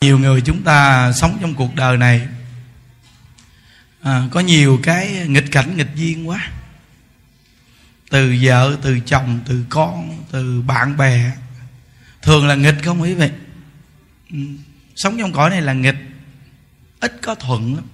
nhiều 0.00 0.18
người 0.18 0.40
chúng 0.40 0.62
ta 0.62 1.12
sống 1.12 1.38
trong 1.40 1.54
cuộc 1.54 1.74
đời 1.74 1.96
này 1.96 2.28
à, 4.02 4.22
có 4.30 4.40
nhiều 4.40 4.80
cái 4.82 5.26
nghịch 5.28 5.52
cảnh 5.52 5.76
nghịch 5.76 5.94
duyên 5.94 6.28
quá. 6.28 6.50
Từ 8.10 8.36
vợ 8.42 8.76
từ 8.82 9.00
chồng 9.00 9.40
từ 9.46 9.64
con 9.68 10.24
từ 10.30 10.62
bạn 10.62 10.96
bè. 10.96 11.32
Thường 12.22 12.46
là 12.46 12.54
nghịch 12.54 12.76
không 12.84 13.02
quý 13.02 13.14
vị? 13.14 13.30
Ừ, 14.30 14.38
sống 14.96 15.18
trong 15.18 15.32
cõi 15.32 15.50
này 15.50 15.62
là 15.62 15.72
nghịch. 15.72 15.96
Ít 17.00 17.18
có 17.22 17.34
thuận 17.34 17.74
lắm. 17.74 17.84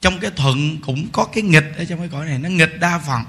Trong 0.00 0.18
cái 0.20 0.30
thuận 0.36 0.80
cũng 0.80 1.08
có 1.12 1.24
cái 1.24 1.42
nghịch 1.42 1.72
ở 1.76 1.84
trong 1.84 1.98
cái 1.98 2.08
cõi 2.08 2.26
này. 2.26 2.38
Nó 2.38 2.48
nghịch 2.48 2.80
đa 2.80 2.98
phần. 2.98 3.22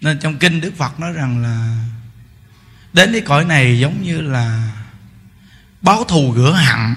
Nên 0.00 0.18
trong 0.18 0.38
kinh 0.38 0.60
đức 0.60 0.72
phật 0.76 1.00
nói 1.00 1.12
rằng 1.12 1.42
là 1.42 1.84
đến 2.92 3.12
cái 3.12 3.20
cõi 3.20 3.44
này 3.44 3.78
giống 3.78 4.02
như 4.02 4.20
là 4.20 4.72
báo 5.82 6.04
thù 6.04 6.34
rửa 6.36 6.52
hận 6.52 6.94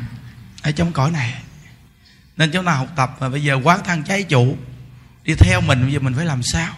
ở 0.61 0.71
trong 0.71 0.93
cõi 0.93 1.11
này. 1.11 1.33
Nên 2.37 2.51
chỗ 2.51 2.61
nào 2.61 2.75
học 2.75 2.87
tập 2.95 3.15
và 3.19 3.29
bây 3.29 3.43
giờ 3.43 3.59
quán 3.63 3.79
thân 3.83 4.03
cháy 4.03 4.23
chủ, 4.23 4.57
đi 5.23 5.33
theo 5.35 5.61
mình, 5.61 5.81
bây 5.81 5.93
giờ 5.93 5.99
mình 5.99 6.13
phải 6.13 6.25
làm 6.25 6.43
sao? 6.43 6.73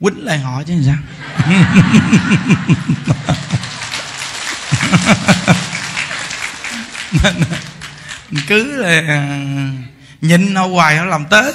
Quýnh 0.00 0.24
lại 0.24 0.38
họ 0.38 0.62
chứ 0.62 0.82
sao? 0.86 0.96
Cứ 8.46 8.76
là 8.76 9.02
nhìn 10.20 10.54
nó 10.54 10.66
hoài 10.66 10.96
nó 10.96 11.04
làm 11.04 11.24
tới 11.26 11.52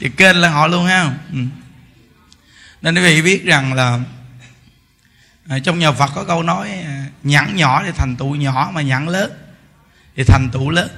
thì 0.00 0.10
kênh 0.16 0.36
là 0.36 0.50
họ 0.50 0.66
luôn 0.66 0.86
ha. 0.86 1.14
Ừ. 1.32 1.38
Nên 2.82 2.94
quý 2.94 3.00
vị 3.00 3.22
biết 3.22 3.44
rằng 3.44 3.72
là 3.72 3.98
à, 5.48 5.58
trong 5.58 5.78
nhà 5.78 5.92
Phật 5.92 6.10
có 6.14 6.24
câu 6.24 6.42
nói 6.42 6.70
à, 6.70 7.06
nhãn 7.22 7.56
nhỏ 7.56 7.82
thì 7.84 7.90
thành 7.96 8.16
tựu 8.16 8.34
nhỏ 8.34 8.70
mà 8.74 8.82
nhãn 8.82 9.06
lớn 9.06 9.32
thì 10.16 10.24
thành 10.24 10.50
tựu 10.52 10.70
lớn. 10.70 10.88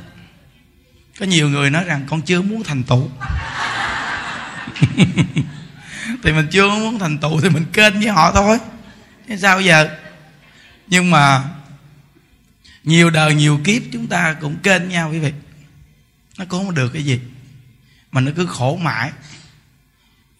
Có 1.21 1.27
nhiều 1.27 1.49
người 1.49 1.71
nói 1.71 1.85
rằng 1.85 2.07
con 2.09 2.23
chưa 2.23 2.43
muốn 2.43 2.63
thành 2.63 2.83
tựu 2.83 3.11
thì 6.23 6.33
mình 6.33 6.49
chưa 6.51 6.71
muốn 6.71 6.99
thành 6.99 7.19
tựu 7.19 7.41
thì 7.41 7.49
mình 7.49 7.65
kênh 7.73 8.01
với 8.01 8.09
họ 8.09 8.33
thôi. 8.33 8.59
Thế 9.29 9.37
sao 9.37 9.61
giờ? 9.61 9.89
Nhưng 10.87 11.11
mà 11.11 11.45
nhiều 12.85 13.11
đời 13.11 13.35
nhiều 13.35 13.61
kiếp 13.65 13.83
chúng 13.93 14.07
ta 14.07 14.37
cũng 14.41 14.57
kênh 14.57 14.89
nhau 14.89 15.11
quý 15.11 15.19
vị. 15.19 15.33
Nó 16.39 16.45
cũng 16.49 16.67
không 16.67 16.75
được 16.75 16.89
cái 16.89 17.05
gì. 17.05 17.21
Mà 18.13 18.21
nó 18.21 18.33
cứ 18.37 18.47
khổ 18.47 18.79
mãi 18.83 19.11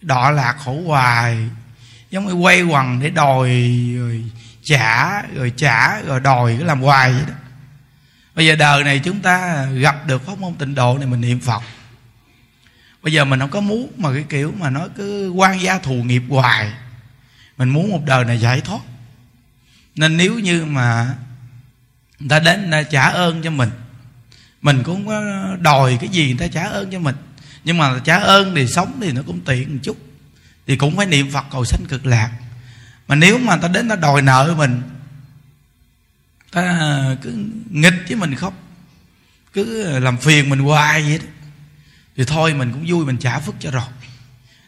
đọa 0.01 0.31
lạc 0.31 0.55
khổ 0.59 0.81
hoài 0.85 1.49
giống 2.11 2.27
như 2.27 2.33
quay 2.33 2.61
quần 2.61 2.99
để 2.99 3.09
đòi, 3.09 3.49
rồi 3.97 4.23
trả 4.63 5.21
rồi 5.21 5.53
trả, 5.57 6.01
rồi 6.01 6.19
đòi 6.19 6.55
cứ 6.59 6.63
làm 6.63 6.81
hoài 6.81 7.11
vậy 7.11 7.23
đó. 7.27 7.33
Bây 8.35 8.45
giờ 8.45 8.55
đời 8.55 8.83
này 8.83 9.01
chúng 9.03 9.19
ta 9.19 9.65
gặp 9.65 10.07
được 10.07 10.25
pháp 10.25 10.39
môn 10.39 10.53
tịnh 10.55 10.75
độ 10.75 10.97
này 10.97 11.07
mình 11.07 11.21
niệm 11.21 11.39
phật. 11.39 11.61
Bây 13.03 13.13
giờ 13.13 13.25
mình 13.25 13.39
không 13.39 13.49
có 13.49 13.61
muốn 13.61 13.91
mà 13.97 14.13
cái 14.13 14.25
kiểu 14.29 14.53
mà 14.59 14.69
nó 14.69 14.87
cứ 14.95 15.29
quan 15.29 15.61
gia 15.61 15.77
thù 15.77 15.93
nghiệp 15.93 16.23
hoài. 16.29 16.71
Mình 17.57 17.69
muốn 17.69 17.91
một 17.91 18.01
đời 18.05 18.25
này 18.25 18.39
giải 18.39 18.61
thoát. 18.61 18.81
Nên 19.95 20.17
nếu 20.17 20.39
như 20.39 20.65
mà 20.65 21.15
người 22.19 22.29
ta 22.29 22.39
đến, 22.39 22.61
người 22.61 22.83
ta 22.83 22.89
trả 22.89 23.01
ơn 23.01 23.41
cho 23.41 23.49
mình 23.49 23.69
mình 24.61 24.83
cũng 24.83 25.07
có 25.07 25.23
đòi 25.59 25.97
cái 26.01 26.09
gì 26.09 26.27
người 26.27 26.37
ta 26.39 26.47
trả 26.47 26.63
ơn 26.63 26.91
cho 26.91 26.99
mình. 26.99 27.15
Nhưng 27.63 27.77
mà 27.77 27.99
trả 28.03 28.17
ơn 28.17 28.55
thì 28.55 28.67
sống 28.67 28.99
thì 29.01 29.11
nó 29.11 29.21
cũng 29.25 29.41
tiện 29.41 29.73
một 29.73 29.79
chút 29.83 29.97
thì 30.67 30.75
cũng 30.75 30.97
phải 30.97 31.05
niệm 31.05 31.31
phật 31.31 31.45
cầu 31.51 31.65
sanh 31.65 31.85
cực 31.85 32.05
lạc. 32.05 32.31
Mà 33.07 33.15
nếu 33.15 33.37
mà 33.37 33.57
ta 33.57 33.67
đến 33.67 33.89
ta 33.89 33.95
đòi 33.95 34.21
nợ 34.21 34.53
mình, 34.57 34.81
ta 36.51 37.15
cứ 37.21 37.33
nghịch 37.69 38.03
với 38.07 38.15
mình 38.15 38.35
khóc 38.35 38.53
cứ 39.53 39.99
làm 39.99 40.17
phiền 40.17 40.49
mình 40.49 40.59
hoài 40.59 41.01
vậy 41.01 41.17
đó. 41.17 41.25
Thì 42.15 42.23
thôi 42.23 42.53
mình 42.53 42.71
cũng 42.71 42.85
vui, 42.87 43.05
mình 43.05 43.17
trả 43.17 43.39
phước 43.39 43.55
cho 43.59 43.71
rồi. 43.71 43.83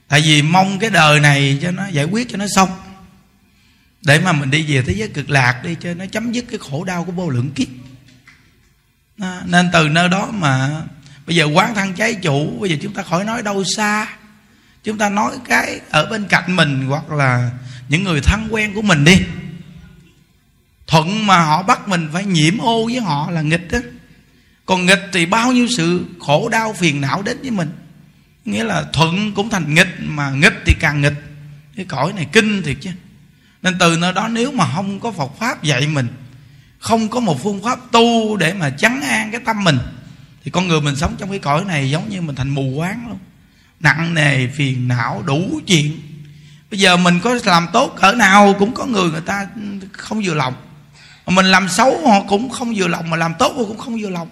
Tại 0.08 0.22
vì 0.22 0.42
mong 0.42 0.80
cái 0.80 0.90
đời 0.90 1.20
này 1.20 1.60
cho 1.62 1.72
nó 1.72 1.88
giải 1.88 2.06
quyết, 2.06 2.30
cho 2.30 2.38
nó 2.38 2.46
xong. 2.56 2.70
Để 4.02 4.20
mà 4.20 4.32
mình 4.32 4.52
đi 4.52 4.66
về 4.68 4.84
thế 4.88 4.94
giới 4.94 5.08
cực 5.08 5.30
lạc 5.30 5.62
đi, 5.64 5.76
cho 5.80 5.94
nó 5.94 6.06
chấm 6.06 6.32
dứt 6.32 6.46
cái 6.50 6.60
khổ 6.60 6.84
đau 6.84 7.06
của 7.06 7.12
vô 7.12 7.30
lượng 7.30 7.52
kiếp. 7.52 7.68
Nên 9.46 9.70
từ 9.74 9.90
nơi 9.90 10.10
đó 10.10 10.32
mà 10.32 10.82
bây 11.26 11.36
giờ 11.36 11.46
quán 11.46 11.76
thân 11.76 11.94
cháy 11.94 12.14
chủ, 12.14 12.58
bây 12.60 12.70
giờ 12.70 12.76
chúng 12.82 12.94
ta 12.94 13.04
khỏi 13.04 13.26
nói 13.26 13.42
đâu 13.42 13.64
xa 13.64 14.08
chúng 14.84 14.98
ta 14.98 15.10
nói 15.10 15.32
cái 15.46 15.80
ở 15.90 16.06
bên 16.06 16.26
cạnh 16.30 16.56
mình 16.56 16.86
hoặc 16.88 17.12
là 17.12 17.52
những 17.90 18.04
người 18.04 18.22
thân 18.22 18.48
quen 18.52 18.74
của 18.74 18.82
mình 18.82 19.04
đi. 19.04 19.18
Thuận 20.88 21.28
mà 21.28 21.44
họ 21.44 21.64
bắt 21.64 21.88
mình 21.88 22.10
phải 22.14 22.26
nhiễm 22.26 22.58
ô 22.58 22.86
với 22.86 23.00
họ 23.00 23.32
là 23.32 23.42
nghịch 23.42 23.72
đó 23.72 23.80
còn 24.66 24.86
nghịch 24.86 25.10
thì 25.14 25.26
bao 25.26 25.52
nhiêu 25.52 25.68
sự 25.78 26.06
khổ 26.20 26.50
đau 26.50 26.74
phiền 26.74 27.02
não 27.02 27.22
đến 27.22 27.38
với 27.42 27.52
mình. 27.52 27.70
Nghĩa 28.46 28.64
là 28.64 28.86
thuận 28.94 29.34
cũng 29.34 29.50
thành 29.50 29.74
nghịch 29.74 29.96
mà 30.00 30.30
nghịch 30.30 30.54
thì 30.66 30.74
càng 30.80 31.02
nghịch. 31.02 31.24
Cái 31.76 31.86
cõi 31.86 32.14
này 32.14 32.28
kinh 32.32 32.64
thiệt 32.64 32.78
chứ. 32.82 32.90
Nên 33.62 33.76
từ 33.80 33.98
nơi 33.98 34.14
đó 34.14 34.28
nếu 34.28 34.52
mà 34.52 34.72
không 34.76 35.00
có 35.00 35.12
Phật 35.12 35.32
pháp 35.40 35.64
dạy 35.64 35.88
mình, 35.88 36.08
không 36.80 37.10
có 37.10 37.20
một 37.20 37.44
phương 37.44 37.64
pháp 37.64 37.80
tu 37.92 38.38
để 38.38 38.54
mà 38.54 38.70
chấn 38.70 39.02
an 39.02 39.32
cái 39.32 39.42
tâm 39.46 39.64
mình, 39.64 39.78
thì 40.44 40.52
con 40.52 40.68
người 40.68 40.82
mình 40.82 40.96
sống 40.96 41.16
trong 41.18 41.30
cái 41.30 41.40
cõi 41.40 41.66
này 41.66 41.90
giống 41.90 42.10
như 42.10 42.22
mình 42.22 42.36
thành 42.36 42.50
mù 42.50 42.74
quáng 42.78 43.08
luôn 43.08 43.20
nặng 43.80 44.14
nề, 44.14 44.48
phiền 44.48 44.88
não, 44.88 45.24
đủ 45.26 45.60
chuyện. 45.68 46.00
Bây 46.72 46.80
giờ 46.80 46.98
mình 46.98 47.20
có 47.24 47.40
làm 47.46 47.68
tốt 47.74 47.96
cỡ 48.02 48.12
nào 48.12 48.56
cũng 48.60 48.74
có 48.74 48.86
người 48.86 49.10
người 49.10 49.22
ta 49.22 49.48
không 49.92 50.22
vừa 50.26 50.34
lòng. 50.34 50.54
Mà 51.26 51.34
mình 51.34 51.46
làm 51.46 51.70
xấu 51.70 52.08
họ 52.08 52.22
cũng 52.28 52.50
không 52.50 52.74
vừa 52.76 52.88
lòng, 52.88 53.10
mà 53.10 53.18
làm 53.18 53.34
tốt 53.40 53.54
họ 53.58 53.64
cũng 53.64 53.78
không 53.78 54.02
vừa 54.02 54.10
lòng. 54.10 54.30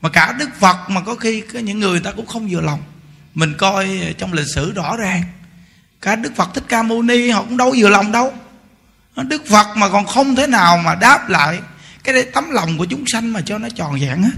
Mà 0.00 0.08
cả 0.08 0.34
đức 0.38 0.48
phật 0.60 0.90
mà 0.90 1.00
có 1.00 1.14
khi 1.14 1.40
có 1.40 1.58
những 1.58 1.80
người 1.80 2.00
ta 2.00 2.12
cũng 2.12 2.26
không 2.26 2.48
vừa 2.50 2.60
lòng. 2.60 2.82
Mình 3.34 3.54
coi 3.58 4.14
trong 4.18 4.32
lịch 4.32 4.46
sử 4.54 4.72
rõ 4.72 4.96
ràng. 4.96 5.22
Cả 6.00 6.16
đức 6.16 6.36
phật 6.36 6.54
thích 6.54 6.64
ca 6.68 6.82
mâu 6.82 7.02
ni 7.02 7.30
họ 7.30 7.42
cũng 7.42 7.56
đâu 7.56 7.74
vừa 7.78 7.88
lòng 7.88 8.12
đâu. 8.12 8.32
Đức 9.16 9.46
phật 9.46 9.76
mà 9.76 9.88
còn 9.88 10.06
không 10.06 10.36
thể 10.36 10.46
nào 10.46 10.76
mà 10.76 10.94
đáp 10.94 11.28
lại 11.28 11.58
cái 12.04 12.22
tấm 12.22 12.50
lòng 12.50 12.78
của 12.78 12.84
chúng 12.84 13.04
sanh 13.06 13.32
mà 13.32 13.40
cho 13.40 13.58
nó 13.58 13.68
tròn 13.68 14.00
vẹn 14.00 14.22
hết 14.22 14.30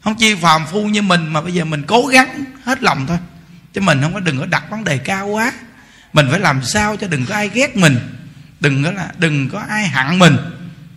không 0.00 0.14
chi 0.14 0.34
phàm 0.34 0.66
phu 0.66 0.84
như 0.84 1.02
mình 1.02 1.26
mà 1.26 1.40
bây 1.40 1.54
giờ 1.54 1.64
mình 1.64 1.82
cố 1.86 2.06
gắng 2.06 2.44
hết 2.64 2.82
lòng 2.82 3.06
thôi 3.06 3.18
chứ 3.74 3.80
mình 3.80 4.02
không 4.02 4.14
có 4.14 4.20
đừng 4.20 4.38
có 4.38 4.46
đặt 4.46 4.70
vấn 4.70 4.84
đề 4.84 4.98
cao 4.98 5.26
quá. 5.26 5.52
Mình 6.12 6.26
phải 6.30 6.40
làm 6.40 6.62
sao 6.64 6.96
cho 6.96 7.06
đừng 7.06 7.26
có 7.26 7.34
ai 7.34 7.50
ghét 7.54 7.76
mình. 7.76 7.98
Đừng 8.60 8.84
có 8.84 8.92
là 8.92 9.08
đừng 9.18 9.48
có 9.48 9.62
ai 9.68 9.88
hận 9.88 10.18
mình. 10.18 10.36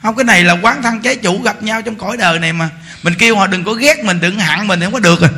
Không 0.02 0.16
cái 0.16 0.24
này 0.24 0.44
là 0.44 0.54
quán 0.62 0.82
thân 0.82 1.02
trái 1.02 1.16
chủ 1.16 1.42
gặp 1.42 1.64
nhau 1.64 1.82
trong 1.82 1.96
cõi 1.96 2.18
đời 2.18 2.40
này 2.40 2.54
mà. 2.54 2.70
Mình 3.04 3.14
kêu 3.20 3.36
họ 3.36 3.48
đừng 3.48 3.64
có 3.64 3.74
ghét 3.74 4.04
mình 4.06 4.20
đừng 4.20 4.40
hận 4.40 4.68
mình 4.68 4.80
thì 4.80 4.86
không 4.86 4.94
có 4.94 5.00
được 5.00 5.22
rồi. 5.22 5.30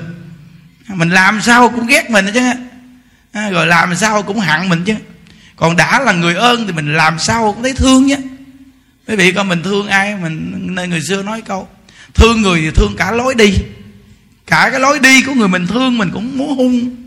Mình 0.87 1.09
làm 1.09 1.41
sao 1.41 1.69
cũng 1.69 1.87
ghét 1.87 2.09
mình 2.09 2.25
chứ. 2.33 2.41
À, 3.31 3.49
rồi 3.49 3.67
làm 3.67 3.95
sao 3.95 4.23
cũng 4.23 4.39
hận 4.39 4.69
mình 4.69 4.83
chứ. 4.83 4.95
Còn 5.55 5.75
đã 5.75 5.99
là 5.99 6.11
người 6.11 6.35
ơn 6.35 6.67
thì 6.67 6.73
mình 6.73 6.93
làm 6.93 7.19
sao 7.19 7.53
cũng 7.53 7.63
thấy 7.63 7.73
thương 7.73 8.09
chứ. 8.09 8.15
Quý 9.07 9.15
vị 9.15 9.31
coi 9.31 9.43
mình 9.43 9.63
thương 9.63 9.87
ai? 9.87 10.15
Mình 10.15 10.51
nơi 10.75 10.87
người 10.87 11.01
xưa 11.01 11.23
nói 11.23 11.41
câu 11.41 11.67
thương 12.13 12.41
người 12.41 12.61
thì 12.61 12.71
thương 12.71 12.95
cả 12.97 13.11
lối 13.11 13.35
đi. 13.35 13.53
Cả 14.47 14.69
cái 14.71 14.79
lối 14.79 14.99
đi 14.99 15.23
của 15.23 15.33
người 15.33 15.47
mình 15.47 15.67
thương 15.67 15.97
mình 15.97 16.09
cũng 16.13 16.37
muốn 16.37 16.55
hung 16.55 17.02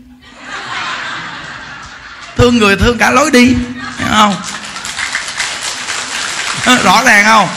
thương 2.37 2.57
người, 2.57 2.75
thương 2.75 2.97
cả 2.97 3.11
lối 3.11 3.31
đi. 3.31 3.45
Hiểu 3.97 4.07
không? 4.11 4.35
Rõ 6.83 7.03
ràng 7.03 7.25
không? 7.25 7.49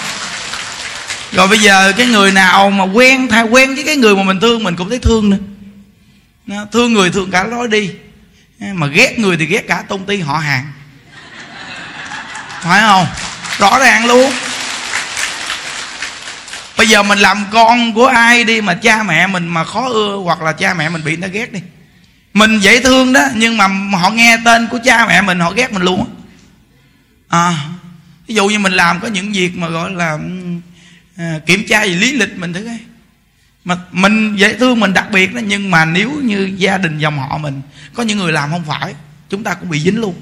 Rồi 1.32 1.48
bây 1.48 1.58
giờ 1.58 1.92
cái 1.96 2.06
người 2.06 2.32
nào 2.32 2.70
mà 2.70 2.84
quen 2.84 3.28
thay 3.28 3.42
quen 3.42 3.74
với 3.74 3.84
cái 3.84 3.96
người 3.96 4.16
mà 4.16 4.22
mình 4.22 4.40
thương, 4.40 4.64
mình 4.64 4.76
cũng 4.76 4.88
thấy 4.88 4.98
thương 4.98 5.30
nữa. 5.30 5.36
Thương 6.72 6.92
người, 6.92 7.10
thương 7.10 7.30
cả 7.30 7.44
lối 7.44 7.68
đi. 7.68 7.90
Mà 8.58 8.86
ghét 8.86 9.18
người 9.18 9.36
thì 9.36 9.46
ghét 9.46 9.68
cả 9.68 9.82
công 9.88 10.06
ty, 10.06 10.20
họ 10.20 10.38
hàng. 10.38 10.72
Phải 12.60 12.80
không? 12.80 13.06
Rõ 13.58 13.78
ràng 13.78 14.06
luôn. 14.06 14.32
Bây 16.76 16.88
giờ 16.88 17.02
mình 17.02 17.18
làm 17.18 17.46
con 17.52 17.94
của 17.94 18.06
ai 18.06 18.44
đi 18.44 18.60
mà 18.60 18.74
cha 18.74 19.02
mẹ 19.02 19.26
mình 19.26 19.48
mà 19.48 19.64
khó 19.64 19.88
ưa 19.88 20.16
hoặc 20.16 20.42
là 20.42 20.52
cha 20.52 20.74
mẹ 20.74 20.88
mình 20.88 21.04
bị, 21.04 21.16
nó 21.16 21.28
ghét 21.32 21.52
đi 21.52 21.60
mình 22.34 22.58
dễ 22.58 22.80
thương 22.80 23.12
đó 23.12 23.28
nhưng 23.36 23.56
mà 23.56 23.68
họ 23.98 24.10
nghe 24.10 24.36
tên 24.44 24.68
của 24.70 24.78
cha 24.84 25.06
mẹ 25.06 25.22
mình 25.22 25.40
họ 25.40 25.50
ghét 25.50 25.72
mình 25.72 25.82
luôn 25.82 26.16
à 27.28 27.68
ví 28.30 28.34
dụ 28.34 28.48
như 28.48 28.58
mình 28.58 28.72
làm 28.72 29.00
có 29.00 29.08
những 29.08 29.32
việc 29.32 29.56
mà 29.56 29.68
gọi 29.68 29.90
là 29.90 30.12
ừ, 30.12 30.20
à, 31.16 31.40
kiểm 31.46 31.64
tra 31.68 31.80
về 31.80 31.88
lý 31.94 32.12
lịch 32.12 32.38
mình 32.38 32.52
thử 32.52 32.64
coi. 32.64 32.78
Mà 33.64 33.76
mình 33.92 34.36
dễ 34.36 34.58
thương 34.58 34.80
mình 34.80 34.92
đặc 34.92 35.10
biệt 35.12 35.34
đó 35.34 35.40
nhưng 35.44 35.70
mà 35.70 35.84
nếu 35.84 36.10
như 36.10 36.52
gia 36.56 36.78
đình 36.78 36.98
dòng 36.98 37.18
họ 37.18 37.38
mình 37.38 37.62
có 37.94 38.02
những 38.02 38.18
người 38.18 38.32
làm 38.32 38.50
không 38.50 38.64
phải 38.64 38.94
chúng 39.28 39.44
ta 39.44 39.54
cũng 39.54 39.68
bị 39.68 39.80
dính 39.80 40.00
luôn. 40.00 40.14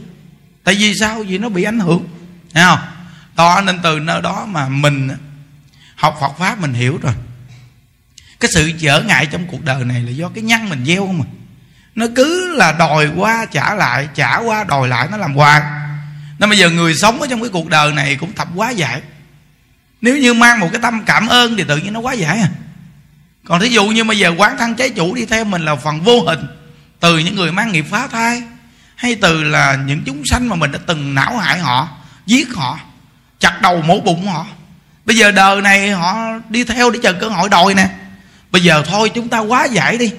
Tại 0.65 0.75
vì 0.75 0.95
sao? 0.95 1.23
Vì 1.23 1.39
nó 1.39 1.49
bị 1.49 1.63
ảnh 1.63 1.79
hưởng 1.79 2.09
thấy 2.55 2.65
không? 2.65 2.79
Đó 3.37 3.61
nên 3.61 3.79
từ 3.83 3.99
nơi 3.99 4.23
đó 4.23 4.47
mà 4.47 4.69
mình 4.69 5.09
học 5.95 6.17
Phật 6.21 6.39
pháp 6.39 6.61
mình 6.61 6.75
hiểu 6.75 6.99
rồi. 7.03 7.15
Cái 8.41 8.51
sự 8.55 8.73
trở 8.81 9.03
ngại 9.03 9.27
trong 9.27 9.47
cuộc 9.47 9.65
đời 9.65 9.85
này 9.85 10.03
là 10.03 10.11
do 10.11 10.29
cái 10.29 10.45
nhân 10.45 10.69
mình 10.69 10.85
gieo 10.85 11.07
không 11.07 11.23
à? 11.23 11.29
Nó 11.99 12.07
cứ 12.17 12.57
là 12.57 12.73
đòi 12.73 13.09
qua, 13.17 13.47
trả 13.51 13.75
lại, 13.75 14.09
trả 14.15 14.37
qua, 14.37 14.65
đòi 14.65 14.89
lại, 14.89 15.09
nó 15.11 15.17
làm 15.17 15.35
hoài. 15.35 15.63
Nên 16.39 16.51
bây 16.51 16.59
giờ 16.59 16.71
người 16.71 16.95
sống 16.95 17.21
ở 17.21 17.27
trong 17.31 17.41
cái 17.41 17.51
cuộc 17.53 17.69
đời 17.69 17.93
này 17.93 18.17
cũng 18.21 18.33
tập 18.33 18.49
quá 18.55 18.71
giải 18.71 19.01
nếu 20.01 20.19
như 20.19 20.35
mang 20.35 20.61
một 20.61 20.69
cái 20.73 20.81
tâm 20.83 21.03
cảm 21.07 21.29
ơn 21.29 21.57
thì 21.57 21.65
tự 21.69 21.77
nhiên 21.77 21.93
nó 21.93 22.01
quá 22.01 22.13
giải 22.13 22.39
à. 22.39 22.49
Còn 23.45 23.61
thí 23.61 23.69
dụ 23.69 23.87
như 23.87 24.05
bây 24.05 24.19
giờ 24.19 24.35
quán 24.37 24.57
thân 24.59 24.75
trái 24.75 24.91
chủ 24.91 25.15
đi 25.15 25.27
theo 25.27 25.45
mình 25.45 25.65
là 25.65 25.77
phần 25.77 26.01
vô 26.01 26.21
hình. 26.21 26.47
Từ 27.01 27.19
những 27.19 27.37
người 27.37 27.53
mang 27.53 27.73
nghiệp 27.73 27.85
phá 27.91 28.07
thai, 28.07 28.43
hay 28.95 29.15
từ 29.15 29.45
là 29.45 29.75
những 29.75 30.03
chúng 30.05 30.23
sanh 30.31 30.49
mà 30.49 30.57
mình 30.57 30.73
đã 30.73 30.79
từng 30.87 31.15
não 31.15 31.39
hại 31.39 31.59
họ, 31.59 31.89
giết 32.27 32.49
họ, 32.55 32.79
chặt 33.41 33.63
đầu 33.63 33.83
mổ 33.83 34.01
bụng 34.01 34.27
họ. 34.27 34.47
Bây 35.05 35.17
giờ 35.17 35.31
đời 35.31 35.61
này 35.61 35.91
họ 35.91 36.17
đi 36.49 36.65
theo 36.65 36.91
để 36.91 36.99
chờ 37.03 37.13
cơ 37.13 37.29
hội 37.29 37.49
đòi 37.49 37.75
nè. 37.75 37.89
Bây 38.51 38.63
giờ 38.63 38.83
thôi 38.87 39.11
chúng 39.15 39.29
ta 39.29 39.39
quá 39.39 39.65
giải 39.65 39.99
đi 39.99 40.13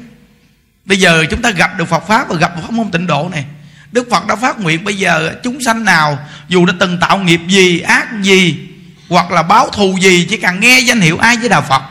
bây 0.86 1.00
giờ 1.00 1.26
chúng 1.30 1.42
ta 1.42 1.50
gặp 1.50 1.78
được 1.78 1.86
phật 1.86 2.08
pháp 2.08 2.30
và 2.30 2.36
gặp 2.36 2.52
pháp 2.62 2.72
môn 2.72 2.92
tịnh 2.92 3.08
độ 3.08 3.30
này. 3.32 3.46
Đức 3.92 4.08
phật 4.12 4.28
đã 4.28 4.36
phát 4.36 4.60
nguyện 4.60 4.84
bây 4.84 4.98
giờ 4.98 5.34
chúng 5.44 5.62
sanh 5.62 5.86
nào, 5.86 6.20
dù 6.48 6.66
đã 6.66 6.74
từng 6.80 7.00
tạo 7.00 7.18
nghiệp 7.18 7.42
gì, 7.48 7.80
ác 7.80 8.22
gì, 8.22 8.68
hoặc 9.10 9.32
là 9.32 9.44
báo 9.44 9.70
thù 9.70 9.98
gì, 10.02 10.28
chỉ 10.30 10.38
cần 10.38 10.60
nghe 10.60 10.80
danh 10.80 11.02
hiệu 11.02 11.18
ai 11.18 11.38
với 11.38 11.50
đạo 11.50 11.62
phật, 11.70 11.82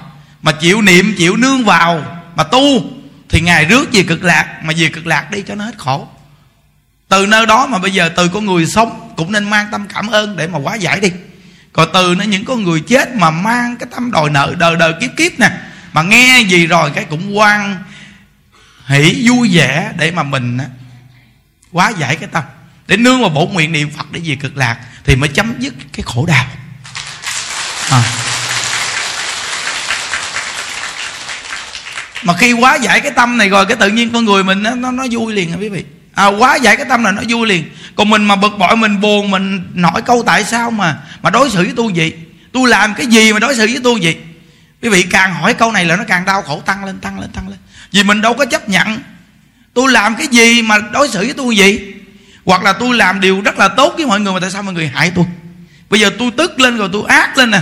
mà 0.43 0.53
chịu 0.53 0.83
niệm, 0.83 1.15
chịu 1.19 1.37
nương 1.37 1.65
vào, 1.65 2.21
mà 2.37 2.45
tu, 2.45 2.83
thì 3.29 3.41
ngài 3.41 3.65
rước 3.65 3.89
về 3.93 4.03
cực 4.03 4.25
lạc, 4.25 4.61
mà 4.65 4.75
về 4.77 4.89
cực 4.89 5.07
lạc 5.07 5.31
đi 5.31 5.43
cho 5.49 5.55
nó 5.55 5.65
hết 5.65 5.79
khổ. 5.79 6.09
Từ 7.09 7.27
nơi 7.27 7.47
đó 7.47 7.67
mà 7.67 7.79
bây 7.79 7.91
giờ 7.91 8.09
từ 8.17 8.29
con 8.29 8.47
người 8.47 8.67
sống 8.67 9.13
cũng 9.17 9.33
nên 9.33 9.51
mang 9.51 9.67
tâm 9.73 9.87
cảm 9.95 10.09
ơn 10.09 10.37
để 10.37 10.47
mà 10.47 10.59
quá 10.59 10.75
giải 10.75 11.01
đi. 11.01 11.11
Còn 11.73 11.89
từ 11.93 12.15
nó 12.19 12.25
những 12.25 12.45
con 12.45 12.65
người 12.65 12.81
chết 12.81 13.15
mà 13.15 13.31
mang 13.31 13.77
cái 13.77 13.89
tâm 13.95 14.11
đòi 14.11 14.31
nợ, 14.31 14.55
đời 14.59 14.77
đời 14.77 14.93
kiếp 15.01 15.11
kiếp 15.17 15.39
nè, 15.39 15.51
mà 15.93 16.03
nghe 16.03 16.41
gì 16.41 16.67
rồi 16.67 16.91
cái 16.95 17.05
cũng 17.05 17.39
quan 17.39 17.77
hỷ 18.89 19.29
vui 19.29 19.51
vẻ 19.53 19.93
để 19.97 20.11
mà 20.11 20.23
mình 20.23 20.59
quá 21.73 21.93
giải 21.99 22.17
cái 22.17 22.29
tâm. 22.33 22.45
Để 22.87 22.97
nương 22.97 23.21
vào 23.21 23.31
bổn 23.31 23.53
nguyện 23.53 23.73
niệm 23.73 23.91
phật 23.97 24.13
để 24.13 24.21
về 24.25 24.37
cực 24.37 24.57
lạc 24.57 24.77
thì 25.05 25.17
mới 25.17 25.29
chấm 25.29 25.55
dứt 25.59 25.75
cái 25.93 26.03
khổ 26.07 26.27
đau. 26.27 26.47
À. 27.91 28.03
mà 32.23 32.35
khi 32.35 32.53
quá 32.53 32.75
giải 32.75 33.01
cái 33.01 33.11
tâm 33.11 33.39
này 33.39 33.49
rồi 33.49 33.67
cái 33.67 33.77
tự 33.77 33.89
nhiên 33.89 34.11
con 34.13 34.25
người 34.25 34.45
mình 34.45 34.63
nó 34.63 34.75
nó, 34.75 34.91
nó 34.91 35.05
vui 35.11 35.33
liền 35.33 35.61
quý 35.61 35.69
vị? 35.69 35.85
À, 36.15 36.27
quá 36.27 36.57
giải 36.57 36.77
cái 36.77 36.87
tâm 36.89 37.05
là 37.05 37.13
nó 37.13 37.23
vui 37.29 37.49
liền. 37.49 37.71
Còn 37.97 38.11
mình 38.11 38.25
mà 38.25 38.37
bực 38.37 38.59
bội 38.59 38.77
mình 38.77 39.01
buồn 39.01 39.31
mình 39.31 39.71
nói 39.75 40.03
câu 40.07 40.23
tại 40.27 40.45
sao 40.45 40.71
mà 40.71 40.99
mà 41.23 41.31
đối 41.31 41.51
xử 41.51 41.65
với 41.65 41.73
tôi 41.77 41.93
vậy? 41.95 42.13
Tôi 42.53 42.69
làm 42.69 42.95
cái 42.95 43.07
gì 43.07 43.33
mà 43.33 43.39
đối 43.39 43.57
xử 43.57 43.67
với 43.67 43.81
tôi 43.85 43.99
vậy? 44.03 44.17
Quý 44.83 44.89
vị 44.89 45.03
càng 45.03 45.35
hỏi 45.35 45.55
câu 45.55 45.73
này 45.73 45.85
là 45.85 45.97
nó 45.97 46.05
càng 46.09 46.25
đau 46.25 46.43
khổ 46.43 46.63
tăng 46.67 46.85
lên 46.85 46.99
tăng 46.99 47.21
lên 47.21 47.31
tăng 47.31 47.49
lên 47.49 47.59
vì 47.93 48.03
mình 48.03 48.21
đâu 48.21 48.35
có 48.35 48.45
chấp 48.45 48.69
nhận. 48.69 49.01
Tôi 49.75 49.93
làm 49.93 50.17
cái 50.17 50.27
gì 50.27 50.63
mà 50.63 50.79
đối 50.93 51.09
xử 51.09 51.19
với 51.19 51.35
tôi 51.37 51.55
vậy? 51.59 51.95
Hoặc 52.45 52.63
là 52.63 52.73
tôi 52.73 52.97
làm 52.97 53.21
điều 53.21 53.41
rất 53.41 53.59
là 53.59 53.69
tốt 53.69 53.95
với 53.97 54.07
mọi 54.07 54.21
người 54.21 54.33
mà 54.33 54.41
tại 54.41 54.51
sao 54.51 54.63
mọi 54.63 54.75
người 54.75 54.89
hại 54.89 55.13
tôi? 55.15 55.25
Bây 55.91 56.01
giờ 56.01 56.11
tôi 56.19 56.31
tức 56.37 56.61
lên 56.61 56.77
rồi 56.77 56.89
tôi 56.93 57.03
ác 57.09 57.39
lên 57.39 57.51
nè. 57.51 57.61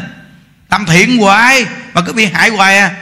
Làm 0.71 0.87
thiện 0.87 1.17
hoài 1.19 1.67
mà 1.95 2.01
cứ 2.01 2.13
bị 2.13 2.27
hại 2.27 2.51
hoài 2.51 2.79
à. 2.79 2.95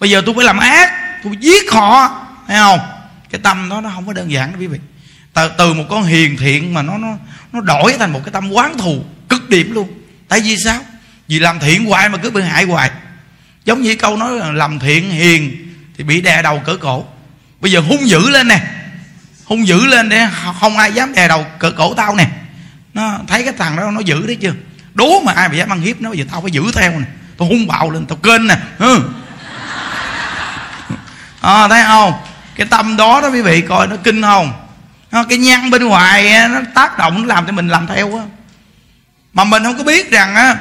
Bây 0.00 0.10
giờ 0.10 0.22
tôi 0.26 0.34
phải 0.34 0.44
làm 0.44 0.58
ác 0.58 0.92
tôi 1.24 1.32
giết 1.40 1.72
họ 1.72 2.26
thấy 2.48 2.56
không? 2.56 2.80
Cái 3.30 3.40
tâm 3.44 3.68
đó 3.68 3.80
nó 3.80 3.90
không 3.94 4.06
có 4.06 4.12
đơn 4.12 4.30
giản 4.30 4.52
đó 4.52 4.58
quý 4.60 4.66
vị. 4.66 4.78
Từ, 5.34 5.50
từ 5.58 5.74
một 5.74 5.84
con 5.90 6.04
hiền 6.04 6.36
thiện 6.36 6.74
mà 6.74 6.82
nó 6.82 6.98
nó 6.98 7.08
nó 7.52 7.60
đổi 7.60 7.94
thành 7.98 8.12
một 8.12 8.20
cái 8.24 8.32
tâm 8.32 8.50
quán 8.52 8.78
thù 8.78 9.04
cực 9.28 9.48
điểm 9.48 9.72
luôn. 9.72 9.88
Tại 10.28 10.40
vì 10.40 10.56
sao? 10.64 10.80
Vì 11.28 11.38
làm 11.38 11.58
thiện 11.58 11.84
hoài 11.84 12.08
mà 12.08 12.18
cứ 12.18 12.30
bị 12.30 12.42
hại 12.42 12.64
hoài. 12.64 12.90
Giống 13.64 13.82
như 13.82 13.96
câu 13.96 14.16
nói 14.16 14.38
là 14.38 14.52
làm 14.52 14.78
thiện 14.78 15.10
hiền 15.10 15.67
thì 15.98 16.04
bị 16.04 16.20
đè 16.20 16.42
đầu 16.42 16.58
cỡ 16.58 16.76
cổ. 16.76 17.04
Bây 17.60 17.72
giờ 17.72 17.80
hung 17.80 18.08
dữ 18.08 18.30
lên 18.30 18.48
nè. 18.48 18.60
Hung 19.44 19.66
dữ 19.66 19.86
lên 19.86 20.08
để 20.08 20.26
không 20.60 20.78
ai 20.78 20.92
dám 20.92 21.14
đè 21.14 21.28
đầu 21.28 21.46
cỡ 21.58 21.70
cổ 21.70 21.94
tao 21.94 22.14
nè. 22.14 22.28
Nó 22.94 23.18
thấy 23.26 23.42
cái 23.42 23.52
thằng 23.58 23.76
đó 23.76 23.90
nó 23.90 24.00
dữ 24.00 24.26
đấy 24.26 24.36
chưa 24.40 24.52
đố 24.94 25.20
mà 25.20 25.32
ai 25.32 25.48
mà 25.48 25.54
dám 25.54 25.72
ăn 25.72 25.80
hiếp 25.80 26.00
nó 26.00 26.08
bây 26.08 26.18
giờ 26.18 26.24
tao 26.30 26.40
phải 26.40 26.50
giữ 26.50 26.62
theo 26.74 26.90
nè. 26.90 27.06
Tao 27.38 27.48
hung 27.48 27.66
bạo 27.66 27.90
lên 27.90 28.06
tao 28.06 28.16
kênh 28.16 28.46
nè. 28.46 28.56
Ừ. 28.78 29.00
à, 31.40 31.68
thấy 31.68 31.82
không? 31.86 32.12
Cái 32.56 32.66
tâm 32.66 32.96
đó 32.96 33.20
đó 33.20 33.28
quý 33.28 33.42
vị 33.42 33.60
coi 33.60 33.86
nó 33.86 33.96
kinh 33.96 34.22
không? 34.22 34.52
Nó, 35.10 35.24
cái 35.24 35.38
nhăn 35.38 35.70
bên 35.70 35.84
ngoài 35.84 36.48
nó 36.48 36.60
tác 36.74 36.98
động 36.98 37.20
nó 37.20 37.26
làm 37.26 37.46
cho 37.46 37.52
mình 37.52 37.68
làm 37.68 37.86
theo 37.86 38.16
á. 38.16 38.24
Mà 39.32 39.44
mình 39.44 39.64
không 39.64 39.78
có 39.78 39.84
biết 39.84 40.10
rằng 40.10 40.34
á 40.34 40.56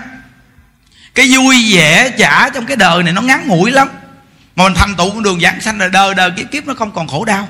cái 1.16 1.30
vui 1.36 1.74
vẻ 1.74 2.10
trả 2.18 2.50
trong 2.50 2.66
cái 2.66 2.78
đời 2.78 3.04
này 3.04 3.14
nó 3.14 3.22
ngắn 3.22 3.48
ngủi 3.48 3.72
lắm 3.72 3.88
mà 4.58 4.64
mình 4.64 4.74
thành 4.74 4.96
tựu 4.96 5.12
con 5.12 5.24
đường 5.24 5.40
giảng 5.40 5.62
sanh 5.62 5.80
là 5.80 5.88
đời 5.88 6.14
đời 6.16 6.32
kiếp 6.32 6.52
kiếp 6.52 6.68
nó 6.68 6.74
không 6.74 6.92
còn 6.92 7.08
khổ 7.08 7.26
đau. 7.26 7.50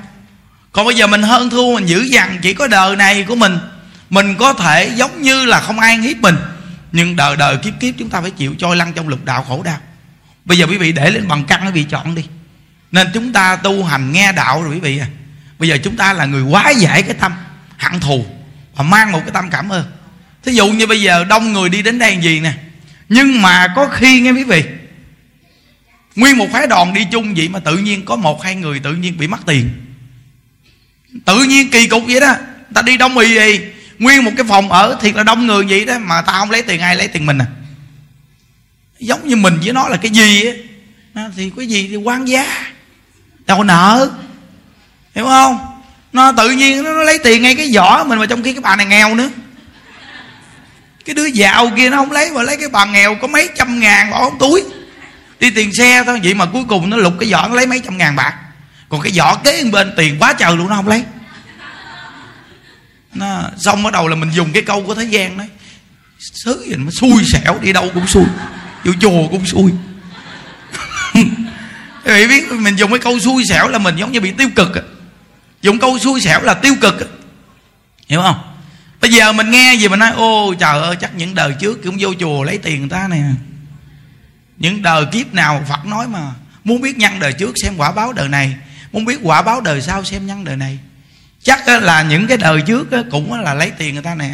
Còn 0.72 0.86
bây 0.86 0.94
giờ 0.94 1.06
mình 1.06 1.22
hơn 1.22 1.50
thua, 1.50 1.74
mình 1.74 1.86
giữ 1.86 2.08
dằn 2.10 2.38
chỉ 2.42 2.54
có 2.54 2.66
đời 2.66 2.96
này 2.96 3.24
của 3.28 3.34
mình 3.34 3.58
mình 4.10 4.34
có 4.38 4.52
thể 4.52 4.92
giống 4.96 5.22
như 5.22 5.44
là 5.44 5.60
không 5.60 5.80
ai 5.80 5.98
hiếp 5.98 6.16
mình. 6.16 6.36
Nhưng 6.92 7.16
đời 7.16 7.36
đời 7.36 7.56
kiếp 7.56 7.80
kiếp 7.80 7.94
chúng 7.98 8.10
ta 8.10 8.20
phải 8.20 8.30
chịu 8.30 8.54
trôi 8.58 8.76
lăn 8.76 8.92
trong 8.92 9.08
lục 9.08 9.24
đạo 9.24 9.44
khổ 9.48 9.62
đau. 9.62 9.78
Bây 10.44 10.58
giờ 10.58 10.66
quý 10.66 10.76
vị 10.76 10.92
để 10.92 11.10
lên 11.10 11.28
bằng 11.28 11.44
căn 11.44 11.66
quý 11.66 11.70
vị 11.72 11.84
chọn 11.84 12.14
đi. 12.14 12.24
Nên 12.92 13.08
chúng 13.14 13.32
ta 13.32 13.56
tu 13.56 13.84
hành 13.84 14.12
nghe 14.12 14.32
đạo 14.32 14.62
rồi 14.62 14.74
quý 14.74 14.80
vị 14.80 14.98
à. 14.98 15.06
Bây 15.58 15.68
giờ 15.68 15.78
chúng 15.84 15.96
ta 15.96 16.12
là 16.12 16.24
người 16.24 16.42
quá 16.42 16.70
dễ 16.70 17.02
cái 17.02 17.14
tâm, 17.20 17.32
hận 17.76 18.00
thù 18.00 18.26
và 18.76 18.84
mang 18.84 19.12
một 19.12 19.20
cái 19.20 19.30
tâm 19.32 19.50
cảm 19.50 19.68
ơn. 19.68 19.84
Thí 20.44 20.52
dụ 20.52 20.68
như 20.68 20.86
bây 20.86 21.02
giờ 21.02 21.24
đông 21.24 21.52
người 21.52 21.68
đi 21.68 21.82
đến 21.82 21.98
đây 21.98 22.12
làm 22.12 22.20
gì 22.20 22.40
nè? 22.40 22.52
Nhưng 23.08 23.42
mà 23.42 23.68
có 23.76 23.88
khi 23.88 24.20
nghe 24.20 24.30
quý 24.30 24.44
vị 24.44 24.64
nguyên 26.18 26.38
một 26.38 26.48
phái 26.52 26.66
đoàn 26.66 26.94
đi 26.94 27.06
chung 27.12 27.34
vậy 27.34 27.48
mà 27.48 27.58
tự 27.58 27.76
nhiên 27.76 28.04
có 28.04 28.16
một 28.16 28.42
hai 28.42 28.54
người 28.54 28.80
tự 28.80 28.94
nhiên 28.94 29.18
bị 29.18 29.26
mất 29.26 29.46
tiền. 29.46 29.70
Tự 31.24 31.42
nhiên 31.42 31.70
kỳ 31.70 31.86
cục 31.86 32.02
vậy 32.06 32.20
đó. 32.20 32.34
Ta 32.74 32.82
đi 32.82 32.96
đông 32.96 33.18
y 33.18 33.34
gì 33.34 33.60
nguyên 33.98 34.24
một 34.24 34.30
cái 34.36 34.46
phòng 34.48 34.72
ở 34.72 34.98
thiệt 35.00 35.16
là 35.16 35.22
đông 35.22 35.46
người 35.46 35.64
vậy 35.68 35.84
đó 35.84 35.98
mà 35.98 36.22
ta 36.22 36.32
không 36.32 36.50
lấy 36.50 36.62
tiền 36.62 36.80
ai 36.80 36.96
lấy 36.96 37.08
tiền 37.08 37.26
mình 37.26 37.38
à. 37.38 37.46
Giống 38.98 39.28
như 39.28 39.36
mình 39.36 39.58
với 39.64 39.72
nó 39.72 39.88
là 39.88 39.96
cái 39.96 40.10
gì 40.10 40.44
á. 41.14 41.22
Thì 41.36 41.50
cái 41.56 41.66
gì 41.66 41.88
thì 41.88 41.96
quan 41.96 42.28
giá. 42.28 42.66
Đâu 43.46 43.64
nợ. 43.64 44.10
Hiểu 45.14 45.24
không? 45.24 45.58
Nó 46.12 46.32
tự 46.32 46.50
nhiên 46.50 46.82
nó, 46.82 46.92
nó 46.92 47.02
lấy 47.02 47.18
tiền 47.18 47.42
ngay 47.42 47.54
cái 47.54 47.70
vỏ 47.74 48.04
mình 48.04 48.18
mà 48.18 48.26
trong 48.26 48.42
khi 48.42 48.52
cái 48.52 48.60
bà 48.60 48.76
này 48.76 48.86
nghèo 48.86 49.14
nữa. 49.14 49.30
Cái 51.04 51.14
đứa 51.14 51.26
giàu 51.26 51.70
kia 51.76 51.90
nó 51.90 51.96
không 51.96 52.12
lấy 52.12 52.30
mà 52.30 52.42
lấy 52.42 52.56
cái 52.56 52.68
bà 52.68 52.84
nghèo 52.84 53.14
có 53.14 53.26
mấy 53.26 53.48
trăm 53.56 53.80
ngàn 53.80 54.10
bỏ 54.10 54.24
không 54.24 54.38
túi 54.38 54.64
đi 55.40 55.50
tiền 55.50 55.70
xe 55.78 56.02
thôi, 56.06 56.20
vậy 56.22 56.34
mà 56.34 56.46
cuối 56.46 56.64
cùng 56.68 56.90
nó 56.90 56.96
lục 56.96 57.14
cái 57.20 57.32
vỏ 57.32 57.48
nó 57.48 57.54
lấy 57.54 57.66
mấy 57.66 57.80
trăm 57.84 57.98
ngàn 57.98 58.16
bạc. 58.16 58.34
Còn 58.88 59.00
cái 59.00 59.12
vỏ 59.16 59.34
kế 59.44 59.64
bên, 59.72 59.92
tiền 59.96 60.16
quá 60.20 60.32
trời 60.32 60.56
luôn, 60.56 60.68
nó 60.68 60.76
không 60.76 60.88
lấy. 60.88 61.04
Nó, 63.14 63.42
xong 63.58 63.82
bắt 63.82 63.92
đầu 63.92 64.08
là 64.08 64.16
mình 64.16 64.30
dùng 64.30 64.52
cái 64.52 64.62
câu 64.62 64.82
của 64.82 64.94
thế 64.94 65.04
gian 65.04 65.38
đấy 65.38 65.48
sứ 66.20 66.64
gì 66.68 66.76
mà 66.76 66.90
xui 67.00 67.24
xẻo, 67.32 67.58
đi 67.60 67.72
đâu 67.72 67.90
cũng 67.94 68.06
xui, 68.06 68.24
vô 68.84 68.92
chùa 69.00 69.28
cũng 69.28 69.46
xui. 69.46 69.72
Quý 72.04 72.14
vị 72.14 72.26
biết, 72.26 72.52
mình 72.52 72.76
dùng 72.76 72.90
cái 72.90 72.98
câu 72.98 73.18
xui 73.18 73.44
xẻo 73.48 73.68
là 73.68 73.78
mình 73.78 73.96
giống 73.96 74.12
như 74.12 74.20
bị 74.20 74.32
tiêu 74.32 74.48
cực 74.56 74.74
à. 74.74 74.82
Dùng 75.62 75.78
câu 75.78 75.98
xui 75.98 76.20
xẻo 76.20 76.42
là 76.42 76.54
tiêu 76.54 76.74
cực 76.80 77.00
à. 77.00 77.08
Hiểu 78.08 78.20
không? 78.22 78.36
Bây 79.00 79.12
giờ 79.12 79.32
mình 79.32 79.50
nghe 79.50 79.74
gì 79.74 79.88
mình 79.88 79.98
nói, 79.98 80.10
Ô, 80.10 80.54
trời 80.54 80.82
ơi, 80.82 80.96
chắc 81.00 81.14
những 81.14 81.34
đời 81.34 81.54
trước 81.60 81.84
cũng 81.84 81.96
vô 81.98 82.14
chùa 82.20 82.42
lấy 82.42 82.58
tiền 82.58 82.80
người 82.80 82.88
ta 82.88 83.08
nè. 83.10 83.22
Những 84.58 84.82
đời 84.82 85.06
kiếp 85.12 85.34
nào 85.34 85.64
Phật 85.68 85.86
nói 85.86 86.08
mà 86.08 86.30
Muốn 86.64 86.80
biết 86.80 86.98
nhân 86.98 87.20
đời 87.20 87.32
trước 87.32 87.52
xem 87.62 87.76
quả 87.76 87.92
báo 87.92 88.12
đời 88.12 88.28
này, 88.28 88.56
Muốn 88.92 89.04
biết 89.04 89.18
quả 89.22 89.42
báo 89.42 89.60
đời 89.60 89.82
sau 89.82 90.04
xem 90.04 90.26
nhân 90.26 90.44
đời 90.44 90.56
này. 90.56 90.78
Chắc 91.42 91.68
là 91.68 92.02
những 92.02 92.26
cái 92.26 92.36
đời 92.36 92.62
trước 92.62 92.88
cũng 93.10 93.40
là 93.40 93.54
lấy 93.54 93.70
tiền 93.78 93.94
người 93.94 94.02
ta 94.02 94.14
nè. 94.14 94.30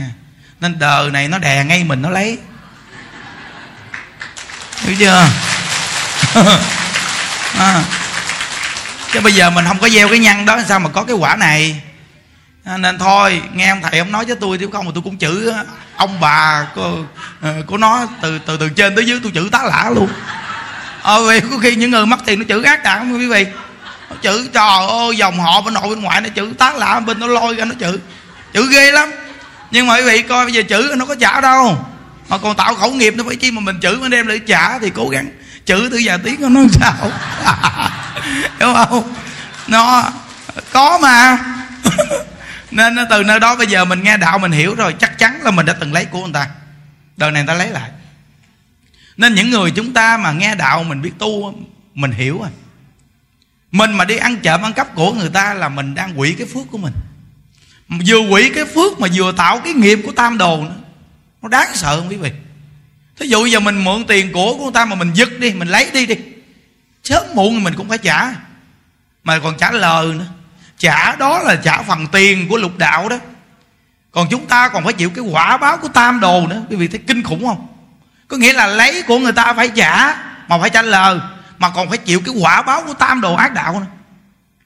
Nên 0.60 0.78
đời 0.78 1.10
này 1.10 1.28
nó 1.28 1.38
đè 1.38 1.64
ngay 1.64 1.84
mình 1.84 2.02
nó 2.02 2.10
lấy. 2.10 2.38
Hiểu 4.82 4.96
chưa? 4.98 5.28
À. 7.58 7.84
chứ 9.12 9.20
bây 9.20 9.32
giờ 9.32 9.50
mình 9.50 9.64
không 9.68 9.78
có 9.78 9.88
gieo 9.88 10.08
cái 10.08 10.18
nhân 10.18 10.46
đó, 10.46 10.60
sao 10.68 10.80
mà 10.80 10.90
có 10.90 11.04
cái 11.04 11.16
quả 11.16 11.36
này? 11.36 11.82
À, 12.64 12.76
nên 12.76 12.98
thôi 12.98 13.42
nghe 13.54 13.68
ông 13.68 13.80
thầy 13.82 13.98
ông 13.98 14.12
nói 14.12 14.24
với 14.24 14.36
tôi 14.36 14.58
chứ 14.58 14.68
không 14.72 14.84
mà 14.84 14.90
tôi 14.94 15.02
cũng 15.02 15.16
chữ 15.16 15.52
ông 15.96 16.20
bà 16.20 16.66
của, 16.74 16.96
ờ, 17.40 17.54
của 17.66 17.76
nó 17.76 18.06
từ 18.22 18.38
từ 18.38 18.56
từ 18.56 18.68
trên 18.68 18.94
tới 18.94 19.06
dưới 19.06 19.20
tôi 19.22 19.32
chữ 19.34 19.48
tá 19.52 19.62
lả 19.62 19.90
luôn. 19.94 20.08
Ờ 21.02 21.26
vì 21.28 21.40
có 21.40 21.58
khi 21.58 21.74
những 21.76 21.90
người 21.90 22.06
mất 22.06 22.20
tiền 22.26 22.38
nó 22.38 22.44
chữ 22.48 22.62
ác 22.62 22.82
đạn 22.82 23.12
quý 23.12 23.26
vị 23.26 23.46
nó 24.10 24.16
chữ 24.22 24.48
trời 24.52 24.86
ơi 24.88 25.16
dòng 25.16 25.40
họ 25.40 25.60
bên 25.60 25.74
nội 25.74 25.88
bên 25.88 26.00
ngoại 26.00 26.20
nó 26.20 26.28
chữ 26.28 26.52
tá 26.58 26.72
lả 26.72 27.00
bên 27.00 27.20
nó 27.20 27.26
lôi 27.26 27.54
ra 27.54 27.64
nó 27.64 27.74
chữ. 27.78 27.98
Chữ 28.52 28.68
ghê 28.70 28.92
lắm. 28.92 29.10
Nhưng 29.70 29.86
mà 29.86 29.96
quý 29.96 30.02
vị 30.02 30.22
coi 30.22 30.44
bây 30.44 30.54
giờ 30.54 30.62
chữ 30.68 30.94
nó 30.96 31.04
có 31.04 31.14
trả 31.14 31.40
đâu. 31.40 31.86
Mà 32.28 32.38
còn 32.38 32.56
tạo 32.56 32.74
khẩu 32.74 32.90
nghiệp 32.90 33.14
nó 33.16 33.24
phải 33.26 33.36
chi 33.36 33.50
mà 33.50 33.60
mình 33.60 33.80
chữ 33.80 33.98
mà 34.02 34.08
đem 34.08 34.26
lại 34.26 34.38
trả 34.38 34.78
thì 34.78 34.90
cố 34.90 35.08
gắng. 35.08 35.28
Chữ 35.66 35.88
từ 35.92 35.96
giờ 35.96 36.18
tiếng 36.24 36.54
nó 36.54 36.60
sao. 36.72 37.10
Hiểu 38.58 38.74
không? 38.74 39.14
Nó 39.66 40.04
có 40.72 40.98
mà. 41.02 41.38
nên 42.74 42.96
từ 43.10 43.22
nơi 43.22 43.40
đó 43.40 43.56
bây 43.56 43.66
giờ 43.66 43.84
mình 43.84 44.02
nghe 44.02 44.16
đạo 44.16 44.38
mình 44.38 44.52
hiểu 44.52 44.74
rồi, 44.74 44.94
chắc 44.98 45.18
chắn 45.18 45.42
là 45.42 45.50
mình 45.50 45.66
đã 45.66 45.72
từng 45.72 45.92
lấy 45.92 46.04
của 46.04 46.22
người 46.22 46.32
ta. 46.32 46.48
Đời 47.16 47.30
này 47.30 47.42
người 47.42 47.48
ta 47.48 47.54
lấy 47.54 47.68
lại. 47.68 47.90
Nên 49.16 49.34
những 49.34 49.50
người 49.50 49.70
chúng 49.70 49.92
ta 49.92 50.16
mà 50.16 50.32
nghe 50.32 50.54
đạo 50.54 50.82
mình 50.82 51.02
biết 51.02 51.12
tu, 51.18 51.54
mình 51.94 52.10
hiểu 52.10 52.38
rồi. 52.38 52.50
Mình 53.70 53.92
mà 53.92 54.04
đi 54.04 54.16
ăn 54.16 54.36
trộm 54.36 54.62
ăn 54.62 54.72
cắp 54.72 54.94
của 54.94 55.12
người 55.12 55.30
ta 55.30 55.54
là 55.54 55.68
mình 55.68 55.94
đang 55.94 56.20
quỷ 56.20 56.34
cái 56.38 56.46
phước 56.54 56.70
của 56.70 56.78
mình. 56.78 56.92
Vừa 58.06 58.18
quỷ 58.18 58.50
cái 58.54 58.64
phước 58.64 59.00
mà 59.00 59.08
vừa 59.14 59.32
tạo 59.32 59.60
cái 59.64 59.72
nghiệp 59.72 59.98
của 60.04 60.12
tam 60.12 60.38
đồ 60.38 60.64
nữa. 60.64 60.76
Nó 61.42 61.48
đáng 61.48 61.68
sợ 61.74 61.96
không 61.96 62.08
quý 62.08 62.16
vị? 62.16 62.30
Thí 63.18 63.26
dụ 63.26 63.46
giờ 63.46 63.60
mình 63.60 63.84
mượn 63.84 64.04
tiền 64.06 64.32
của 64.32 64.54
của 64.54 64.62
người 64.62 64.72
ta 64.72 64.84
mà 64.84 64.96
mình 64.96 65.12
giật 65.14 65.28
đi, 65.38 65.54
mình 65.54 65.68
lấy 65.68 65.90
đi 65.92 66.06
đi. 66.06 66.14
Sớm 67.04 67.22
muộn 67.34 67.64
mình 67.64 67.74
cũng 67.74 67.88
phải 67.88 67.98
trả. 67.98 68.34
Mà 69.24 69.38
còn 69.38 69.56
trả 69.58 69.70
lời 69.70 70.06
nữa 70.06 70.26
trả 70.78 71.16
đó 71.16 71.38
là 71.38 71.56
trả 71.56 71.82
phần 71.82 72.06
tiền 72.06 72.48
của 72.48 72.56
lục 72.56 72.78
đạo 72.78 73.08
đó. 73.08 73.18
Còn 74.10 74.26
chúng 74.30 74.46
ta 74.46 74.68
còn 74.68 74.84
phải 74.84 74.92
chịu 74.92 75.10
cái 75.10 75.24
quả 75.24 75.56
báo 75.56 75.76
của 75.76 75.88
tam 75.88 76.20
đồ 76.20 76.46
nữa. 76.46 76.62
Quý 76.70 76.76
vị 76.76 76.88
thấy 76.88 77.00
kinh 77.06 77.22
khủng 77.22 77.46
không? 77.46 77.66
Có 78.28 78.36
nghĩa 78.36 78.52
là 78.52 78.66
lấy 78.66 79.02
của 79.02 79.18
người 79.18 79.32
ta 79.32 79.54
phải 79.54 79.68
trả, 79.68 80.16
mà 80.48 80.58
phải 80.60 80.70
trả 80.70 80.82
lời, 80.82 81.18
mà 81.58 81.70
còn 81.70 81.88
phải 81.88 81.98
chịu 81.98 82.20
cái 82.24 82.34
quả 82.40 82.62
báo 82.62 82.82
của 82.82 82.94
tam 82.94 83.20
đồ 83.20 83.34
ác 83.34 83.54
đạo 83.54 83.80
nữa. 83.80 83.86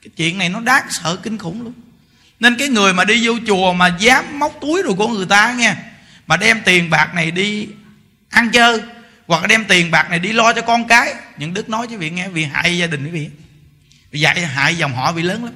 Cái 0.01 0.09
chuyện 0.15 0.37
này 0.37 0.49
nó 0.49 0.59
đáng 0.59 0.83
sợ 0.89 1.17
kinh 1.23 1.37
khủng 1.37 1.61
luôn 1.63 1.73
nên 2.39 2.55
cái 2.57 2.67
người 2.67 2.93
mà 2.93 3.05
đi 3.05 3.27
vô 3.27 3.33
chùa 3.47 3.73
mà 3.73 3.87
dám 3.99 4.39
móc 4.39 4.53
túi 4.61 4.83
rồi 4.83 4.93
của 4.97 5.07
người 5.07 5.25
ta 5.25 5.53
nha 5.53 5.75
mà 6.27 6.37
đem 6.37 6.61
tiền 6.65 6.89
bạc 6.89 7.13
này 7.13 7.31
đi 7.31 7.67
ăn 8.29 8.49
chơi, 8.49 8.81
hoặc 9.27 9.47
đem 9.47 9.65
tiền 9.65 9.91
bạc 9.91 10.09
này 10.09 10.19
đi 10.19 10.33
lo 10.33 10.53
cho 10.53 10.61
con 10.61 10.87
cái, 10.87 11.13
những 11.37 11.53
đức 11.53 11.69
nói 11.69 11.87
với 11.87 11.97
vị 11.97 12.09
nghe 12.09 12.27
vì 12.27 12.45
hại 12.45 12.77
gia 12.77 12.87
đình 12.87 13.05
quý 13.05 13.11
vị. 13.11 13.29
Vì 14.11 14.19
dạy 14.19 14.45
hại 14.45 14.75
dòng 14.75 14.95
họ 14.95 15.11
bị 15.11 15.21
lớn 15.21 15.45
lắm 15.45 15.53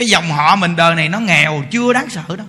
cái 0.00 0.08
dòng 0.08 0.30
họ 0.30 0.56
mình 0.56 0.76
đời 0.76 0.94
này 0.94 1.08
nó 1.08 1.20
nghèo, 1.20 1.64
chưa 1.70 1.92
đáng 1.92 2.10
sợ 2.10 2.36
đâu. 2.36 2.46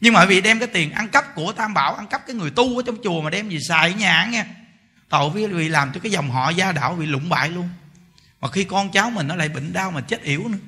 Nhưng 0.00 0.14
mà 0.14 0.24
vì 0.24 0.40
đem 0.40 0.58
cái 0.58 0.68
tiền 0.68 0.92
ăn 0.92 1.08
cắp 1.08 1.34
của 1.34 1.52
tam 1.52 1.74
bảo, 1.74 1.94
ăn 1.94 2.06
cắp 2.06 2.26
cái 2.26 2.36
người 2.36 2.50
tu 2.50 2.78
ở 2.78 2.82
trong 2.86 2.96
chùa 3.04 3.20
mà 3.22 3.30
đem 3.30 3.48
gì 3.48 3.60
xài 3.60 3.92
ở 3.92 3.96
nhà 3.96 4.28
nghe. 4.30 4.44
Tội 5.08 5.30
với 5.30 5.46
vì 5.46 5.68
làm 5.68 5.92
cho 5.92 6.00
cái 6.00 6.12
dòng 6.12 6.30
họ 6.30 6.50
gia 6.50 6.72
đạo 6.72 6.94
bị 6.94 7.06
lụng 7.06 7.28
bại 7.28 7.48
luôn. 7.48 7.68
Mà 8.40 8.48
khi 8.48 8.64
con 8.64 8.90
cháu 8.90 9.10
mình 9.10 9.28
nó 9.28 9.34
lại 9.34 9.48
bệnh 9.48 9.72
đau 9.72 9.90
mà 9.90 10.00
chết 10.00 10.22
yểu 10.22 10.48
nữa. 10.48 10.58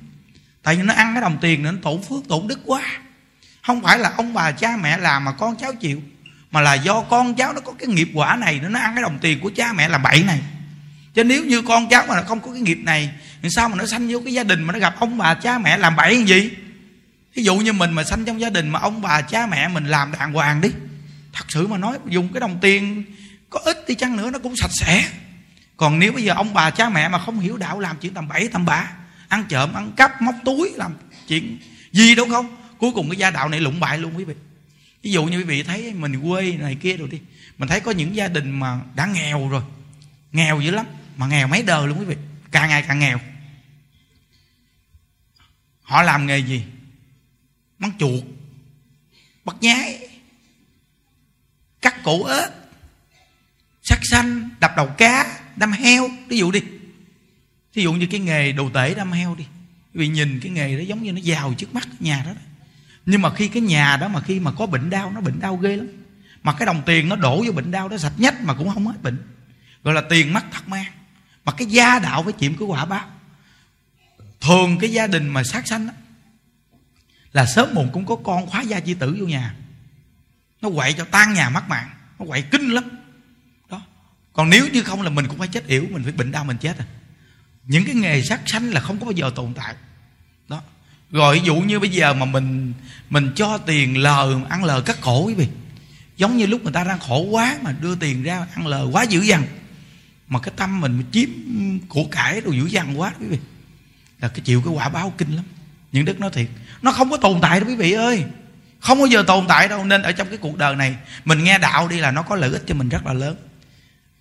Tại 0.63 0.75
vì 0.75 0.83
nó 0.83 0.93
ăn 0.93 1.13
cái 1.13 1.21
đồng 1.21 1.37
tiền 1.41 1.63
nên 1.63 1.81
tổn 1.81 2.03
phước, 2.03 2.27
tổn 2.29 2.47
đức 2.47 2.59
quá. 2.65 2.81
Không 3.61 3.81
phải 3.81 3.99
là 3.99 4.11
ông 4.17 4.33
bà 4.33 4.51
cha 4.51 4.77
mẹ 4.81 4.97
làm 4.97 5.25
mà 5.25 5.31
con 5.31 5.55
cháu 5.55 5.73
chịu, 5.73 6.01
mà 6.51 6.61
là 6.61 6.73
do 6.73 7.01
con 7.01 7.35
cháu 7.35 7.53
nó 7.53 7.61
có 7.61 7.73
cái 7.79 7.87
nghiệp 7.87 8.09
quả 8.13 8.35
này 8.35 8.59
nó 8.69 8.79
ăn 8.79 8.95
cái 8.95 9.03
đồng 9.03 9.19
tiền 9.21 9.39
của 9.39 9.51
cha 9.55 9.73
mẹ 9.73 9.89
là 9.89 9.97
bậy 9.97 10.23
này. 10.23 10.39
Cho 11.15 11.23
nếu 11.23 11.45
như 11.45 11.61
con 11.61 11.89
cháu 11.89 12.05
mà 12.07 12.15
nó 12.15 12.21
không 12.21 12.39
có 12.39 12.51
cái 12.51 12.61
nghiệp 12.61 12.79
này 12.83 13.09
thì 13.41 13.49
sao 13.49 13.69
mà 13.69 13.75
nó 13.75 13.85
sanh 13.85 14.07
vô 14.09 14.21
cái 14.25 14.33
gia 14.33 14.43
đình 14.43 14.63
mà 14.63 14.73
nó 14.73 14.79
gặp 14.79 14.95
ông 14.99 15.17
bà 15.17 15.33
cha 15.33 15.59
mẹ 15.59 15.77
làm 15.77 15.95
bậy 15.95 16.23
gì? 16.23 16.51
Ví 17.35 17.43
dụ 17.43 17.55
như 17.55 17.73
mình 17.73 17.93
mà 17.93 18.03
sanh 18.03 18.25
trong 18.25 18.41
gia 18.41 18.49
đình 18.49 18.69
mà 18.69 18.79
ông 18.79 19.01
bà 19.01 19.21
cha 19.21 19.47
mẹ 19.47 19.67
mình 19.67 19.85
làm 19.85 20.11
đàng 20.11 20.33
hoàng 20.33 20.61
đi. 20.61 20.69
Thật 21.33 21.45
sự 21.49 21.67
mà 21.67 21.77
nói, 21.77 21.97
dùng 22.09 22.33
cái 22.33 22.39
đồng 22.39 22.57
tiền 22.61 23.03
có 23.49 23.59
ít 23.59 23.87
đi 23.87 23.95
chăng 23.95 24.17
nữa 24.17 24.29
nó 24.29 24.39
cũng 24.39 24.55
sạch 24.55 24.71
sẽ. 24.73 25.05
Còn 25.77 25.99
nếu 25.99 26.11
bây 26.11 26.23
giờ 26.23 26.33
ông 26.33 26.53
bà 26.53 26.69
cha 26.69 26.89
mẹ 26.89 27.09
mà 27.09 27.19
không 27.19 27.39
hiểu 27.39 27.57
đạo 27.57 27.79
làm 27.79 27.97
chuyện 28.01 28.13
tầm 28.13 28.27
bậy 28.27 28.47
tầm 28.47 28.65
bạ, 28.65 28.91
ăn 29.27 29.45
trộm, 29.49 29.73
ăn 29.73 29.91
cắp, 29.91 30.21
móc 30.21 30.35
túi, 30.45 30.71
làm 30.75 30.93
chuyện 31.27 31.57
gì 31.91 32.15
đâu 32.15 32.27
không? 32.29 32.57
Cuối 32.77 32.91
cùng 32.95 33.09
cái 33.09 33.17
gia 33.17 33.31
đạo 33.31 33.49
này 33.49 33.59
lụng 33.59 33.79
bại 33.79 33.97
luôn 33.97 34.17
quý 34.17 34.23
vị. 34.23 34.33
Ví 35.03 35.11
dụ 35.11 35.25
như 35.25 35.37
quý 35.37 35.43
vị 35.43 35.63
thấy 35.63 35.93
mình 35.93 36.21
quê 36.29 36.51
này 36.51 36.77
kia 36.81 36.97
rồi 36.97 37.07
đi, 37.11 37.19
mình 37.57 37.69
thấy 37.69 37.79
có 37.79 37.91
những 37.91 38.15
gia 38.15 38.27
đình 38.27 38.59
mà 38.59 38.79
đã 38.95 39.05
nghèo 39.05 39.49
rồi. 39.49 39.61
Nghèo 40.31 40.61
dữ 40.61 40.71
lắm, 40.71 40.85
mà 41.17 41.27
nghèo 41.27 41.47
mấy 41.47 41.63
đời 41.63 41.87
luôn 41.87 41.99
quý 41.99 42.05
vị. 42.05 42.15
Càng 42.51 42.69
ngày 42.69 42.81
càng 42.87 42.99
nghèo 42.99 43.19
họ 45.91 46.03
làm 46.03 46.25
nghề 46.25 46.37
gì? 46.37 46.63
Bắn 47.79 47.91
chuột 47.99 48.23
bắt 49.45 49.55
nhái 49.61 50.07
cắt 51.81 52.03
cổ 52.03 52.25
ếch 52.25 52.51
sắc 53.81 53.99
xanh 54.03 54.49
đập 54.59 54.71
đầu 54.77 54.87
cá 54.87 55.39
đâm 55.55 55.71
heo. 55.71 56.09
Ví 56.27 56.37
dụ 56.37 56.51
đi. 56.51 56.61
Ví 57.73 57.83
dụ 57.83 57.93
như 57.93 58.07
cái 58.11 58.19
nghề 58.19 58.51
đồ 58.51 58.69
tể 58.69 58.93
đâm 58.93 59.11
heo 59.11 59.35
đi. 59.35 59.45
Vì 59.93 60.07
nhìn 60.07 60.39
cái 60.39 60.51
nghề 60.51 60.77
đó 60.77 60.81
giống 60.81 61.03
như 61.03 61.11
nó 61.11 61.19
giàu 61.23 61.53
trước 61.57 61.73
mắt 61.73 61.87
nhà 61.99 62.23
đó, 62.25 62.33
đó. 62.33 62.41
Nhưng 63.05 63.21
mà 63.21 63.33
khi 63.33 63.47
cái 63.47 63.61
nhà 63.61 63.97
đó 63.97 64.07
mà 64.07 64.21
khi 64.21 64.39
mà 64.39 64.51
có 64.51 64.65
bệnh 64.65 64.89
đau 64.89 65.11
nó 65.11 65.21
bệnh 65.21 65.39
đau 65.39 65.57
ghê 65.57 65.75
lắm. 65.75 65.87
Mà 66.43 66.53
cái 66.53 66.65
đồng 66.65 66.81
tiền 66.85 67.09
nó 67.09 67.15
đổ 67.15 67.43
vô 67.45 67.51
bệnh 67.51 67.71
đau 67.71 67.89
đó 67.89 67.97
sạch 67.97 68.13
nhất 68.17 68.35
mà 68.41 68.53
cũng 68.53 68.69
không 68.73 68.87
hết 68.87 69.03
bệnh. 69.03 69.17
Gọi 69.83 69.93
là 69.93 70.01
tiền 70.09 70.33
mắt 70.33 70.45
thật 70.51 70.67
mang 70.67 70.91
mà 71.45 71.51
cái 71.51 71.67
gia 71.67 71.99
đạo 71.99 72.23
phải 72.23 72.33
chịu 72.33 72.53
cái 72.59 72.67
quả 72.67 72.85
báo 72.85 73.05
thường 74.41 74.77
cái 74.79 74.91
gia 74.91 75.07
đình 75.07 75.27
mà 75.27 75.43
sát 75.43 75.67
sanh 75.67 75.87
đó, 75.87 75.93
là 77.33 77.45
sớm 77.45 77.73
muộn 77.73 77.89
cũng 77.93 78.05
có 78.05 78.15
con 78.15 78.47
khóa 78.47 78.61
gia 78.61 78.79
chi 78.79 78.93
tử 78.93 79.15
vô 79.19 79.25
nhà. 79.25 79.55
Nó 80.61 80.69
quậy 80.69 80.93
cho 80.93 81.05
tan 81.05 81.33
nhà 81.33 81.49
mất 81.49 81.69
mạng 81.69 81.89
nó 82.19 82.25
quậy 82.25 82.41
kinh 82.41 82.69
lắm. 82.69 82.83
Đó. 83.69 83.81
Còn 84.33 84.49
nếu 84.49 84.67
như 84.67 84.83
không 84.83 85.01
là 85.01 85.09
mình 85.09 85.27
cũng 85.27 85.37
phải 85.37 85.47
chết 85.47 85.67
yểu 85.67 85.85
mình 85.91 86.03
phải 86.03 86.11
bệnh 86.11 86.31
đau 86.31 86.45
mình 86.45 86.57
chết 86.57 86.77
à. 86.77 86.85
Những 87.63 87.85
cái 87.85 87.95
nghề 87.95 88.21
sát 88.21 88.41
sanh 88.45 88.73
là 88.73 88.81
không 88.81 88.99
có 88.99 89.05
bao 89.05 89.11
giờ 89.11 89.31
tồn 89.35 89.53
tại. 89.53 89.75
Đó. 90.47 90.61
Rồi 91.11 91.39
ví 91.39 91.45
dụ 91.45 91.55
như 91.55 91.79
bây 91.79 91.89
giờ 91.89 92.13
mà 92.13 92.25
mình 92.25 92.73
mình 93.09 93.31
cho 93.35 93.57
tiền 93.57 93.97
lờ 93.97 94.39
ăn 94.49 94.63
lờ 94.63 94.81
cắt 94.81 94.97
cổ 95.01 95.25
quý 95.25 95.33
vị. 95.33 95.47
Giống 96.17 96.37
như 96.37 96.45
lúc 96.45 96.63
người 96.63 96.73
ta 96.73 96.83
đang 96.83 96.99
khổ 96.99 97.19
quá 97.19 97.57
mà 97.61 97.71
đưa 97.71 97.95
tiền 97.95 98.23
ra 98.23 98.47
ăn 98.55 98.67
lờ 98.67 98.87
quá 98.91 99.03
dữ 99.03 99.21
dằn. 99.21 99.43
Mà 100.27 100.39
cái 100.39 100.53
tâm 100.57 100.81
mình 100.81 101.03
chiếm 101.11 101.29
của 101.87 102.03
cải 102.11 102.41
rồi 102.41 102.57
dữ 102.57 102.65
dằn 102.65 102.99
quá 102.99 103.13
quý 103.19 103.25
vị 103.25 103.37
là 104.21 104.27
cái 104.27 104.39
chịu 104.39 104.61
cái 104.65 104.73
quả 104.73 104.89
báo 104.89 105.13
kinh 105.17 105.35
lắm. 105.35 105.45
Những 105.91 106.05
đức 106.05 106.19
nói 106.19 106.29
thiệt, 106.33 106.47
nó 106.81 106.91
không 106.91 107.09
có 107.09 107.17
tồn 107.17 107.41
tại 107.41 107.59
đâu 107.59 107.69
quý 107.69 107.75
vị 107.75 107.91
ơi. 107.91 108.23
Không 108.79 108.97
bao 108.97 109.07
giờ 109.07 109.23
tồn 109.27 109.47
tại 109.47 109.67
đâu. 109.67 109.85
Nên 109.85 110.01
ở 110.01 110.11
trong 110.11 110.27
cái 110.27 110.37
cuộc 110.37 110.57
đời 110.57 110.75
này, 110.75 110.95
mình 111.25 111.43
nghe 111.43 111.57
đạo 111.57 111.87
đi 111.87 111.99
là 111.99 112.11
nó 112.11 112.21
có 112.21 112.35
lợi 112.35 112.51
ích 112.51 112.63
cho 112.67 112.75
mình 112.75 112.89
rất 112.89 113.05
là 113.05 113.13
lớn. 113.13 113.35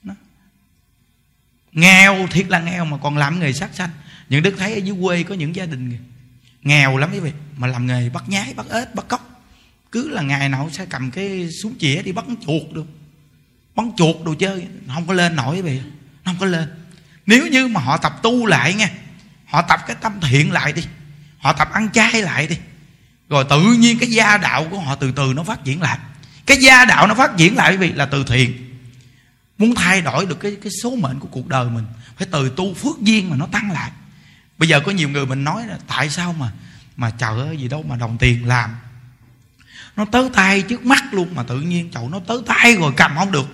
Nó. 0.02 0.14
nghèo 1.72 2.26
thiệt 2.30 2.48
là 2.48 2.60
nghèo 2.60 2.84
mà 2.84 2.96
còn 2.96 3.16
làm 3.16 3.40
nghề 3.40 3.52
sát 3.52 3.70
sanh. 3.74 3.90
Những 4.28 4.42
đức 4.42 4.54
thấy 4.58 4.74
ở 4.74 4.78
dưới 4.78 4.96
quê 5.02 5.22
có 5.22 5.34
những 5.34 5.56
gia 5.56 5.66
đình 5.66 5.98
nghèo 6.62 6.96
lắm 6.96 7.10
quý 7.12 7.18
vị, 7.18 7.32
mà 7.56 7.66
làm 7.66 7.86
nghề 7.86 8.08
bắt 8.08 8.28
nhái, 8.28 8.54
bắt 8.54 8.66
ếch, 8.70 8.94
bắt 8.94 9.08
cóc. 9.08 9.42
Cứ 9.92 10.08
là 10.08 10.22
ngày 10.22 10.48
nào 10.48 10.70
sẽ 10.72 10.86
cầm 10.86 11.10
cái 11.10 11.48
súng 11.62 11.78
chĩa 11.78 12.02
đi 12.02 12.12
bắt 12.12 12.24
chuột 12.46 12.62
được. 12.72 12.86
Bắn 13.74 13.90
chuột 13.96 14.16
đồ 14.24 14.34
chơi 14.34 14.66
không 14.94 15.06
có 15.06 15.12
lên 15.12 15.36
nổi 15.36 15.56
quý 15.56 15.62
vị. 15.62 15.80
Không 16.24 16.36
có 16.40 16.46
lên. 16.46 16.68
Nếu 17.26 17.46
như 17.46 17.68
mà 17.68 17.80
họ 17.80 17.96
tập 17.96 18.12
tu 18.22 18.46
lại 18.46 18.74
nha 18.74 18.90
họ 19.50 19.62
tập 19.62 19.80
cái 19.86 19.96
tâm 20.00 20.20
thiện 20.20 20.52
lại 20.52 20.72
đi. 20.72 20.82
Họ 21.38 21.52
tập 21.52 21.68
ăn 21.72 21.88
chay 21.92 22.22
lại 22.22 22.46
đi. 22.46 22.58
Rồi 23.28 23.44
tự 23.50 23.62
nhiên 23.62 23.98
cái 23.98 24.08
gia 24.08 24.36
đạo 24.36 24.66
của 24.70 24.80
họ 24.80 24.94
từ 24.94 25.12
từ 25.12 25.32
nó 25.36 25.42
phát 25.42 25.64
triển 25.64 25.80
lại. 25.82 25.98
Cái 26.46 26.56
gia 26.56 26.84
đạo 26.84 27.06
nó 27.06 27.14
phát 27.14 27.36
triển 27.36 27.56
lại 27.56 27.76
vì 27.76 27.92
là 27.92 28.06
từ 28.06 28.24
thiện. 28.24 28.78
Muốn 29.58 29.74
thay 29.74 30.02
đổi 30.02 30.26
được 30.26 30.40
cái 30.40 30.56
cái 30.62 30.72
số 30.82 30.96
mệnh 30.96 31.20
của 31.20 31.28
cuộc 31.30 31.48
đời 31.48 31.70
mình 31.70 31.84
phải 32.16 32.28
từ 32.30 32.52
tu 32.56 32.74
phước 32.74 33.00
duyên 33.00 33.30
mà 33.30 33.36
nó 33.36 33.46
tăng 33.46 33.70
lại. 33.70 33.90
Bây 34.58 34.68
giờ 34.68 34.80
có 34.80 34.92
nhiều 34.92 35.08
người 35.08 35.26
mình 35.26 35.44
nói 35.44 35.66
là 35.66 35.78
tại 35.86 36.10
sao 36.10 36.32
mà 36.32 36.52
mà 36.96 37.10
trời 37.10 37.46
cái 37.46 37.56
gì 37.56 37.68
đâu 37.68 37.82
mà 37.82 37.96
đồng 37.96 38.18
tiền 38.18 38.46
làm. 38.48 38.76
Nó 39.96 40.04
tới 40.12 40.30
tay 40.34 40.62
trước 40.62 40.86
mắt 40.86 41.04
luôn 41.14 41.34
mà 41.34 41.42
tự 41.42 41.60
nhiên 41.60 41.90
chậu 41.90 42.08
nó 42.08 42.20
tới 42.26 42.38
tay 42.46 42.76
rồi 42.76 42.92
cầm 42.96 43.12
không 43.16 43.32
được. 43.32 43.46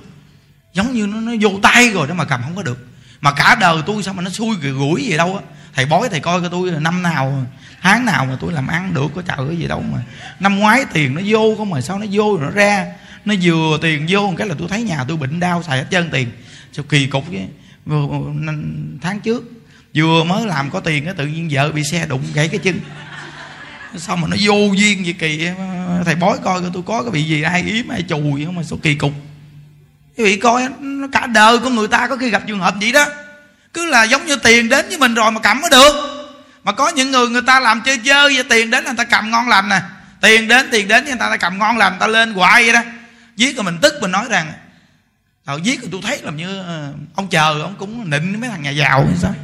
Giống 0.72 0.92
như 0.92 1.06
nó, 1.06 1.20
nó 1.20 1.32
vô 1.40 1.58
tay 1.62 1.90
rồi 1.90 2.08
đó 2.08 2.14
mà 2.14 2.24
cầm 2.24 2.42
không 2.42 2.56
có 2.56 2.62
được. 2.62 2.86
Mà 3.20 3.32
cả 3.32 3.54
đời 3.54 3.82
tôi 3.86 4.02
sao 4.02 4.14
mà 4.14 4.22
nó 4.22 4.30
xui 4.30 4.56
gửi 4.56 5.02
gì 5.02 5.16
đâu 5.16 5.36
á 5.36 5.42
thầy 5.76 5.86
bói 5.86 6.08
thầy 6.08 6.20
coi 6.20 6.40
cho 6.42 6.48
tôi 6.48 6.70
năm 6.70 7.02
nào, 7.02 7.46
tháng 7.82 8.04
nào 8.04 8.24
mà 8.24 8.36
tôi 8.40 8.52
làm 8.52 8.66
ăn 8.66 8.94
được 8.94 9.08
có 9.14 9.22
trời 9.22 9.46
cái 9.48 9.56
gì 9.56 9.66
đâu 9.66 9.80
mà. 9.92 9.98
Năm 10.40 10.58
ngoái 10.58 10.84
tiền 10.92 11.14
nó 11.14 11.20
vô 11.26 11.54
không 11.58 11.70
mà, 11.70 11.80
sao 11.80 11.98
nó 11.98 12.06
vô 12.10 12.36
rồi 12.36 12.50
nó 12.50 12.50
ra? 12.50 12.86
Nó 13.24 13.34
vừa 13.42 13.78
tiền 13.82 14.06
vô 14.08 14.20
một 14.20 14.34
cái 14.36 14.48
là 14.48 14.54
tôi 14.58 14.68
thấy 14.68 14.82
nhà 14.82 15.04
tôi 15.08 15.16
bệnh 15.16 15.40
đau 15.40 15.62
xài 15.62 15.78
hết 15.78 15.86
trơn 15.90 16.10
tiền. 16.10 16.28
Sao 16.72 16.84
kỳ 16.88 17.06
cục 17.06 17.24
với 17.28 17.48
tháng 19.02 19.20
trước, 19.20 19.44
vừa 19.94 20.24
mới 20.24 20.46
làm 20.46 20.70
có 20.70 20.80
tiền 20.80 21.06
tự 21.16 21.26
nhiên 21.26 21.48
vợ 21.50 21.72
bị 21.72 21.84
xe 21.84 22.06
đụng 22.06 22.22
gãy 22.34 22.48
cái 22.48 22.58
chân. 22.58 22.80
Sao 23.96 24.16
mà 24.16 24.28
nó 24.28 24.36
vô 24.40 24.54
duyên 24.54 25.06
gì 25.06 25.12
kỳ 25.12 25.48
thầy 26.04 26.14
bói 26.14 26.38
coi 26.44 26.62
tôi 26.72 26.82
có 26.86 27.02
cái 27.02 27.10
bị 27.10 27.22
gì, 27.22 27.42
ai 27.42 27.62
yếm, 27.62 27.88
ai 27.88 28.04
chùi 28.08 28.44
không 28.44 28.54
mà 28.54 28.62
số 28.62 28.76
kỳ 28.82 28.94
cục. 28.94 29.12
Quý 30.16 30.24
vị 30.24 30.36
coi 30.36 30.62
nó 30.80 31.08
cả 31.12 31.26
đời 31.26 31.58
của 31.58 31.70
người 31.70 31.88
ta 31.88 32.06
có 32.08 32.16
khi 32.16 32.30
gặp 32.30 32.42
trường 32.46 32.60
hợp 32.60 32.74
vậy 32.80 32.92
đó 32.92 33.06
cứ 33.76 33.86
là 33.86 34.04
giống 34.04 34.26
như 34.26 34.36
tiền 34.36 34.68
đến 34.68 34.88
với 34.88 34.98
mình 34.98 35.14
rồi 35.14 35.30
mà 35.30 35.40
cầm 35.40 35.60
mới 35.60 35.70
được. 35.70 35.92
Mà 36.64 36.72
có 36.72 36.88
những 36.88 37.10
người 37.10 37.28
người 37.28 37.42
ta 37.42 37.60
làm 37.60 37.82
chơi 37.84 37.98
chơi 37.98 38.34
vậy, 38.34 38.44
tiền 38.50 38.70
đến 38.70 38.84
là 38.84 38.90
người 38.90 39.04
ta 39.04 39.04
cầm 39.04 39.30
ngon 39.30 39.48
lành 39.48 39.68
nè. 39.68 39.80
Tiền 40.20 40.48
đến 40.48 40.68
tiền 40.70 40.88
đến 40.88 41.04
người 41.04 41.16
ta 41.18 41.30
ta 41.30 41.36
cầm 41.36 41.58
ngon 41.58 41.78
lành, 41.78 41.92
người 41.92 42.00
ta 42.00 42.06
lên 42.06 42.34
hoài 42.34 42.64
vậy 42.64 42.72
đó. 42.72 42.80
Giết 43.36 43.56
rồi 43.56 43.64
mình 43.64 43.78
tức, 43.82 43.94
mình 44.00 44.10
nói 44.10 44.26
rằng 44.30 44.52
tao 45.44 45.58
giết 45.58 45.80
rồi 45.80 45.88
tôi 45.92 46.00
thấy 46.04 46.20
làm 46.22 46.36
như 46.36 46.62
ờ, 46.62 46.92
ông 47.14 47.28
chờ 47.28 47.62
ông 47.62 47.74
cũng 47.78 48.10
nịnh 48.10 48.40
mấy 48.40 48.50
thằng 48.50 48.62
nhà 48.62 48.70
giàu 48.70 49.06
hay 49.06 49.16
sao? 49.22 49.34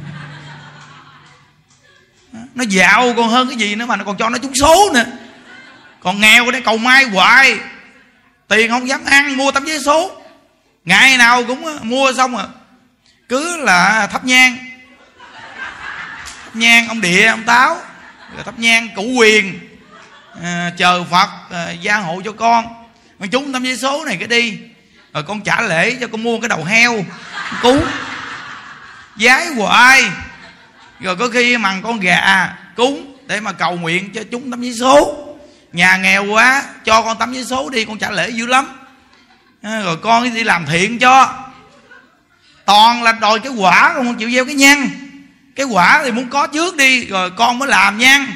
Nó 2.55 2.63
giàu 2.69 3.13
còn 3.17 3.29
hơn 3.29 3.47
cái 3.47 3.57
gì 3.57 3.75
nữa 3.75 3.85
mà 3.85 3.95
nó 3.95 4.03
còn 4.03 4.17
cho 4.17 4.29
nó 4.29 4.37
trúng 4.37 4.55
số 4.55 4.89
nữa. 4.93 5.05
Còn 5.99 6.19
nghèo 6.19 6.51
đấy 6.51 6.61
cầu 6.65 6.77
mai 6.77 7.03
hoài. 7.03 7.57
Tiền 8.47 8.69
không 8.69 8.87
dám 8.87 9.05
ăn, 9.05 9.37
mua 9.37 9.51
tấm 9.51 9.65
giấy 9.65 9.79
số. 9.85 10.21
Ngày 10.85 11.17
nào 11.17 11.43
cũng 11.43 11.65
ờ, 11.65 11.79
mua 11.81 12.13
xong 12.13 12.35
rồi 12.35 12.45
cứ 13.33 13.57
là 13.57 14.07
thắp 14.11 14.25
nhang. 14.25 14.57
Thắp 16.43 16.55
nhang 16.55 16.87
ông 16.87 17.01
địa 17.01 17.25
ông 17.25 17.43
táo. 17.43 17.77
Rồi 18.35 18.43
thắp 18.43 18.59
nhang 18.59 18.89
củ 18.95 19.03
quyền. 19.03 19.59
À, 20.43 20.71
chờ 20.77 21.03
phật 21.11 21.29
à, 21.51 21.71
gia 21.71 21.97
hộ 21.97 22.21
cho 22.25 22.31
con. 22.31 22.65
Con 23.19 23.29
chúng 23.29 23.53
tâm 23.53 23.63
giấy 23.63 23.77
số 23.77 24.05
này 24.05 24.17
cái 24.19 24.27
đi. 24.27 24.59
Rồi 25.13 25.23
con 25.23 25.41
trả 25.41 25.61
lễ 25.61 25.97
cho 26.01 26.07
con 26.07 26.23
mua 26.23 26.39
cái 26.39 26.49
đầu 26.49 26.63
heo 26.63 27.05
cúng 27.61 27.85
giái 29.17 29.47
hoài. 29.47 30.03
Rồi 30.99 31.15
có 31.15 31.29
khi 31.33 31.57
mằng 31.57 31.81
con 31.81 31.99
gà 31.99 32.53
cúng 32.75 33.17
để 33.27 33.39
mà 33.39 33.51
cầu 33.51 33.75
nguyện 33.75 34.13
cho 34.13 34.21
chúng 34.31 34.51
tấm 34.51 34.61
giấy 34.61 34.75
số. 34.79 35.27
Nhà 35.71 35.97
nghèo 35.97 36.25
quá 36.25 36.63
cho 36.85 37.01
con 37.01 37.17
tấm 37.17 37.33
giấy 37.33 37.45
số 37.45 37.69
đi 37.69 37.85
con 37.85 37.97
trả 37.97 38.11
lễ 38.11 38.29
dữ 38.29 38.45
lắm. 38.45 38.79
À, 39.61 39.81
rồi 39.83 39.97
con 39.97 40.33
đi 40.33 40.43
làm 40.43 40.65
thiện 40.65 40.99
cho 40.99 41.39
toàn 42.65 43.03
là 43.03 43.11
đòi 43.11 43.39
cái 43.39 43.51
quả 43.51 43.93
không 43.93 44.15
chịu 44.15 44.31
gieo 44.31 44.45
cái 44.45 44.55
nhân 44.55 44.89
cái 45.55 45.65
quả 45.65 46.01
thì 46.03 46.11
muốn 46.11 46.29
có 46.29 46.47
trước 46.47 46.75
đi, 46.75 47.05
rồi 47.05 47.31
con 47.31 47.59
mới 47.59 47.69
làm 47.69 47.97
nha 47.97 48.27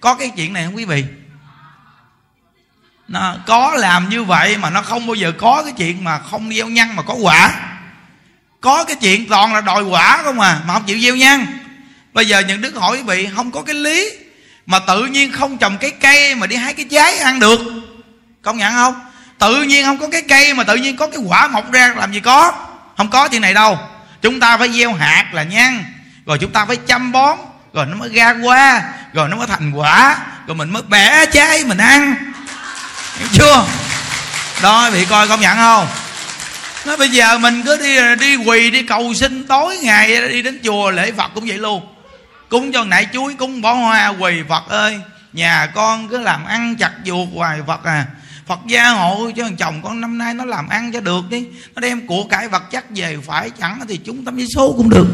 có 0.00 0.14
cái 0.14 0.30
chuyện 0.36 0.52
này 0.52 0.64
không 0.64 0.76
quý 0.76 0.84
vị? 0.84 1.04
Nó, 3.08 3.36
có 3.46 3.74
làm 3.74 4.08
như 4.08 4.24
vậy 4.24 4.56
mà 4.56 4.70
nó 4.70 4.82
không 4.82 5.06
bao 5.06 5.14
giờ 5.14 5.32
có 5.38 5.62
cái 5.64 5.72
chuyện 5.76 6.04
mà 6.04 6.18
không 6.18 6.52
gieo 6.54 6.68
nhân 6.68 6.96
mà 6.96 7.02
có 7.02 7.14
quả. 7.14 7.54
Có 8.60 8.84
cái 8.84 8.96
chuyện 8.96 9.28
toàn 9.28 9.54
là 9.54 9.60
đòi 9.60 9.82
quả 9.82 10.20
không 10.24 10.40
à 10.40 10.60
mà 10.66 10.74
không 10.74 10.84
chịu 10.84 10.98
gieo 10.98 11.16
nhân 11.16 11.46
bây 12.12 12.28
giờ 12.28 12.38
những 12.38 12.60
đức 12.60 12.74
hỏi 12.74 12.96
quý 12.96 13.02
vị, 13.02 13.28
không 13.36 13.50
có 13.50 13.62
cái 13.62 13.74
lý 13.74 14.10
mà 14.66 14.78
tự 14.78 15.04
nhiên 15.04 15.32
không 15.32 15.58
trồng 15.58 15.78
cái 15.78 15.90
cây 15.90 16.34
mà 16.34 16.46
đi 16.46 16.56
hái 16.56 16.74
cái 16.74 16.86
trái 16.90 17.16
ăn 17.16 17.40
được. 17.40 17.60
Công 18.42 18.58
nhận 18.58 18.72
không? 18.72 18.94
Tự 19.38 19.62
nhiên 19.62 19.84
không 19.84 19.98
có 19.98 20.08
cái 20.08 20.22
cây 20.22 20.54
mà 20.54 20.64
tự 20.64 20.76
nhiên 20.76 20.96
có 20.96 21.06
cái 21.06 21.20
quả 21.26 21.48
mọc 21.48 21.72
ra 21.72 21.94
làm 21.96 22.12
gì 22.12 22.20
có 22.20 22.65
không 22.96 23.10
có 23.10 23.28
chuyện 23.28 23.42
này 23.42 23.54
đâu. 23.54 23.78
Chúng 24.22 24.40
ta 24.40 24.56
phải 24.56 24.68
gieo 24.68 24.92
hạt 24.92 25.24
là 25.32 25.42
nhân 25.42 25.84
rồi 26.26 26.38
chúng 26.38 26.52
ta 26.52 26.64
phải 26.64 26.76
chăm 26.76 27.12
bón. 27.12 27.38
Rồi 27.72 27.86
nó 27.86 27.96
mới 27.96 28.08
ra 28.08 28.34
qua 28.42 28.82
rồi 29.12 29.28
nó 29.28 29.36
mới 29.36 29.46
thành 29.46 29.72
quả. 29.72 30.16
Rồi 30.46 30.54
mình 30.54 30.70
mới 30.70 30.82
bẻ 30.82 31.26
trái 31.26 31.64
mình 31.64 31.78
ăn. 31.78 32.14
Hiểu 33.18 33.28
chưa? 33.32 33.64
Đó, 34.62 34.90
bị 34.90 35.04
coi 35.04 35.28
công 35.28 35.40
nhận 35.40 35.56
không? 35.56 35.88
Nó 36.86 36.96
bây 36.96 37.08
giờ 37.08 37.38
mình 37.38 37.62
cứ 37.62 37.76
đi 37.76 38.16
đi 38.20 38.36
quỳ, 38.36 38.70
đi 38.70 38.82
cầu 38.82 39.14
xin 39.14 39.46
tối 39.46 39.76
ngày, 39.76 40.28
đi 40.28 40.42
đến 40.42 40.60
chùa 40.64 40.90
lễ 40.90 41.12
phật 41.12 41.30
cũng 41.34 41.44
vậy 41.46 41.58
luôn. 41.58 41.94
Cúng 42.48 42.72
cho 42.72 42.84
nãy 42.84 43.06
chuối, 43.12 43.34
cúng 43.34 43.62
bó 43.62 43.72
hoa, 43.72 44.08
quỳ 44.08 44.42
phật 44.48 44.68
ơi. 44.68 45.00
Nhà 45.32 45.66
con 45.74 46.08
cứ 46.08 46.18
làm 46.18 46.44
ăn 46.44 46.76
chặt 46.76 46.90
vuột 47.04 47.28
hoài 47.34 47.58
phật 47.66 47.84
à. 47.84 48.04
Phật 48.46 48.60
gia 48.66 48.88
hộ 48.88 49.30
cho 49.36 49.44
thằng 49.44 49.56
chồng 49.56 49.82
con 49.82 50.00
năm 50.00 50.18
nay 50.18 50.34
nó 50.34 50.44
làm 50.44 50.68
ăn 50.68 50.92
cho 50.92 51.00
được 51.00 51.24
đi. 51.30 51.46
Nó 51.74 51.80
đem 51.80 52.06
của 52.06 52.24
cải 52.24 52.48
vật 52.48 52.62
chất 52.70 52.84
về 52.90 53.16
phải 53.26 53.50
chẳng 53.50 53.80
thì 53.88 53.96
chúng 53.96 54.24
tâm 54.24 54.36
với 54.36 54.46
số 54.54 54.74
cũng 54.76 54.90
được. 54.90 55.06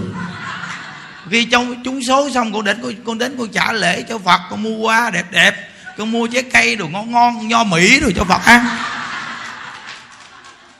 Khi 1.30 1.44
trong 1.44 1.82
chúng 1.84 2.02
số 2.02 2.30
xong 2.30 2.52
con 2.52 2.64
đến 2.64 2.80
con, 2.82 2.92
con 3.06 3.18
đến 3.18 3.36
con 3.38 3.48
trả 3.48 3.72
lễ 3.72 4.02
cho 4.08 4.18
Phật 4.18 4.40
Con 4.50 4.62
mua 4.62 4.86
hoa 4.86 5.10
đẹp 5.10 5.24
đẹp 5.30 5.54
Con 5.98 6.12
mua 6.12 6.26
trái 6.26 6.42
cây 6.42 6.76
đồ 6.76 6.88
ngon 6.88 7.12
ngon 7.12 7.48
Nho 7.48 7.64
Mỹ 7.64 8.00
rồi 8.00 8.12
cho 8.16 8.24
Phật 8.24 8.44
ăn. 8.44 8.66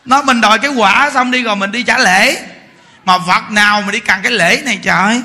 Nó 0.04 0.22
mình 0.22 0.40
đòi 0.40 0.58
cái 0.58 0.70
quả 0.70 1.10
xong 1.14 1.30
đi 1.30 1.42
rồi 1.42 1.56
mình 1.56 1.72
đi 1.72 1.82
trả 1.82 1.98
lễ. 1.98 2.42
Mà 3.04 3.18
Phật 3.18 3.50
nào 3.50 3.82
mà 3.82 3.92
đi 3.92 4.00
cần 4.00 4.20
cái 4.22 4.32
lễ 4.32 4.62
này 4.64 4.78
trời? 4.82 5.22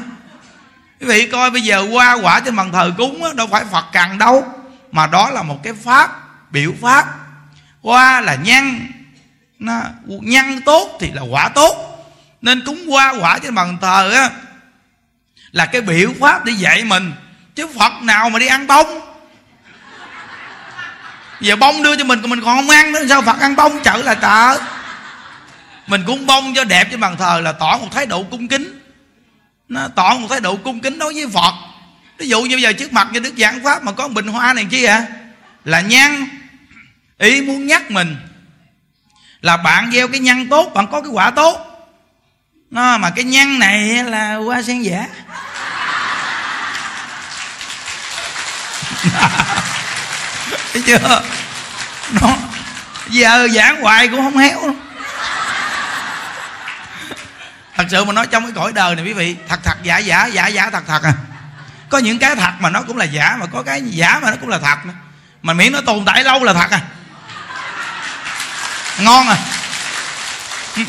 Quý 0.99 1.07
vị 1.07 1.27
coi 1.31 1.51
bây 1.51 1.61
giờ 1.61 1.87
qua 1.91 2.17
quả 2.21 2.39
trên 2.39 2.55
bàn 2.55 2.71
thờ 2.71 2.91
cúng 2.97 3.21
đó, 3.23 3.33
Đâu 3.33 3.47
phải 3.47 3.65
Phật 3.71 3.85
cần 3.93 4.17
đâu 4.17 4.45
Mà 4.91 5.07
đó 5.07 5.29
là 5.29 5.43
một 5.43 5.63
cái 5.63 5.73
pháp 5.83 6.26
Biểu 6.51 6.73
pháp. 6.81 7.05
Hoa 7.81 8.21
là 8.21 8.35
nhân 8.35 8.87
nó, 9.59 9.81
Nhân 10.05 10.61
tốt 10.61 10.97
thì 10.99 11.11
là 11.11 11.21
quả 11.21 11.49
tốt. 11.49 11.87
Nên 12.41 12.65
cúng 12.65 12.87
hoa 12.89 13.13
quả 13.19 13.39
trên 13.39 13.55
bàn 13.55 13.77
thờ 13.81 14.11
á 14.11 14.29
Là 15.51 15.65
cái 15.65 15.81
biểu 15.81 16.13
pháp 16.19 16.45
để 16.45 16.53
dạy 16.53 16.83
mình. 16.83 17.13
Chứ 17.55 17.67
Phật 17.79 17.93
nào 18.01 18.29
mà 18.29 18.39
đi 18.39 18.47
ăn 18.47 18.67
bông? 18.67 18.99
Giờ 21.41 21.55
bông 21.55 21.83
đưa 21.83 21.95
cho 21.95 22.03
mình 22.03 22.21
Mình 22.21 22.41
còn 22.43 22.55
không 22.55 22.69
ăn 22.69 22.91
nữa 22.91 23.07
Sao 23.09 23.21
Phật 23.21 23.39
ăn 23.39 23.55
bông? 23.55 23.83
Chợ 23.83 23.97
là 23.97 24.15
chợ 24.15 24.59
Mình 25.87 26.03
cúng 26.07 26.25
bông 26.25 26.53
cho 26.55 26.63
đẹp 26.63 26.87
trên 26.91 26.99
bàn 26.99 27.17
thờ 27.17 27.41
Là 27.43 27.51
tỏ 27.51 27.77
một 27.77 27.87
thái 27.91 28.05
độ 28.05 28.23
cung 28.23 28.47
kính. 28.47 28.79
Nó 29.69 29.87
tỏ 29.95 30.17
một 30.19 30.27
thái 30.29 30.39
độ 30.39 30.55
cung 30.55 30.79
kính 30.79 30.99
đối 30.99 31.13
với 31.13 31.27
Phật. 31.33 31.53
Ví 32.17 32.27
dụ 32.27 32.41
như 32.41 32.55
bây 32.55 32.61
giờ 32.61 32.73
trước 32.73 32.93
mặt 32.93 33.07
như 33.11 33.19
Đức 33.19 33.33
Giảng 33.37 33.63
Pháp 33.63 33.83
Mà 33.83 33.91
có 33.91 34.07
bình 34.07 34.27
hoa 34.27 34.53
này 34.53 34.65
chi 34.69 34.83
ạ 34.83 34.95
à? 34.95 35.26
Là 35.67 35.81
nhân 35.81 36.27
ý 37.17 37.41
muốn 37.41 37.67
nhắc 37.67 37.91
mình 37.91 38.17
là 39.41 39.57
bạn 39.57 39.91
gieo 39.93 40.07
cái 40.07 40.19
nhân 40.19 40.49
tốt, 40.49 40.71
bạn 40.73 40.87
có 40.91 41.01
cái 41.01 41.09
quả 41.11 41.31
tốt. 41.31 41.57
Nó 42.71 42.97
mà 42.97 43.09
cái 43.09 43.23
nhân 43.23 43.59
này 43.59 44.03
là 44.03 44.35
hoa 44.35 44.61
sen 44.61 44.81
giả 44.81 45.07
thấy 50.73 50.81
chưa? 50.85 51.23
Nó 52.21 52.37
giờ 53.09 53.47
giảng 53.47 53.81
hoài 53.81 54.07
cũng 54.07 54.21
không 54.23 54.37
héo 54.37 54.75
thật 57.75 57.85
sự 57.91 58.05
mà 58.05 58.13
nói 58.13 58.27
trong 58.27 58.43
cái 58.43 58.51
cõi 58.55 58.73
đời 58.73 58.95
này 58.95 59.05
quý 59.05 59.13
vị, 59.13 59.35
thật 59.47 59.59
thật 59.63 59.77
giả 59.83 59.97
giả 59.97 60.25
giả 60.25 60.47
giả 60.47 60.69
thật 60.69 60.83
thật 60.87 61.03
à. 61.03 61.13
Có 61.89 61.97
những 61.97 62.19
cái 62.19 62.35
thật 62.35 62.51
mà 62.59 62.69
nó 62.69 62.81
cũng 62.81 62.97
là 62.97 63.05
giả, 63.05 63.37
mà 63.39 63.45
có 63.45 63.63
cái 63.63 63.81
giả 63.85 64.19
mà 64.19 64.31
nó 64.31 64.37
cũng 64.41 64.49
là 64.49 64.59
thật 64.59 64.77
mà 65.47 65.53
miễn 65.53 65.71
nó 65.71 65.81
tồn 65.81 66.05
tại 66.05 66.23
lâu 66.23 66.43
là 66.43 66.53
thật 66.53 66.71
à. 66.71 66.81
Ngon 68.99 69.27
à. 69.27 69.37
Ừ. 70.75 70.83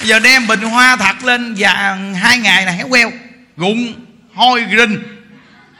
Giờ 0.00 0.18
đem 0.18 0.46
bình 0.46 0.62
hoa 0.62 0.96
thật 0.96 1.24
lên 1.24 1.54
và 1.58 1.96
hai 2.20 2.38
ngày 2.38 2.66
là 2.66 2.72
héo 2.72 2.88
queo 2.88 3.10
rụng 3.56 3.94
hôi 4.34 4.66
rinh 4.78 5.02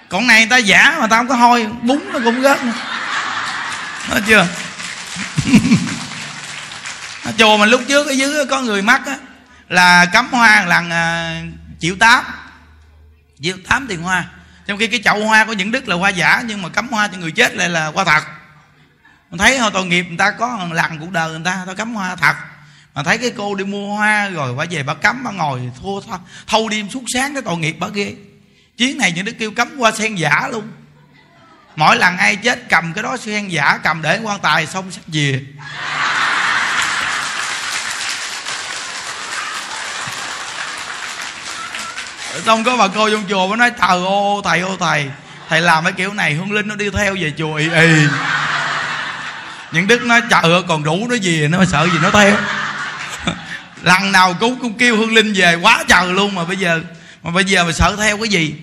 còn 0.08 0.26
này 0.26 0.40
người 0.40 0.50
ta 0.50 0.56
giả 0.56 0.96
mà 1.00 1.06
ta 1.06 1.16
không 1.16 1.28
có 1.28 1.34
hôi, 1.34 1.66
bún 1.82 2.00
nó 2.12 2.18
cũng 2.24 2.42
rớt 2.42 2.64
nữa. 2.64 2.72
Nói 4.08 4.22
chưa? 4.26 4.46
Chùa 7.38 7.56
mà 7.56 7.66
lúc 7.66 7.82
trước 7.88 8.06
ở 8.06 8.12
dưới 8.12 8.46
có 8.46 8.60
người 8.60 8.82
mắc 8.82 9.06
á, 9.06 9.16
là 9.68 10.06
cắm 10.06 10.28
hoa 10.30 10.64
lần 10.64 10.90
chịu 11.80 11.90
triệu 11.90 11.96
tám. 12.00 12.24
Triệu 13.42 13.56
tám 13.68 13.86
tiền 13.86 14.02
hoa 14.02 14.24
trong 14.68 14.78
khi 14.78 14.86
cái 14.86 15.00
chậu 15.04 15.26
hoa 15.26 15.44
của 15.44 15.52
những 15.52 15.70
đức 15.70 15.88
là 15.88 15.96
hoa 15.96 16.10
giả 16.10 16.42
nhưng 16.46 16.62
mà 16.62 16.68
cắm 16.68 16.88
hoa 16.88 17.08
cho 17.08 17.18
người 17.18 17.32
chết 17.32 17.54
lại 17.54 17.68
là 17.68 17.86
hoa 17.86 18.04
thật. 18.04 18.22
Mình 19.30 19.38
thấy 19.38 19.58
thôi 19.58 19.70
tội 19.74 19.86
nghiệp 19.86 20.02
người 20.08 20.16
ta 20.16 20.30
có 20.30 20.68
lần 20.72 20.98
cuộc 20.98 21.10
đời 21.10 21.30
người 21.30 21.40
ta 21.44 21.62
tao 21.66 21.74
cắm 21.74 21.94
hoa 21.94 22.16
thật. 22.16 22.36
Mà 22.94 23.02
thấy 23.02 23.18
cái 23.18 23.32
cô 23.36 23.54
đi 23.54 23.64
mua 23.64 23.96
hoa 23.96 24.28
rồi 24.28 24.54
bà 24.54 24.64
về 24.70 24.82
bà 24.82 24.94
cắm 24.94 25.24
bà 25.24 25.30
ngồi 25.30 25.70
thua 25.82 26.00
thâu, 26.00 26.18
thâu 26.46 26.68
đêm 26.68 26.90
suốt 26.90 27.02
sáng 27.14 27.34
cái 27.34 27.42
tội 27.42 27.56
nghiệp 27.56 27.76
bà 27.80 27.88
ghê. 27.88 28.14
Chuyến 28.76 28.98
này 28.98 29.12
những 29.12 29.24
đứa 29.24 29.32
kêu 29.32 29.50
cắm 29.50 29.78
hoa 29.78 29.92
sen 29.92 30.14
giả 30.14 30.48
luôn. 30.52 30.70
Mỗi 31.76 31.96
lần 31.96 32.16
ai 32.16 32.36
chết 32.36 32.68
cầm 32.68 32.92
cái 32.94 33.02
đó 33.02 33.16
sen 33.16 33.48
giả 33.48 33.78
cầm 33.82 34.02
để 34.02 34.20
quan 34.22 34.40
tài 34.40 34.66
xong 34.66 34.90
sắp 34.90 35.02
về. 35.06 35.44
Xong 42.46 42.64
có 42.64 42.76
bà 42.76 42.88
cô 42.88 43.10
trong 43.10 43.24
chùa 43.28 43.48
mới 43.48 43.56
nói, 43.56 43.70
thờ 43.78 44.04
ô, 44.06 44.40
thầy 44.44 44.60
ô 44.60 44.76
thầy. 44.80 45.10
Thầy 45.48 45.60
làm 45.60 45.84
cái 45.84 45.92
kiểu 45.92 46.12
này, 46.12 46.34
hương 46.34 46.52
linh 46.52 46.68
nó 46.68 46.74
đi 46.74 46.90
theo 46.90 47.16
về 47.20 47.32
chùa 47.38 47.54
y 47.54 47.70
y. 47.70 48.06
Những 49.72 49.86
đức 49.86 50.02
nó 50.02 50.20
chờ 50.30 50.62
còn 50.68 50.84
đủ 50.84 51.06
nó 51.08 51.14
gì, 51.14 51.48
nó 51.48 51.64
sợ 51.64 51.88
gì 51.92 51.98
nó 52.02 52.10
theo. 52.10 52.36
Lần 53.82 54.12
nào 54.12 54.34
cũng 54.40 54.56
cũng 54.56 54.74
kêu 54.74 54.96
hương 54.96 55.14
linh 55.14 55.32
về, 55.32 55.54
quá 55.54 55.84
trời 55.88 56.12
luôn 56.12 56.34
mà 56.34 56.44
bây 56.44 56.56
giờ, 56.56 56.80
mà 57.22 57.30
bây 57.30 57.44
giờ 57.44 57.64
mà 57.64 57.72
sợ 57.72 57.96
theo 57.96 58.16
cái 58.16 58.28
gì? 58.28 58.54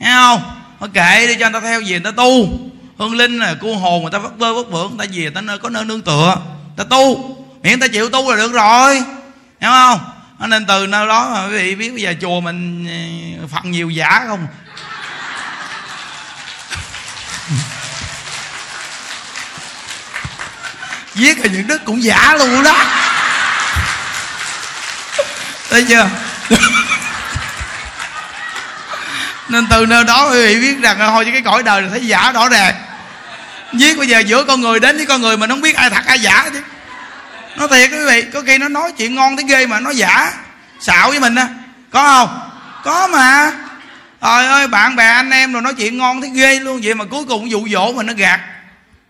Thấy 0.00 0.12
không? 0.12 0.42
Nó 0.80 0.86
kệ 0.94 1.26
đi 1.26 1.36
cho 1.40 1.50
người 1.50 1.60
ta 1.60 1.66
theo 1.66 1.80
gì 1.80 1.90
người 1.90 2.00
ta 2.00 2.10
tu. 2.10 2.48
Hương 2.98 3.14
linh 3.14 3.38
là 3.38 3.54
cô 3.60 3.76
hồn 3.76 4.02
người 4.02 4.10
ta 4.10 4.18
vất 4.18 4.38
vơ, 4.38 4.54
vất 4.54 4.70
vưởng, 4.70 4.96
người 4.96 5.06
ta 5.06 5.12
về, 5.12 5.22
người 5.22 5.30
ta 5.30 5.40
nơi 5.40 5.58
có 5.58 5.68
nơi 5.68 5.84
nương 5.84 6.02
tựa. 6.02 6.36
Người 6.76 6.76
ta 6.76 6.84
tu. 6.84 7.36
Miễn 7.62 7.78
người 7.78 7.88
ta 7.88 7.92
chịu 7.92 8.08
tu 8.08 8.30
là 8.30 8.36
được 8.36 8.52
rồi. 8.52 8.94
Hiểu 9.60 9.70
không? 9.70 9.98
Nên 10.46 10.66
từ 10.66 10.86
nơi 10.86 11.06
đó 11.06 11.30
mà 11.34 11.46
quý 11.46 11.52
vị 11.52 11.74
biết 11.74 11.90
bây 11.90 12.02
giờ 12.02 12.14
chùa 12.20 12.40
mình 12.40 12.86
ờ, 13.40 13.46
phật 13.46 13.64
nhiều 13.64 13.90
giả 13.90 14.24
không? 14.26 14.46
Giết 21.14 21.38
là 21.38 21.46
những 21.52 21.66
đức 21.66 21.84
cũng 21.84 22.02
giả 22.02 22.36
luôn 22.38 22.62
đó. 22.62 22.76
Thấy 25.70 25.84
chưa? 25.88 26.08
Nên 29.48 29.66
từ 29.66 29.86
nơi 29.86 30.04
đó 30.04 30.30
quý 30.30 30.46
vị 30.46 30.60
biết 30.60 30.80
rằng 30.82 30.98
thôi 30.98 31.28
cái 31.32 31.42
cõi 31.42 31.62
đời 31.62 31.82
là 31.82 31.88
thấy 31.88 32.06
giả 32.06 32.32
rõ 32.32 32.48
ràng. 32.48 32.74
Giết 33.72 33.98
bây 33.98 34.08
giờ 34.08 34.18
giữa 34.18 34.44
con 34.44 34.60
người 34.60 34.80
đến 34.80 34.96
với 34.96 35.06
con 35.06 35.20
người 35.20 35.36
mình 35.36 35.50
không 35.50 35.60
biết 35.60 35.76
ai 35.76 35.90
thật 35.90 36.04
ai 36.06 36.20
giả 36.20 36.50
chứ 36.52 36.62
nó 37.56 37.66
thiệt 37.66 37.90
quý 37.90 38.04
vị 38.06 38.24
có 38.32 38.42
khi 38.46 38.58
nó 38.58 38.68
nói 38.68 38.92
chuyện 38.92 39.14
ngon 39.14 39.36
tới 39.36 39.44
ghê 39.48 39.66
mà 39.66 39.80
nó 39.80 39.90
giả 39.90 40.32
xạo 40.80 41.10
với 41.10 41.20
mình 41.20 41.34
á. 41.34 41.48
Có 41.90 42.02
không? 42.02 42.50
Có 42.84 43.08
mà. 43.08 43.52
Trời 44.22 44.46
ơi 44.46 44.68
bạn 44.68 44.96
bè 44.96 45.06
anh 45.06 45.30
em 45.30 45.52
rồi 45.52 45.62
nói 45.62 45.74
chuyện 45.74 45.98
ngon 45.98 46.20
thấy 46.20 46.30
ghê 46.34 46.60
luôn 46.60 46.80
vậy 46.82 46.94
mà 46.94 47.04
cuối 47.04 47.24
cùng 47.28 47.50
dụ 47.50 47.68
dỗ 47.68 47.92
mình 47.92 48.06
nó 48.06 48.12
gạt 48.12 48.40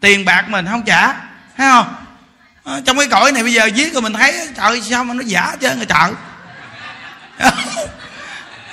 tiền 0.00 0.24
bạc 0.24 0.44
mình 0.48 0.66
không 0.70 0.82
trả 0.82 1.06
thấy 1.56 1.70
không? 1.70 1.94
À, 2.64 2.72
trong 2.84 2.98
cái 2.98 3.06
cõi 3.06 3.32
này 3.32 3.42
bây 3.42 3.52
giờ 3.52 3.66
giết 3.66 3.92
rồi 3.92 4.02
mình 4.02 4.12
thấy 4.12 4.48
trời 4.56 4.82
sao 4.90 5.04
mà 5.04 5.14
nó 5.14 5.22
giả 5.26 5.56
chứ 5.60 5.76
người 5.76 5.86
trời? 5.86 6.10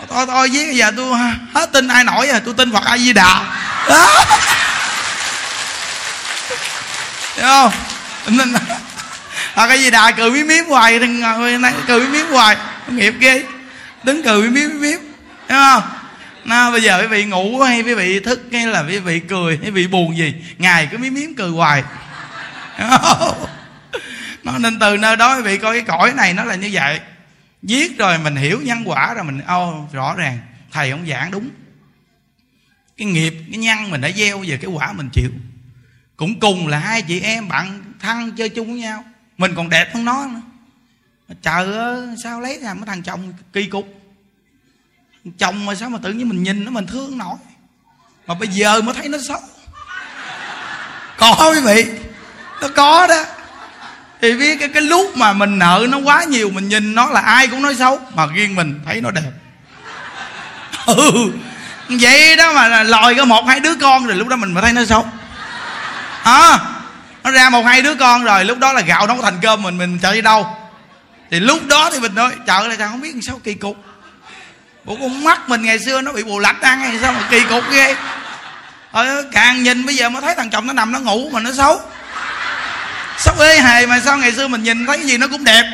Thôi 0.10 0.26
thôi 0.28 0.50
giết 0.50 0.66
bây 0.66 0.78
giờ 0.78 0.92
tôi 0.98 1.18
hết 1.54 1.72
tin 1.72 1.88
ai 1.88 2.04
nổi 2.04 2.28
rồi 2.28 2.40
tôi 2.46 2.54
tin 2.54 2.74
phật 2.74 2.86
a 2.86 2.98
di 2.98 3.14
đà 3.14 3.42
đó 3.90 4.08
hiểu 7.36 7.46
không 7.46 7.72
à, 9.56 9.68
cái 9.68 9.84
gì 9.84 9.92
đà 9.92 10.12
cười 10.12 10.32
miếng 10.32 10.48
miếng 10.48 10.66
hoài 10.66 11.00
đừng 11.00 11.22
à, 11.22 11.38
cười 11.88 12.00
miếng 12.00 12.12
miếng 12.12 12.28
hoài 12.28 12.58
nghiệp 12.88 13.14
ghê. 13.20 13.44
Đứng 14.04 14.24
cười 14.24 14.42
miếng 14.42 14.70
miếng 14.70 14.82
miếng, 14.82 15.00
không? 15.48 15.84
Nó 16.46 16.72
bây 16.72 16.82
giờ 16.82 17.02
quý 17.02 17.08
vị 17.08 17.26
ngủ 17.26 17.60
hay 17.60 17.84
quý 17.84 17.94
vị 17.94 18.20
thức 18.20 18.42
hay 18.54 18.68
là 18.68 18.84
quý 18.84 19.00
vị 19.00 19.20
cười 19.20 19.58
hay 19.58 19.66
quý 19.66 19.72
vị 19.72 19.88
buồn 19.88 20.18
gì 20.18 20.34
ngày 20.58 20.88
cứ 20.92 20.98
miếng 20.98 21.14
miếng 21.14 21.36
cười 21.36 21.50
hoài. 21.50 21.84
Nó 24.44 24.58
nên 24.58 24.80
từ 24.80 24.98
nơi 24.98 25.16
đó 25.16 25.36
quý 25.36 25.42
vị 25.42 25.58
coi 25.58 25.74
cái 25.74 25.82
cõi 25.82 26.14
này 26.14 26.34
nó 26.34 26.44
là 26.44 26.56
như 26.56 26.70
vậy. 26.74 27.00
Viết 27.62 27.98
rồi 27.98 28.18
mình 28.18 28.36
hiểu 28.36 28.62
nhân 28.62 28.84
quả 28.86 29.14
rồi 29.14 29.24
mình 29.24 29.42
ô 29.48 29.88
rõ 29.94 30.16
ràng 30.16 30.40
thầy 30.72 30.92
ông 30.92 31.08
giảng 31.08 31.32
đúng. 31.32 31.50
Cái 32.98 33.08
nghiệp 33.08 33.34
cái 33.52 33.58
nhân 33.58 33.92
mình 33.92 34.02
đã 34.02 34.10
gieo 34.12 34.40
về 34.40 34.58
cái 34.58 34.72
quả 34.72 34.94
mình 34.94 35.10
chịu. 35.14 35.30
Cũng 36.18 36.40
cùng 36.40 36.68
là 36.68 36.80
hai 36.80 37.02
chị 37.02 37.20
em 37.20 37.48
bạn 37.48 37.84
thân 38.00 38.32
chơi 38.32 38.50
chung 38.50 38.68
với 38.68 38.80
nhau 38.80 39.04
mình 39.40 39.56
còn 39.56 39.70
đẹp 39.70 39.94
hơn 39.94 40.06
nó 40.06 40.26
nữa. 40.26 40.42
Trời 41.42 41.74
ơi 41.74 42.08
sao 42.24 42.42
lấy 42.42 42.60
ra 42.64 42.74
mấy 42.74 42.86
thằng 42.86 43.04
chồng 43.04 43.34
kỳ 43.54 43.66
cục? 43.66 43.88
Chồng 45.38 45.66
mà 45.66 45.76
sao 45.76 45.90
mà 45.90 46.00
tự 46.04 46.14
nhiên 46.14 46.30
mình 46.30 46.44
nhìn 46.44 46.66
nó 46.66 46.72
mình 46.72 46.88
thương 46.88 47.18
nổi? 47.18 47.36
Mà 48.28 48.36
bây 48.36 48.48
giờ 48.48 48.82
mới 48.82 48.96
thấy 48.96 49.10
nó 49.10 49.18
xấu. 49.28 49.40
Có 51.18 51.52
quý 51.54 51.60
vị 51.60 51.86
nó 52.62 52.68
có 52.76 53.08
đó. 53.08 53.24
Thì 54.22 54.34
biết 54.34 54.60
cái, 54.60 54.70
cái 54.70 54.82
lúc 54.82 55.18
mà 55.18 55.34
mình 55.34 55.60
nợ 55.60 55.88
nó 55.90 55.98
quá 55.98 56.24
nhiều 56.24 56.50
mình 56.50 56.70
nhìn 56.70 56.96
nó 56.96 57.10
là 57.10 57.20
ai 57.20 57.48
cũng 57.48 57.62
nói 57.62 57.76
xấu 57.76 58.00
mà 58.16 58.26
riêng 58.34 58.56
mình 58.56 58.80
thấy 58.86 59.02
nó 59.02 59.12
đẹp. 59.12 59.32
Ừ 60.86 61.32
vậy 61.90 62.36
đó 62.36 62.54
mà 62.54 62.84
lòi 62.84 63.16
có 63.16 63.26
một 63.26 63.46
hai 63.48 63.60
đứa 63.60 63.76
con 63.76 64.08
rồi 64.08 64.16
lúc 64.16 64.28
đó 64.28 64.36
mình 64.36 64.54
mới 64.54 64.64
thấy 64.64 64.74
nó 64.74 64.86
xấu. 64.86 65.10
À, 66.24 66.60
nó 67.24 67.32
ra 67.32 67.50
một 67.50 67.66
hai 67.66 67.82
đứa 67.82 67.96
con 67.96 68.24
rồi 68.24 68.46
lúc 68.46 68.58
đó 68.58 68.74
là 68.74 68.82
gạo 68.82 69.08
nó 69.08 69.16
có 69.16 69.22
thành 69.22 69.40
cơm 69.42 69.62
mình 69.62 69.78
mình 69.78 70.00
chạy 70.02 70.14
đi 70.14 70.22
đâu. 70.22 70.58
Thì 71.32 71.40
lúc 71.40 71.68
đó 71.68 71.90
thì 71.94 72.00
mình 72.00 72.16
nói 72.16 72.32
chợ 72.48 72.66
này 72.68 72.78
sao 72.78 72.90
không 72.90 73.02
biết 73.02 73.14
sao 73.22 73.40
kỳ 73.44 73.54
cục. 73.54 73.78
Bộ 74.84 74.98
con 75.02 75.24
mắt 75.24 75.50
mình 75.50 75.64
ngày 75.64 75.80
xưa 75.80 76.02
nó 76.02 76.12
bị 76.12 76.24
bù 76.24 76.40
lạch 76.40 76.62
ăn 76.62 76.80
hay 76.80 77.00
sao 77.02 77.14
mà 77.14 77.20
kỳ 77.30 77.44
cục 77.44 77.64
ghê. 77.72 77.96
Ờ, 78.92 79.24
càng 79.32 79.64
nhìn 79.64 79.86
bây 79.86 79.96
giờ 79.96 80.10
mới 80.10 80.22
thấy 80.22 80.36
thằng 80.36 80.50
chồng 80.50 80.68
nó 80.68 80.74
nằm 80.74 80.92
nó 80.92 81.00
ngủ 81.00 81.30
mà 81.30 81.40
nó 81.40 81.52
xấu. 81.54 81.82
Xấu 83.18 83.36
ê 83.40 83.62
hề 83.62 83.86
mà 83.86 84.00
sao 84.00 84.18
ngày 84.18 84.32
xưa 84.32 84.48
mình 84.48 84.64
nhìn 84.64 84.86
thấy 84.86 84.98
cái 84.98 85.08
gì 85.08 85.18
nó 85.18 85.28
cũng 85.28 85.44
đẹp. 85.44 85.66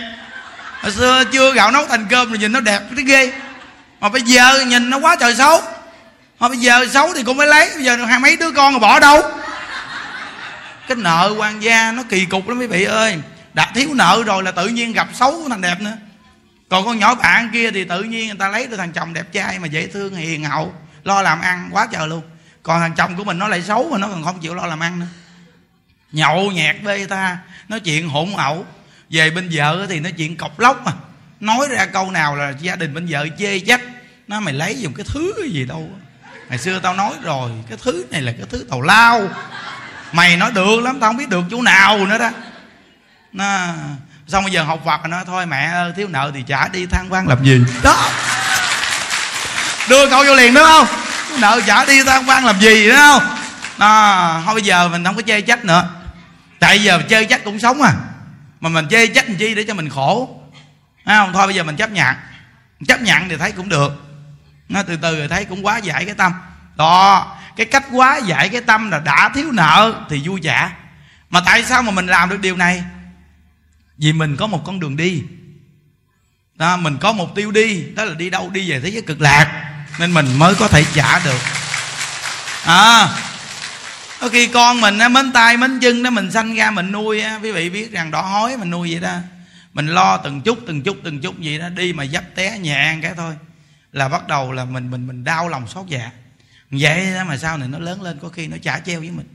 Hồi 0.81 0.91
xưa 0.91 1.23
chưa 1.31 1.53
gạo 1.53 1.71
nấu 1.71 1.85
thành 1.87 2.05
cơm 2.09 2.29
rồi 2.29 2.37
nhìn 2.37 2.51
nó 2.51 2.59
đẹp 2.59 2.81
cái 2.95 3.05
ghê. 3.05 3.33
Mà 3.99 4.09
bây 4.09 4.21
giờ 4.21 4.65
nhìn 4.67 4.89
nó 4.89 4.97
quá 4.97 5.15
trời 5.19 5.35
xấu. 5.35 5.61
Mà 6.39 6.49
bây 6.49 6.57
giờ 6.57 6.85
xấu 6.93 7.13
thì 7.13 7.23
cũng 7.23 7.37
mới 7.37 7.47
lấy 7.47 7.69
bây 7.75 7.83
giờ 7.83 7.95
hai 7.95 8.19
mấy 8.19 8.37
đứa 8.37 8.51
con 8.51 8.73
rồi 8.73 8.79
bỏ 8.79 8.99
đâu? 8.99 9.31
Cái 10.87 10.97
nợ 10.97 11.35
quan 11.37 11.63
gia 11.63 11.91
nó 11.91 12.03
kỳ 12.09 12.25
cục 12.25 12.47
lắm 12.47 12.59
quý 12.59 12.67
vị 12.67 12.83
ơi. 12.83 13.19
Đã 13.53 13.71
thiếu 13.75 13.93
nợ 13.93 14.23
rồi 14.25 14.43
là 14.43 14.51
tự 14.51 14.67
nhiên 14.67 14.93
gặp 14.93 15.07
xấu 15.13 15.49
thành 15.49 15.61
đẹp 15.61 15.81
nữa. 15.81 15.97
Còn 16.69 16.85
con 16.85 16.99
nhỏ 16.99 17.15
bạn 17.15 17.49
kia 17.53 17.71
thì 17.71 17.83
tự 17.83 18.03
nhiên 18.03 18.27
người 18.27 18.37
ta 18.37 18.49
lấy 18.49 18.67
được 18.67 18.77
thằng 18.77 18.91
chồng 18.91 19.13
đẹp 19.13 19.31
trai 19.31 19.59
mà 19.59 19.67
dễ 19.67 19.87
thương, 19.87 20.15
hiền 20.15 20.43
hậu, 20.43 20.73
lo 21.03 21.21
làm 21.21 21.41
ăn 21.41 21.69
quá 21.71 21.87
trời 21.91 22.07
luôn. 22.07 22.21
Còn 22.63 22.79
thằng 22.79 22.93
chồng 22.95 23.15
của 23.15 23.23
mình 23.23 23.39
nó 23.39 23.47
lại 23.47 23.61
xấu 23.61 23.89
mà 23.89 23.97
nó 23.97 24.07
còn 24.07 24.23
không 24.23 24.39
chịu 24.39 24.55
lo 24.55 24.65
làm 24.65 24.79
ăn 24.79 24.99
nữa. 24.99 25.05
Nhậu 26.11 26.51
nhẹt 26.51 26.75
bê 26.83 27.05
ta, 27.05 27.37
nói 27.69 27.79
chuyện 27.79 28.09
hỗn 28.09 28.33
ẩu. 28.37 28.65
Về 29.09 29.29
bên 29.29 29.49
vợ 29.51 29.85
thì 29.89 29.99
nói 29.99 30.11
chuyện 30.11 30.37
cọc 30.37 30.59
lóc 30.59 30.81
mà. 30.85 30.91
Nói 31.39 31.67
ra 31.69 31.85
câu 31.85 32.11
nào 32.11 32.35
là 32.35 32.53
gia 32.61 32.75
đình 32.75 32.93
bên 32.93 33.07
vợ 33.09 33.27
chê 33.37 33.59
trách 33.59 33.81
nó 34.27 34.39
mày 34.39 34.53
lấy 34.53 34.79
dùng 34.79 34.93
cái 34.93 35.05
thứ 35.13 35.33
gì 35.51 35.65
đâu. 35.65 35.89
Ngày 36.49 36.57
xưa 36.57 36.79
tao 36.79 36.93
nói 36.93 37.13
rồi, 37.23 37.51
cái 37.69 37.77
thứ 37.81 38.05
này 38.11 38.21
là 38.21 38.31
cái 38.31 38.47
thứ 38.49 38.65
tàu 38.69 38.81
lao 38.81 39.29
mày 40.15 40.37
nói 40.37 40.51
được 40.51 40.79
lắm 40.83 40.99
tao 40.99 41.09
không 41.09 41.17
biết 41.17 41.29
được 41.29 41.43
chỗ 41.51 41.61
nào 41.61 41.97
nữa 41.97 42.17
đó. 42.17 42.29
Nó 43.33 43.59
xong 44.27 44.43
bây 44.43 44.53
giờ 44.53 44.63
học 44.63 44.81
Phật 44.85 45.05
nó 45.09 45.23
thôi 45.25 45.45
mẹ 45.45 45.65
ơi 45.65 45.93
thiếu 45.95 46.07
nợ 46.07 46.31
thì 46.33 46.43
trả 46.47 46.67
đi 46.67 46.85
than 46.85 47.09
vang 47.09 47.27
làm 47.27 47.43
gì? 47.43 47.61
Đó. 47.83 48.09
Đưa 49.89 50.09
câu 50.09 50.23
vô 50.23 50.35
liền 50.35 50.53
đúng 50.53 50.63
không? 50.63 50.87
Thiếu 51.29 51.37
nợ 51.37 51.61
trả 51.67 51.85
đi 51.85 52.03
than 52.03 52.25
vang 52.25 52.45
làm 52.45 52.59
gì 52.59 52.87
đúng 52.87 52.97
không? 52.97 53.21
Đó, 53.77 54.41
thôi 54.45 54.53
bây 54.53 54.63
giờ 54.63 54.87
mình 54.87 55.03
không 55.03 55.15
có 55.15 55.21
chê 55.21 55.41
trách 55.41 55.65
nữa. 55.65 55.89
Tại 56.59 56.83
giờ 56.83 57.01
chơi 57.09 57.25
trách 57.25 57.43
cũng 57.43 57.59
sống 57.59 57.81
à. 57.81 57.93
Mà 58.59 58.69
mình 58.69 58.87
chê 58.89 59.07
trách 59.07 59.27
làm 59.27 59.37
chi 59.37 59.55
để 59.55 59.63
cho 59.67 59.73
mình 59.73 59.89
khổ. 59.89 60.41
Thấy 61.05 61.15
không? 61.15 61.33
Thôi 61.33 61.47
bây 61.47 61.55
giờ 61.55 61.63
mình 61.63 61.75
chấp 61.75 61.91
nhận. 61.91 62.15
Chấp 62.87 63.01
nhận 63.01 63.29
thì 63.29 63.37
thấy 63.37 63.51
cũng 63.51 63.69
được. 63.69 63.91
Nó 64.69 64.83
từ 64.83 64.95
từ 64.95 65.17
rồi 65.17 65.27
thấy 65.27 65.45
cũng 65.45 65.65
quá 65.65 65.77
giải 65.77 66.05
cái 66.05 66.15
tâm. 66.15 66.33
Đó 66.75 67.37
cái 67.55 67.65
cách 67.65 67.85
quá 67.91 68.17
giải 68.17 68.49
cái 68.49 68.61
tâm 68.61 68.91
là 68.91 68.99
đã 68.99 69.29
thiếu 69.35 69.51
nợ 69.51 70.05
thì 70.09 70.21
vui 70.25 70.39
trả 70.43 70.71
mà 71.29 71.41
tại 71.45 71.63
sao 71.63 71.81
mà 71.83 71.91
mình 71.91 72.07
làm 72.07 72.29
được 72.29 72.41
điều 72.41 72.57
này? 72.57 72.83
Vì 73.97 74.13
mình 74.13 74.35
có 74.35 74.47
một 74.47 74.61
con 74.65 74.79
đường 74.79 74.97
đi. 74.97 75.23
Đó, 76.55 76.77
mình 76.77 76.97
có 76.97 77.13
mục 77.13 77.35
tiêu 77.35 77.51
đi 77.51 77.83
đó 77.95 78.03
là 78.03 78.13
đi 78.13 78.29
đâu? 78.29 78.49
Đi 78.49 78.69
về 78.69 78.79
thế 78.79 78.89
giới 78.89 79.01
cực 79.01 79.21
lạc. 79.21 79.71
Nên 79.99 80.13
mình 80.13 80.39
mới 80.39 80.55
có 80.55 80.67
thể 80.67 80.85
trả 80.93 81.19
được. 81.19 81.39
À 82.65 83.09
có 84.21 84.29
khi 84.29 84.47
con 84.47 84.81
mình 84.81 84.99
á 84.99 85.09
mến 85.09 85.31
tay 85.31 85.57
mến 85.57 85.79
chân 85.79 86.03
đó 86.03 86.09
mình 86.09 86.31
sanh 86.31 86.55
ra 86.55 86.71
mình 86.71 86.91
nuôi 86.91 87.21
á. 87.21 87.39
Quý 87.43 87.51
vị 87.51 87.69
biết 87.69 87.91
rằng 87.91 88.11
đỏ 88.11 88.21
hói 88.21 88.57
mình 88.57 88.69
nuôi 88.69 88.91
vậy 88.91 88.99
đó. 88.99 89.17
Mình 89.73 89.87
lo 89.87 90.17
từng 90.17 90.41
chút 90.41 90.59
từng 90.67 90.83
chút 90.83 90.97
từng 91.03 91.21
chút 91.21 91.35
vậy 91.43 91.59
đó. 91.59 91.69
Đi 91.69 91.93
mà 91.93 92.05
dấp 92.05 92.23
té 92.35 92.57
nhẹ 92.59 92.97
cái 93.01 93.13
thôi 93.17 93.35
là 93.91 94.07
bắt 94.07 94.27
đầu 94.27 94.51
là 94.51 94.65
mình 94.65 94.91
mình 94.91 95.07
mình 95.07 95.23
đau 95.23 95.49
lòng 95.49 95.67
xót 95.67 95.85
dạ 95.87 96.11
vậy 96.71 97.13
đó 97.15 97.23
mà 97.23 97.37
sau 97.37 97.57
này 97.57 97.67
nó 97.67 97.79
lớn 97.79 98.01
lên 98.01 98.19
có 98.21 98.29
khi 98.29 98.47
nó 98.47 98.57
chả 98.61 98.79
treo 98.79 98.99
với 98.99 99.11
mình. 99.11 99.27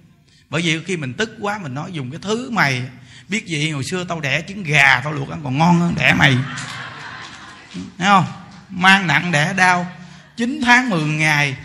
Bởi 0.51 0.63
vì 0.63 0.85
khi 0.85 0.97
mình 0.97 1.15
tức 1.15 1.37
quá 1.41 1.59
mình 1.63 1.75
nói 1.75 1.93
dùng 1.93 2.11
cái 2.11 2.21
thứ 2.23 2.51
mày, 2.51 2.83
biết 3.29 3.47
gì 3.47 3.71
hồi 3.71 3.85
xưa 3.91 4.05
tao 4.05 4.21
đẻ 4.21 4.43
trứng 4.49 4.63
gà, 4.63 5.01
tao 5.05 5.13
luộc 5.13 5.31
ăn 5.31 5.41
còn 5.45 5.59
ngon 5.59 5.81
hơn 5.81 5.95
đẻ 5.99 6.15
mày. 6.19 6.37
Thấy 7.73 8.07
không? 8.07 8.25
Mang 8.71 9.07
nặng 9.07 9.33
đẻ 9.33 9.53
đau. 9.53 9.87
9 10.37 10.61
tháng 10.65 10.91
10 10.91 11.03
ngày 11.03 11.57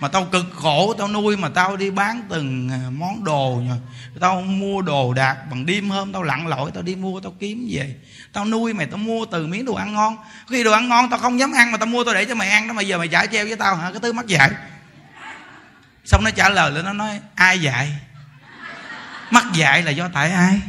mà 0.00 0.08
tao 0.08 0.24
cực 0.24 0.46
khổ, 0.54 0.94
tao 0.98 1.08
nuôi 1.08 1.36
mà 1.36 1.48
tao 1.48 1.76
đi 1.76 1.90
bán 1.90 2.22
từng 2.28 2.68
à, 2.72 2.90
món 2.90 3.24
đồ 3.24 3.62
rồi 3.68 3.78
tao 4.20 4.40
mua 4.40 4.82
đồ 4.82 5.14
đạc 5.14 5.36
bằng 5.50 5.66
đêm 5.66 5.90
hôm 5.90 6.12
tao 6.12 6.22
lặn 6.22 6.46
lội, 6.46 6.70
tao 6.74 6.82
đi 6.82 6.94
mua, 6.94 7.20
tao 7.20 7.34
kiếm 7.40 7.68
về. 7.70 7.94
Tao 8.32 8.44
nuôi 8.44 8.72
mày, 8.72 8.86
tao 8.86 8.98
mua 8.98 9.24
từ 9.24 9.46
miếng 9.46 9.64
đồ 9.64 9.74
ăn 9.74 9.94
ngon. 9.94 10.16
Khi 10.50 10.64
đồ 10.64 10.72
ăn 10.72 10.88
ngon 10.88 11.10
tao 11.10 11.18
không 11.18 11.40
dám 11.40 11.52
ăn 11.52 11.72
mà 11.72 11.78
tao 11.78 11.86
mua 11.86 12.04
tao 12.04 12.14
để 12.14 12.24
cho 12.24 12.34
mày 12.34 12.48
ăn 12.48 12.68
đó, 12.68 12.74
mà 12.74 12.82
giờ 12.82 12.98
mày 12.98 13.08
trả 13.08 13.26
treo 13.26 13.46
với 13.46 13.56
tao 13.56 13.76
hả? 13.76 13.90
Cái 13.90 14.00
thứ 14.00 14.12
mắc 14.12 14.26
dạy 14.26 14.50
xong 16.10 16.24
nó 16.24 16.30
trả 16.30 16.48
lời 16.48 16.70
là 16.70 16.82
nó 16.82 16.92
nói 16.92 17.20
ai 17.34 17.60
dạy? 17.60 17.92
Mắc 19.30 19.44
dạy 19.54 19.82
là 19.82 19.90
do 19.90 20.08
tại 20.08 20.30
ai? 20.30 20.60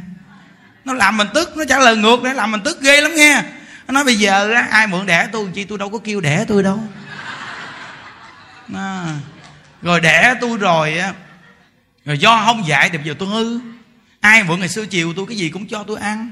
Nó 0.85 0.93
làm 0.93 1.17
mình 1.17 1.27
tức 1.33 1.57
nó 1.57 1.63
trả 1.69 1.79
lời 1.79 1.97
ngược 1.97 2.23
để 2.23 2.33
làm 2.33 2.51
mình 2.51 2.61
tức 2.63 2.81
ghê 2.81 3.01
lắm 3.01 3.11
nghe. 3.15 3.43
Nó 3.87 3.93
nói 3.93 4.03
bây 4.03 4.15
giờ 4.15 4.53
ai 4.71 4.87
mượn 4.87 5.05
đẻ 5.05 5.27
tôi 5.31 5.49
chi 5.53 5.63
tôi 5.63 5.77
đâu 5.77 5.89
có 5.89 5.97
kêu 6.03 6.21
đẻ 6.21 6.45
tôi 6.47 6.63
đâu. 6.63 6.83
À, 8.75 9.05
rồi 9.81 10.01
đẻ 10.01 10.33
tôi 10.41 10.57
rồi 10.57 10.97
á 10.97 11.13
rồi 12.05 12.17
do 12.17 12.43
không 12.45 12.67
dạy 12.67 12.89
thì 12.89 12.97
bây 12.97 13.07
giờ 13.07 13.13
tôi 13.19 13.29
hư. 13.29 13.59
Ai 14.19 14.43
mượn 14.43 14.59
ngày 14.59 14.69
xưa 14.69 14.85
chiều 14.85 15.13
tôi 15.15 15.25
cái 15.27 15.37
gì 15.37 15.49
cũng 15.49 15.67
cho 15.67 15.83
tôi 15.83 15.99
ăn. 15.99 16.31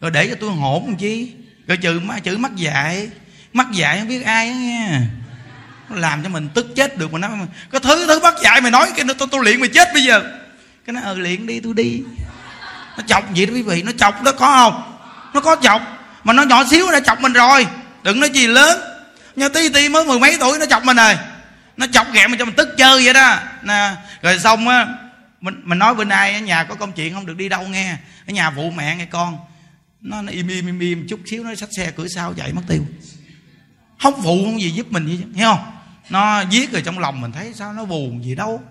Rồi 0.00 0.10
để 0.10 0.28
cho 0.28 0.34
tôi 0.40 0.50
hỗn 0.50 0.96
chi? 0.98 1.34
Rồi 1.66 1.76
chữ 1.76 2.00
chữ 2.24 2.36
mắc 2.38 2.56
dạy. 2.56 3.08
Mắc 3.52 3.66
dạy 3.72 3.98
không 3.98 4.08
biết 4.08 4.22
ai 4.22 4.48
á 4.48 4.54
nghe 4.54 5.00
làm 5.90 6.22
cho 6.22 6.28
mình 6.28 6.48
tức 6.54 6.66
chết 6.76 6.98
được 6.98 7.12
mà 7.12 7.18
nó 7.18 7.28
có 7.70 7.78
thứ 7.78 8.06
thứ 8.06 8.20
bắt 8.20 8.34
dạy 8.42 8.60
mày 8.60 8.70
nói 8.70 8.92
cái 8.96 9.04
nó 9.04 9.14
tôi, 9.14 9.28
tôi 9.30 9.44
luyện 9.44 9.60
mày 9.60 9.68
chết 9.68 9.88
bây 9.94 10.04
giờ. 10.04 10.22
Cái 10.86 10.94
nó 10.94 11.00
ờ 11.04 11.14
luyện 11.14 11.46
đi 11.46 11.60
tôi 11.60 11.74
đi. 11.74 12.02
Nó 12.96 13.04
chọc 13.06 13.24
vậy 13.36 13.46
đó 13.46 13.52
quý 13.54 13.62
vị 13.62 13.82
nó 13.82 13.92
chọc 13.92 14.22
đó 14.22 14.32
có 14.32 14.46
không? 14.46 14.98
Nó 15.34 15.40
có 15.40 15.56
chọc. 15.62 15.82
Mà 16.24 16.32
nó 16.32 16.42
nhỏ 16.42 16.64
xíu 16.70 16.90
đã 16.90 17.00
chọc 17.00 17.20
mình 17.20 17.32
rồi. 17.32 17.66
Đừng 18.02 18.20
nói 18.20 18.30
gì 18.30 18.46
lớn. 18.46 18.80
Nha 19.36 19.48
tí 19.48 19.68
tí 19.68 19.88
mới 19.88 20.04
mười 20.04 20.18
mấy 20.18 20.36
tuổi 20.40 20.58
nó 20.58 20.66
chọc 20.66 20.84
mình 20.84 20.96
rồi. 20.96 21.16
Nó 21.76 21.86
chọc 21.92 22.12
ghẹo 22.12 22.28
mình 22.28 22.38
cho 22.38 22.44
mình 22.44 22.54
tức 22.54 22.68
chơi 22.78 23.04
vậy 23.04 23.14
đó. 23.14 23.38
Nè 23.62 23.92
rồi 24.22 24.38
xong 24.38 24.68
á 24.68 24.86
mình 25.40 25.60
mình 25.64 25.78
nói 25.78 25.94
bữa 25.94 26.04
nay 26.04 26.34
ở 26.34 26.40
nhà 26.40 26.64
có 26.64 26.74
công 26.74 26.92
chuyện 26.92 27.14
không? 27.14 27.26
Được 27.26 27.36
đi 27.36 27.48
đâu 27.48 27.62
nghe. 27.62 27.96
Ở 28.28 28.32
nhà 28.32 28.50
vụ 28.50 28.70
mẹ 28.70 28.96
nghe 28.96 29.04
con. 29.04 29.38
Nó, 30.00 30.22
nó 30.22 30.32
im 30.32 30.48
im 30.48 30.66
im 30.66 30.78
im 30.78 31.06
chút 31.08 31.20
xíu 31.30 31.44
nó 31.44 31.54
xách 31.54 31.68
xe 31.76 31.90
cửa 31.96 32.08
sau 32.08 32.34
chạy 32.36 32.52
mất 32.52 32.62
tiêu 32.68 32.86
không 34.02 34.22
phụ 34.22 34.44
không 34.44 34.60
gì 34.60 34.70
giúp 34.70 34.86
mình 34.92 35.06
vậy 35.06 35.24
nghe 35.34 35.44
không? 35.44 35.64
Nó 36.10 36.44
viết 36.50 36.72
rồi 36.72 36.82
trong 36.84 36.98
lòng 36.98 37.20
mình 37.20 37.32
thấy 37.32 37.52
sao 37.54 37.72
nó 37.72 37.84
buồn 37.84 38.24
gì 38.24 38.34
đâu. 38.34 38.62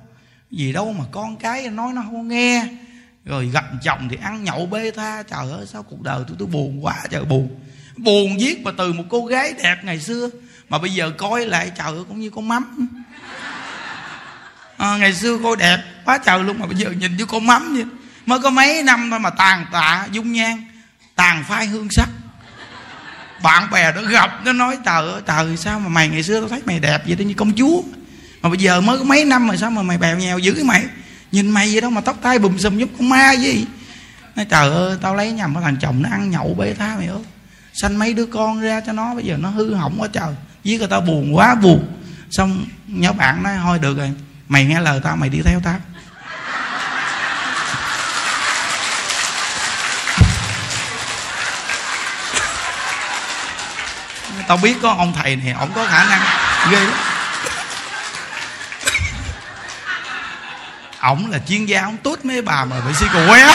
Gì 0.52 0.74
đâu 0.74 0.94
mà 0.94 1.06
con 1.12 1.38
cái 1.38 1.70
nói 1.70 1.94
nó 1.94 2.02
không 2.02 2.28
nghe. 2.28 2.68
Rồi 3.26 3.50
gặp 3.50 3.66
chồng 3.84 4.10
thì 4.10 4.18
ăn 4.22 4.44
nhậu 4.44 4.66
bê 4.66 4.92
tha. 4.92 5.24
Trời 5.24 5.52
ơi 5.52 5.66
sao 5.66 5.84
cuộc 5.84 6.02
đời 6.02 6.24
tôi 6.28 6.36
tôi 6.40 6.48
buồn 6.48 6.86
quá 6.86 6.96
trời 7.10 7.26
buồn. 7.26 7.60
Buồn 7.98 8.38
viết 8.38 8.62
mà 8.64 8.72
từ 8.78 8.94
một 8.94 9.04
cô 9.10 9.26
gái 9.26 9.54
đẹp 9.64 9.78
ngày 9.84 10.00
xưa. 10.00 10.30
Mà 10.70 10.78
bây 10.78 10.94
giờ 10.94 11.12
coi 11.18 11.46
lại 11.46 11.72
trời 11.78 11.88
ơi 11.88 12.04
cũng 12.08 12.20
như 12.20 12.30
con 12.30 12.48
mắm. 12.48 12.88
À, 14.78 14.98
ngày 14.98 15.14
xưa 15.14 15.38
coi 15.44 15.56
đẹp 15.56 15.78
quá 16.06 16.18
trời 16.18 16.44
luôn 16.44 16.60
mà 16.60 16.66
bây 16.66 16.76
giờ 16.76 16.92
nhìn 16.92 17.18
như 17.18 17.26
con 17.26 17.46
mắm 17.46 17.74
vậy. 17.74 17.86
Mới 18.26 18.40
có 18.40 18.50
mấy 18.50 18.84
năm 18.84 19.10
thôi 19.10 19.20
mà 19.20 19.30
tàn 19.30 19.66
tạ 19.72 20.08
dung 20.12 20.32
nhan 20.32 20.66
tàn 21.16 21.44
phai 21.48 21.66
hương 21.66 21.88
sắc 21.92 22.10
bạn 23.44 23.70
bè 23.72 23.94
nó 23.96 24.02
gặp, 24.02 24.46
nó 24.46 24.54
nói, 24.54 24.78
trời 24.86 25.12
ơi, 25.12 25.22
trời, 25.28 25.58
sao 25.58 25.80
mà 25.80 25.90
mày 25.90 26.10
ngày 26.10 26.24
xưa 26.24 26.40
tao 26.40 26.50
thấy 26.50 26.62
mày 26.66 26.80
đẹp 26.80 27.02
vậy 27.08 27.16
đó, 27.16 27.24
như 27.24 27.34
công 27.34 27.54
chúa. 27.56 27.82
Mà 28.42 28.50
bây 28.50 28.58
giờ 28.58 28.82
mới 28.82 28.98
có 28.98 29.04
mấy 29.04 29.26
năm 29.26 29.48
mà 29.48 29.58
sao 29.58 29.72
mà 29.72 29.82
mày 29.82 29.98
bèo 29.98 30.18
nhèo 30.18 30.40
dữ 30.40 30.64
mày? 30.64 30.86
Nhìn 31.32 31.50
mày 31.50 31.72
vậy 31.72 31.82
đó 31.82 31.90
mà 31.90 32.02
tóc 32.02 32.18
tai 32.22 32.40
bùm 32.40 32.58
xùm 32.58 32.78
giống 32.78 32.90
con 32.98 33.10
ma 33.10 33.32
gì 33.32 33.66
nói, 34.36 34.46
trời 34.50 34.70
ơi, 34.70 34.98
tao 35.02 35.16
lấy 35.16 35.32
nhầm 35.32 35.54
cái 35.54 35.64
thằng 35.64 35.78
chồng 35.82 36.02
nó 36.02 36.10
ăn 36.10 36.30
nhậu 36.30 36.54
bê 36.54 36.74
tha 36.74 36.96
mày 36.98 37.08
ơi. 37.08 37.24
Sanh 37.74 38.00
mấy 38.00 38.14
đứa 38.14 38.26
con 38.26 38.62
ra 38.62 38.82
cho 38.88 38.94
nó, 38.94 39.16
bây 39.16 39.24
giờ 39.24 39.38
nó 39.38 39.50
hư 39.50 39.74
hỏng 39.74 39.96
quá 39.98 40.08
trời. 40.14 40.36
Với 40.66 40.78
người 40.78 40.88
ta 40.88 41.00
buồn 41.00 41.36
quá, 41.36 41.56
buồn. 41.56 41.88
Xong 42.32 42.66
nhớ 42.88 43.14
bạn 43.14 43.44
nói, 43.44 43.54
thôi 43.64 43.80
được 43.80 43.98
rồi, 43.98 44.12
mày 44.48 44.66
nghe 44.66 44.80
lời 44.80 45.00
tao, 45.04 45.16
mày 45.16 45.30
đi 45.30 45.42
theo 45.42 45.60
tao. 45.64 45.80
Tao 54.52 54.58
biết 54.58 54.76
có 54.82 54.90
ông 54.90 55.14
thầy 55.14 55.36
này 55.36 55.54
ông 55.54 55.72
có 55.76 55.86
khả 55.86 56.10
năng. 56.10 56.22
Ghê 56.72 56.80
lắm. 56.80 56.94
Ổng 61.02 61.32
là 61.32 61.40
chuyên 61.48 61.66
gia 61.66 61.82
ổng 61.82 61.98
tốt 61.98 62.20
mấy 62.24 62.42
bà 62.42 62.66
mà 62.66 62.76
bị 62.88 62.94
si 63.00 63.06
cù 63.14 63.20
qué 63.28 63.46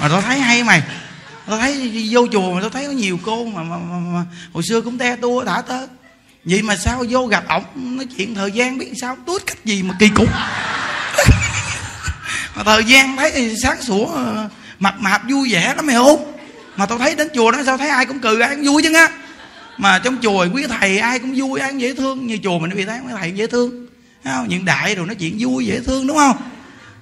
mà 0.00 0.08
tao 0.08 0.20
thấy 0.20 0.40
hay 0.40 0.64
mày. 0.64 0.82
Tao 1.46 1.58
thấy 1.58 2.06
vô 2.10 2.26
chùa 2.32 2.54
mà 2.54 2.60
tao 2.60 2.70
thấy 2.70 2.86
có 2.86 2.92
nhiều 2.92 3.18
cô 3.24 3.44
mà, 3.44 3.62
mà, 3.62 3.76
mà, 3.76 3.96
mà 3.98 4.24
hồi 4.52 4.62
xưa 4.68 4.80
cũng 4.80 4.98
te 4.98 5.16
tua 5.16 5.44
thả 5.44 5.62
tớ 5.68 5.86
vậy 6.44 6.62
mà 6.62 6.76
sao 6.76 7.04
vô 7.08 7.26
gặp 7.26 7.44
ổng 7.48 7.96
nói 7.96 8.06
chuyện 8.16 8.34
thời 8.34 8.52
gian 8.52 8.78
biết 8.78 8.92
sao 9.00 9.16
tốt 9.26 9.42
cách 9.46 9.64
gì 9.64 9.82
mà 9.82 9.94
kỳ 9.98 10.08
cục. 10.08 10.28
Mà 12.56 12.62
thời 12.64 12.84
gian 12.84 13.16
thấy 13.16 13.56
sáng 13.62 13.82
sủa 13.82 14.06
ờ, 14.06 14.48
mập 14.78 15.00
mạp 15.00 15.22
vui 15.30 15.52
vẻ 15.52 15.74
lắm 15.76 15.86
mày 15.86 15.96
không 15.96 16.37
mà 16.78 16.86
tao 16.86 16.98
thấy 16.98 17.14
đến 17.14 17.28
chùa 17.34 17.50
đó 17.50 17.58
sao 17.66 17.76
thấy 17.76 17.88
ai 17.88 18.06
cũng 18.06 18.18
cười 18.18 18.40
ai 18.40 18.56
cũng 18.56 18.64
vui 18.64 18.82
chứ 18.82 18.94
á 18.94 19.08
mà 19.78 19.98
trong 19.98 20.16
chùa 20.22 20.46
quý 20.54 20.66
thầy 20.80 20.98
ai 20.98 21.18
cũng 21.18 21.32
vui 21.36 21.60
ai 21.60 21.70
cũng 21.70 21.80
dễ 21.80 21.94
thương. 21.94 22.26
Như 22.26 22.38
chùa 22.42 22.58
mình 22.58 22.76
bị 22.76 22.84
thấy 22.84 22.98
quý 23.06 23.12
thầy 23.18 23.32
dễ 23.32 23.46
thương. 23.46 23.86
Không? 24.24 24.48
những 24.48 24.64
đại 24.64 24.94
rồi 24.94 25.06
nói 25.06 25.14
chuyện 25.14 25.36
vui 25.38 25.66
dễ 25.66 25.80
thương 25.86 26.06
đúng 26.06 26.16
không? 26.16 26.36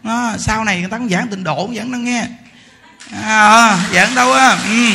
À, 0.04 0.38
sau 0.38 0.64
này 0.64 0.80
người 0.80 0.90
ta 0.90 0.98
cũng 0.98 1.08
giảng 1.08 1.28
tình 1.28 1.44
độ 1.44 1.70
giảng 1.76 1.90
nó 1.90 1.98
nghe. 1.98 2.26
À, 3.12 3.78
giảng 3.94 4.14
đâu 4.14 4.32
á? 4.32 4.58
Ừ. 4.64 4.86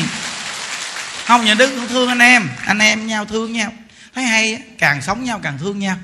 không 1.25 1.45
nhà 1.45 1.53
đức 1.53 1.75
cũng 1.75 1.87
thương 1.87 2.09
anh 2.09 2.19
em. 2.19 2.49
Anh 2.65 2.79
em 2.79 3.07
nhau 3.07 3.25
thương 3.25 3.53
nhau. 3.53 3.71
Thấy 4.15 4.23
hay 4.23 4.61
càng 4.77 5.01
sống 5.01 5.23
nhau 5.23 5.39
càng 5.43 5.57
thương 5.59 5.79
nhau. 5.79 5.95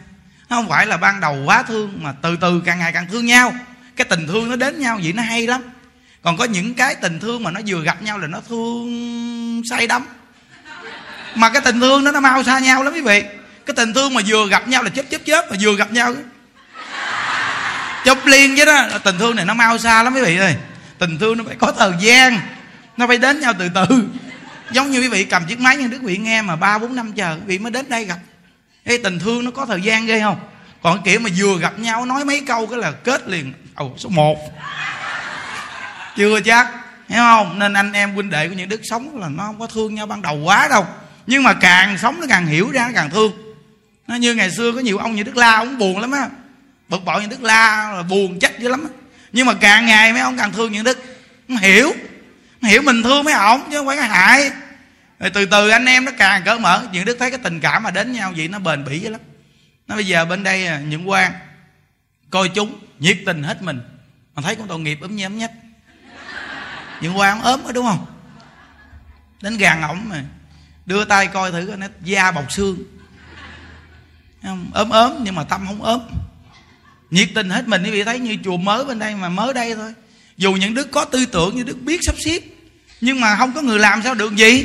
Không 0.49 0.69
phải 0.69 0.85
là 0.85 0.97
ban 0.97 1.19
đầu 1.19 1.37
quá 1.45 1.63
thương 1.63 1.99
mà 2.03 2.13
từ 2.21 2.37
từ 2.41 2.61
càng 2.65 2.79
ngày 2.79 2.91
càng 2.93 3.07
thương 3.11 3.25
nhau. 3.25 3.53
Cái 3.95 4.05
tình 4.05 4.27
thương 4.27 4.49
nó 4.49 4.55
đến 4.55 4.79
nhau 4.79 4.99
vậy 5.03 5.13
nó 5.13 5.23
hay 5.23 5.47
lắm 5.47 5.61
còn 6.27 6.37
có 6.37 6.45
những 6.45 6.73
cái 6.73 6.95
tình 6.95 7.19
thương 7.19 7.43
mà 7.43 7.51
nó 7.51 7.59
vừa 7.67 7.81
gặp 7.81 8.01
nhau 8.01 8.17
là 8.17 8.27
nó 8.27 8.41
thương 8.49 9.61
say 9.69 9.87
đắm. 9.87 10.05
Mà 11.35 11.49
cái 11.49 11.61
tình 11.61 11.79
thương 11.79 12.03
đó 12.03 12.11
nó 12.11 12.19
mau 12.19 12.43
xa 12.43 12.59
nhau 12.59 12.83
lắm 12.83 12.93
quý 12.93 13.01
vị. 13.01 13.23
Cái 13.65 13.73
tình 13.75 13.93
thương 13.93 14.13
mà 14.13 14.21
vừa 14.27 14.47
gặp 14.47 14.67
nhau 14.67 14.83
là 14.83 14.89
chớp 14.89 15.05
chớp 15.11 15.21
chớp, 15.25 15.45
mà 15.51 15.57
vừa 15.61 15.75
gặp 15.75 15.91
nhau 15.91 16.13
chớp 18.05 18.25
liên 18.25 18.55
với 18.55 18.65
đó, 18.65 18.87
tình 19.03 19.15
thương 19.19 19.35
này 19.35 19.45
nó 19.45 19.53
mau 19.53 19.77
xa 19.77 20.03
lắm 20.03 20.13
quý 20.15 20.21
vị 20.21 20.37
ơi. 20.37 20.55
Tình 20.97 21.17
thương 21.17 21.37
nó 21.37 21.43
phải 21.47 21.55
có 21.55 21.71
thời 21.71 21.91
gian. 21.99 22.39
Nó 22.97 23.07
phải 23.07 23.17
đến 23.17 23.39
nhau 23.39 23.53
từ 23.59 23.69
từ. 23.75 24.03
Giống 24.71 24.91
như 24.91 24.99
quý 24.99 25.07
vị 25.07 25.23
cầm 25.23 25.45
chiếc 25.45 25.59
máy 25.59 25.77
nhưng 25.77 25.89
đức 25.89 26.01
vị 26.01 26.17
nghe 26.17 26.41
mà 26.41 26.55
ba, 26.55 26.77
bốn 26.77 26.95
năm 26.95 27.13
chờ, 27.13 27.33
quý 27.33 27.41
vị 27.45 27.59
mới 27.59 27.71
đến 27.71 27.89
đây 27.89 28.05
gặp. 28.05 28.17
Cái 28.85 28.97
tình 28.97 29.19
thương 29.19 29.45
nó 29.45 29.51
có 29.51 29.65
thời 29.65 29.81
gian 29.81 30.05
ghê 30.05 30.21
không? 30.21 30.39
Còn 30.81 31.03
kiểu 31.03 31.19
mà 31.19 31.29
vừa 31.37 31.59
gặp 31.59 31.79
nhau 31.79 32.05
nói 32.05 32.25
mấy 32.25 32.43
câu 32.47 32.67
cái 32.67 32.79
là 32.79 32.91
kết 32.91 33.27
liền. 33.27 33.53
Ồ, 33.75 33.91
số 33.97 34.09
1 34.09 34.37
chưa 36.17 36.41
chắc, 36.41 36.67
hiểu 37.09 37.19
không? 37.19 37.59
Nên 37.59 37.73
anh 37.73 37.93
em 37.93 38.13
huynh 38.13 38.29
đệ 38.29 38.47
của 38.47 38.53
những 38.53 38.69
đức 38.69 38.81
sống 38.83 39.19
là 39.21 39.29
nó 39.29 39.43
không 39.43 39.59
có 39.59 39.67
thương 39.67 39.95
nhau 39.95 40.05
ban 40.05 40.21
đầu 40.21 40.37
quá 40.37 40.67
đâu. 40.69 40.85
Nhưng 41.27 41.43
mà 41.43 41.53
càng 41.53 41.97
sống 41.97 42.19
nó 42.19 42.25
càng 42.29 42.45
hiểu 42.45 42.71
ra, 42.71 42.87
nó 42.87 42.91
càng 42.95 43.09
thương. 43.09 43.31
Nó 44.07 44.15
như 44.15 44.33
ngày 44.33 44.51
xưa 44.51 44.71
có 44.71 44.79
nhiều 44.79 44.97
ông 44.97 45.15
như 45.15 45.23
đức 45.23 45.37
la, 45.37 45.55
ông 45.55 45.77
buồn 45.77 45.99
lắm 45.99 46.11
á. 46.11 46.29
Bực 46.89 47.05
bội 47.05 47.21
như 47.21 47.27
đức 47.27 47.43
la, 47.43 47.91
là 47.95 48.03
buồn 48.03 48.39
chết 48.39 48.59
dữ 48.59 48.69
lắm 48.69 48.83
á. 48.83 48.89
Nhưng 49.31 49.45
mà 49.47 49.53
càng 49.53 49.85
ngày 49.85 50.13
mấy 50.13 50.21
ông 50.21 50.37
càng 50.37 50.51
thương 50.51 50.71
những 50.71 50.83
đức. 50.83 51.17
Không 51.47 51.57
hiểu. 51.57 51.93
Không 52.61 52.69
hiểu 52.69 52.81
mình 52.81 53.03
thương 53.03 53.23
mấy 53.23 53.33
ông 53.33 53.67
chứ 53.71 53.77
không 53.77 53.87
phải 53.87 53.97
cái 53.97 54.07
hại. 54.07 54.51
Rồi 55.19 55.29
từ 55.29 55.45
từ 55.45 55.69
anh 55.69 55.85
em 55.85 56.05
nó 56.05 56.11
càng 56.17 56.43
cỡ 56.43 56.57
mở. 56.57 56.87
Những 56.91 57.05
đức 57.05 57.17
thấy 57.19 57.31
cái 57.31 57.39
tình 57.43 57.59
cảm 57.59 57.83
mà 57.83 57.91
đến 57.91 58.11
nhau 58.11 58.33
vậy 58.37 58.47
nó 58.47 58.59
bền 58.59 58.85
bỉ 58.85 58.99
dữ 58.99 59.09
lắm. 59.09 59.21
Nó 59.87 59.95
bây 59.95 60.07
giờ 60.07 60.25
bên 60.25 60.43
đây 60.43 60.67
à, 60.67 60.79
những 60.79 61.09
quan, 61.09 61.31
coi 62.29 62.49
chúng, 62.49 62.79
nhiệt 62.99 63.17
tình 63.25 63.43
hết 63.43 63.61
mình. 63.61 63.79
Mà 64.35 64.41
thấy 64.41 64.55
con 64.55 64.67
tội 64.67 64.79
nghiệp 64.79 65.01
ấm 65.01 65.15
nhém 65.15 65.37
nhất 65.37 65.51
những 67.01 67.17
quan 67.17 67.41
ốm 67.41 67.63
đó, 67.63 67.71
đúng 67.71 67.85
không? 67.85 68.05
Đến 69.41 69.57
gàn 69.57 69.81
ổng 69.81 70.09
mà. 70.09 70.23
Đưa 70.85 71.05
tay 71.05 71.27
coi 71.27 71.51
thử 71.51 71.75
nó 71.77 71.87
da 72.03 72.31
bọc 72.31 72.51
xương. 72.51 72.77
Không? 74.43 74.69
ốm 74.73 74.89
ốm 74.89 75.11
nhưng 75.23 75.35
mà 75.35 75.43
tâm 75.43 75.65
không 75.67 75.83
ốm. 75.83 76.01
Nhiệt 77.09 77.29
tình 77.35 77.49
hết 77.49 77.67
mình, 77.67 77.83
quý 77.83 77.91
vị 77.91 78.03
thấy 78.03 78.19
như 78.19 78.37
chùa 78.43 78.57
mới 78.57 78.85
bên 78.85 78.99
đây 78.99 79.15
mà 79.15 79.29
mới 79.29 79.53
đây 79.53 79.75
thôi. 79.75 79.93
Dù 80.37 80.53
những 80.53 80.73
đức 80.73 80.91
có 80.91 81.05
tư 81.05 81.25
tưởng 81.25 81.55
như 81.55 81.63
đức 81.63 81.81
biết 81.81 81.99
sắp 82.03 82.15
xếp, 82.25 82.39
nhưng 83.01 83.21
mà 83.21 83.35
không 83.35 83.53
có 83.53 83.61
người 83.61 83.79
làm 83.79 84.03
sao 84.03 84.15
được 84.15 84.35
gì. 84.35 84.63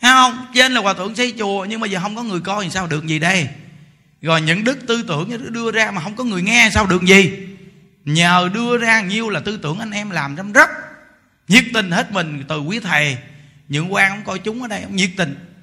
Thấy 0.00 0.10
không? 0.10 0.46
Trên 0.54 0.72
là 0.72 0.80
hòa 0.80 0.94
thượng 0.94 1.14
xây 1.14 1.34
chùa, 1.38 1.64
nhưng 1.64 1.80
mà 1.80 1.86
giờ 1.86 2.00
không 2.02 2.16
có 2.16 2.22
người 2.22 2.40
coi 2.40 2.64
thì 2.64 2.70
sao 2.70 2.86
được 2.86 3.06
gì 3.06 3.18
đây? 3.18 3.48
Rồi 4.22 4.40
những 4.40 4.64
đức 4.64 4.78
tư 4.86 5.02
tưởng 5.08 5.28
như 5.28 5.36
đức 5.36 5.50
đưa 5.50 5.70
ra 5.70 5.90
mà 5.90 6.02
không 6.02 6.16
có 6.16 6.24
người 6.24 6.42
nghe 6.42 6.70
sao 6.74 6.86
được 6.86 7.02
gì? 7.02 7.32
Nhờ 8.04 8.50
đưa 8.54 8.78
ra 8.78 9.00
nhiêu 9.00 9.28
là 9.28 9.40
tư 9.40 9.56
tưởng 9.62 9.78
anh 9.78 9.90
em 9.90 10.10
làm 10.10 10.36
trong 10.36 10.52
rất 10.52 10.70
nhiệt 11.48 11.64
tình 11.74 11.90
hết 11.90 12.12
mình 12.12 12.44
từ 12.48 12.60
quý 12.60 12.80
thầy. 12.80 13.18
Những 13.68 13.94
quan 13.94 14.10
ông 14.10 14.24
coi 14.24 14.38
chúng 14.38 14.62
ở 14.62 14.68
đây 14.68 14.82
ông 14.82 14.96
nhiệt 14.96 15.10
tình. 15.16 15.56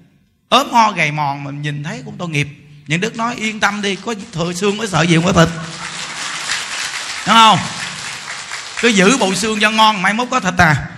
Ốm 0.50 0.72
ho 0.72 0.91
gầy 0.91 1.12
mòn 1.12 1.44
mà 1.44 1.52
nhìn 1.52 1.84
thấy 1.84 2.02
cũng 2.06 2.17
tội 2.17 2.30
nghiệp. 2.30 2.48
Những 2.88 3.02
đức 3.02 3.15
nói 3.15 3.36
yên 3.36 3.60
tâm 3.60 3.82
đi 3.82 3.96
có 3.96 4.15
thừa 4.32 4.54
xương 4.54 4.78
mới 4.78 4.88
sợ 4.88 5.02
gì 5.02 5.15
không 5.15 5.26
có 5.26 5.34
thịt. 5.34 5.50
Đúng 7.28 7.36
không? 7.36 7.60
Cứ 8.82 8.88
giữ 8.88 9.17
bộ 9.17 9.36
xương 9.36 9.60
cho 9.60 9.72
ngon 9.72 10.02
mai 10.02 10.13
mốt 10.13 10.28
có 10.32 10.39
thịt 10.39 10.54
à. 10.58 10.89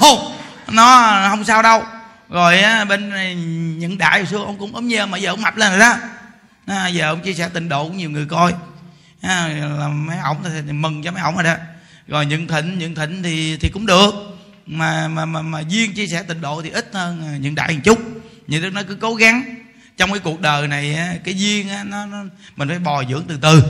Không 0.00 0.38
nó 0.68 1.12
không 1.28 1.44
sao 1.44 1.62
đâu. 1.62 1.82
Rồi 2.28 2.62
bên 2.88 3.10
những 3.78 3.98
đại 3.98 4.18
hồi 4.18 4.26
xưa 4.26 4.38
ông 4.38 4.58
cũng 4.58 4.74
ốm 4.74 4.88
nhơ 4.88 5.06
mà 5.06 5.18
giờ 5.18 5.30
ông 5.30 5.42
mập 5.42 5.56
lên 5.56 5.70
rồi 5.70 5.80
đó. 5.80 5.96
À, 6.66 6.88
giờ 6.88 7.08
ông 7.08 7.20
chia 7.20 7.34
sẻ 7.34 7.48
tình 7.48 7.68
độ 7.68 7.84
cũng 7.84 7.96
nhiều 7.96 8.10
người 8.10 8.26
coi. 8.26 8.54
À, 9.22 9.48
là 9.78 9.88
mấy 9.88 10.18
ổng 10.18 10.42
thì 10.44 10.72
mừng 10.72 11.02
cho 11.02 11.10
mấy 11.10 11.22
ổng 11.22 11.34
rồi 11.34 11.44
đó 11.44 11.54
rồi 12.08 12.26
nhận 12.26 12.46
thịnh 12.46 12.78
nhận 12.78 12.94
thịnh 12.94 13.22
thì 13.22 13.56
thì 13.56 13.68
cũng 13.68 13.86
được. 13.86 14.14
Mà 14.66 15.08
mà 15.08 15.24
mà, 15.24 15.42
mà 15.42 15.60
duyên 15.60 15.94
chia 15.94 16.06
sẻ 16.06 16.22
tình 16.22 16.40
độ 16.40 16.62
thì 16.62 16.70
ít 16.70 16.90
hơn 16.92 17.22
à, 17.22 17.36
nhận 17.36 17.54
đại 17.54 17.74
một 17.74 17.80
chút. 17.84 17.98
Như 18.46 18.60
đức 18.60 18.70
nó 18.72 18.82
cứ 18.88 18.94
cố 18.94 19.14
gắng. 19.14 19.54
Trong 19.96 20.10
cái 20.10 20.18
cuộc 20.18 20.40
đời 20.40 20.68
này 20.68 20.98
cái 21.24 21.34
duyên 21.38 21.68
nó, 21.86 22.06
nó 22.06 22.24
mình 22.56 22.68
phải 22.68 22.78
bồi 22.78 23.06
dưỡng 23.10 23.24
từ 23.28 23.38
từ. 23.42 23.62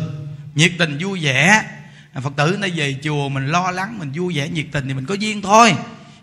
Nhiệt 0.55 0.73
tình 0.79 0.99
vui 1.01 1.21
vẻ. 1.23 1.64
À, 2.12 2.21
Phật 2.21 2.33
tử 2.37 2.57
nó 2.61 2.68
về 2.75 2.97
chùa 3.03 3.29
mình 3.29 3.47
lo 3.49 3.71
lắng 3.71 3.99
mình 3.99 4.12
vui 4.14 4.37
vẻ 4.37 4.49
nhiệt 4.49 4.66
tình 4.73 4.88
thì 4.88 4.95
mình 4.95 5.07
có 5.07 5.14
duyên 5.14 5.42
thôi. 5.42 5.75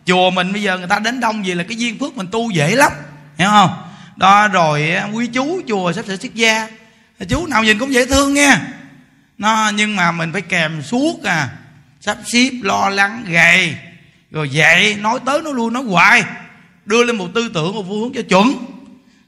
Chùa 0.05 0.29
mình 0.29 0.53
bây 0.53 0.61
giờ 0.61 0.77
người 0.77 0.87
ta 0.87 0.99
đến 0.99 1.19
đông 1.19 1.45
gì 1.45 1.53
là 1.53 1.63
cái 1.63 1.77
duyên 1.77 1.99
phước 1.99 2.17
mình 2.17 2.27
tu 2.31 2.51
dễ 2.51 2.75
lắm. 2.75 2.91
Hiểu 3.37 3.49
không? 3.49 3.83
Đó 4.15 4.47
rồi 4.47 4.93
quý 5.13 5.27
chú 5.27 5.61
chùa 5.67 5.93
sắp 5.93 6.05
sửa 6.05 6.17
xuất 6.17 6.35
gia. 6.35 6.67
Chú 7.29 7.47
nào 7.47 7.63
nhìn 7.63 7.79
cũng 7.79 7.93
dễ 7.93 8.05
thương 8.05 8.33
nghe 8.33 8.57
nó 9.37 9.71
nhưng 9.75 9.95
mà 9.95 10.11
mình 10.11 10.33
phải 10.33 10.41
kèm 10.41 10.81
suốt 10.81 11.23
à 11.23 11.49
sắp 11.99 12.17
xếp 12.25 12.51
lo 12.61 12.89
lắng 12.89 13.25
gầy. 13.27 13.75
Rồi 14.31 14.49
dạy 14.49 14.95
nói 14.95 15.19
tới 15.25 15.41
nó 15.41 15.51
luôn 15.51 15.73
nói 15.73 15.83
hoài. 15.83 16.23
Đưa 16.85 17.03
lên 17.03 17.15
một 17.15 17.27
tư 17.35 17.51
tưởng 17.53 17.75
một 17.75 17.85
phương 17.87 17.99
hướng 17.99 18.13
cho 18.13 18.21
chuẩn. 18.21 18.65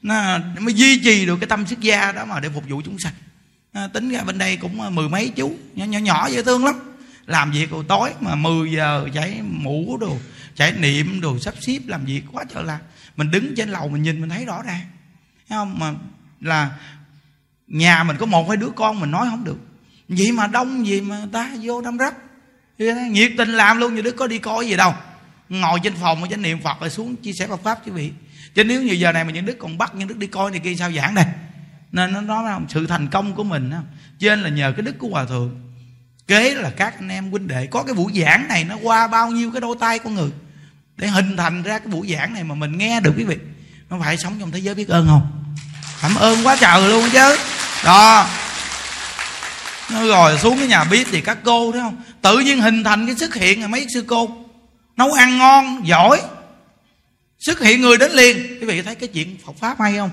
Nó 0.01 0.38
mới 0.60 0.73
duy 0.73 0.99
trì 1.03 1.25
được 1.25 1.38
cái 1.41 1.47
tâm 1.47 1.67
sức 1.67 1.79
gia 1.79 2.12
đó 2.12 2.25
mà 2.25 2.39
để 2.39 2.49
phục 2.49 2.63
vụ 2.69 2.81
chúng 2.86 2.99
sanh. 2.99 3.13
À, 3.73 3.88
tính 3.88 4.10
ra 4.10 4.21
bên 4.21 4.38
đây 4.38 4.57
cũng 4.57 4.81
ờ, 4.81 4.89
mười 4.89 5.10
mấy 5.10 5.29
chú 5.29 5.55
nhỏ 5.75 5.86
nhỏ, 5.86 5.99
nhỏ 5.99 6.27
dễ 6.27 6.43
thương 6.43 6.65
lắm. 6.65 6.75
Làm 7.25 7.51
việc 7.51 7.69
rồi 7.69 7.84
tối 7.88 8.10
mà 8.19 8.36
10 8.36 8.71
giờ 8.71 9.07
chảy 9.13 9.41
mũ 9.41 9.97
đồ 10.01 10.17
chảy 10.55 10.71
niệm 10.71 11.21
đồ 11.21 11.39
sắp 11.39 11.53
xếp 11.62 11.79
làm 11.88 12.05
việc 12.05 12.21
quá 12.31 12.43
trời 12.53 12.63
là 12.63 12.79
mình 13.15 13.31
đứng 13.31 13.53
trên 13.57 13.69
lầu 13.69 13.88
mình 13.88 14.03
nhìn 14.03 14.21
mình 14.21 14.29
thấy 14.29 14.45
rõ 14.45 14.62
ràng. 14.62 14.81
Thấy 15.49 15.57
không? 15.57 15.79
Mà 15.79 15.93
là 16.41 16.69
nhà 17.67 18.03
mình 18.03 18.17
có 18.19 18.25
một 18.25 18.47
hai 18.47 18.57
đứa 18.57 18.69
con 18.69 18.99
mình 18.99 19.12
nói 19.12 19.27
không 19.29 19.43
được. 19.43 19.57
Vậy 20.07 20.31
mà 20.31 20.47
đông 20.47 20.88
gì 20.88 21.01
mà 21.01 21.21
ta 21.31 21.51
vô 21.62 21.81
đâm 21.81 21.97
rách 21.97 22.15
nhiệt 23.10 23.31
tình 23.38 23.49
làm 23.49 23.77
luôn, 23.77 23.95
như 23.95 24.01
đứa 24.01 24.12
có 24.12 24.27
đi 24.27 24.38
coi 24.38 24.67
gì 24.67 24.75
đâu. 24.75 24.93
Ngồi 25.49 25.79
trên 25.84 25.93
phòng 26.01 26.23
chánh 26.29 26.41
niệm 26.41 26.62
phật 26.62 26.79
rồi 26.79 26.89
xuống 26.89 27.15
chia 27.15 27.34
sẻ 27.34 27.47
Phật 27.47 27.63
pháp 27.63 27.79
chứ 27.86 27.91
vị. 27.91 28.12
Chứ 28.55 28.63
nếu 28.63 28.84
như 28.84 28.93
giờ 28.93 29.12
này 29.12 29.23
mà 29.23 29.31
những 29.31 29.45
đức 29.45 29.57
còn 29.60 29.77
bắt 29.77 29.95
những 29.95 30.07
đức 30.07 30.17
đi 30.17 30.27
coi 30.27 30.51
này 30.51 30.60
kia 30.60 30.75
sao 30.79 30.91
giảng 30.91 31.15
đây? 31.15 31.25
Nên 31.91 32.13
nó 32.13 32.21
nói 32.21 32.43
không 32.53 32.65
sự 32.69 32.88
thành 32.88 33.07
công 33.07 33.36
của 33.36 33.43
mình 33.43 33.71
không 33.71 33.86
trên 34.19 34.41
là 34.43 34.49
nhờ 34.49 34.73
cái 34.77 34.81
đức 34.81 34.99
của 34.99 35.07
hòa 35.07 35.25
thượng. 35.25 35.73
Kế 36.27 36.53
là 36.53 36.69
các 36.69 36.93
anh 36.99 37.10
em 37.10 37.31
huynh 37.31 37.47
đệ, 37.47 37.65
có 37.65 37.84
cái 37.84 37.93
buổi 37.93 38.13
giảng 38.21 38.47
này 38.47 38.63
nó 38.63 38.77
qua 38.81 39.07
bao 39.07 39.31
nhiêu 39.31 39.51
cái 39.51 39.62
đôi 39.62 39.75
tay 39.79 39.99
của 39.99 40.10
người. 40.10 40.29
Để 40.97 41.07
hình 41.07 41.38
thành 41.38 41.63
ra 41.63 41.79
cái 41.79 41.88
buổi 41.88 42.13
giảng 42.13 42.34
này 42.34 42.43
mà 42.43 42.55
mình 42.55 42.77
nghe 42.77 42.99
được 42.99 43.13
quý 43.17 43.23
vị. 43.23 43.38
Nó 43.89 43.97
phải 43.99 44.17
sống 44.17 44.36
trong 44.39 44.51
thế 44.51 44.60
giới 44.60 44.75
biết 44.75 44.88
ơn 44.88 45.07
không? 45.07 45.53
Cảm 46.01 46.15
ơn 46.15 46.47
quá 46.47 46.57
trời 46.60 46.89
luôn 46.89 47.10
chứ. 47.13 47.38
Đó 47.86 48.27
nó 49.93 50.06
rồi 50.06 50.38
xuống 50.38 50.58
cái 50.58 50.67
nhà 50.67 50.84
bếp 50.84 51.08
thì 51.12 51.21
các 51.21 51.38
cô 51.43 51.71
thấy 51.71 51.82
không? 51.82 52.01
Tự 52.21 52.39
nhiên 52.39 52.62
hình 52.62 52.84
thành 52.84 53.06
cái 53.06 53.15
xuất 53.15 53.36
hiện 53.36 53.62
là 53.62 53.67
mấy 53.67 53.88
sư 53.93 54.04
cô. 54.08 54.30
Nấu 54.97 55.12
ăn 55.12 55.38
ngon, 55.38 55.88
giỏi. 55.88 56.21
Xuất 57.39 57.60
hiện 57.60 57.82
người 57.82 57.97
đến 57.97 58.12
liền. 58.12 58.38
Quý 58.38 58.65
vị 58.67 58.82
thấy 58.82 58.95
cái 58.95 59.10
chuyện 59.13 59.38
Phật 59.45 59.54
pháp 59.60 59.80
hay 59.80 59.97
không? 59.97 60.10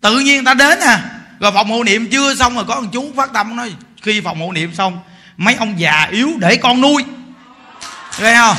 Tự 0.00 0.18
nhiên 0.18 0.44
ta 0.44 0.54
đến 0.54 0.80
à. 0.80 1.20
Rồi 1.40 1.52
phòng 1.52 1.70
hộ 1.70 1.84
niệm 1.84 2.08
chưa 2.10 2.34
xong 2.34 2.54
rồi 2.54 2.64
có 2.68 2.74
ông 2.74 2.90
chú 2.92 3.12
phát 3.16 3.32
tâm 3.32 3.56
nói, 3.56 3.74
khi 4.02 4.20
phòng 4.20 4.40
hộ 4.40 4.52
niệm 4.52 4.74
xong, 4.74 4.98
mấy 5.36 5.54
ông 5.54 5.80
già 5.80 6.08
yếu 6.10 6.30
để 6.38 6.56
con 6.56 6.80
nuôi. 6.80 7.04
Ghê 8.20 8.34
không? 8.34 8.56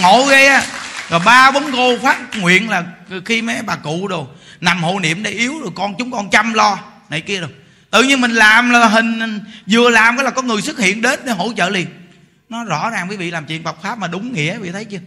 Ngộ 0.00 0.26
ghê 0.26 0.46
á. 0.46 0.62
Rồi 1.10 1.20
ba, 1.24 1.50
bốn 1.50 1.72
cô 1.72 1.98
phát 1.98 2.36
nguyện 2.36 2.70
là 2.70 2.84
khi 3.24 3.42
mấy 3.42 3.62
bà 3.62 3.76
cụ 3.76 4.08
đồ 4.08 4.26
nằm 4.60 4.82
hộ 4.82 5.00
niệm 5.00 5.22
để 5.22 5.30
yếu 5.30 5.60
rồi 5.60 5.70
con 5.74 5.94
chúng 5.98 6.10
con 6.10 6.30
chăm 6.30 6.52
lo, 6.52 6.78
này 7.10 7.20
kia 7.20 7.40
rồi 7.40 7.50
tự 7.90 8.02
nhiên 8.02 8.20
mình 8.20 8.30
làm 8.30 8.70
là 8.70 8.88
hình 8.88 9.40
vừa 9.66 9.90
làm 9.90 10.16
cái 10.16 10.24
là 10.24 10.30
có 10.30 10.42
người 10.42 10.62
xuất 10.62 10.78
hiện 10.78 11.02
đến 11.02 11.20
để 11.24 11.32
hỗ 11.32 11.52
trợ 11.56 11.68
liền. 11.68 11.86
Nó 12.48 12.64
rõ 12.64 12.90
ràng 12.90 13.10
quý 13.10 13.16
vị 13.16 13.30
làm 13.30 13.46
chuyện 13.46 13.62
Phật 13.62 13.82
pháp 13.82 13.98
mà 13.98 14.06
đúng 14.06 14.32
nghĩa 14.32 14.52
quý 14.52 14.58
vị 14.58 14.70
thấy 14.72 14.84
chưa? 14.84 14.98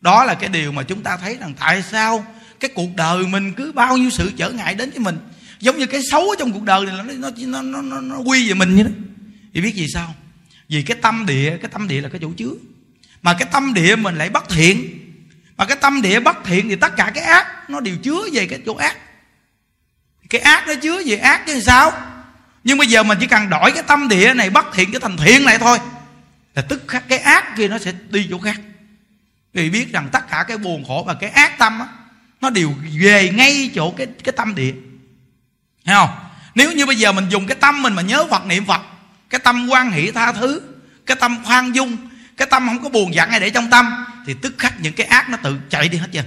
Đó 0.00 0.24
là 0.24 0.34
cái 0.34 0.48
điều 0.48 0.72
mà 0.72 0.82
chúng 0.82 1.02
ta 1.02 1.16
thấy 1.16 1.36
rằng 1.40 1.54
tại 1.60 1.82
sao 1.82 2.26
cái 2.60 2.70
cuộc 2.74 2.96
đời 2.96 3.26
mình 3.26 3.52
cứ 3.52 3.72
bao 3.72 3.96
nhiêu 3.96 4.10
sự 4.10 4.32
trở 4.36 4.50
ngại 4.50 4.74
đến 4.74 4.90
với 4.90 4.98
mình. 4.98 5.18
Giống 5.60 5.78
như 5.78 5.86
cái 5.86 6.00
xấu 6.10 6.20
ở 6.20 6.36
trong 6.38 6.52
cuộc 6.52 6.62
đời 6.62 6.86
này 6.86 6.94
nó 6.96 7.30
nó 7.46 7.62
nó 7.62 7.82
nó, 7.82 8.00
nó 8.00 8.18
quy 8.18 8.48
về 8.48 8.54
mình 8.54 8.76
như 8.76 8.82
đó 8.82 8.90
thì 9.54 9.60
biết 9.60 9.74
gì 9.74 9.86
sao? 9.94 10.14
Vì 10.68 10.82
cái 10.82 10.96
tâm 11.02 11.26
địa 11.26 11.56
cái 11.62 11.70
tâm 11.72 11.88
địa 11.88 12.00
là 12.00 12.08
cái 12.08 12.18
chỗ 12.22 12.30
chứa. 12.36 12.50
Mà 13.22 13.34
cái 13.38 13.48
tâm 13.52 13.74
địa 13.74 13.96
mình 13.96 14.18
lại 14.18 14.30
bất 14.30 14.48
thiện. 14.48 15.00
Mà 15.56 15.64
cái 15.64 15.76
tâm 15.80 16.02
địa 16.02 16.20
bất 16.20 16.36
thiện 16.44 16.68
thì 16.68 16.76
tất 16.76 16.96
cả 16.96 17.12
cái 17.14 17.24
ác 17.24 17.70
nó 17.70 17.80
đều 17.80 17.96
chứa 18.02 18.28
về 18.32 18.46
cái 18.46 18.60
chỗ 18.66 18.74
ác. 18.74 18.96
Cái 20.30 20.40
ác 20.40 20.64
nó 20.68 20.74
chứa 20.74 21.02
về 21.06 21.16
ác 21.16 21.46
chứ 21.46 21.60
sao? 21.60 21.92
Nhưng 22.64 22.78
bây 22.78 22.86
giờ 22.86 23.02
mình 23.02 23.18
chỉ 23.20 23.26
cần 23.26 23.48
đổi 23.48 23.72
cái 23.72 23.82
tâm 23.82 24.08
địa 24.08 24.34
này, 24.34 24.50
bất 24.50 24.66
thiện 24.74 24.92
cái 24.92 25.00
thành 25.00 25.16
thiện 25.16 25.44
lại 25.44 25.58
thôi, 25.58 25.78
là 26.54 26.62
tức 26.62 26.82
khắc 26.88 27.08
cái 27.08 27.18
ác 27.18 27.56
kia 27.56 27.68
nó 27.68 27.78
sẽ 27.78 27.92
đi 28.10 28.26
chỗ 28.30 28.38
khác. 28.38 28.60
Vì 29.52 29.70
biết 29.70 29.92
rằng 29.92 30.08
tất 30.12 30.30
cả 30.30 30.44
cái 30.48 30.58
buồn 30.58 30.84
khổ 30.84 31.04
và 31.06 31.14
cái 31.14 31.30
ác 31.30 31.58
tâm 31.58 31.80
á, 31.80 31.86
nó 32.40 32.50
đều 32.50 32.74
về 33.00 33.30
ngay 33.30 33.70
chỗ 33.74 33.90
cái 33.90 34.06
cái 34.24 34.32
tâm 34.36 34.54
địa. 34.54 34.72
Thấy 35.84 35.94
không? 35.94 36.10
Nếu 36.54 36.72
như 36.72 36.86
bây 36.86 36.96
giờ 36.96 37.12
mình 37.12 37.28
dùng 37.28 37.46
cái 37.46 37.56
tâm 37.60 37.82
mình 37.82 37.94
mà 37.94 38.02
nhớ 38.02 38.26
phật 38.30 38.46
niệm 38.46 38.64
phật, 38.64 38.80
cái 39.30 39.40
tâm 39.44 39.68
quan 39.70 39.90
hỷ 39.90 40.10
tha 40.10 40.32
thứ, 40.32 40.60
cái 41.06 41.16
tâm 41.20 41.44
khoan 41.44 41.74
dung, 41.74 41.96
cái 42.36 42.48
tâm 42.50 42.68
không 42.68 42.82
có 42.82 42.88
buồn 42.88 43.14
giận 43.14 43.30
hay 43.30 43.40
để 43.40 43.50
trong 43.50 43.70
tâm, 43.70 44.06
thì 44.26 44.34
tức 44.42 44.54
khắc 44.58 44.80
những 44.80 44.92
cái 44.92 45.06
ác 45.06 45.30
nó 45.30 45.36
tự 45.36 45.58
chạy 45.70 45.88
đi 45.88 45.98
hết 45.98 46.08
trơn. 46.12 46.24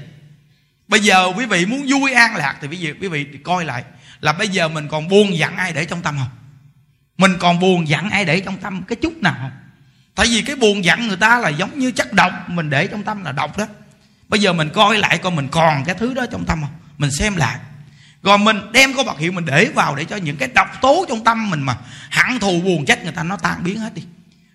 Bây 0.88 1.00
giờ 1.00 1.34
quý 1.38 1.46
vị 1.46 1.66
muốn 1.66 1.86
vui 1.88 2.14
an 2.14 2.36
lạc 2.36 2.56
thì 2.62 2.68
bây 2.68 2.80
giờ 2.80 2.94
quý 3.02 3.08
vị 3.08 3.26
coi 3.44 3.66
lại 3.66 3.84
là 4.20 4.34
bây 4.34 4.50
giờ 4.50 4.68
mình 4.68 4.88
còn 4.88 5.08
buồn 5.08 5.38
giận 5.38 5.58
ai 5.58 5.74
để 5.74 5.86
trong 5.86 6.02
tâm 6.02 6.16
không? 6.18 6.30
Mình 7.18 7.32
còn 7.40 7.60
buồn 7.60 7.88
giận 7.88 8.10
ai 8.10 8.26
để 8.26 8.40
trong 8.40 8.58
tâm 8.58 8.84
cái 8.88 8.96
chút 9.02 9.18
nào 9.18 9.36
không? 9.38 9.52
Tại 10.16 10.28
vì 10.28 10.42
cái 10.42 10.56
buồn 10.56 10.84
giận 10.84 11.08
người 11.08 11.18
ta 11.18 11.40
là 11.40 11.50
giống 11.50 11.80
như 11.80 11.92
chất 11.92 12.14
độc, 12.14 12.32
mình 12.50 12.70
để 12.70 12.88
trong 12.88 13.04
tâm 13.04 13.24
là 13.24 13.32
độc 13.32 13.58
đó. 13.58 13.68
Bây 14.30 14.40
giờ 14.40 14.54
mình 14.54 14.70
coi 14.74 14.98
lại 14.98 15.18
coi 15.18 15.32
mình 15.32 15.48
còn 15.52 15.86
cái 15.86 15.96
thứ 15.96 16.14
đó 16.14 16.26
trong 16.32 16.46
tâm 16.46 16.62
không? 16.62 16.74
Mình 16.98 17.12
xem 17.12 17.36
lại. 17.36 17.58
Rồi 18.24 18.38
mình 18.38 18.58
đem 18.72 18.94
có 18.94 19.04
vật 19.04 19.20
hiệu 19.20 19.32
mình 19.32 19.46
để 19.46 19.66
vào 19.76 19.96
để 19.96 20.06
cho 20.06 20.16
những 20.16 20.38
cái 20.38 20.50
độc 20.56 20.68
tố 20.82 21.06
trong 21.10 21.24
tâm 21.24 21.50
mình 21.50 21.62
mà 21.62 21.78
hận 22.12 22.40
thù 22.40 22.62
buồn 22.62 22.86
trách 22.86 23.04
người 23.04 23.12
ta 23.12 23.24
nó 23.24 23.38
tan 23.38 23.64
biến 23.64 23.80
hết 23.80 23.94
đi. 23.94 24.04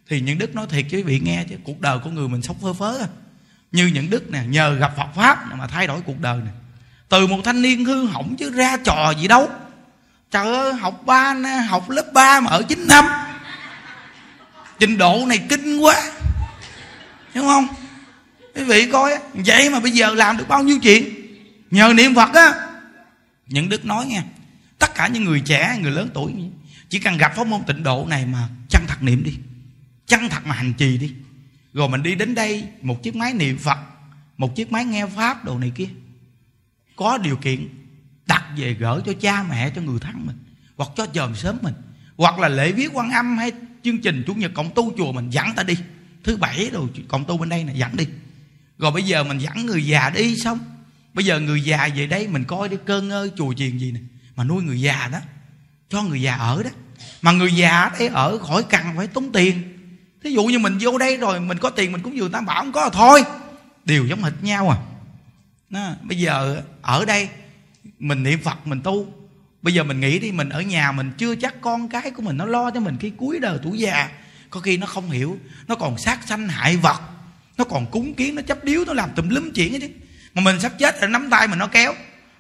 Thì 0.09 0.21
những 0.21 0.39
đức 0.39 0.55
nói 0.55 0.67
thiệt 0.71 0.87
chứ 0.91 0.97
quý 0.97 1.03
vị 1.03 1.21
nghe 1.21 1.45
chứ, 1.49 1.57
cuộc 1.65 1.81
đời 1.81 1.99
của 1.99 2.11
người 2.11 2.29
mình 2.29 2.43
sống 2.43 2.57
phơ 2.63 2.73
phớ. 2.73 2.99
À. 2.99 3.07
như 3.73 3.87
những 3.87 4.11
đức 4.11 4.31
nè, 4.31 4.43
nhờ 4.47 4.75
gặp 4.75 4.93
phật 4.97 5.09
pháp 5.15 5.57
mà 5.57 5.67
thay 5.67 5.87
đổi 5.87 6.01
cuộc 6.01 6.21
đời 6.21 6.39
này 6.39 6.53
từ 7.13 7.27
một 7.27 7.41
thanh 7.45 7.63
niên 7.63 7.85
hư 7.85 8.07
hỏng 8.07 8.37
chứ 8.39 8.51
ra 8.51 8.77
trò 8.77 9.11
gì 9.21 9.29
đâu. 9.29 9.51
Trời 10.31 10.47
ơi, 10.47 10.73
học 10.73 11.03
ba 11.07 11.35
học 11.69 11.91
lớp 11.91 12.13
3 12.13 12.41
mà 12.41 12.51
ở 12.51 12.63
9 12.63 12.87
năm. 12.89 13.05
Trình 14.79 14.99
độ 14.99 15.25
này 15.27 15.39
kinh 15.49 15.79
quá. 15.79 16.03
Đúng 17.35 17.47
không? 17.47 17.69
Quý 18.55 18.65
vị 18.65 18.87
coi 18.93 19.19
vậy 19.35 19.71
mà 19.71 19.81
bây 19.81 19.91
giờ 19.91 20.15
làm 20.15 20.37
được 20.37 20.49
bao 20.49 20.63
nhiêu 20.63 20.79
chuyện? 20.83 21.05
Nhờ 21.71 21.93
niệm 21.97 22.15
phật 22.15 22.35
á. 22.35 22.55
Những 23.47 23.69
đức 23.69 23.85
nói 23.85 24.07
nghe, 24.07 24.23
tất 24.79 24.95
cả 24.95 25.09
những 25.09 25.25
người 25.25 25.41
trẻ, 25.41 25.79
người 25.81 25.91
lớn 25.91 26.09
tuổi, 26.15 26.33
chỉ 26.89 26.99
cần 26.99 27.17
gặp 27.17 27.33
pháp 27.37 27.47
môn 27.47 27.63
tịnh 27.67 27.83
độ 27.83 28.07
này 28.09 28.27
mà 28.27 28.49
chân 28.69 28.83
thật 28.89 29.03
niệm 29.03 29.23
đi. 29.25 29.35
Chân 30.07 30.29
thật 30.29 30.47
mà 30.47 30.55
hành 30.55 30.73
trì 30.73 30.99
đi. 30.99 31.13
Rồi 31.75 31.89
mình 31.89 32.03
đi 32.03 32.15
đến 32.15 32.35
đây, 32.35 32.65
một 32.83 33.03
chiếc 33.03 33.17
máy 33.17 33.33
niệm 33.33 33.59
phật, 33.59 33.79
một 34.39 34.57
chiếc 34.57 34.73
máy 34.73 34.85
nghe 34.85 35.07
pháp 35.07 35.45
đồ 35.45 35.59
này 35.59 35.73
kia 35.75 35.89
có 37.03 37.19
điều 37.19 37.37
kiện 37.37 37.69
đặt 38.27 38.45
về 38.57 38.75
gỡ 38.75 39.01
cho 39.07 39.13
cha 39.21 39.43
mẹ, 39.43 39.71
cho 39.71 39.83
người 39.83 40.01
thân 40.01 40.27
mình, 40.27 40.37
hoặc 40.77 40.91
cho 40.97 41.07
chồng 41.07 41.35
sớm 41.35 41.59
mình, 41.63 41.75
hoặc 42.17 42.39
là 42.39 42.49
lễ 42.49 42.73
viết 42.73 42.89
quan 42.93 43.11
âm 43.11 43.39
hay 43.39 43.53
chương 43.85 43.99
trình 43.99 44.25
chủ 44.27 44.35
nhật 44.35 44.51
cộng 44.55 44.71
tu 44.75 44.93
chùa 44.97 45.13
mình 45.13 45.31
dẫn 45.31 45.55
ta 45.57 45.63
đi. 45.63 45.77
Thứ 46.25 46.37
bảy 46.37 46.71
rồi 46.73 46.89
cộng 47.09 47.25
tu 47.25 47.39
bên 47.39 47.49
đây 47.49 47.65
này 47.65 47.75
dẫn 47.79 47.97
đi. 47.97 48.07
Rồi 48.79 48.91
bây 48.91 49.03
giờ 49.03 49.25
mình 49.25 49.39
dẫn 49.39 49.67
người 49.67 49.87
già 49.87 50.11
đi 50.11 50.37
xong. 50.37 50.59
Bây 51.15 51.25
giờ 51.25 51.41
người 51.41 51.61
già 51.65 51.89
về 51.97 52.07
đây 52.07 52.29
mình 52.29 52.45
coi 52.45 52.69
đi, 52.69 52.77
cơn 52.87 53.11
ơi 53.11 53.31
chùa 53.37 53.53
chiền 53.53 53.79
gì 53.79 53.93
nè, 53.93 54.01
mà 54.37 54.45
nuôi 54.45 54.63
người 54.63 54.81
già 54.81 55.09
đó, 55.13 55.19
cho 55.89 56.03
người 56.03 56.23
già 56.23 56.35
ở 56.35 56.63
đó. 56.63 56.71
Mà 57.23 57.33
người 57.33 57.53
già 57.55 57.81
ở 57.81 57.91
đây 57.99 58.09
ở 58.09 58.39
khỏi 58.39 58.65
cần 58.71 58.83
phải 58.97 59.07
tốn 59.07 59.33
tiền. 59.33 59.63
Thí 60.25 60.31
dụ 60.31 60.45
như 60.45 60.59
mình 60.59 60.79
vô 60.81 60.99
đây 60.99 61.17
rồi, 61.17 61.41
mình 61.41 61.59
có 61.59 61.71
tiền 61.71 61.93
mình 61.93 62.03
cũng 62.03 62.15
vừa 62.17 62.29
tam 62.29 62.47
bảo 62.47 62.63
không 62.63 62.73
có 62.73 62.83
là 62.83 62.91
thôi. 62.93 63.25
Đều 63.85 64.07
giống 64.07 64.23
hệt 64.23 64.43
nhau 64.43 64.71
à 64.71 64.79
đó, 65.73 65.91
bây 66.03 66.19
giờ 66.19 66.63
ở 66.83 67.05
đây 67.05 67.29
mình 67.99 68.23
niệm 68.23 68.41
phật 68.45 68.67
mình 68.67 68.81
tu. 68.81 69.07
Bây 69.63 69.75
giờ 69.75 69.85
mình 69.85 70.01
nghĩ 70.01 70.19
đi 70.19 70.33
mình 70.33 70.49
ở 70.49 70.61
nhà 70.61 70.93
mình 70.93 71.13
chưa 71.19 71.35
chắc 71.35 71.55
con 71.61 71.89
cái 71.89 72.11
của 72.11 72.23
mình 72.23 72.37
nó 72.37 72.45
lo 72.45 72.71
cho 72.71 72.81
mình 72.81 72.97
khi 73.01 73.11
cuối 73.17 73.39
đời 73.39 73.59
tuổi 73.63 73.79
già. 73.79 74.09
Có 74.51 74.61
khi 74.61 74.77
nó 74.77 74.87
không 74.87 75.11
hiểu 75.11 75.39
nó 75.69 75.75
còn 75.75 75.99
sát 75.99 76.19
sanh 76.27 76.49
hại 76.49 76.77
vật 76.77 77.01
nó 77.59 77.65
còn 77.65 77.87
cúng 77.87 78.15
kiến 78.15 78.35
nó 78.35 78.43
chấp 78.43 78.65
điếu 78.65 78.85
nó 78.85 78.93
làm 78.93 79.11
tùm 79.17 79.29
lum 79.29 79.51
chuyện 79.51 79.75
ấy 79.75 79.81
chứ. 79.81 79.89
Mà 80.35 80.43
mình 80.43 80.61
sắp 80.61 80.73
chết 80.79 81.01
rồi 81.01 81.11
nắm 81.11 81.31
tay 81.31 81.49
mình 81.49 81.59
nó 81.59 81.67
kéo. 81.67 81.95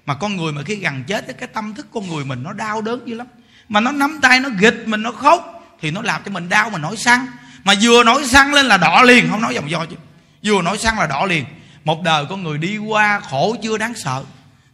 Mà 0.06 0.14
con 0.14 0.36
người 0.36 0.52
mà 0.52 0.62
khi 0.62 0.74
gần 0.74 1.04
chết 1.06 1.38
cái 1.38 1.48
tâm 1.48 1.74
thức 1.74 1.86
con 1.92 2.08
người 2.08 2.24
mình 2.24 2.42
nó 2.42 2.52
đau 2.52 2.82
đớn 2.82 3.02
dữ 3.06 3.14
lắm. 3.14 3.26
Mà 3.68 3.80
nó 3.80 3.92
nắm 3.92 4.18
tay 4.22 4.40
nó 4.40 4.48
gịch 4.58 4.82
mình 4.86 5.02
nó 5.02 5.12
khóc 5.12 5.76
thì 5.80 5.90
nó 5.90 6.02
làm 6.02 6.22
cho 6.24 6.30
mình 6.30 6.48
đau 6.48 6.70
mà 6.70 6.78
nổi 6.78 6.96
xăng. 6.96 7.26
Mà 7.64 7.74
vừa 7.82 8.04
nổi 8.04 8.26
xăng 8.26 8.54
lên 8.54 8.66
là 8.66 8.76
đỏ 8.76 9.02
liền 9.02 9.30
không 9.30 9.40
nói 9.40 9.54
dòng 9.54 9.70
do 9.70 9.86
chứ. 9.86 9.96
Vừa 10.44 10.62
nổi 10.62 10.78
xăng 10.78 10.98
là 10.98 11.06
đỏ 11.06 11.26
liền 11.26 11.44
một 11.84 12.02
đời 12.02 12.24
con 12.28 12.42
người 12.42 12.58
đi 12.58 12.78
qua 12.78 13.20
khổ 13.30 13.56
chưa 13.62 13.78
đáng 13.78 13.94
sợ. 14.04 14.24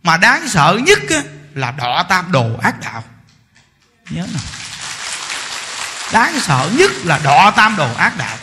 Mà 0.03 0.17
đáng 0.17 0.49
sợ 0.49 0.79
nhất 0.87 0.99
á, 1.11 1.23
là 1.55 1.71
đọa 1.71 2.03
tam 2.03 2.33
đồ 2.33 2.57
ác 2.63 2.81
đạo. 2.81 3.05
Nhớ 4.11 4.27
nào 4.33 4.43
đáng 6.13 6.41
sợ 6.41 6.71
nhất 6.73 6.91
là 7.05 7.21
đọa 7.25 7.51
tam 7.51 7.77
đồ 7.77 7.95
ác 7.95 8.19
đạo. 8.19 8.37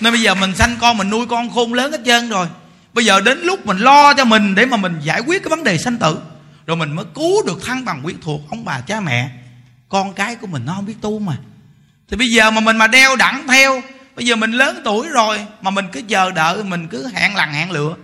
Nên 0.00 0.12
bây 0.12 0.22
giờ 0.22 0.34
mình 0.34 0.56
sanh 0.56 0.76
con 0.80 0.96
mình 0.96 1.10
nuôi 1.10 1.26
con 1.26 1.54
khôn 1.54 1.74
lớn 1.74 1.92
hết 1.92 2.00
trơn 2.06 2.28
rồi. 2.28 2.46
Bây 2.92 3.04
giờ 3.04 3.20
đến 3.20 3.40
lúc 3.40 3.66
mình 3.66 3.78
lo 3.78 4.14
cho 4.14 4.24
mình 4.24 4.54
để 4.54 4.66
mà 4.66 4.76
mình 4.76 5.00
giải 5.02 5.20
quyết 5.20 5.42
cái 5.42 5.50
vấn 5.50 5.64
đề 5.64 5.78
sanh 5.78 5.98
tử 5.98 6.18
rồi 6.66 6.76
mình 6.76 6.92
mới 6.92 7.04
cứu 7.14 7.46
được 7.46 7.64
thăng 7.66 7.84
bằng 7.84 8.02
quyến 8.02 8.20
thuộc 8.20 8.40
ông 8.50 8.64
bà 8.64 8.80
cha 8.80 9.00
mẹ. 9.00 9.30
Con 9.88 10.12
cái 10.12 10.36
của 10.36 10.46
mình 10.46 10.66
nó 10.66 10.72
không 10.74 10.86
biết 10.86 10.96
tu 11.00 11.18
mà. 11.18 11.36
Thì 12.10 12.16
bây 12.16 12.30
giờ 12.30 12.50
mà 12.50 12.60
mình 12.60 12.76
mà 12.76 12.86
đeo 12.86 13.16
đẳng 13.16 13.46
theo 13.48 13.82
bây 14.16 14.26
giờ 14.26 14.36
mình 14.36 14.52
lớn 14.52 14.80
tuổi 14.84 15.08
rồi 15.08 15.38
mà 15.62 15.70
mình 15.70 15.84
cứ 15.92 16.02
chờ 16.08 16.30
đợi 16.30 16.64
mình 16.64 16.88
cứ 16.88 17.08
hẹn 17.14 17.34
lằn 17.34 17.52
hẹn 17.52 17.70
lựa 17.70 17.96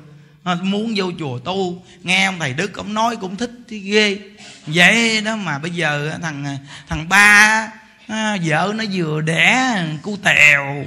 à, 0.44 0.54
muốn 0.62 0.92
vô 0.96 1.12
chùa 1.18 1.38
tu 1.38 1.82
nghe 2.02 2.24
ông 2.24 2.38
thầy 2.38 2.52
đức 2.52 2.74
ông 2.74 2.94
nói 2.94 3.16
cũng 3.16 3.36
thích 3.36 3.50
thì 3.68 3.78
ghê. 3.78 4.18
Vậy 4.66 5.20
đó 5.20 5.36
mà 5.36 5.58
bây 5.58 5.70
giờ 5.70 6.18
thằng 6.22 6.58
thằng 6.88 7.08
ba 7.08 7.68
à, 8.08 8.36
vợ 8.44 8.72
nó 8.76 8.84
vừa 8.92 9.20
đẻ 9.20 9.76
cu 10.02 10.16
tèo. 10.16 10.84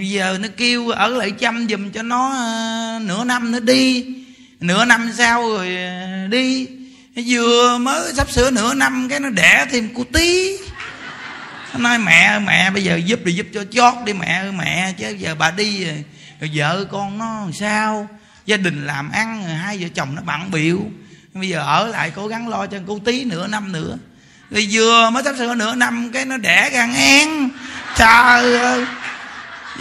Giờ 0.00 0.38
nó 0.40 0.48
kêu 0.56 0.88
ở 0.88 1.08
lại 1.08 1.30
chăm 1.30 1.66
giùm 1.68 1.90
cho 1.90 2.02
nó 2.02 2.32
à, 2.32 2.98
nửa 3.02 3.24
năm 3.24 3.52
nữa 3.52 3.60
đi. 3.60 4.06
Nửa 4.60 4.84
năm 4.84 5.12
sau 5.18 5.48
rồi 5.48 5.76
à, 5.76 6.26
đi. 6.30 6.66
Vừa 7.26 7.78
mới 7.78 8.12
sắp 8.14 8.30
sửa 8.30 8.50
nửa 8.50 8.74
năm 8.74 9.06
cái 9.10 9.20
nó 9.20 9.30
đẻ 9.30 9.66
thêm 9.70 9.94
cu 9.94 10.04
tí 10.04 10.56
nó 11.72 11.78
nói 11.78 11.98
mẹ 11.98 12.38
mẹ 12.38 12.70
bây 12.70 12.84
giờ 12.84 12.96
giúp 12.96 13.20
thì 13.24 13.32
giúp 13.32 13.46
cho 13.54 13.64
chót 13.70 13.94
đi 14.04 14.12
mẹ 14.12 14.44
mẹ 14.50 14.92
chứ 14.98 15.08
giờ 15.18 15.34
bà 15.38 15.50
đi 15.50 15.84
rồi, 15.84 16.04
rồi 16.40 16.50
vợ 16.54 16.84
con 16.90 17.18
nó 17.18 17.46
sao? 17.60 18.08
Gia 18.46 18.56
đình 18.56 18.86
làm 18.86 19.10
ăn 19.10 19.42
hai 19.42 19.78
vợ 19.78 19.88
chồng 19.94 20.14
nó 20.14 20.22
bận 20.22 20.50
biệu 20.50 20.82
bây 21.34 21.48
giờ 21.48 21.60
ở 21.60 21.86
lại 21.86 22.12
cố 22.16 22.26
gắng 22.26 22.48
lo 22.48 22.66
cho 22.66 22.78
cô 22.86 22.98
tí 23.04 23.24
nửa 23.24 23.46
năm 23.46 23.72
nữa. 23.72 23.96
Rồi 24.50 24.68
vừa 24.70 25.10
mới 25.10 25.22
sắp 25.22 25.34
sửa 25.38 25.54
nửa 25.54 25.74
năm 25.74 26.10
cái 26.12 26.24
nó 26.24 26.36
đẻ 26.36 26.70
gan 26.72 26.94
én 26.94 27.28
trời 27.96 28.58
ơi 28.58 28.84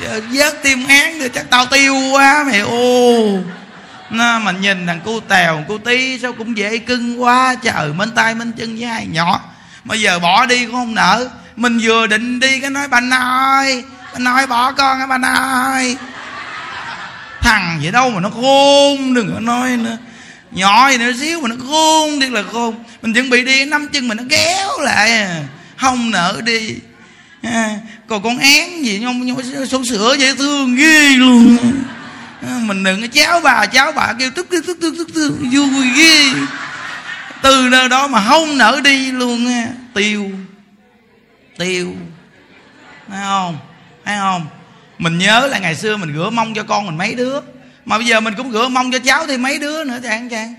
giờ 0.02 0.22
vớt 0.32 0.64
tim 0.64 0.88
én 0.88 1.20
rồi 1.20 1.30
chắc 1.30 1.50
tao 1.50 1.66
tiêu 1.66 1.96
quá 2.12 2.44
mày 2.48 2.60
ô. 2.60 3.40
Nó 4.10 4.40
mà 4.40 4.52
nhìn 4.52 4.88
thằng 4.88 5.00
cô 5.06 5.20
tèo 5.20 5.66
cô 5.68 5.78
tí 5.78 6.20
sao 6.20 6.34
cũng 6.34 6.58
dễ 6.58 6.78
cưng 6.78 7.22
quá. 7.22 7.56
Trời 7.64 7.94
bên 7.94 8.12
tay 8.12 8.36
bên 8.36 8.52
chân 8.52 8.76
với 8.76 8.86
hai 8.86 9.08
nhỏ. 9.08 9.42
Mà 9.84 9.96
giờ 9.96 10.20
bỏ 10.20 10.46
đi 10.46 10.66
cũng 10.66 10.76
không 10.76 10.96
nợ 10.96 11.30
mình 11.58 11.80
vừa 11.82 12.08
định 12.08 12.40
đi 12.40 12.60
cái 12.60 12.70
nói 12.70 12.88
bà 12.88 13.00
nội 13.00 13.84
bà 14.14 14.20
nói 14.20 14.48
bỏ 14.48 14.72
con 14.72 15.00
á 15.00 15.08
bà 15.08 15.18
nội. 15.18 15.98
Thằng 17.42 17.80
vậy 17.82 17.92
đâu 17.92 18.10
mà 18.10 18.20
nó 18.20 18.30
khôn 18.30 19.14
đừng 19.14 19.34
có 19.34 19.40
nói 19.40 19.78
nữa. 19.78 19.98
Nhỏ 20.52 20.90
gì 20.90 20.98
nữa 20.98 21.12
xíu 21.20 21.42
mà 21.42 21.50
nó 21.50 21.56
khôn 21.68 22.20
thiệt 22.20 22.32
là 22.32 22.44
khôn. 22.52 22.84
Mình 23.02 23.14
chuẩn 23.14 23.30
bị 23.30 23.46
đi 23.46 23.66
năm 23.66 23.88
chân 23.88 24.08
mình 24.08 24.18
nó 24.18 24.24
kéo 24.30 24.80
lại 24.80 25.28
không 25.78 26.12
nỡ 26.12 26.42
đi. 26.46 26.76
À, 27.44 27.70
còn 28.08 28.24
con 28.24 28.38
én 28.38 28.84
gì 28.84 29.00
nhông 29.00 29.44
số 29.70 29.84
sữa 29.90 30.16
dễ 30.20 30.36
thương 30.36 30.76
ghê 30.76 31.10
luôn. 31.10 31.58
À, 32.48 32.54
mình 32.62 32.84
đừng 32.84 33.02
có 33.02 33.08
cháu 33.14 33.40
bà 33.40 33.66
cháu 33.66 33.92
bà 33.92 34.14
kêu 34.20 34.32
tức 34.32 34.48
tức 34.50 34.66
tức 34.68 34.78
tức 34.82 34.96
tức, 34.98 35.08
tức 35.16 35.34
vui 35.52 35.90
ghê. 35.96 36.32
Từ 37.42 37.68
nơi 37.72 37.90
đó 37.90 38.08
mà 38.08 38.24
không 38.28 38.58
nỡ 38.58 38.82
đi 38.84 39.12
luôn 39.12 39.48
tiêu 39.94 40.32
tiêu. 41.58 41.96
Thấy 43.10 43.20
không? 43.24 43.58
Thấy 44.06 44.18
không? 44.18 44.46
Mình 44.98 45.18
nhớ 45.18 45.48
là 45.52 45.60
ngày 45.60 45.76
xưa 45.76 45.98
mình 45.98 46.14
rửa 46.14 46.30
mông 46.30 46.54
cho 46.54 46.64
con 46.64 46.86
mình 46.86 46.98
mấy 46.98 47.16
đứa. 47.16 47.40
Mà 47.86 47.98
bây 47.98 48.08
giờ 48.08 48.20
mình 48.20 48.34
cũng 48.38 48.52
rửa 48.52 48.68
mông 48.68 48.92
cho 48.92 49.00
cháu 49.00 49.28
thì 49.28 49.38
mấy 49.38 49.58
đứa 49.58 49.84
nữa 49.84 50.00
chàng 50.04 50.30
chàng 50.30 50.56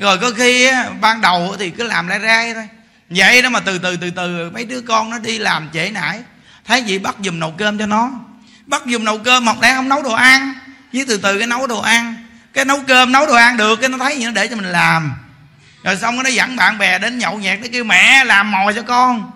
rồi 0.00 0.18
có 0.18 0.30
khi 0.36 0.70
ban 1.00 1.20
đầu 1.20 1.56
thì 1.58 1.70
cứ 1.70 1.84
làm 1.84 2.08
lại 2.08 2.18
ra 2.18 2.54
thôi. 2.54 2.68
Vậy 3.10 3.42
đó 3.42 3.48
mà 3.48 3.60
từ 3.60 3.78
từ 3.78 3.96
từ 3.96 4.10
từ 4.10 4.50
mấy 4.50 4.64
đứa 4.64 4.80
con 4.80 5.10
nó 5.10 5.18
đi 5.18 5.38
làm 5.38 5.68
trễ 5.72 5.90
nải. 5.90 6.20
Thấy 6.64 6.82
gì 6.82 6.98
bắt 6.98 7.16
giùm 7.24 7.38
nấu 7.38 7.50
cơm 7.50 7.78
cho 7.78 7.86
nó. 7.86 8.10
Bắt 8.66 8.82
giùm 8.86 9.04
nấu 9.04 9.18
cơm 9.18 9.46
học 9.46 9.56
lẽ 9.62 9.74
không 9.74 9.88
nấu 9.88 10.02
đồ 10.02 10.12
ăn. 10.12 10.54
Với 10.92 11.04
từ 11.08 11.16
từ 11.16 11.38
cái 11.38 11.46
nấu 11.46 11.66
đồ 11.66 11.80
ăn. 11.80 12.14
Cái 12.52 12.64
nấu 12.64 12.80
cơm, 12.86 13.12
nấu 13.12 13.26
đồ 13.26 13.34
ăn 13.34 13.56
được, 13.56 13.76
cái 13.76 13.88
nó 13.88 13.98
thấy 13.98 14.16
gì 14.16 14.24
nó 14.24 14.30
để 14.30 14.48
cho 14.48 14.56
mình 14.56 14.72
làm. 14.72 15.12
Rồi 15.82 15.96
xong 15.96 16.22
nó 16.22 16.30
dẫn 16.30 16.56
bạn 16.56 16.78
bè 16.78 16.98
đến 16.98 17.18
nhậu 17.18 17.38
nhẹt, 17.38 17.60
nó 17.60 17.66
kêu, 17.72 17.84
mẹ, 17.84 18.24
làm 18.24 18.50
mồi 18.50 18.74
cho 18.74 18.82
con 18.82 19.30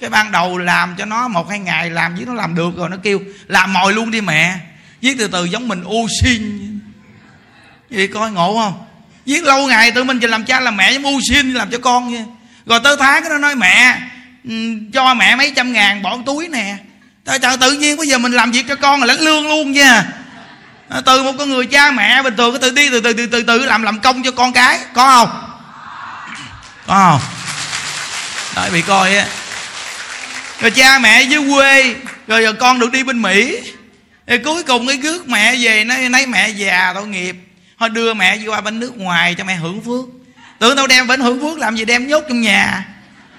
cái 0.00 0.10
ban 0.10 0.32
đầu 0.32 0.58
làm 0.58 0.96
cho 0.96 1.04
nó 1.04 1.28
một 1.28 1.50
hai 1.50 1.58
ngày 1.58 1.90
làm 1.90 2.14
với 2.14 2.24
nó 2.26 2.34
làm 2.34 2.54
được 2.54 2.76
rồi 2.76 2.88
nó 2.88 2.96
kêu 3.02 3.20
làm 3.46 3.72
mồi 3.72 3.92
luôn 3.92 4.10
đi 4.10 4.20
mẹ. 4.20 4.58
Viết 5.00 5.16
từ 5.18 5.28
từ 5.28 5.44
giống 5.44 5.68
mình 5.68 5.84
u 5.84 6.06
xin. 6.22 6.60
Vậy 7.90 8.08
coi 8.08 8.30
ngộ 8.30 8.58
không? 8.62 8.86
Viết 9.26 9.44
lâu 9.44 9.66
ngày 9.66 9.90
tự 9.90 10.04
mình 10.04 10.20
chỉ 10.20 10.26
làm 10.26 10.44
cha 10.44 10.60
làm 10.60 10.76
mẹ 10.76 10.92
giống 10.92 11.04
u 11.04 11.20
xin 11.30 11.54
làm 11.54 11.70
cho 11.70 11.78
con 11.78 12.12
nha. 12.12 12.24
Rồi 12.66 12.80
tới 12.84 12.96
tháng 13.00 13.22
cái 13.22 13.30
nó 13.30 13.38
nói 13.38 13.54
mẹ 13.54 13.98
ừ, 14.44 14.50
cho 14.92 15.14
mẹ 15.14 15.36
mấy 15.36 15.52
trăm 15.56 15.72
ngàn 15.72 16.02
bỏ 16.02 16.18
túi 16.26 16.48
nè. 16.48 16.76
Trời, 17.24 17.38
trời 17.38 17.56
tự 17.56 17.72
nhiên 17.72 17.96
bây 17.96 18.08
giờ 18.08 18.18
mình 18.18 18.32
làm 18.32 18.52
việc 18.52 18.64
cho 18.68 18.76
con 18.76 19.00
là 19.00 19.06
lãnh 19.06 19.20
lương 19.20 19.48
luôn 19.48 19.72
nha. 19.72 20.04
Ờ, 20.88 21.00
từ 21.00 21.22
một 21.22 21.32
con 21.38 21.50
người 21.50 21.66
cha 21.66 21.90
mẹ 21.90 22.22
bình 22.22 22.36
thường 22.36 22.52
cứ 22.52 22.58
tự 22.58 22.70
đi 22.70 22.90
từ 22.90 23.00
từ 23.00 23.12
từ 23.12 23.26
từ 23.26 23.42
từ 23.42 23.58
làm 23.58 23.82
làm 23.82 24.00
công 24.00 24.22
cho 24.22 24.30
con 24.30 24.52
cái 24.52 24.78
có 24.94 25.06
không? 25.06 25.50
Có 26.86 26.94
không? 26.94 27.20
Đợi 28.56 28.70
bị 28.70 28.82
coi 28.82 29.16
á 29.16 29.26
rồi 30.60 30.70
cha 30.70 30.98
mẹ 30.98 31.22
dưới 31.22 31.40
quê, 31.54 31.94
rồi 32.26 32.42
giờ 32.42 32.52
con 32.52 32.78
được 32.78 32.92
đi 32.92 33.02
bên 33.02 33.22
mỹ. 33.22 33.58
Rồi 34.26 34.38
cuối 34.44 34.62
cùng 34.62 34.86
cái 34.86 34.96
rước 34.96 35.28
mẹ 35.28 35.56
về 35.56 35.84
nó 35.84 35.94
lấy 36.10 36.26
mẹ 36.26 36.48
già 36.48 36.92
tội 36.94 37.06
nghiệp. 37.06 37.36
Thôi 37.78 37.88
đưa 37.88 38.14
mẹ 38.14 38.36
đi 38.36 38.46
qua 38.46 38.60
bên 38.60 38.80
nước 38.80 38.98
ngoài 38.98 39.34
cho 39.38 39.44
mẹ 39.44 39.54
hưởng 39.54 39.82
phước. 39.84 40.04
Tưởng 40.58 40.76
đâu 40.76 40.86
đem 40.86 41.06
bên 41.06 41.20
hưởng 41.20 41.40
phước 41.40 41.58
làm 41.58 41.76
gì, 41.76 41.84
đem 41.84 42.08
nhốt 42.08 42.24
trong 42.28 42.40
nhà. 42.40 42.84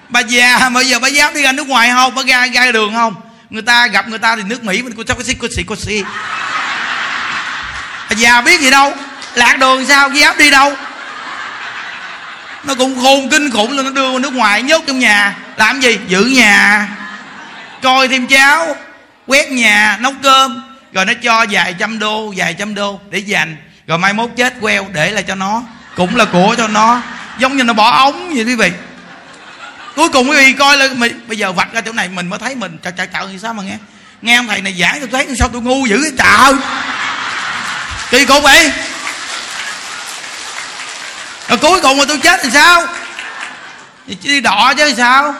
Bà 0.08 0.20
già 0.20 0.68
mà 0.68 0.80
giờ 0.80 0.98
bà 0.98 1.08
dám 1.08 1.34
đi 1.34 1.42
ra 1.42 1.52
nước 1.52 1.66
ngoài 1.66 1.90
không? 1.90 2.14
Bà 2.14 2.22
ra 2.22 2.46
ra 2.46 2.72
đường 2.72 2.94
không? 2.94 3.14
Người 3.50 3.62
ta 3.62 3.86
gặp 3.86 4.08
người 4.08 4.18
ta 4.18 4.36
thì 4.36 4.42
nước 4.42 4.64
mỹ 4.64 4.82
mình 4.82 4.92
cô 4.96 5.02
cháu 5.02 5.16
có 5.16 5.24
xí 5.24 5.34
cô 5.34 5.48
xì 5.56 5.62
cô 5.62 5.76
xì 5.76 6.02
bà 8.10 8.16
già 8.16 8.40
biết 8.40 8.60
gì 8.60 8.70
đâu? 8.70 8.94
Lạc 9.34 9.56
đường 9.58 9.86
sao? 9.86 10.10
Dám 10.10 10.38
đi 10.38 10.50
đâu? 10.50 10.76
Nó 12.64 12.74
cũng 12.74 13.00
khôn 13.02 13.30
kinh 13.30 13.50
khủng 13.50 13.72
luôn, 13.72 13.84
nó 13.84 13.90
đưa 13.90 14.10
qua 14.10 14.18
nước 14.18 14.32
ngoài 14.32 14.62
nhốt 14.62 14.82
trong 14.86 14.98
nhà. 14.98 15.36
Làm 15.56 15.80
gì? 15.80 15.98
Giữ 16.08 16.24
nhà 16.24 16.88
coi 17.86 18.08
thêm 18.08 18.26
cháo 18.26 18.76
quét 19.26 19.52
nhà 19.52 19.98
nấu 20.00 20.12
cơm. 20.22 20.62
Rồi 20.92 21.04
nó 21.04 21.12
cho 21.22 21.46
vài 21.50 21.74
trăm 21.78 21.98
đô 21.98 22.34
vài 22.36 22.54
trăm 22.54 22.74
đô 22.74 23.00
để 23.10 23.18
dành. 23.18 23.56
Rồi 23.86 23.98
mai 23.98 24.12
mốt 24.12 24.30
chết 24.36 24.54
queo 24.60 24.86
để 24.92 25.10
lại 25.10 25.24
cho 25.28 25.34
nó. 25.34 25.62
Cũng 25.96 26.16
là 26.16 26.24
của 26.24 26.54
cho 26.58 26.68
nó. 26.68 27.02
Giống 27.38 27.56
như 27.56 27.64
nó 27.64 27.72
bỏ 27.72 27.90
ống 27.90 28.34
vậy 28.34 28.44
quý 28.44 28.54
vị. 28.54 28.72
Cuối 29.96 30.08
cùng 30.08 30.30
quý 30.30 30.36
vị 30.36 30.52
coi 30.52 30.76
là 30.76 30.88
mình, 30.96 31.24
bây 31.26 31.38
giờ 31.38 31.52
vạch 31.52 31.72
ra 31.72 31.80
chỗ 31.80 31.92
này 31.92 32.08
mình 32.08 32.30
mới 32.30 32.38
thấy 32.38 32.54
mình. 32.54 32.78
Trời 32.82 32.92
trời 32.96 33.06
trời 33.12 33.26
thì 33.32 33.38
sao 33.38 33.54
mà 33.54 33.62
nghe? 33.62 33.76
Nghe 34.22 34.36
ông 34.36 34.48
thầy 34.48 34.60
này 34.62 34.76
giảng 34.80 35.00
tôi 35.00 35.08
thấy 35.12 35.36
sao 35.38 35.48
tôi 35.48 35.62
ngu 35.62 35.86
dữ 35.86 36.00
cái 36.02 36.12
trời 36.18 36.54
kỳ 38.10 38.24
cục 38.24 38.42
vậy? 38.42 38.72
Rồi 41.48 41.58
cuối 41.58 41.80
cùng 41.80 41.98
mà 41.98 42.04
tôi 42.08 42.18
chết 42.18 42.40
thì 42.42 42.50
sao? 42.50 42.86
Thì 44.06 44.16
đi 44.22 44.40
đọ 44.40 44.72
chứ 44.76 44.94
sao? 44.96 45.34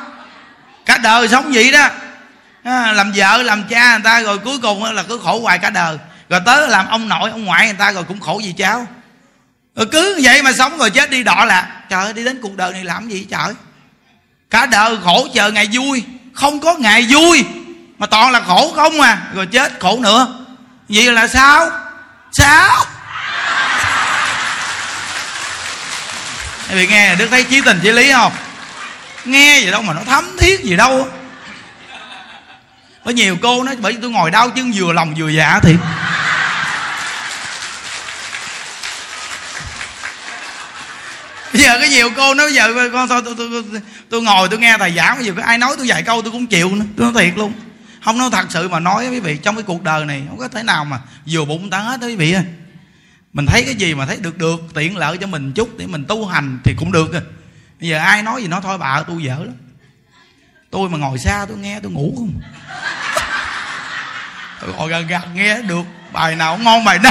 Cả 0.86 0.98
đời 0.98 1.28
sống 1.28 1.52
vậy 1.52 1.72
đó 1.72 1.88
làm 2.66 3.12
vợ, 3.14 3.42
làm 3.42 3.64
cha 3.70 3.92
người 3.92 4.04
ta 4.04 4.20
rồi 4.20 4.38
cuối 4.38 4.58
cùng 4.58 4.84
là 4.84 5.02
cứ 5.02 5.20
khổ 5.24 5.40
hoài 5.40 5.58
cả 5.58 5.70
đời. 5.70 5.98
Rồi 6.28 6.40
tới 6.46 6.68
làm 6.68 6.88
ông 6.88 7.08
nội, 7.08 7.30
ông 7.30 7.44
ngoại 7.44 7.66
người 7.66 7.76
ta 7.78 7.92
rồi 7.92 8.04
cũng 8.04 8.20
khổ 8.20 8.38
gì 8.38 8.54
cháu. 8.58 8.86
Rồi 9.76 9.86
cứ 9.92 10.20
vậy 10.22 10.42
mà 10.42 10.52
sống 10.52 10.78
rồi 10.78 10.90
chết 10.90 11.10
đi 11.10 11.22
đọ 11.22 11.44
là 11.44 11.66
trời 11.88 12.04
ơi, 12.04 12.12
đi 12.12 12.24
đến 12.24 12.38
cuộc 12.42 12.56
đời 12.56 12.72
này 12.72 12.84
làm 12.84 13.08
gì 13.08 13.26
trời? 13.30 13.54
Cả 14.50 14.66
đời 14.66 14.96
khổ 15.04 15.28
chờ 15.34 15.50
ngày 15.50 15.68
vui. 15.72 16.04
Không 16.34 16.60
có 16.60 16.74
ngày 16.74 17.06
vui, 17.08 17.44
mà 17.98 18.06
toàn 18.06 18.30
là 18.30 18.40
khổ 18.40 18.72
không 18.76 19.00
à. 19.00 19.18
Rồi 19.34 19.46
chết 19.46 19.72
khổ 19.80 19.98
nữa. 20.00 20.44
Vậy 20.88 21.12
là 21.12 21.26
sao? 21.26 21.70
Sao? 22.32 22.84
Quý 26.68 26.74
bị 26.74 26.86
nghe 26.86 27.14
Đức 27.14 27.28
thấy 27.30 27.44
chí 27.44 27.60
tình 27.60 27.80
chí 27.82 27.92
lý 27.92 28.12
không? 28.12 28.32
Nghe 29.24 29.60
gì 29.60 29.70
đâu 29.70 29.82
mà 29.82 29.94
nó 29.94 30.00
thấm 30.06 30.36
thiết 30.40 30.64
gì 30.64 30.76
đâu 30.76 31.08
có 33.06 33.12
nhiều 33.12 33.36
cô 33.42 33.64
nói 33.64 33.76
Bởi 33.80 33.92
vì 33.92 33.98
tôi 34.02 34.10
ngồi 34.10 34.30
đau 34.30 34.50
chân 34.50 34.72
vừa 34.74 34.92
lòng 34.92 35.14
vừa 35.16 35.28
dạ 35.28 35.60
thì 35.62 35.76
bây 41.52 41.62
giờ 41.62 41.78
có 41.80 41.86
nhiều 41.86 42.10
cô 42.16 42.34
nói 42.34 42.46
bây 42.46 42.54
giờ 42.54 42.90
con 42.92 43.08
thôi 43.08 43.22
tôi, 43.24 43.34
tôi, 43.38 43.48
tôi, 43.72 43.80
tôi 44.10 44.22
ngồi 44.22 44.48
tôi 44.48 44.58
nghe 44.58 44.76
thầy 44.78 44.92
giảng 44.96 45.16
bây 45.16 45.26
giờ 45.26 45.32
có 45.36 45.42
ai 45.42 45.58
nói 45.58 45.74
tôi 45.78 45.86
vài 45.88 46.02
câu 46.02 46.22
tôi 46.22 46.32
cũng 46.32 46.46
chịu 46.46 46.74
nữa. 46.74 46.84
Tôi 46.96 47.12
nói 47.12 47.24
thiệt 47.24 47.38
luôn. 47.38 47.52
Không 48.04 48.18
nói 48.18 48.28
thật 48.32 48.46
sự 48.48 48.68
mà 48.68 48.80
nói 48.80 49.08
quý 49.08 49.20
vị 49.20 49.38
trong 49.42 49.54
cái 49.54 49.62
cuộc 49.62 49.82
đời 49.82 50.04
này 50.04 50.22
không 50.28 50.38
có 50.38 50.48
thể 50.48 50.62
nào 50.62 50.84
mà 50.84 51.00
vừa 51.26 51.44
bụng 51.44 51.70
ta 51.70 51.78
hết 51.78 52.00
đó 52.00 52.06
quý 52.06 52.16
vị 52.16 52.32
ơi. 52.32 52.44
Mình 53.32 53.46
thấy 53.46 53.64
cái 53.64 53.74
gì 53.74 53.94
mà 53.94 54.06
thấy 54.06 54.16
được 54.16 54.38
được 54.38 54.60
tiện 54.74 54.96
lợi 54.96 55.18
cho 55.18 55.26
mình 55.26 55.52
chút 55.52 55.78
để 55.78 55.86
mình 55.86 56.04
tu 56.08 56.26
hành 56.26 56.58
thì 56.64 56.74
cũng 56.78 56.92
được 56.92 57.12
rồi 57.12 57.22
bây 57.80 57.88
giờ 57.88 57.98
ai 57.98 58.22
nói 58.22 58.42
gì 58.42 58.48
nó 58.48 58.60
thôi 58.60 58.78
bà 58.78 59.02
tôi 59.02 59.22
dở 59.22 59.36
lắm 59.38 59.54
tôi 60.70 60.88
mà 60.88 60.98
ngồi 60.98 61.18
xa 61.18 61.44
tôi 61.48 61.56
nghe 61.56 61.80
tôi 61.82 61.92
ngủ 61.92 62.14
không? 62.16 62.40
Tôi 64.60 64.74
ngồi 64.76 64.90
gần 64.90 65.06
gần 65.06 65.22
nghe 65.34 65.56
được. 65.62 65.82
Bài 66.12 66.36
nào 66.36 66.58
ngon, 66.58 66.84
bài 66.84 66.98
đó 66.98 67.10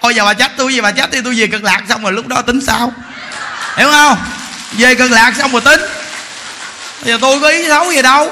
ôi 0.00 0.14
giờ 0.14 0.24
bà 0.24 0.34
trách 0.34 0.52
tôi 0.56 0.74
gì 0.74 0.80
bà 0.80 0.92
trách 0.92 1.08
thì 1.12 1.20
tôi 1.24 1.34
về 1.34 1.46
cực 1.46 1.64
lạc 1.64 1.82
xong 1.88 2.02
rồi 2.02 2.12
lúc 2.12 2.26
đó 2.26 2.42
tính 2.42 2.60
sao? 2.60 2.92
Hiểu 3.76 3.90
không? 3.90 4.18
Về 4.72 4.94
cực 4.94 5.10
lạc 5.10 5.36
xong 5.36 5.52
rồi 5.52 5.60
tính. 5.60 5.80
Bây 7.04 7.12
giờ 7.12 7.18
tôi 7.20 7.40
có 7.40 7.48
ý 7.48 7.68
xấu 7.68 7.92
gì 7.92 8.02
đâu. 8.02 8.30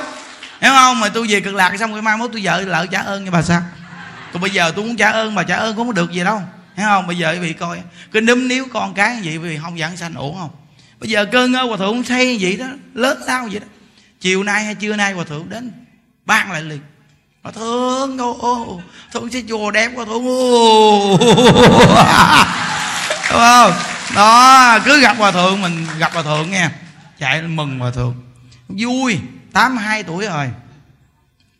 Hiểu 0.61 0.73
không? 0.73 1.01
Mà 1.01 1.09
tôi 1.09 1.27
về 1.29 1.41
cực 1.41 1.55
lạc 1.55 1.73
xong 1.79 1.93
rồi 1.93 2.03
mai 2.03 2.17
mốt 2.17 2.31
tôi 2.33 2.41
vợ 2.45 2.61
lỡ 2.61 2.87
trả 2.91 3.01
ơn 3.01 3.25
cho 3.25 3.31
bà 3.31 3.43
sao? 3.43 3.63
Còn 4.33 4.43
bây 4.43 4.51
giờ 4.51 4.73
tôi 4.77 4.85
muốn 4.85 4.97
trả 4.97 5.11
ơn 5.11 5.35
bà 5.35 5.43
trả 5.43 5.57
ơn 5.57 5.77
cũng 5.77 5.87
không 5.87 5.95
được 5.95 6.13
gì 6.13 6.25
đâu. 6.25 6.43
Hiểu 6.77 6.87
không? 6.87 7.07
Bây 7.07 7.19
giờ 7.19 7.33
quý 7.33 7.39
vị 7.39 7.53
coi 7.53 7.79
cái 8.13 8.23
núm 8.23 8.49
níu 8.49 8.67
con 8.73 8.95
cái 8.95 9.21
vậy 9.25 9.39
vì 9.39 9.59
không 9.63 9.79
giảng 9.79 9.97
sanh 9.97 10.15
ổn 10.15 10.37
không? 10.39 10.51
Bây 11.01 11.11
giờ 11.11 11.27
cơn 11.33 11.53
ngơ 11.53 11.63
hòa 11.63 11.77
thượng 11.77 12.05
xây 12.05 12.39
vậy 12.41 12.57
đó, 12.57 12.67
lớn 12.95 13.23
lao 13.27 13.49
vậy 13.51 13.61
đó. 13.61 13.67
Chiều 14.21 14.43
nay 14.43 14.65
hay 14.65 14.75
trưa 14.75 14.97
nay 14.97 15.13
hòa 15.13 15.25
thượng 15.25 15.49
đến, 15.49 15.73
ban 16.25 16.53
lại 16.53 16.63
liền. 16.63 16.81
Hòa 17.43 17.53
thượng, 17.53 18.19
ô 18.19 18.81
thượng 19.13 19.31
sẽ 19.31 19.43
chùa 19.49 19.71
đẹp 19.71 19.93
hòa 19.95 20.05
thượng, 20.05 20.27
ô 20.27 21.19
đúng 23.31 23.41
không 23.41 23.73
đó, 24.15 24.79
cứ 24.85 25.01
gặp 25.01 25.17
hòa 25.17 25.33
thượng, 25.33 25.63
mình 25.63 25.87
gặp 25.99 26.13
hòa 26.13 26.23
thượng 26.23 26.51
nghe. 26.51 26.69
Chạy 27.19 27.43
mừng 27.43 27.79
hòa 27.79 27.91
thượng. 27.91 28.15
Vui, 28.69 29.19
tám 29.53 29.77
hai 29.77 30.03
tuổi 30.03 30.27
rồi. 30.27 30.51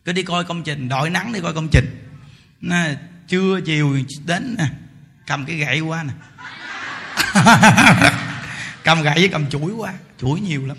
Cứ 0.05 0.11
đi 0.11 0.23
coi 0.23 0.43
công 0.43 0.63
trình 0.63 0.89
đội 0.89 1.09
nắng 1.09 1.33
đi 1.33 1.39
coi 1.39 1.53
công 1.53 1.67
trình. 1.67 2.09
Nè, 2.61 2.95
trưa 3.27 3.59
chiều 3.65 3.97
đến 4.25 4.55
nè, 4.59 4.65
cầm 5.27 5.45
cái 5.45 5.55
gậy 5.55 5.79
qua 5.79 6.03
nè. 6.03 6.13
cầm 8.89 9.01
gậy 9.01 9.15
với 9.15 9.27
cầm 9.27 9.49
chuỗi 9.49 9.71
qua 9.71 9.93
chuỗi 10.21 10.39
nhiều 10.39 10.65
lắm. 10.65 10.77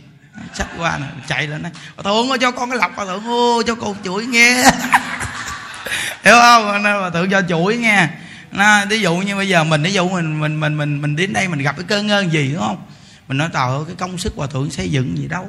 Sách 0.54 0.68
qua 0.78 0.98
nè, 0.98 1.06
chạy 1.28 1.46
lên 1.46 1.62
này 1.62 1.72
bà 1.96 2.02
thượng 2.02 2.30
ơi, 2.30 2.38
cho 2.40 2.50
con 2.50 2.70
cái 2.70 2.78
lọc 2.78 2.92
bà 2.96 3.04
thượng 3.04 3.24
ô, 3.24 3.62
cho 3.66 3.74
con 3.74 3.96
chuỗi 4.04 4.26
nghe. 4.26 4.54
Hiểu 6.24 6.34
không? 6.40 6.82
Bà 6.82 7.10
thượng 7.10 7.30
cho 7.30 7.42
chuỗi 7.48 7.76
nghe. 7.76 8.08
Nó 8.52 8.84
ví 8.86 9.00
dụ 9.00 9.16
như 9.16 9.36
bây 9.36 9.48
giờ 9.48 9.64
mình 9.64 9.82
ví 9.82 9.92
dụ 9.92 10.08
mình 10.08 10.40
mình 10.40 10.60
mình 10.60 10.76
mình 10.76 11.02
mình 11.02 11.16
đến 11.16 11.32
đây 11.32 11.48
mình 11.48 11.58
gặp 11.62 11.76
cái 11.76 11.84
cơn 11.88 12.06
ngơn 12.06 12.32
gì, 12.32 12.50
đúng 12.52 12.62
không? 12.62 12.82
Mình 13.28 13.38
nói, 13.38 13.48
trời 13.52 13.68
ơi, 13.68 13.80
cái 13.86 13.96
công 13.98 14.18
sức 14.18 14.32
hòa 14.36 14.46
thượng 14.46 14.70
xây 14.70 14.88
dựng 14.88 15.18
gì 15.18 15.28
đâu. 15.28 15.48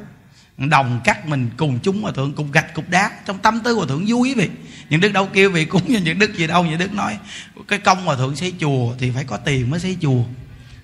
Đồng 0.58 1.00
cắt 1.04 1.26
mình 1.28 1.50
cùng 1.56 1.78
chúng 1.82 2.02
hòa 2.02 2.12
thượng, 2.12 2.32
cùng 2.32 2.52
gạch 2.52 2.74
cục 2.74 2.88
đá, 2.88 3.10
trong 3.26 3.38
tâm 3.38 3.60
tư 3.60 3.74
hòa 3.74 3.86
thượng 3.88 4.04
vui 4.06 4.34
vậy. 4.34 4.48
Những 4.88 5.00
đức 5.00 5.12
đâu 5.12 5.28
kêu 5.32 5.50
vị 5.50 5.64
cúng 5.64 5.82
như 5.86 5.98
những 5.98 6.18
đức 6.18 6.34
gì 6.34 6.46
đâu, 6.46 6.64
những 6.64 6.78
đức 6.78 6.92
nói, 6.92 7.18
cái 7.68 7.78
công 7.78 8.04
hòa 8.04 8.16
thượng 8.16 8.36
xây 8.36 8.54
chùa 8.60 8.94
thì 8.98 9.10
phải 9.14 9.24
có 9.24 9.36
tiền 9.36 9.70
mới 9.70 9.80
xây 9.80 9.96
chùa 10.00 10.24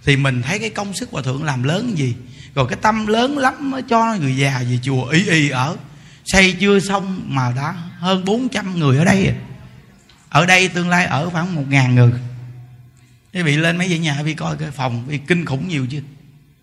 thì 0.04 0.16
mình 0.16 0.42
thấy 0.42 0.58
cái 0.58 0.70
công 0.70 0.94
sức 0.94 1.10
hòa 1.10 1.22
thượng 1.22 1.44
làm 1.44 1.62
lớn 1.62 1.98
gì? 1.98 2.14
Rồi 2.54 2.66
cái 2.68 2.78
tâm 2.82 3.06
lớn 3.06 3.38
lắm 3.38 3.70
mới 3.70 3.82
cho 3.82 4.14
người 4.14 4.36
già 4.36 4.58
về 4.58 4.78
chùa 4.82 5.08
y 5.08 5.30
y 5.30 5.48
ở. 5.48 5.76
Xây 6.26 6.56
chưa 6.60 6.80
xong 6.80 7.22
mà 7.26 7.52
đã 7.56 7.74
hơn 7.98 8.24
400 8.24 8.78
người 8.78 8.98
ở 8.98 9.04
đây 9.04 9.26
à. 9.26 9.34
ở 10.28 10.46
đây 10.46 10.68
tương 10.68 10.88
lai 10.88 11.06
ở 11.06 11.30
khoảng 11.30 11.54
một 11.54 11.64
ngàn 11.68 11.94
người. 11.94 12.12
Quý 13.34 13.42
vị 13.42 13.56
lên 13.56 13.76
mấy 13.76 13.88
dãy 13.88 13.98
nhà 13.98 14.22
vì 14.24 14.34
coi 14.34 14.56
cái 14.56 14.70
phòng 14.70 15.04
vì 15.06 15.18
kinh 15.18 15.44
khủng 15.44 15.68
nhiều 15.68 15.86
chưa 15.90 16.00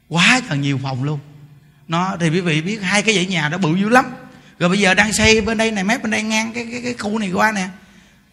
quá 0.09 0.41
trời 0.49 0.57
nhiều 0.57 0.79
phòng 0.83 1.03
luôn. 1.03 1.19
Nó 1.87 2.17
thì 2.19 2.29
quý 2.29 2.41
vị 2.41 2.61
biết 2.61 2.81
hai 2.81 3.01
cái 3.01 3.15
dãy 3.15 3.25
nhà 3.25 3.49
đó 3.49 3.57
bự 3.57 3.75
dữ 3.75 3.89
lắm. 3.89 4.05
Rồi 4.59 4.69
bây 4.69 4.79
giờ 4.79 4.93
đang 4.93 5.13
xây 5.13 5.41
bên 5.41 5.57
đây 5.57 5.71
này 5.71 5.83
mép 5.83 6.03
bên 6.03 6.11
đây 6.11 6.23
ngang 6.23 6.53
cái 6.53 6.67
cái, 6.71 6.81
cái 6.83 6.93
khu 6.93 7.19
này 7.19 7.31
qua 7.31 7.51
nè. 7.51 7.67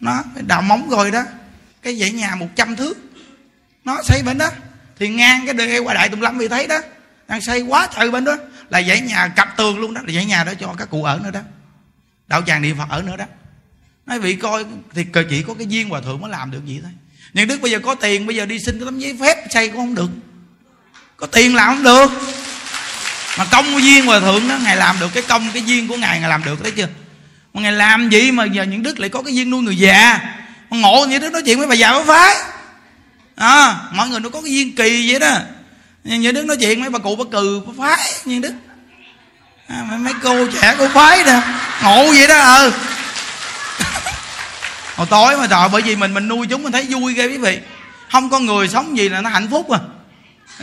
Nó 0.01 0.23
đào 0.47 0.63
móng 0.63 0.89
rồi 0.91 1.11
đó. 1.11 1.23
Cái 1.83 1.97
dãy 1.97 2.11
nhà 2.11 2.35
100 2.35 2.77
thước. 2.77 2.99
Nó 3.85 4.03
xây 4.05 4.23
bên 4.23 4.39
đó 4.39 4.51
thì 5.03 5.09
ngang 5.09 5.47
cái 5.47 5.55
đường 5.55 5.87
qua 5.87 5.95
đại 5.95 6.09
tùng 6.09 6.23
lâm 6.23 6.39
vì 6.39 6.49
thấy 6.49 6.67
đó. 6.67 6.79
Đang 7.29 7.41
xây 7.41 7.61
quá 7.61 7.89
trời 7.97 8.11
bên 8.11 8.25
đó. 8.25 8.37
Là 8.71 8.83
dãy 8.83 9.01
nhà 9.01 9.29
cặp 9.29 9.57
tường 9.57 9.79
luôn 9.79 9.95
đó. 9.95 10.01
Là 10.07 10.13
dãy 10.13 10.25
nhà 10.25 10.45
đó 10.45 10.53
cho 10.61 10.75
các 10.79 10.91
cụ 10.91 11.05
ở 11.05 11.21
nữa 11.25 11.31
đó. 11.31 11.41
Đạo 12.29 12.43
tràng 12.47 12.63
niệm 12.63 12.77
phật 12.79 12.89
ở 12.91 13.03
nữa 13.03 13.17
đó. 13.17 13.25
Nói 14.07 14.19
vị 14.19 14.35
coi, 14.35 14.65
thì 14.95 15.07
chỉ 15.31 15.43
có 15.43 15.55
cái 15.55 15.67
duyên 15.67 15.89
hòa 15.89 16.01
thượng 16.01 16.21
mới 16.21 16.31
làm 16.31 16.51
được 16.51 16.67
gì 16.67 16.81
thôi. 16.83 16.91
Nhưng 17.33 17.49
đức 17.49 17.61
bây 17.61 17.71
giờ 17.71 17.79
có 17.79 17.95
tiền, 17.95 18.27
bây 18.27 18.37
giờ 18.37 18.47
đi 18.47 18.59
xin 18.67 18.79
cái 18.79 18.85
tấm 18.85 18.99
giấy 18.99 19.17
phép 19.21 19.39
xây 19.51 19.69
cũng 19.69 19.77
không 19.77 19.95
được. 19.95 20.11
Có 21.17 21.27
tiền 21.27 21.55
làm 21.55 21.75
không 21.75 21.85
được. 21.85 22.11
Mà 23.39 23.45
công 23.45 23.83
duyên 23.83 24.07
hòa 24.07 24.21
thượng 24.21 24.49
đó, 24.49 24.59
ngài 24.65 24.77
làm 24.77 24.97
được 25.01 25.15
cái 25.15 25.23
công, 25.23 25.51
cái 25.53 25.63
duyên 25.63 25.89
của 25.89 25.97
ngài 25.97 26.21
ngài 26.21 26.29
làm 26.29 26.45
được 26.45 26.63
thấy 26.63 26.71
chưa? 26.71 26.89
Mà 27.55 27.63
ngài 27.63 27.73
làm 27.73 28.11
gì 28.11 28.31
mà 28.31 28.45
giờ 28.45 28.63
những 28.63 28.83
đức 28.83 29.01
lại 29.01 29.11
có 29.11 29.23
cái 29.23 29.35
duyên 29.35 29.51
nuôi 29.51 29.63
người 29.63 29.77
già. 29.77 30.21
Ngộ 30.71 31.07
như 31.07 31.19
đức 31.19 31.33
nói 31.33 31.43
chuyện 31.43 31.59
với 31.59 31.67
bà 31.67 31.75
già 31.75 31.93
có 31.93 32.05
phái 32.05 32.52
à, 33.37 33.77
mọi 33.93 34.09
người 34.09 34.21
nó 34.21 34.29
có 34.29 34.43
cái 34.43 34.53
duyên 34.53 34.75
kỳ 34.77 35.11
vậy 35.11 35.21
đó. 35.21 35.39
Như 36.05 36.33
đức 36.33 36.45
nói 36.45 36.57
chuyện 36.61 36.81
mấy 36.81 36.91
bà 36.91 36.99
cụ 36.99 37.17
bà 37.17 37.25
cừ 37.33 37.63
bà 37.67 37.73
phái 37.79 38.13
như 38.25 38.39
đức. 38.39 38.53
À, 39.67 39.99
mấy 39.99 40.13
cô 40.23 40.47
trẻ 40.47 40.75
cô 40.79 40.89
phái 40.89 41.25
nè. 41.25 41.43
Ngộ 41.83 42.13
vậy 42.13 42.29
đó 42.29 42.39
ờ. 42.39 42.71
Hồi 44.97 45.07
tối 45.11 45.37
mà 45.37 45.47
trời 45.47 45.69
bởi 45.73 45.83
vì 45.83 45.97
mình 45.97 46.15
mình 46.15 46.29
nuôi 46.29 46.47
chúng 46.47 46.63
mình 46.63 46.73
thấy 46.73 46.87
vui 46.91 47.15
ghê 47.15 47.27
quý 47.27 47.39
vị. 47.39 47.59
Không 48.11 48.31
có 48.31 48.39
người 48.39 48.69
sống 48.69 48.99
gì 48.99 49.09
là 49.09 49.21
nó 49.21 49.31
hạnh 49.31 49.49
phúc 49.51 49.71
à. 49.71 49.79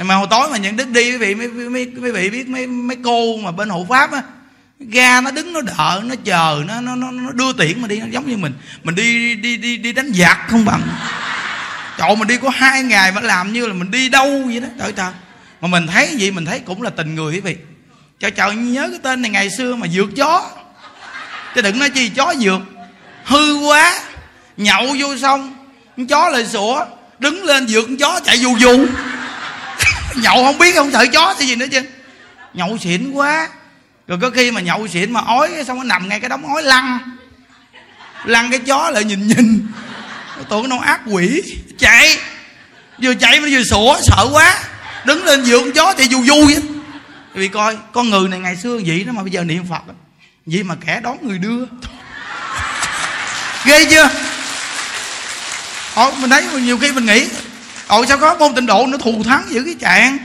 Mà 0.03 0.15
hồi 0.15 0.28
tối 0.30 0.49
mà 0.49 0.57
nhận 0.57 0.76
đức 0.76 0.89
đi 0.89 1.11
quý 1.11 1.17
vị 1.17 1.36
mấy, 1.36 1.47
mấy, 1.47 1.86
mấy 1.86 2.11
vị 2.11 2.30
biết 2.30 2.49
mấy 2.49 2.67
mấy 2.67 2.97
cô 3.03 3.38
mà 3.38 3.51
bên 3.51 3.70
hộ 3.70 3.86
pháp 3.89 4.11
á 4.11 4.22
ga 4.80 5.22
nó 5.22 5.32
đứng 5.32 5.53
nó 5.53 5.61
đợi 5.61 6.01
nó 6.03 6.15
chờ 6.24 6.63
nó 6.67 6.82
nó 6.82 6.95
nó, 6.95 7.11
nó 7.11 7.32
đưa 7.32 7.53
tiễn 7.53 7.82
mà 7.82 7.88
đi 7.88 7.99
nó 7.99 8.05
giống 8.09 8.30
như 8.30 8.38
mình. 8.38 8.53
Mình 8.84 8.95
đi 8.95 9.36
đi 9.36 9.57
đi 9.57 9.78
đi 9.78 9.93
đánh 9.93 10.11
giặc 10.13 10.38
không 10.47 10.65
bằng 10.65 10.82
trời 12.00 12.16
mình 12.16 12.28
đi 12.28 12.38
có 12.38 12.50
hai 12.50 12.84
ngày 12.84 13.12
mà 13.12 13.22
làm 13.22 13.54
như 13.54 13.68
là 13.68 13.74
mình 13.74 13.91
đi 13.91 14.10
đâu 14.10 14.41
vậy 14.45 14.60
đó, 14.60 14.68
trời 14.80 14.91
trời. 14.91 15.12
Mà 15.62 15.68
mình 15.68 15.88
thấy 15.88 16.16
gì 16.18 16.32
mình 16.32 16.45
thấy 16.45 16.60
cũng 16.60 16.82
là 16.82 16.89
tình 16.89 17.16
người 17.16 17.34
quý 17.34 17.39
vị. 17.39 17.56
Trời 18.20 18.32
trời 18.32 18.56
nhớ 18.56 18.88
cái 18.89 19.00
tên 19.04 19.22
này 19.22 19.32
ngày 19.32 19.50
xưa 19.50 19.76
mà 19.76 19.88
dược 19.88 20.16
chó. 20.16 20.50
Chứ 21.56 21.62
đừng 21.62 21.80
nói 21.80 21.89
chi, 21.89 22.10
chó 22.10 22.34
dược 22.39 22.62
hư 23.24 23.56
quá. 23.56 24.00
Nhậu 24.58 24.95
vô 25.00 25.18
xong, 25.18 25.56
con 25.97 26.08
chó 26.08 26.30
lại 26.30 26.45
sủa, 26.45 26.86
đứng 27.20 27.43
lên 27.43 27.68
dược 27.68 27.86
con 27.86 27.97
chó 27.97 28.20
chạy 28.26 28.38
vù 28.43 28.56
vù. 28.60 28.78
Nhậu 30.16 30.43
không 30.43 30.58
biết 30.58 30.76
không 30.76 30.91
sợ 30.91 31.06
chó 31.14 31.36
thì 31.39 31.47
gì 31.47 31.56
nữa 31.56 31.68
chứ. 31.72 31.82
Nhậu 32.54 32.78
xỉn 32.78 33.12
quá. 33.12 33.50
Rồi 34.08 34.18
có 34.22 34.30
khi 34.30 34.52
mà 34.52 34.62
nhậu 34.62 34.88
xỉn 34.88 35.12
mà 35.12 35.22
ói, 35.22 35.50
xong 35.68 35.78
nó 35.78 35.84
nằm 35.84 36.10
ngay 36.10 36.20
cái 36.20 36.30
đống 36.30 36.54
ói 36.54 36.64
lăn. 36.64 37.00
Lăn 38.26 38.50
cái 38.52 38.60
chó 38.60 38.89
lại 38.89 39.04
nhìn 39.04 39.28
nhìn 39.28 39.68
tưởng 40.49 40.69
nó 40.69 40.79
ác 40.79 41.01
quỷ. 41.05 41.41
Chạy. 41.77 42.17
Vừa 43.01 43.13
chạy 43.13 43.39
mà 43.39 43.47
vừa 43.51 43.63
sủa 43.63 43.97
sợ 44.01 44.27
quá. 44.31 44.59
Đứng 45.05 45.23
lên 45.23 45.45
dược 45.45 45.61
con 45.61 45.71
chó 45.71 45.93
chạy 45.93 46.07
dù 46.07 46.23
vui 46.27 46.55
vì 47.33 47.47
coi 47.47 47.77
con 47.91 48.09
người 48.09 48.29
này 48.29 48.39
ngày 48.39 48.55
xưa 48.55 48.79
vậy 48.85 49.03
đó 49.03 49.11
mà 49.13 49.21
bây 49.21 49.31
giờ 49.31 49.43
niệm 49.43 49.63
phật 49.69 49.81
vậy 50.45 50.63
mà 50.63 50.75
kẻ 50.85 50.99
đón 51.03 51.17
người 51.21 51.37
đưa. 51.37 51.65
Ghê 53.65 53.85
chưa? 53.85 54.09
Ồ, 55.95 56.11
mình 56.11 56.29
thấy 56.29 56.45
nhiều 56.61 56.77
khi 56.77 56.91
mình 56.91 57.05
nghĩ 57.05 57.27
Ồ 57.87 58.05
sao 58.05 58.17
có 58.17 58.35
môn 58.35 58.55
tịnh 58.55 58.65
độ 58.65 58.87
nó 58.87 58.97
thù 58.97 59.23
thắng 59.23 59.43
giữ 59.49 59.63
cái 59.63 59.75
trạng 59.79 60.17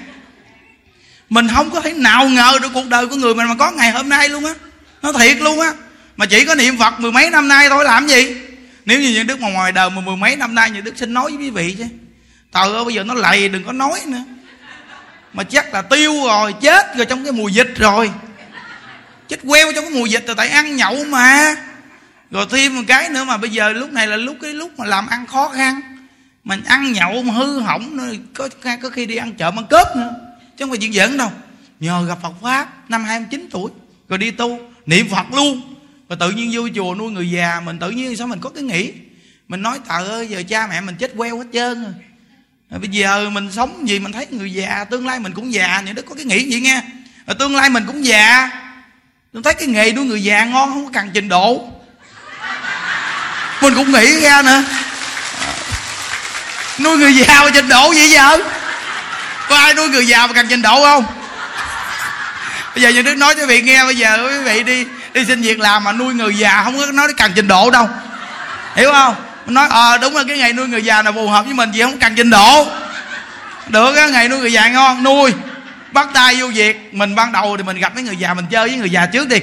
Mình 1.31 1.49
không 1.55 1.71
có 1.71 1.81
thể 1.81 1.93
nào 1.93 2.29
ngờ 2.29 2.59
được 2.63 2.69
cuộc 2.75 2.87
đời 2.89 3.07
của 3.07 3.17
người 3.17 3.35
mình 3.35 3.49
mà 3.49 3.55
có 3.59 3.71
ngày 3.71 3.91
hôm 3.91 4.09
nay 4.09 4.29
luôn 4.29 4.45
á. 4.45 4.55
Nó 5.03 5.13
thiệt 5.13 5.37
luôn 5.37 5.61
á. 5.61 5.73
Mà 6.17 6.27
chỉ 6.27 6.45
có 6.45 6.55
niệm 6.55 6.79
Phật 6.79 7.01
mười 7.01 7.13
mấy 7.13 7.31
năm 7.31 7.49
nay 7.49 7.69
thôi 7.69 7.85
làm 7.85 8.07
gì? 8.07 8.37
Nếu 8.85 9.01
như 9.01 9.11
những 9.11 9.27
đức 9.27 9.41
mà 9.41 9.51
ngoài 9.51 9.73
đời 9.73 9.91
mà 9.91 10.01
mười 10.01 10.17
mấy 10.17 10.37
năm 10.37 10.55
nay 10.55 10.71
Những 10.71 10.85
đức 10.85 10.99
xin 10.99 11.15
nói 11.15 11.31
với 11.31 11.37
quý 11.37 11.51
vị 11.51 11.75
chứ. 11.79 11.85
Trời 12.53 12.73
ơi, 12.73 12.85
bây 12.85 12.95
giờ 12.95 13.05
nó 13.05 13.15
lầy, 13.15 13.49
đừng 13.49 13.65
có 13.65 13.73
nói 13.73 14.01
nữa. 14.07 14.25
Mà 15.33 15.45
chắc 15.45 15.75
là 15.75 15.83
tiêu 15.83 16.13
rồi, 16.27 16.55
Chết 16.61 16.97
rồi 16.97 17.07
trong 17.07 17.25
cái 17.25 17.33
mùa 17.33 17.49
dịch 17.49 17.73
rồi. 17.77 18.11
Chết 19.29 19.41
queo 19.49 19.73
trong 19.73 19.85
cái 19.85 19.93
mùa 19.95 20.07
dịch 20.07 20.27
rồi 20.27 20.37
Tại 20.37 20.49
ăn 20.49 20.77
nhậu 20.77 21.05
mà. 21.05 21.55
Rồi 22.31 22.47
thêm 22.51 22.77
một 22.77 22.83
cái 22.89 23.09
nữa 23.09 23.25
mà 23.25 23.37
bây 23.37 23.51
giờ 23.51 23.73
lúc 23.73 23.93
này 23.93 24.07
là 24.07 24.17
lúc 24.17 24.37
cái 24.43 24.53
lúc 24.53 24.79
mà 24.79 24.85
làm 24.85 25.07
ăn 25.07 25.27
khó 25.27 25.49
khăn. 25.49 25.81
Mình 26.45 26.65
ăn 26.65 26.93
nhậu 26.93 27.23
mà 27.23 27.35
hư 27.35 27.61
hỏng 27.61 27.97
nữa, 27.97 28.13
có 28.35 28.49
có 28.83 28.91
khi 28.91 29.07
đi 29.07 29.17
ăn 29.17 29.35
chợ 29.35 29.51
ăn 29.57 29.67
cướp 29.71 29.87
nữa. 29.97 30.11
Chứ 30.57 30.65
không 30.65 30.71
phải 30.71 30.79
chuyện 30.79 30.93
giỡn 30.93 31.17
đâu. 31.17 31.31
Nhờ 31.81 32.05
gặp 32.09 32.19
Phật 32.23 32.33
pháp, 32.43 32.91
năm 32.91 33.05
29 33.05 33.49
tuổi, 33.51 33.71
rồi 34.09 34.19
đi 34.19 34.31
tu, 34.31 34.59
niệm 34.87 35.09
Phật 35.09 35.33
luôn 35.33 35.74
và 36.09 36.17
tự 36.17 36.31
nhiên 36.31 36.51
vô 36.53 36.69
chùa 36.75 36.95
nuôi 36.95 37.13
người 37.13 37.31
già, 37.31 37.61
mình 37.61 37.79
tự 37.79 37.91
nhiên 37.91 38.17
sao 38.17 38.27
mình 38.27 38.41
có 38.41 38.51
cái 38.51 38.63
nghĩ? 38.63 38.93
Mình 39.49 39.63
nói 39.63 39.79
tờ 39.89 40.05
ơi, 40.05 40.27
giờ 40.29 40.43
cha 40.49 40.67
mẹ 40.67 40.81
mình 40.81 40.97
chết 40.97 41.13
queo 41.17 41.39
hết 41.39 41.45
trơn 41.53 41.95
rồi. 42.71 42.81
Bây 42.81 42.89
giờ 42.89 43.31
mình 43.31 43.53
sống 43.53 43.89
gì 43.89 43.99
mình 43.99 44.13
thấy 44.13 44.27
người 44.31 44.53
già, 44.53 44.85
tương 44.85 45.07
lai 45.07 45.21
mình 45.21 45.33
cũng 45.33 45.53
già, 45.53 45.83
những 45.87 45.95
đứa 45.95 46.03
có 46.03 46.15
cái 46.15 46.25
nghĩ 46.25 46.47
vậy 46.51 46.61
nghe. 46.61 46.83
Rồi 47.27 47.35
tương 47.39 47.57
lai 47.57 47.71
mình 47.71 47.85
cũng 47.87 48.05
già. 48.05 48.51
Tôi 49.33 49.43
thấy 49.43 49.55
cái 49.55 49.69
nghề 49.69 49.93
nuôi 49.93 50.05
người 50.05 50.23
già 50.23 50.45
ngon, 50.45 50.73
không 50.73 50.85
có 50.85 50.91
cần 50.95 51.11
trình 51.15 51.29
độ. 51.29 51.69
Mình 53.63 53.75
cũng 53.75 53.93
nghĩ 53.93 54.21
ra 54.21 54.43
nữa. 54.43 54.65
Nuôi 56.79 56.99
người 56.99 57.17
già 57.17 57.43
mà 57.43 57.51
trình 57.55 57.69
độ 57.69 57.89
vậy 57.89 58.11
giờ? 58.11 58.39
Có 59.49 59.57
ai 59.57 59.75
nuôi 59.75 59.89
người 59.89 60.07
già 60.07 60.27
mà 60.27 60.33
cần 60.33 60.47
trình 60.51 60.63
độ 60.63 60.85
không? 60.85 61.05
Bây 62.75 62.83
giờ 62.83 62.89
những 62.89 63.05
đứa 63.05 63.15
nói 63.15 63.35
cho 63.35 63.47
vị 63.47 63.63
nghe, 63.63 63.85
bây 63.85 63.97
giờ 63.97 64.29
quý 64.29 64.39
vị 64.39 64.63
đi 64.63 64.87
đi 65.15 65.25
xin 65.25 65.43
việc 65.43 65.61
làm 65.61 65.85
mà 65.85 65.93
nuôi 65.93 66.15
người 66.15 66.35
già 66.39 66.63
không 66.63 66.79
có 66.79 66.87
nói 66.87 67.09
cần 67.17 67.33
trình 67.35 67.49
độ 67.49 67.71
đâu. 67.71 67.89
Hiểu 68.77 68.93
không? 68.93 69.15
Nói 69.47 69.69
ờ 69.71 69.93
à, 69.93 69.99
đúng 69.99 70.17
là 70.17 70.25
cái 70.29 70.39
ngày 70.39 70.53
nuôi 70.53 70.69
người 70.69 70.85
già 70.85 71.03
là 71.03 71.13
phù 71.13 71.29
hợp 71.29 71.45
với 71.45 71.55
mình 71.55 71.71
vì 71.71 71.83
không 71.83 71.99
cần 71.99 72.15
trình 72.17 72.31
độ. 72.31 72.67
Được 73.69 73.97
á 73.97 74.09
ngày 74.09 74.29
nuôi 74.29 74.39
người 74.39 74.53
già 74.53 74.69
ngon 74.69 75.03
nuôi. 75.03 75.33
Bắt 75.93 76.09
tay 76.15 76.37
vô 76.41 76.47
việc. 76.47 76.95
Mình 76.95 77.15
ban 77.15 77.33
đầu 77.33 77.57
thì 77.57 77.63
mình 77.63 77.79
gặp 77.79 77.95
mấy 77.95 78.05
người 78.05 78.17
già 78.17 78.35
mình 78.35 78.45
chơi 78.51 78.69
với 78.69 78.79
người 78.79 78.91
già 78.91 79.07
trước 79.07 79.29
đi. 79.29 79.37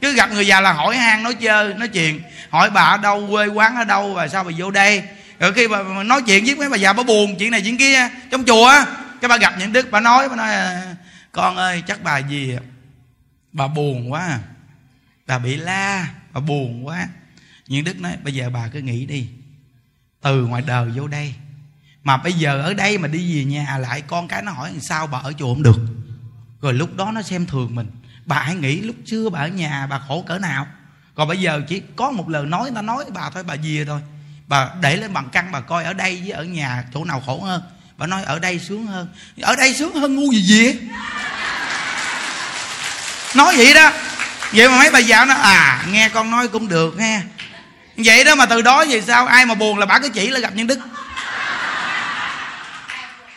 Cứ 0.00 0.12
gặp 0.12 0.32
người 0.32 0.46
già 0.46 0.60
là 0.60 0.72
hỏi 0.72 0.96
han 0.96 1.22
nói 1.22 1.34
chơi 1.34 1.74
nói 1.74 1.88
chuyện. 1.88 2.22
Hỏi 2.50 2.70
bà 2.70 2.82
ở 2.82 2.96
đâu 2.96 3.28
quê 3.30 3.46
quán 3.46 3.76
ở 3.76 3.84
đâu 3.84 4.14
và 4.14 4.28
sao 4.28 4.44
bà 4.44 4.50
vô 4.58 4.70
đây? 4.70 5.02
Rồi 5.40 5.52
khi 5.52 5.68
bà 5.68 5.78
nói 6.04 6.22
chuyện 6.22 6.44
với 6.44 6.54
mấy 6.54 6.68
bà 6.68 6.76
già 6.76 6.92
bà 6.92 7.02
buồn 7.02 7.36
chuyện 7.38 7.50
này 7.50 7.60
chuyện 7.64 7.78
kia. 7.78 8.08
Trong 8.30 8.44
chùa 8.44 8.66
á 8.66 8.84
cái 9.20 9.28
bà 9.28 9.36
gặp 9.36 9.54
những 9.58 9.72
đức 9.72 9.90
bà 9.90 10.00
nói 10.00 10.28
bà 10.28 10.36
nói 10.36 10.54
ờ, 10.54 10.80
con 11.32 11.56
ơi 11.56 11.82
chắc 11.86 12.02
bà 12.02 12.18
gì 12.18 12.56
à? 12.56 12.62
bà 13.52 13.66
buồn 13.66 14.12
quá 14.12 14.20
à 14.20 14.38
bà 15.30 15.38
bị 15.38 15.56
la, 15.56 16.08
bà 16.32 16.40
buồn 16.40 16.86
quá. 16.86 17.08
Nhưng 17.66 17.84
đức 17.84 18.00
nói, 18.00 18.16
bây 18.24 18.34
giờ 18.34 18.50
bà 18.50 18.68
cứ 18.68 18.80
nghĩ 18.80 19.06
đi. 19.06 19.28
Từ 20.22 20.46
ngoài 20.46 20.62
đời 20.66 20.90
vô 20.94 21.08
đây. 21.08 21.34
Mà 22.04 22.16
bây 22.16 22.32
giờ 22.32 22.62
ở 22.62 22.74
đây 22.74 22.98
mà 22.98 23.08
đi 23.08 23.36
về 23.36 23.44
nhà 23.44 23.78
lại, 23.78 24.00
con 24.00 24.28
cái 24.28 24.42
nó 24.42 24.52
hỏi 24.52 24.72
sao 24.80 25.06
bà 25.06 25.18
ở 25.18 25.32
chùa 25.32 25.54
không 25.54 25.62
được. 25.62 25.80
Rồi 26.60 26.74
lúc 26.74 26.96
đó 26.96 27.12
nó 27.14 27.22
xem 27.22 27.46
thường 27.46 27.74
mình. 27.74 27.90
Bà 28.26 28.42
hãy 28.42 28.54
nghĩ 28.54 28.80
lúc 28.80 28.96
xưa 29.06 29.28
bà 29.28 29.40
ở 29.40 29.48
nhà, 29.48 29.86
bà 29.86 29.98
khổ 30.08 30.24
cỡ 30.28 30.38
nào? 30.38 30.66
Còn 31.14 31.28
bây 31.28 31.40
giờ 31.40 31.62
chỉ 31.68 31.82
có 31.96 32.10
một 32.10 32.28
lời 32.28 32.46
nói, 32.46 32.70
nó 32.70 32.74
ta 32.74 32.82
nói 32.82 33.04
bà 33.14 33.30
thôi, 33.30 33.42
bà 33.42 33.56
về 33.62 33.84
thôi. 33.86 34.00
Bà 34.46 34.70
để 34.82 34.96
lên 34.96 35.12
bằng 35.12 35.28
căn, 35.32 35.52
bà 35.52 35.60
coi 35.60 35.84
ở 35.84 35.92
đây 35.92 36.20
với 36.20 36.30
ở 36.30 36.44
nhà 36.44 36.84
chỗ 36.94 37.04
nào 37.04 37.22
khổ 37.26 37.40
hơn. 37.40 37.62
Bà 37.98 38.06
nói, 38.06 38.24
ở 38.24 38.38
đây 38.38 38.58
sướng 38.58 38.86
hơn. 38.86 39.08
Ở 39.40 39.56
đây 39.56 39.74
sướng 39.74 39.94
hơn 39.94 40.16
ngu 40.16 40.32
gì 40.32 40.42
gì 40.42 40.72
nói 43.36 43.56
vậy 43.56 43.74
đó 43.74 43.92
vậy 44.52 44.68
mà 44.68 44.78
mấy 44.78 44.90
bà 44.90 44.98
già 44.98 45.24
nó 45.24 45.34
à 45.34 45.84
nghe 45.90 46.08
con 46.08 46.30
nói 46.30 46.48
cũng 46.48 46.68
được 46.68 46.98
nghe 46.98 47.20
vậy 47.96 48.24
đó 48.24 48.34
mà 48.34 48.46
từ 48.46 48.62
đó 48.62 48.84
về 48.88 49.02
sao 49.06 49.26
ai 49.26 49.46
mà 49.46 49.54
buồn 49.54 49.78
là 49.78 49.86
bà 49.86 49.98
cứ 49.98 50.08
chỉ 50.08 50.28
là 50.28 50.40
gặp 50.40 50.54
nhân 50.54 50.66
đức. 50.66 50.78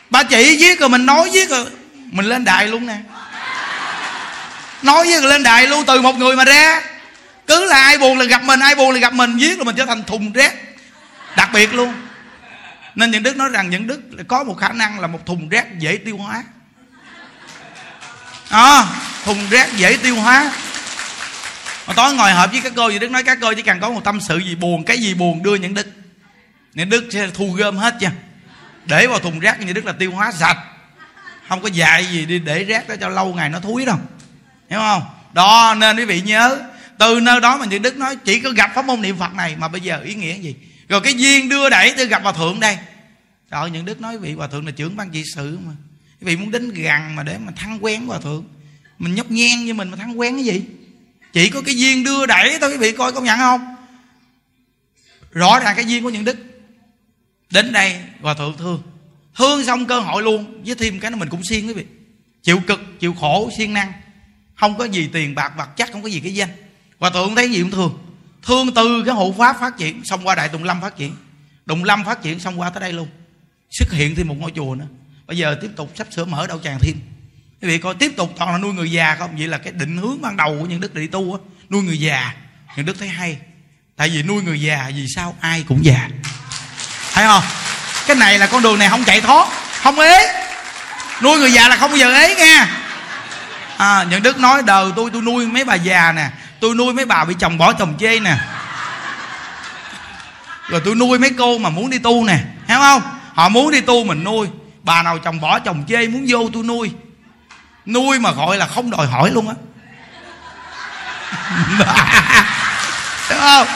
Bà 0.09 0.23
chỉ 0.23 0.57
viết 0.59 0.79
rồi 0.79 0.89
mình 0.89 1.05
nói 1.05 1.29
viết 1.33 1.49
rồi 1.49 1.65
mình 2.11 2.25
lên 2.25 2.45
đài 2.45 2.67
luôn 2.67 2.85
nè. 2.85 2.97
Nói 4.81 5.05
với 5.05 5.21
lên 5.21 5.43
đài 5.43 5.67
luôn 5.67 5.85
từ 5.85 6.01
một 6.01 6.15
người 6.15 6.35
mà 6.35 6.45
ra. 6.45 6.81
Cứ 7.47 7.65
là 7.65 7.81
ai 7.81 7.97
buồn 7.97 8.19
là 8.19 8.25
gặp 8.25 8.43
mình 8.43 8.59
ai 8.59 8.75
buồn 8.75 8.91
là 8.91 8.99
gặp 8.99 9.13
mình 9.13 9.37
viết 9.37 9.57
rồi 9.57 9.65
mình 9.65 9.75
trở 9.75 9.85
thành 9.85 10.03
thùng 10.03 10.33
rác. 10.33 10.53
Đặc 11.35 11.49
biệt 11.53 11.73
luôn. 11.73 11.93
Nên 12.95 13.11
những 13.11 13.23
đức 13.23 13.37
nói 13.37 13.49
rằng 13.49 13.69
những 13.69 13.87
đức 13.87 14.01
có 14.27 14.43
một 14.43 14.57
khả 14.59 14.69
năng 14.69 14.99
là 14.99 15.07
một 15.07 15.25
thùng 15.25 15.49
rác 15.49 15.79
dễ 15.79 15.97
tiêu 16.05 16.17
hóa. 16.17 16.43
À, 18.49 18.85
thùng 19.25 19.49
rác 19.49 19.73
dễ 19.77 19.97
tiêu 19.97 20.15
hóa 20.15 20.51
mà 21.87 21.93
tối 21.93 22.13
ngồi 22.13 22.31
họp 22.31 22.51
với 22.51 22.61
các 22.61 22.73
cô 22.75 22.89
gì 22.89 22.99
đức 22.99 23.11
nói, 23.11 23.23
các 23.23 23.37
cô 23.41 23.53
chỉ 23.53 23.61
cần 23.61 23.79
có 23.79 23.89
một 23.89 24.03
tâm 24.03 24.21
sự 24.21 24.37
gì 24.37 24.55
buồn, 24.55 24.83
cái 24.83 24.97
gì 24.97 25.13
buồn 25.13 25.43
đưa 25.43 25.55
những 25.55 25.73
đức. 25.73 25.87
Những 26.73 26.89
đức 26.89 27.09
sẽ 27.11 27.27
thu 27.33 27.51
gom 27.51 27.77
hết 27.77 27.95
nha. 28.01 28.11
Để 28.85 29.07
vào 29.07 29.19
thùng 29.19 29.39
rác 29.39 29.61
như 29.61 29.73
đức 29.73 29.85
là 29.85 29.91
tiêu 29.93 30.11
hóa 30.11 30.31
sạch. 30.31 30.57
Không 31.49 31.61
có 31.61 31.67
dạy 31.67 32.05
gì 32.05 32.25
đi 32.25 32.39
để 32.39 32.63
rác 32.63 32.89
đó 32.89 32.95
cho 33.01 33.09
lâu 33.09 33.33
ngày 33.33 33.49
nó 33.49 33.59
thúi 33.59 33.85
đâu. 33.85 33.97
Hiểu 34.69 34.79
không? 34.79 35.03
Đó, 35.33 35.75
nên 35.77 35.97
quý 35.97 36.05
vị 36.05 36.21
nhớ, 36.21 36.61
từ 36.97 37.19
nơi 37.19 37.39
đó 37.39 37.57
mà 37.57 37.65
như 37.65 37.79
đức 37.79 37.97
nói, 37.97 38.15
chỉ 38.25 38.39
có 38.39 38.49
gặp 38.49 38.71
pháp 38.75 38.85
môn 38.85 39.01
niệm 39.01 39.17
phật 39.17 39.33
này 39.33 39.55
mà 39.55 39.67
bây 39.67 39.81
giờ 39.81 40.01
ý 40.01 40.15
nghĩa 40.15 40.37
gì? 40.37 40.55
Rồi 40.89 41.01
cái 41.01 41.13
duyên 41.13 41.49
đưa 41.49 41.69
đẩy 41.69 41.93
tôi 41.97 42.07
gặp 42.07 42.23
hòa 42.23 42.31
thượng 42.31 42.59
đây. 42.59 42.77
Trời 43.51 43.71
những 43.71 43.85
đức 43.85 44.01
nói, 44.01 44.17
vị 44.17 44.33
hòa 44.33 44.47
thượng 44.47 44.65
là 44.65 44.71
trưởng 44.71 44.95
ban 44.95 45.09
trị 45.09 45.23
sự 45.35 45.57
mà. 45.67 45.73
Quý 46.21 46.25
vị 46.25 46.35
muốn 46.35 46.51
đến 46.51 46.69
gần 46.73 47.15
mà 47.15 47.23
để 47.23 47.37
mà 47.37 47.51
thăng 47.55 47.83
quen 47.83 48.05
hòa 48.05 48.19
thượng. 48.19 48.45
Mình 48.99 49.15
nhóc 49.15 49.31
nhen 49.31 49.65
như 49.65 49.73
mình 49.73 49.89
mà 49.89 49.97
thăng 49.97 50.19
quen 50.19 50.35
cái 50.35 50.45
gì? 50.45 50.61
Chỉ 51.33 51.49
có 51.49 51.61
cái 51.65 51.75
duyên 51.75 52.03
đưa 52.03 52.25
đẩy 52.25 52.57
thôi, 52.61 52.71
quý 52.71 52.77
vị 52.77 52.91
coi 52.91 53.11
công 53.11 53.23
nhận 53.23 53.37
không? 53.37 53.75
Rõ 55.31 55.59
ràng 55.59 55.75
cái 55.75 55.85
duyên 55.85 56.03
của 56.03 56.09
những 56.09 56.25
đức. 56.25 56.37
Đến 57.49 57.71
đây, 57.71 58.01
hòa 58.21 58.33
thượng 58.33 58.57
thương 58.57 58.81
thương 59.35 59.65
xong 59.65 59.85
cơ 59.85 59.99
hội 59.99 60.23
luôn, 60.23 60.63
với 60.65 60.75
thêm 60.75 60.99
cái 60.99 61.11
nó 61.11 61.17
mình 61.17 61.29
cũng 61.29 61.43
siêng 61.43 61.67
quý 61.67 61.73
vị. 61.73 61.85
Chịu 62.43 62.59
cực, 62.67 62.81
chịu 62.99 63.13
khổ, 63.13 63.49
siêng 63.57 63.73
năng. 63.73 63.91
Không 64.55 64.77
có 64.77 64.85
gì 64.85 65.09
tiền 65.13 65.35
bạc, 65.35 65.53
vật 65.57 65.69
chất, 65.75 65.89
không 65.91 66.01
có 66.01 66.09
gì 66.09 66.19
cái 66.19 66.33
danh. 66.35 66.49
Hòa 66.99 67.09
thượng 67.09 67.35
thấy 67.35 67.49
gì 67.51 67.61
cũng 67.61 67.71
thương. 67.71 67.99
Thương 68.43 68.73
từ 68.73 69.03
cái 69.05 69.15
hộ 69.15 69.35
pháp 69.37 69.59
phát 69.59 69.77
triển, 69.77 70.01
xong 70.05 70.27
qua 70.27 70.35
đại 70.35 70.49
tùng 70.49 70.63
lâm 70.63 70.81
phát 70.81 70.97
triển. 70.97 71.15
Tùng 71.67 71.83
lâm 71.83 72.05
phát 72.05 72.21
triển 72.21 72.39
xong 72.39 72.59
qua 72.59 72.69
tới 72.69 72.81
đây 72.81 72.93
luôn. 72.93 73.07
Xuất 73.71 73.91
hiện 73.91 74.15
thêm 74.15 74.27
một 74.27 74.35
ngôi 74.39 74.51
chùa 74.55 74.75
nữa. 74.75 74.87
Bây 75.27 75.37
giờ 75.37 75.57
tiếp 75.61 75.69
tục 75.75 75.91
sắp 75.95 76.07
sửa 76.11 76.25
mở 76.25 76.47
đạo 76.47 76.59
tràng 76.63 76.79
thêm 76.81 76.95
quý 77.63 77.69
vị 77.69 77.77
coi 77.77 77.95
tiếp 77.95 78.13
tục 78.17 78.33
toàn 78.37 78.51
là 78.51 78.57
nuôi 78.57 78.73
người 78.73 78.91
già 78.91 79.15
không? 79.19 79.35
Vậy 79.37 79.47
là 79.47 79.57
cái 79.57 79.73
định 79.73 79.97
hướng 79.97 80.21
ban 80.21 80.37
đầu 80.37 80.57
của 80.59 80.65
những 80.65 80.79
đức 80.79 80.95
đi 80.95 81.07
tu 81.07 81.33
á 81.33 81.39
nuôi 81.69 81.83
người 81.83 81.99
già 81.99 82.31
những 82.75 82.85
đức 82.85 82.95
thấy 82.99 83.07
hay. 83.07 83.37
Tại 83.97 84.09
vì 84.09 84.23
nuôi 84.23 84.43
người 84.43 84.61
già 84.61 84.91
vì 84.95 85.05
sao 85.15 85.35
ai 85.39 85.65
cũng 85.67 85.85
già. 85.85 86.09
Thấy 87.13 87.25
không? 87.25 87.43
Cái 88.07 88.15
này 88.15 88.39
là 88.39 88.47
con 88.47 88.63
đường 88.63 88.79
này 88.79 88.89
không 88.89 89.03
chạy 89.03 89.21
thoát 89.21 89.47
không 89.83 89.99
ế. 89.99 90.45
Nuôi 91.21 91.39
người 91.39 91.53
già 91.53 91.67
là 91.67 91.75
không 91.75 91.91
bao 91.91 91.97
giờ 91.97 92.13
ế 92.13 92.35
nghe. 92.35 92.65
À, 93.77 94.05
những 94.09 94.23
đức 94.23 94.37
nói 94.37 94.61
đời 94.63 94.91
tôi 94.95 95.09
tôi 95.13 95.21
nuôi 95.21 95.47
mấy 95.47 95.65
bà 95.65 95.75
già 95.75 96.11
nè 96.11 96.29
tôi 96.59 96.75
nuôi 96.75 96.93
mấy 96.93 97.05
bà 97.05 97.25
bị 97.25 97.35
chồng 97.39 97.57
bỏ 97.57 97.73
chồng 97.73 97.97
chê 97.99 98.19
nè. 98.19 98.37
Rồi 100.67 100.81
tôi 100.85 100.95
nuôi 100.95 101.19
mấy 101.19 101.31
cô 101.37 101.57
mà 101.57 101.69
muốn 101.69 101.89
đi 101.89 101.99
tu 101.99 102.25
nè 102.25 102.39
hiểu 102.67 102.77
không? 102.79 103.01
Họ 103.33 103.49
muốn 103.49 103.71
đi 103.71 103.81
tu 103.81 104.03
mình 104.03 104.23
nuôi 104.23 104.47
bà 104.81 105.03
nào 105.03 105.19
chồng 105.19 105.41
bỏ 105.41 105.59
chồng 105.59 105.85
chê 105.87 106.07
muốn 106.07 106.25
vô 106.27 106.49
tôi 106.53 106.63
nuôi 106.63 106.91
nuôi 107.85 108.19
mà 108.19 108.31
gọi 108.31 108.57
là 108.57 108.67
không 108.67 108.89
đòi 108.89 109.07
hỏi 109.07 109.31
luôn 109.31 109.47
á. 109.47 109.55
Đúng 113.29 113.39
không? 113.39 113.67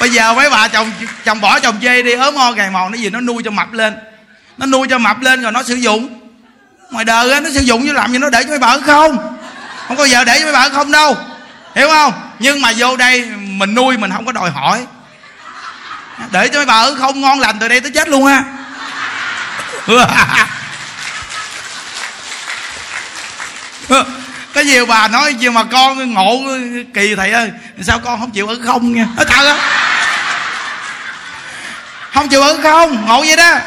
Bây 0.00 0.10
giờ 0.10 0.34
mấy 0.34 0.50
bà 0.50 0.68
chồng 0.68 0.92
chồng 1.24 1.40
bỏ 1.40 1.60
chồng 1.60 1.78
chê 1.82 2.02
đi, 2.02 2.12
ốm 2.12 2.36
ho 2.36 2.52
gầy 2.52 2.70
mòn 2.70 2.92
nó 2.92 2.98
gì 2.98 3.10
nó 3.10 3.20
nuôi 3.20 3.42
cho 3.44 3.50
mập 3.50 3.72
lên. 3.72 3.96
Nó 4.58 4.66
nuôi 4.66 4.86
cho 4.90 4.98
mập 4.98 5.20
lên 5.20 5.42
rồi 5.42 5.52
nó 5.52 5.62
sử 5.62 5.74
dụng. 5.74 6.30
Ngoài 6.90 7.04
đời 7.04 7.32
á, 7.32 7.40
nó 7.40 7.50
sử 7.54 7.60
dụng 7.60 7.86
chứ 7.86 7.92
làm 7.92 8.12
gì 8.12 8.18
nó 8.18 8.30
để 8.30 8.42
cho 8.42 8.48
mấy 8.48 8.58
bà 8.58 8.78
không? 8.78 9.36
Không 9.88 9.96
có 9.96 10.04
giờ 10.04 10.24
để 10.24 10.38
cho 10.38 10.44
mấy 10.44 10.52
bà 10.52 10.68
không 10.68 10.92
đâu. 10.92 11.16
Hiểu 11.74 11.88
không? 11.88 12.12
Nhưng 12.38 12.62
mà 12.62 12.72
vô 12.76 12.96
đây 12.96 13.24
mình 13.36 13.74
nuôi 13.74 13.96
mình 13.96 14.10
không 14.10 14.26
có 14.26 14.32
đòi 14.32 14.50
hỏi. 14.50 14.86
Để 16.30 16.48
cho 16.48 16.58
mấy 16.58 16.66
bà 16.66 16.74
ở 16.74 16.94
không, 16.94 17.20
ngon 17.20 17.40
lành 17.40 17.58
từ 17.58 17.68
đây 17.68 17.80
tới 17.80 17.90
chết 17.90 18.08
luôn 18.08 18.26
ha 18.26 18.44
có 24.54 24.57
nhiều 24.68 24.86
bà 24.86 25.08
nói 25.08 25.34
gì 25.34 25.50
mà 25.50 25.64
con 25.64 26.14
ngộ 26.14 26.42
kỳ 26.94 27.14
thầy 27.14 27.30
ơi. 27.30 27.50
Sao 27.82 27.98
con 27.98 28.20
không 28.20 28.30
chịu 28.30 28.46
ở 28.46 28.58
không 28.64 28.92
nha? 28.92 29.06
Nói 29.16 29.26
thật 29.28 29.46
á. 29.46 29.56
Không 32.12 32.28
chịu 32.28 32.42
ở 32.42 32.58
không, 32.62 33.06
ngộ 33.06 33.20
vậy 33.20 33.36
đó. 33.36 33.58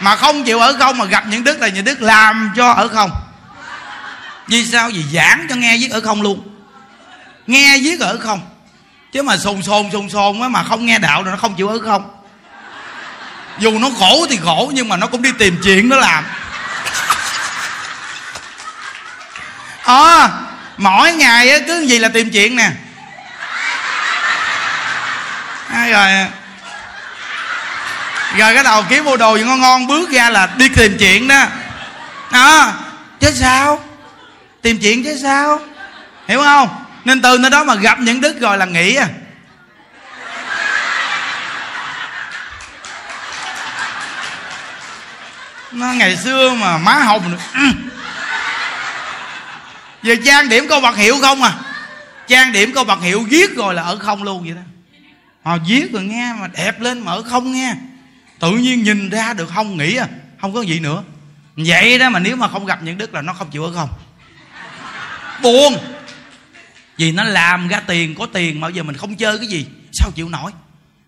Mà 0.00 0.16
không 0.16 0.44
chịu 0.44 0.58
ở 0.58 0.76
không 0.78 0.98
mà 0.98 1.04
gặp 1.04 1.24
những 1.26 1.44
đức 1.44 1.60
là 1.60 1.68
những 1.68 1.84
đức 1.84 2.02
làm 2.02 2.52
cho 2.56 2.68
ở 2.68 2.88
không. 2.88 3.10
Vì 4.46 4.66
sao? 4.66 4.90
Vì 4.94 5.04
giảng 5.12 5.46
cho 5.48 5.54
nghe 5.54 5.76
viết 5.76 5.90
ở 5.90 6.00
không 6.00 6.22
luôn. 6.22 6.48
Nghe 7.46 7.78
viết 7.78 8.00
ở 8.00 8.18
không. 8.18 8.40
Chứ 9.12 9.22
mà 9.22 9.36
sồn 9.36 9.62
sồn 9.62 9.90
sồn 9.92 10.10
sồn 10.10 10.42
á 10.42 10.48
mà 10.48 10.62
không 10.62 10.86
nghe 10.86 10.98
đạo 10.98 11.22
rồi 11.22 11.32
nó 11.32 11.38
không 11.38 11.54
chịu 11.54 11.68
ở 11.68 11.78
không. 11.78 12.10
Dù 13.58 13.78
nó 13.78 13.88
khổ 13.98 14.26
thì 14.30 14.38
khổ 14.44 14.70
nhưng 14.74 14.88
mà 14.88 14.96
nó 14.96 15.06
cũng 15.06 15.22
đi 15.22 15.30
tìm 15.38 15.60
chuyện 15.64 15.88
nó 15.88 15.96
làm. 15.96 16.24
Ờ 19.90 20.20
à, 20.20 20.28
mỗi 20.76 21.12
ngày 21.12 21.62
cứ 21.66 21.80
gì 21.80 21.98
là 21.98 22.08
tìm 22.08 22.30
chuyện 22.30 22.56
nè. 22.56 22.70
À, 25.72 25.86
rồi? 25.86 26.26
Rồi 28.36 28.54
cái 28.54 28.64
đầu 28.64 28.84
kiếm 28.88 29.04
mua 29.04 29.16
đồ 29.16 29.36
gì 29.36 29.44
ngon 29.44 29.60
ngon 29.60 29.86
bước 29.86 30.10
ra 30.10 30.30
là 30.30 30.48
đi 30.56 30.68
tìm 30.68 30.96
chuyện 30.98 31.28
đó. 31.28 31.44
À, 32.30 32.72
chứ 33.20 33.30
sao? 33.40 33.84
Tìm 34.62 34.78
chuyện 34.82 35.04
chứ 35.04 35.18
sao? 35.22 35.60
Hiểu 36.28 36.42
không? 36.42 36.84
Nên 37.04 37.22
từ 37.22 37.38
nơi 37.38 37.50
đó 37.50 37.64
mà 37.64 37.74
gặp 37.74 37.98
những 38.00 38.20
đức 38.20 38.40
rồi 38.40 38.58
là 38.58 38.64
nghĩ 38.64 38.94
à. 38.94 39.06
Nó 45.72 45.86
ngày 45.86 46.16
xưa 46.16 46.50
mà 46.50 46.78
má 46.78 46.94
hồng 46.94 47.38
giờ 50.02 50.14
trang 50.24 50.48
điểm 50.48 50.66
có 50.68 50.80
vật 50.80 50.96
hiệu 50.96 51.18
không 51.20 51.42
à? 51.42 51.58
Trang 52.28 52.52
điểm 52.52 52.72
có 52.74 52.84
vật 52.84 53.02
hiệu 53.02 53.22
viết 53.28 53.56
rồi 53.56 53.74
là 53.74 53.82
ở 53.82 53.96
không 53.96 54.22
luôn 54.22 54.42
vậy 54.42 54.54
đó. 54.54 54.62
Họ 55.42 55.58
viết 55.68 55.92
rồi 55.92 56.02
nghe 56.02 56.32
mà 56.40 56.46
đẹp 56.46 56.80
lên 56.80 57.00
mà 57.00 57.12
ở 57.12 57.22
không 57.22 57.52
nghe. 57.52 57.74
Tự 58.38 58.50
nhiên 58.50 58.82
nhìn 58.82 59.10
ra 59.10 59.32
được 59.32 59.50
không 59.54 59.76
nghĩ 59.76 59.96
à 59.96 60.08
không 60.40 60.54
có 60.54 60.62
gì 60.62 60.80
nữa. 60.80 61.02
Vậy 61.56 61.98
đó 61.98 62.10
mà 62.10 62.18
nếu 62.18 62.36
mà 62.36 62.48
không 62.48 62.66
gặp 62.66 62.82
những 62.82 62.98
đức 62.98 63.14
là 63.14 63.22
nó 63.22 63.32
không 63.32 63.50
chịu 63.50 63.64
ở 63.64 63.72
không. 63.74 63.88
Buồn. 65.42 65.76
Vì 66.96 67.12
nó 67.12 67.24
làm 67.24 67.68
ra 67.68 67.80
tiền, 67.80 68.14
có 68.14 68.26
tiền 68.26 68.60
mà 68.60 68.68
bây 68.68 68.74
giờ 68.74 68.82
mình 68.82 68.96
không 68.96 69.16
chơi 69.16 69.38
cái 69.38 69.46
gì, 69.46 69.66
sao 69.92 70.10
chịu 70.10 70.28
nổi? 70.28 70.50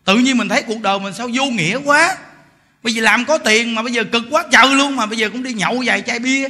Tự 0.04 0.16
nhiên 0.16 0.38
mình 0.38 0.48
thấy 0.48 0.62
cuộc 0.62 0.80
đời 0.80 0.98
mình 0.98 1.14
sao 1.14 1.28
vô 1.34 1.44
nghĩa 1.44 1.76
quá. 1.76 2.16
Bây 2.82 2.94
giờ 2.94 3.02
làm 3.02 3.24
có 3.24 3.38
tiền 3.38 3.74
mà 3.74 3.82
bây 3.82 3.92
giờ 3.92 4.04
cực 4.04 4.22
quá, 4.30 4.44
trời 4.52 4.74
luôn 4.74 4.96
mà 4.96 5.06
bây 5.06 5.18
giờ 5.18 5.28
cũng 5.28 5.42
đi 5.42 5.52
nhậu 5.52 5.82
vài 5.86 6.02
chai 6.02 6.18
bia 6.18 6.48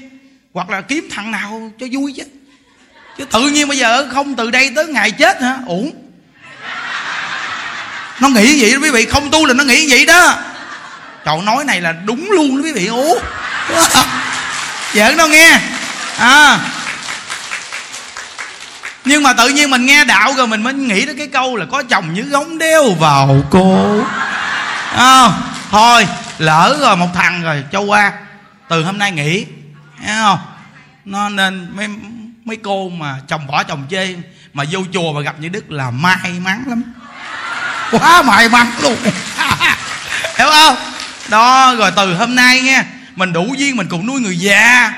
hoặc 0.52 0.70
là 0.70 0.80
kiếm 0.80 1.08
thằng 1.10 1.30
nào 1.30 1.70
cho 1.80 1.86
vui 1.92 2.14
chứ. 2.16 2.22
Chứ 3.18 3.24
tự 3.24 3.48
nhiên 3.48 3.68
bây 3.68 3.78
giờ 3.78 4.08
không 4.12 4.36
từ 4.36 4.50
đây 4.50 4.70
tới 4.76 4.86
ngày 4.86 5.10
chết 5.10 5.42
hả? 5.42 5.58
Uổng. 5.66 5.92
Nó 8.20 8.28
nghĩ 8.28 8.62
vậy 8.62 8.72
đó 8.72 8.78
quý 8.82 8.90
vị 8.90 9.06
không 9.06 9.30
tu 9.30 9.46
là 9.46 9.54
nó 9.54 9.64
nghĩ 9.64 9.90
vậy 9.90 10.06
đó. 10.06 10.34
Trời 11.24 11.36
nói 11.42 11.64
này 11.64 11.80
là 11.80 11.92
đúng 11.92 12.30
luôn 12.30 12.56
đó 12.56 12.62
quý 12.64 12.72
vị. 12.72 12.86
Ủa? 12.86 13.18
Giỡn 14.94 15.16
đâu 15.16 15.28
nghe. 15.28 15.60
À. 16.18 16.58
Nhưng 19.04 19.22
mà 19.22 19.32
tự 19.32 19.48
nhiên 19.48 19.70
mình 19.70 19.86
nghe 19.86 20.04
đạo 20.04 20.34
rồi 20.36 20.46
mình 20.46 20.62
mới 20.62 20.74
nghĩ 20.74 21.06
đến 21.06 21.18
cái 21.18 21.26
câu 21.26 21.56
là 21.56 21.66
có 21.70 21.82
chồng 21.82 22.12
như 22.12 22.22
gống 22.22 22.58
đeo 22.58 22.90
vào 22.90 23.42
cô 23.50 24.00
à, 24.96 25.30
thôi 25.70 26.06
lỡ 26.38 26.76
rồi 26.80 26.96
một 26.96 27.08
thằng 27.14 27.42
rồi 27.42 27.64
cho 27.72 27.80
qua 27.80 28.12
từ 28.68 28.82
hôm 28.84 28.98
nay 28.98 29.12
nghỉ 29.12 29.46
thấy 30.02 30.16
không? 30.20 30.38
Nó 31.04 31.28
nên 31.28 31.76
mấy 31.76 31.88
mấy 32.44 32.56
cô 32.56 32.88
mà 32.88 33.16
chồng 33.28 33.46
bỏ 33.46 33.62
chồng 33.62 33.86
chê 33.90 34.14
mà 34.52 34.64
vô 34.70 34.80
chùa 34.92 35.12
mà 35.12 35.20
gặp 35.20 35.40
như 35.40 35.48
đức 35.48 35.70
là 35.70 35.90
may 35.90 36.32
mắn 36.40 36.64
lắm. 36.66 36.82
Quá 37.90 38.22
may 38.22 38.48
mắn 38.48 38.72
luôn. 38.82 38.96
Hiểu 40.38 40.48
không? 40.50 40.76
Đó, 41.28 41.74
rồi 41.74 41.90
từ 41.96 42.14
hôm 42.14 42.34
nay 42.34 42.60
nghe 42.60 42.84
mình 43.16 43.32
đủ 43.32 43.54
duyên 43.58 43.76
mình 43.76 43.88
cùng 43.90 44.06
nuôi 44.06 44.20
người 44.20 44.38
già. 44.38 44.92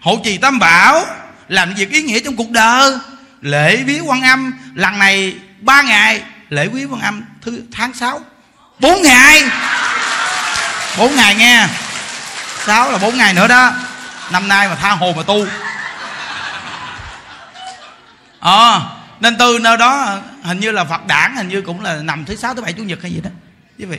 Hộ 0.00 0.20
trì 0.24 0.38
tam 0.38 0.58
bảo, 0.58 1.06
làm 1.48 1.74
việc 1.74 1.90
ý 1.90 2.02
nghĩa 2.02 2.20
trong 2.20 2.36
cuộc 2.36 2.50
đời. 2.50 2.92
Lễ 3.40 3.76
vía 3.76 4.00
quan 4.00 4.22
âm, 4.22 4.52
lần 4.74 4.98
này 4.98 5.34
ba 5.60 5.82
ngày. 5.82 6.22
Lễ 6.48 6.66
quý 6.66 6.84
quan 6.84 7.00
âm 7.00 7.22
thứ 7.42 7.62
tháng 7.72 7.94
6 7.94 8.20
bốn 8.80 9.02
ngày. 9.02 9.44
Bốn 10.98 11.16
ngày 11.16 11.34
nghe 11.34 11.66
sáu 12.66 12.90
là 12.90 12.98
bốn 12.98 13.18
ngày 13.18 13.34
nữa 13.34 13.48
đó 13.48 13.72
năm 14.32 14.48
nay 14.48 14.68
mà 14.68 14.74
tha 14.74 14.90
hồ 14.90 15.12
mà 15.16 15.22
tu. 15.22 15.46
Ờ 18.40 18.72
à, 18.72 18.80
nên 19.20 19.36
từ 19.38 19.58
nơi 19.58 19.76
đó 19.76 20.18
hình 20.42 20.60
như 20.60 20.70
là 20.70 20.84
phật 20.84 21.06
đản 21.06 21.36
hình 21.36 21.48
như 21.48 21.62
cũng 21.62 21.80
là 21.80 21.96
nằm 21.96 22.24
thứ 22.24 22.36
sáu 22.36 22.54
thứ 22.54 22.62
bảy 22.62 22.72
chủ 22.72 22.82
nhật 22.82 23.02
hay 23.02 23.12
gì 23.12 23.20
đó. 23.20 23.30
Quý 23.78 23.84
vị 23.84 23.98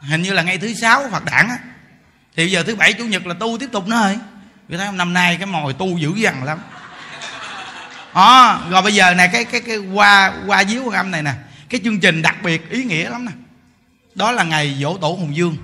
hình 0.00 0.22
như 0.22 0.32
là 0.32 0.42
ngay 0.42 0.58
thứ 0.58 0.74
sáu 0.74 1.08
phật 1.12 1.24
đản 1.24 1.48
á. 1.48 1.58
Thì 2.36 2.50
giờ 2.50 2.62
thứ 2.62 2.76
bảy 2.76 2.92
chủ 2.92 3.04
nhật 3.04 3.26
là 3.26 3.34
tu 3.34 3.58
tiếp 3.60 3.68
tục 3.72 3.88
nữa 3.88 3.96
rồi 4.04 4.18
vì 4.68 4.76
thấy 4.76 4.92
năm 4.92 5.12
nay 5.12 5.36
cái 5.36 5.46
mồi 5.46 5.72
tu 5.72 5.98
dữ 5.98 6.12
dằn 6.16 6.44
lắm. 6.44 6.58
À, 8.12 8.58
rồi 8.70 8.82
bây 8.82 8.94
giờ 8.94 9.14
này 9.14 9.28
cái 9.32 9.44
cái 9.44 9.60
cái 9.60 9.78
qua 9.78 10.32
qua 10.46 10.64
díu 10.64 10.88
âm 10.88 11.10
này 11.10 11.22
nè. 11.22 11.32
Cái 11.68 11.80
chương 11.84 12.00
trình 12.00 12.22
đặc 12.22 12.36
biệt 12.42 12.70
ý 12.70 12.84
nghĩa 12.84 13.10
lắm 13.10 13.24
nè. 13.24 13.32
Đó 14.14 14.32
là 14.32 14.42
ngày 14.42 14.76
dỗ 14.80 14.98
tổ 15.00 15.08
hùng 15.08 15.36
dương 15.36 15.56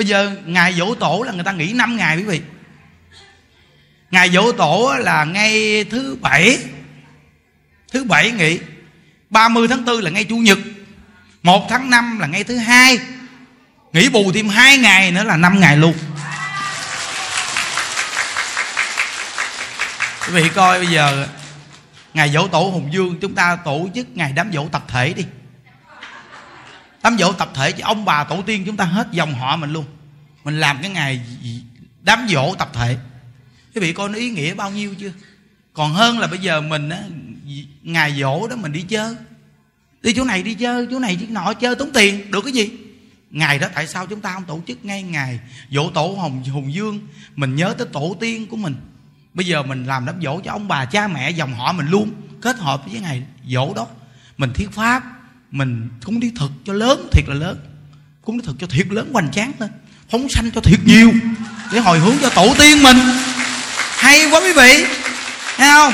bây 0.00 0.06
giờ 0.06 0.36
ngày 0.46 0.74
dỗ 0.78 0.94
tổ 0.94 1.22
là 1.26 1.32
người 1.32 1.44
ta 1.44 1.52
nghỉ 1.52 1.72
5 1.72 1.96
ngày 1.96 2.16
quý 2.16 2.22
vị. 2.22 2.40
Ngày 4.10 4.30
dỗ 4.30 4.52
tổ 4.52 4.94
là 4.98 5.24
ngay 5.24 5.84
thứ 5.84 6.16
bảy 6.20 6.58
thứ 7.92 8.04
bảy 8.04 8.30
nghỉ. 8.30 8.58
30 9.30 9.68
tháng 9.68 9.84
4 9.84 10.00
là 10.00 10.10
ngay 10.10 10.24
chủ 10.24 10.36
nhật. 10.36 10.58
1 11.42 11.66
tháng 11.70 11.90
5 11.90 12.18
là 12.18 12.26
ngay 12.26 12.44
thứ 12.44 12.56
hai. 12.56 12.98
Nghỉ 13.92 14.08
bù 14.08 14.32
thêm 14.32 14.48
hai 14.48 14.78
ngày 14.78 15.10
nữa 15.10 15.24
là 15.24 15.36
5 15.36 15.60
ngày 15.60 15.76
luôn. 15.76 15.94
Quý 20.26 20.32
vị 20.32 20.48
coi 20.54 20.78
bây 20.78 20.88
giờ 20.88 21.26
ngày 22.14 22.30
dỗ 22.30 22.48
tổ 22.48 22.60
hùng 22.60 22.88
dương, 22.92 23.18
chúng 23.20 23.34
ta 23.34 23.56
tổ 23.64 23.88
chức 23.94 24.06
ngày 24.16 24.32
đám 24.32 24.50
dỗ 24.52 24.68
tập 24.68 24.84
thể 24.88 25.12
đi 25.12 25.24
đám 27.02 27.16
dỗ 27.18 27.32
tập 27.32 27.50
thể 27.54 27.72
chứ 27.72 27.82
ông 27.82 28.04
bà 28.04 28.24
tổ 28.24 28.42
tiên 28.42 28.62
chúng 28.66 28.76
ta 28.76 28.84
hết 28.84 29.08
dòng 29.12 29.34
họ 29.34 29.56
mình 29.56 29.72
luôn. 29.72 29.84
Mình 30.44 30.60
làm 30.60 30.78
cái 30.82 30.90
ngày 30.90 31.20
đám 32.02 32.26
dỗ 32.28 32.54
tập 32.58 32.70
thể. 32.72 32.96
Quý 33.74 33.80
vị 33.80 33.92
coi 33.92 34.08
nó 34.08 34.14
ý 34.14 34.30
nghĩa 34.30 34.54
bao 34.54 34.70
nhiêu 34.70 34.94
chưa? 34.94 35.12
Còn 35.72 35.92
hơn 35.92 36.18
là 36.18 36.26
bây 36.26 36.38
giờ 36.38 36.60
mình 36.60 36.88
á 36.88 36.98
ngày 37.82 38.16
dỗ 38.20 38.46
đó 38.48 38.56
mình 38.56 38.72
đi 38.72 38.82
chơi. 38.82 39.16
Đi 40.02 40.12
chỗ 40.12 40.24
này 40.24 40.42
đi 40.42 40.54
chơi, 40.54 40.86
chỗ 40.90 40.98
này 40.98 41.18
chỗ 41.20 41.26
nọ, 41.28 41.54
chơi 41.54 41.74
tốn 41.74 41.92
tiền, 41.92 42.30
được 42.30 42.40
cái 42.44 42.52
gì? 42.52 42.70
Ngày 43.30 43.58
đó 43.58 43.68
tại 43.74 43.86
sao 43.86 44.06
chúng 44.06 44.20
ta 44.20 44.32
không 44.32 44.44
tổ 44.44 44.60
chức 44.66 44.84
ngay 44.84 45.02
ngày 45.02 45.40
dỗ 45.70 45.90
tổ 45.90 46.16
hồng, 46.20 46.44
hùng 46.44 46.74
dương? 46.74 47.08
Mình 47.36 47.56
nhớ 47.56 47.74
tới 47.78 47.86
tổ 47.92 48.16
tiên 48.20 48.46
của 48.46 48.56
mình. 48.56 48.74
Bây 49.34 49.46
giờ 49.46 49.62
mình 49.62 49.84
làm 49.84 50.06
đám 50.06 50.22
dỗ 50.22 50.40
cho 50.40 50.52
ông 50.52 50.68
bà, 50.68 50.84
cha 50.84 51.08
mẹ, 51.08 51.30
dòng 51.30 51.54
họ 51.54 51.72
mình 51.72 51.88
luôn, 51.88 52.12
kết 52.40 52.56
hợp 52.56 52.82
với 52.90 53.00
ngày 53.00 53.22
dỗ 53.48 53.74
đó. 53.74 53.86
Mình 54.38 54.52
thiết 54.54 54.70
pháp 54.72 55.19
mình 55.50 55.88
cúng 56.04 56.20
đi 56.20 56.32
thực 56.38 56.50
cho 56.64 56.72
lớn, 56.72 57.08
thiệt 57.12 57.24
là 57.28 57.34
lớn. 57.34 57.58
Cúng 58.22 58.38
đi 58.38 58.44
thực 58.46 58.56
cho 58.58 58.66
thiệt 58.66 58.86
lớn, 58.90 59.10
hoành 59.12 59.30
tráng 59.32 59.52
lên 59.58 59.70
phóng 60.10 60.28
sanh 60.28 60.50
cho 60.50 60.60
thiệt 60.60 60.78
nhiều, 60.84 61.12
để 61.72 61.80
hồi 61.80 61.98
hướng 61.98 62.14
cho 62.20 62.30
tổ 62.30 62.54
tiên 62.58 62.82
mình. 62.82 62.96
Hay 63.96 64.30
quá 64.30 64.40
quý 64.40 64.52
vị. 64.52 64.84
Thấy 65.56 65.68
không? 65.72 65.92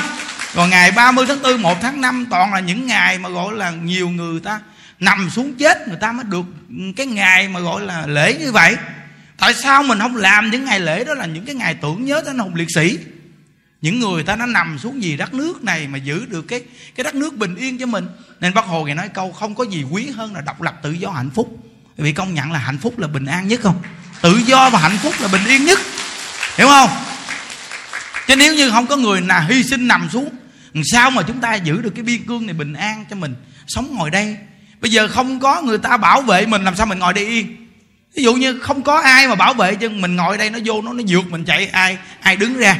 Còn 0.55 0.69
ngày 0.69 0.91
30 0.91 1.25
tháng 1.27 1.41
4 1.41 1.61
1 1.61 1.77
tháng 1.81 2.01
5 2.01 2.25
toàn 2.29 2.53
là 2.53 2.59
những 2.59 2.87
ngày 2.87 3.17
mà 3.17 3.29
gọi 3.29 3.55
là 3.55 3.71
nhiều 3.71 4.09
người 4.09 4.39
ta 4.39 4.59
nằm 4.99 5.29
xuống 5.29 5.53
chết, 5.53 5.87
người 5.87 5.97
ta 6.01 6.11
mới 6.11 6.23
được 6.23 6.45
cái 6.95 7.05
ngày 7.05 7.47
mà 7.47 7.59
gọi 7.59 7.81
là 7.81 8.07
lễ 8.07 8.37
như 8.39 8.51
vậy. 8.51 8.75
Tại 9.37 9.53
sao 9.53 9.83
mình 9.83 9.99
không 9.99 10.15
làm 10.15 10.51
những 10.51 10.65
ngày 10.65 10.79
lễ 10.79 11.03
đó 11.03 11.13
là 11.13 11.25
những 11.25 11.45
cái 11.45 11.55
ngày 11.55 11.75
tưởng 11.81 12.05
nhớ 12.05 12.21
tới 12.25 12.31
anh 12.31 12.39
hùng 12.39 12.55
liệt 12.55 12.67
sĩ? 12.75 12.97
Những 13.81 13.99
người 13.99 14.23
ta 14.23 14.35
nó 14.35 14.45
nằm 14.45 14.79
xuống 14.79 14.99
vì 14.99 15.17
đất 15.17 15.33
nước 15.33 15.63
này 15.63 15.87
mà 15.87 15.97
giữ 15.97 16.25
được 16.25 16.41
cái 16.41 16.63
cái 16.95 17.03
đất 17.03 17.15
nước 17.15 17.37
bình 17.37 17.55
yên 17.55 17.77
cho 17.77 17.85
mình. 17.85 18.07
Nên 18.39 18.53
bác 18.53 18.65
hồ 18.65 18.85
ngày 18.85 18.95
nói 18.95 19.09
câu 19.09 19.31
không 19.31 19.55
có 19.55 19.63
gì 19.63 19.83
quý 19.83 20.09
hơn 20.09 20.35
là 20.35 20.41
độc 20.41 20.61
lập 20.61 20.79
tự 20.83 20.91
do 20.91 21.09
hạnh 21.09 21.29
phúc. 21.35 21.57
Vì 21.97 22.11
công 22.11 22.33
nhận 22.33 22.51
là 22.51 22.59
hạnh 22.59 22.77
phúc 22.77 22.99
là 22.99 23.07
bình 23.07 23.25
an 23.25 23.47
nhất 23.47 23.59
không? 23.63 23.81
Tự 24.21 24.37
do 24.45 24.69
và 24.69 24.79
hạnh 24.79 24.97
phúc 25.03 25.13
là 25.19 25.27
bình 25.27 25.45
yên 25.45 25.65
nhất. 25.65 25.79
Hiểu 26.57 26.67
không? 26.67 26.89
Chứ 28.27 28.35
nếu 28.35 28.55
như 28.55 28.71
không 28.71 28.87
có 28.87 28.95
người 28.95 29.21
nào 29.21 29.45
hy 29.49 29.63
sinh 29.63 29.87
nằm 29.87 30.09
xuống 30.13 30.29
sao 30.83 31.11
mà 31.11 31.21
chúng 31.27 31.41
ta 31.41 31.55
giữ 31.55 31.81
được 31.81 31.89
cái 31.95 32.03
biên 32.03 32.25
cương 32.25 32.45
này 32.45 32.53
bình 32.53 32.73
an 32.73 33.05
cho 33.09 33.15
mình 33.15 33.35
sống 33.67 33.95
ngồi 33.95 34.09
đây? 34.09 34.37
Bây 34.81 34.91
giờ 34.91 35.07
không 35.07 35.39
có 35.39 35.61
người 35.61 35.77
ta 35.77 35.97
bảo 35.97 36.21
vệ 36.21 36.45
mình, 36.45 36.63
làm 36.63 36.75
sao 36.75 36.85
mình 36.85 36.99
ngồi 36.99 37.13
đây 37.13 37.25
yên? 37.25 37.67
Ví 38.15 38.23
dụ 38.23 38.35
như 38.35 38.59
không 38.59 38.83
có 38.83 38.99
ai 38.99 39.27
mà 39.27 39.35
bảo 39.35 39.53
vệ 39.53 39.75
cho 39.75 39.89
mình 39.89 40.15
ngồi 40.15 40.37
đây, 40.37 40.49
nó 40.49 40.59
vô 40.65 40.81
nó 40.81 40.93
nó 40.93 41.03
vượt 41.07 41.31
mình 41.31 41.45
chạy, 41.45 41.67
ai 41.67 41.97
ai 42.21 42.35
đứng 42.35 42.57
ra? 42.57 42.77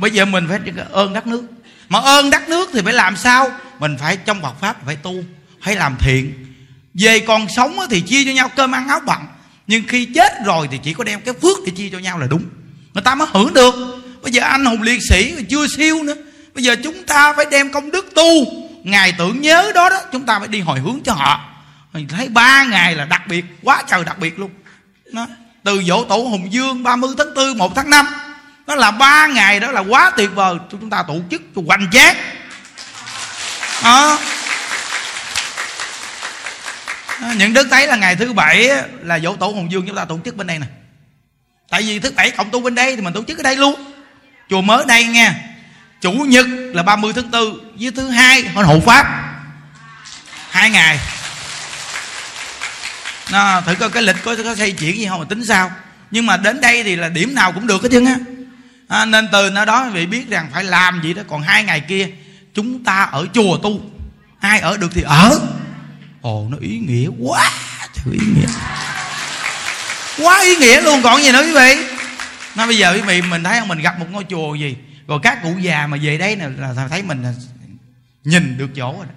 Bây 0.00 0.10
giờ 0.10 0.24
mình 0.24 0.48
phải 0.48 0.60
ơn 0.92 1.12
đất 1.12 1.26
nước. 1.26 1.42
Mà 1.88 1.98
ơn 2.00 2.30
đất 2.30 2.48
nước 2.48 2.70
thì 2.72 2.80
phải 2.84 2.92
làm 2.92 3.16
sao? 3.16 3.50
Mình 3.78 3.96
phải 4.00 4.16
trong 4.16 4.42
Phật 4.42 4.60
pháp 4.60 4.76
phải 4.86 4.96
tu, 4.96 5.14
phải 5.62 5.76
làm 5.76 5.96
thiện. 5.98 6.46
Về 6.94 7.18
còn 7.18 7.46
sống 7.56 7.78
thì 7.90 8.00
chia 8.00 8.24
cho 8.24 8.30
nhau 8.30 8.50
cơm 8.56 8.72
ăn 8.72 8.88
áo 8.88 9.00
bằng 9.00 9.26
nhưng 9.66 9.82
khi 9.88 10.04
chết 10.04 10.32
rồi 10.44 10.68
thì 10.70 10.78
chỉ 10.82 10.94
có 10.94 11.04
đem 11.04 11.20
cái 11.20 11.34
phước 11.42 11.58
để 11.66 11.72
chia 11.76 11.88
cho 11.92 11.98
nhau 11.98 12.18
là 12.18 12.26
đúng. 12.26 12.42
Người 12.94 13.02
ta 13.02 13.14
mới 13.14 13.28
hưởng 13.30 13.54
được. 13.54 13.74
Bây 14.22 14.32
giờ 14.32 14.42
anh 14.42 14.64
hùng 14.64 14.82
liệt 14.82 15.00
sĩ 15.08 15.34
chưa 15.48 15.66
siêu 15.76 16.02
nữa. 16.02 16.14
Bây 16.54 16.64
giờ 16.64 16.76
chúng 16.84 17.04
ta 17.04 17.32
phải 17.32 17.44
đem 17.50 17.72
công 17.72 17.90
đức 17.90 18.14
tu. 18.14 18.44
Ngày 18.84 19.14
tưởng 19.18 19.40
nhớ 19.40 19.72
đó 19.74 19.90
đó, 19.90 20.00
chúng 20.12 20.26
ta 20.26 20.38
phải 20.38 20.48
đi 20.48 20.60
hồi 20.60 20.78
hướng 20.80 21.00
cho 21.04 21.12
họ. 21.12 21.40
Mình 21.92 22.08
thấy 22.08 22.28
ba 22.28 22.64
ngày 22.64 22.94
là 22.94 23.04
đặc 23.04 23.22
biệt, 23.28 23.44
quá 23.62 23.82
trời 23.90 24.04
đặc 24.04 24.18
biệt 24.18 24.38
luôn. 24.38 24.50
Đó. 25.12 25.26
từ 25.64 25.82
dỗ 25.82 26.04
tổ 26.04 26.16
hùng 26.16 26.52
dương 26.52 26.82
30 26.82 27.14
tháng 27.18 27.34
4 27.34 27.58
1 27.58 27.72
tháng 27.76 27.90
5 27.90 28.06
đó 28.72 28.76
là 28.76 28.90
ba 28.90 29.26
ngày 29.26 29.60
đó 29.60 29.70
là 29.70 29.80
quá 29.80 30.10
tuyệt 30.16 30.30
vời. 30.34 30.56
Chúng 30.70 30.90
ta 30.90 31.04
tổ 31.08 31.20
chức 31.30 31.42
cho 31.56 31.62
hoành 31.66 31.90
tráng. 31.92 32.16
Đó. 33.84 34.18
những 37.36 37.52
đức 37.52 37.68
thấy 37.70 37.86
là 37.86 37.96
ngày 37.96 38.16
thứ 38.16 38.32
bảy 38.32 38.70
là 39.02 39.18
dỗ 39.18 39.36
tổ 39.36 39.46
hùng 39.46 39.72
dương, 39.72 39.84
chúng 39.86 39.96
ta 39.96 40.04
tổ 40.04 40.18
chức 40.24 40.36
bên 40.36 40.46
đây 40.46 40.58
nè. 40.58 40.66
Tại 41.70 41.82
vì 41.82 41.98
thứ 41.98 42.10
bảy 42.16 42.30
cộng 42.30 42.50
tu 42.50 42.60
bên 42.60 42.74
đây 42.74 42.96
thì 42.96 43.02
mình 43.02 43.12
tổ 43.14 43.24
chức 43.24 43.38
ở 43.38 43.42
đây 43.42 43.56
luôn. 43.56 43.92
Chùa 44.50 44.60
mới 44.60 44.84
đây 44.88 45.04
nha. 45.04 45.34
Chủ 46.00 46.12
nhật 46.12 46.46
là 46.48 46.82
30 46.82 47.12
tháng 47.16 47.30
4 47.30 47.74
với 47.80 47.90
thứ 47.96 48.10
hai 48.10 48.42
hội 48.42 48.64
hộ 48.64 48.80
pháp. 48.80 49.34
Hai 50.50 50.70
ngày. 50.70 50.98
Nó 53.30 53.60
thử 53.60 53.74
coi 53.74 53.90
cái 53.90 54.02
lịch 54.02 54.16
có 54.24 54.36
có 54.44 54.54
xây 54.54 54.72
chuyển 54.72 54.96
gì 54.96 55.06
không 55.08 55.20
mà 55.20 55.26
tính 55.28 55.44
sao. 55.44 55.70
Nhưng 56.10 56.26
mà 56.26 56.36
đến 56.36 56.60
đây 56.60 56.82
thì 56.82 56.96
là 56.96 57.08
điểm 57.08 57.34
nào 57.34 57.52
cũng 57.52 57.66
được 57.66 57.82
hết 57.82 57.88
trơn 57.92 58.04
á 58.04 58.16
à, 58.92 59.04
nên 59.04 59.28
từ 59.32 59.50
nơi 59.50 59.66
đó 59.66 59.84
quý 59.84 59.90
vị 59.90 60.06
biết 60.06 60.28
rằng 60.28 60.48
phải 60.52 60.64
làm 60.64 61.00
gì 61.02 61.14
đó. 61.14 61.22
Còn 61.28 61.42
hai 61.42 61.64
ngày 61.64 61.80
kia 61.80 62.08
chúng 62.54 62.84
ta 62.84 63.02
ở 63.02 63.26
chùa 63.32 63.58
tu. 63.58 63.80
Ai 64.40 64.60
ở 64.60 64.76
được 64.76 64.90
thì 64.94 65.02
ở. 65.02 65.40
Ồ 66.20 66.46
nó 66.50 66.56
ý 66.60 66.78
nghĩa 66.78 67.08
quá. 67.18 67.50
Trời 67.94 68.14
ý 68.14 68.26
nghĩa. 68.36 68.46
Quá 70.24 70.40
ý 70.42 70.56
nghĩa 70.56 70.80
luôn. 70.80 71.02
Còn 71.02 71.22
gì 71.22 71.32
nữa 71.32 71.42
quý 71.42 71.52
vị? 71.52 71.84
Nó 72.56 72.66
bây 72.66 72.78
giờ 72.78 72.92
quý 72.92 73.00
vị 73.00 73.22
mình 73.22 73.44
thấy 73.44 73.58
không? 73.58 73.68
Mình 73.68 73.78
gặp 73.78 73.98
một 73.98 74.06
ngôi 74.10 74.24
chùa 74.30 74.54
gì 74.54 74.76
rồi 75.08 75.20
các 75.22 75.42
cụ 75.42 75.54
già 75.60 75.86
mà 75.86 75.98
về 76.02 76.18
đây 76.18 76.36
là, 76.36 76.48
là 76.48 76.88
thấy 76.88 77.02
mình 77.02 77.22
là 77.22 77.32
nhìn 78.24 78.58
được 78.58 78.68
chỗ 78.76 78.92
rồi 78.96 79.06
đó. 79.06 79.14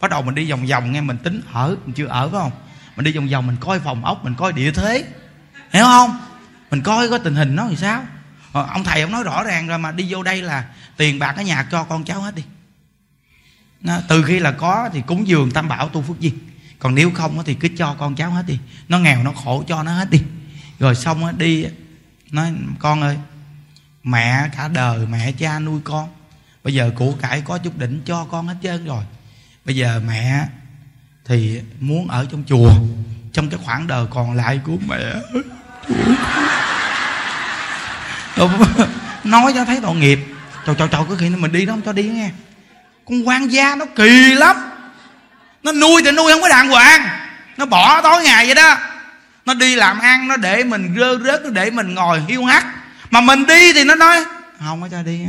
bắt 0.00 0.10
đầu 0.10 0.22
mình 0.22 0.34
đi 0.34 0.50
vòng 0.50 0.66
vòng 0.66 0.92
nghe 0.92 1.00
mình 1.00 1.18
tính 1.18 1.40
ở 1.52 1.76
mình 1.86 1.94
chưa 1.94 2.06
ở 2.06 2.28
phải 2.28 2.40
không? 2.40 2.52
Mình 2.96 3.04
đi 3.04 3.12
vòng 3.12 3.28
vòng 3.28 3.46
mình 3.46 3.56
coi 3.60 3.80
phòng 3.80 4.04
ốc 4.04 4.24
mình 4.24 4.34
coi 4.34 4.52
địa 4.52 4.70
thế. 4.70 5.04
Hiểu 5.70 5.84
không? 5.84 6.20
Mình 6.70 6.82
coi 6.82 7.08
có 7.08 7.18
tình 7.18 7.34
hình 7.34 7.56
nó 7.56 7.66
thì 7.70 7.76
sao? 7.76 8.04
Ờ, 8.52 8.66
ông 8.72 8.84
thầy 8.84 9.02
ông 9.02 9.12
nói 9.12 9.22
rõ 9.22 9.44
ràng 9.44 9.66
rồi 9.66 9.78
mà 9.78 9.92
đi 9.92 10.06
vô 10.08 10.22
đây 10.22 10.42
là 10.42 10.64
tiền 10.96 11.18
bạc 11.18 11.36
ở 11.36 11.42
nhà 11.42 11.66
cho 11.70 11.84
con 11.84 12.04
cháu 12.04 12.20
hết 12.20 12.34
đi. 12.34 12.42
Nó, 13.80 13.98
từ 14.08 14.22
khi 14.22 14.38
là 14.38 14.50
có 14.50 14.90
thì 14.92 15.02
cúng 15.06 15.28
dường 15.28 15.50
tam 15.50 15.68
bảo 15.68 15.88
tu 15.88 16.02
phước 16.02 16.20
duyên. 16.20 16.38
Còn 16.78 16.94
nếu 16.94 17.10
không 17.10 17.44
thì 17.44 17.54
cứ 17.54 17.68
cho 17.78 17.96
con 17.98 18.14
cháu 18.14 18.30
hết 18.30 18.46
đi. 18.46 18.58
Nó 18.88 18.98
nghèo 18.98 19.22
nó 19.22 19.32
khổ 19.32 19.64
cho 19.68 19.82
nó 19.82 19.92
hết 19.92 20.10
đi. 20.10 20.22
Rồi 20.78 20.94
xong 20.94 21.38
đi 21.38 21.66
nói 22.30 22.52
con 22.78 23.02
ơi 23.02 23.16
mẹ 24.04 24.48
cả 24.56 24.68
đời 24.68 25.06
mẹ 25.06 25.32
cha 25.32 25.58
nuôi 25.58 25.80
con. 25.84 26.08
Bây 26.64 26.74
giờ 26.74 26.90
của 26.96 27.12
cải 27.12 27.40
có 27.40 27.58
chút 27.58 27.78
đỉnh 27.78 28.00
cho 28.04 28.24
con 28.24 28.48
hết 28.48 28.56
trơn 28.62 28.84
rồi. 28.84 29.04
Bây 29.64 29.76
giờ 29.76 30.00
mẹ 30.06 30.46
thì 31.24 31.60
muốn 31.80 32.08
ở 32.08 32.26
trong 32.30 32.44
chùa 32.46 32.72
trong 33.32 33.50
cái 33.50 33.60
khoảng 33.64 33.86
đời 33.86 34.06
còn 34.10 34.32
lại 34.32 34.60
của 34.64 34.76
mẹ. 34.88 35.14
nói 39.24 39.52
cho 39.54 39.64
thấy 39.64 39.78
tội 39.82 39.96
nghiệp. 39.96 40.18
Trời 40.66 40.74
trời 40.78 40.88
trời 40.92 41.02
cứ 41.08 41.16
khi 41.20 41.28
mình 41.28 41.52
đi 41.52 41.66
đó 41.66 41.72
không 41.72 41.82
cho 41.82 41.92
đi 41.92 42.02
nghe. 42.02 42.30
Con 43.08 43.28
quan 43.28 43.52
gia 43.52 43.74
nó 43.74 43.84
kỳ 43.96 44.34
lắm. 44.34 44.56
Nó 45.62 45.72
nuôi 45.72 46.02
thì 46.04 46.10
nuôi 46.10 46.32
không 46.32 46.42
có 46.42 46.48
đàng 46.48 46.68
hoàng. 46.68 47.08
Nó 47.56 47.66
bỏ 47.66 48.02
tối 48.02 48.24
ngày 48.24 48.46
vậy 48.46 48.54
đó. 48.54 48.76
Nó 49.48 49.54
đi 49.54 49.74
làm 49.74 49.98
ăn, 49.98 50.28
nó 50.28 50.36
để 50.36 50.64
mình 50.64 50.94
rơ 50.98 51.18
rớt, 51.24 51.40
nó 51.44 51.50
để 51.50 51.70
mình 51.70 51.94
ngồi 51.94 52.22
hiu 52.28 52.44
hắt. 52.44 52.66
Mà 53.10 53.20
mình 53.20 53.46
đi 53.46 53.72
thì 53.72 53.84
nó 53.84 53.94
nói, 53.94 54.24
không 54.60 54.80
có 54.80 54.88
cho 54.88 55.02
đi 55.02 55.20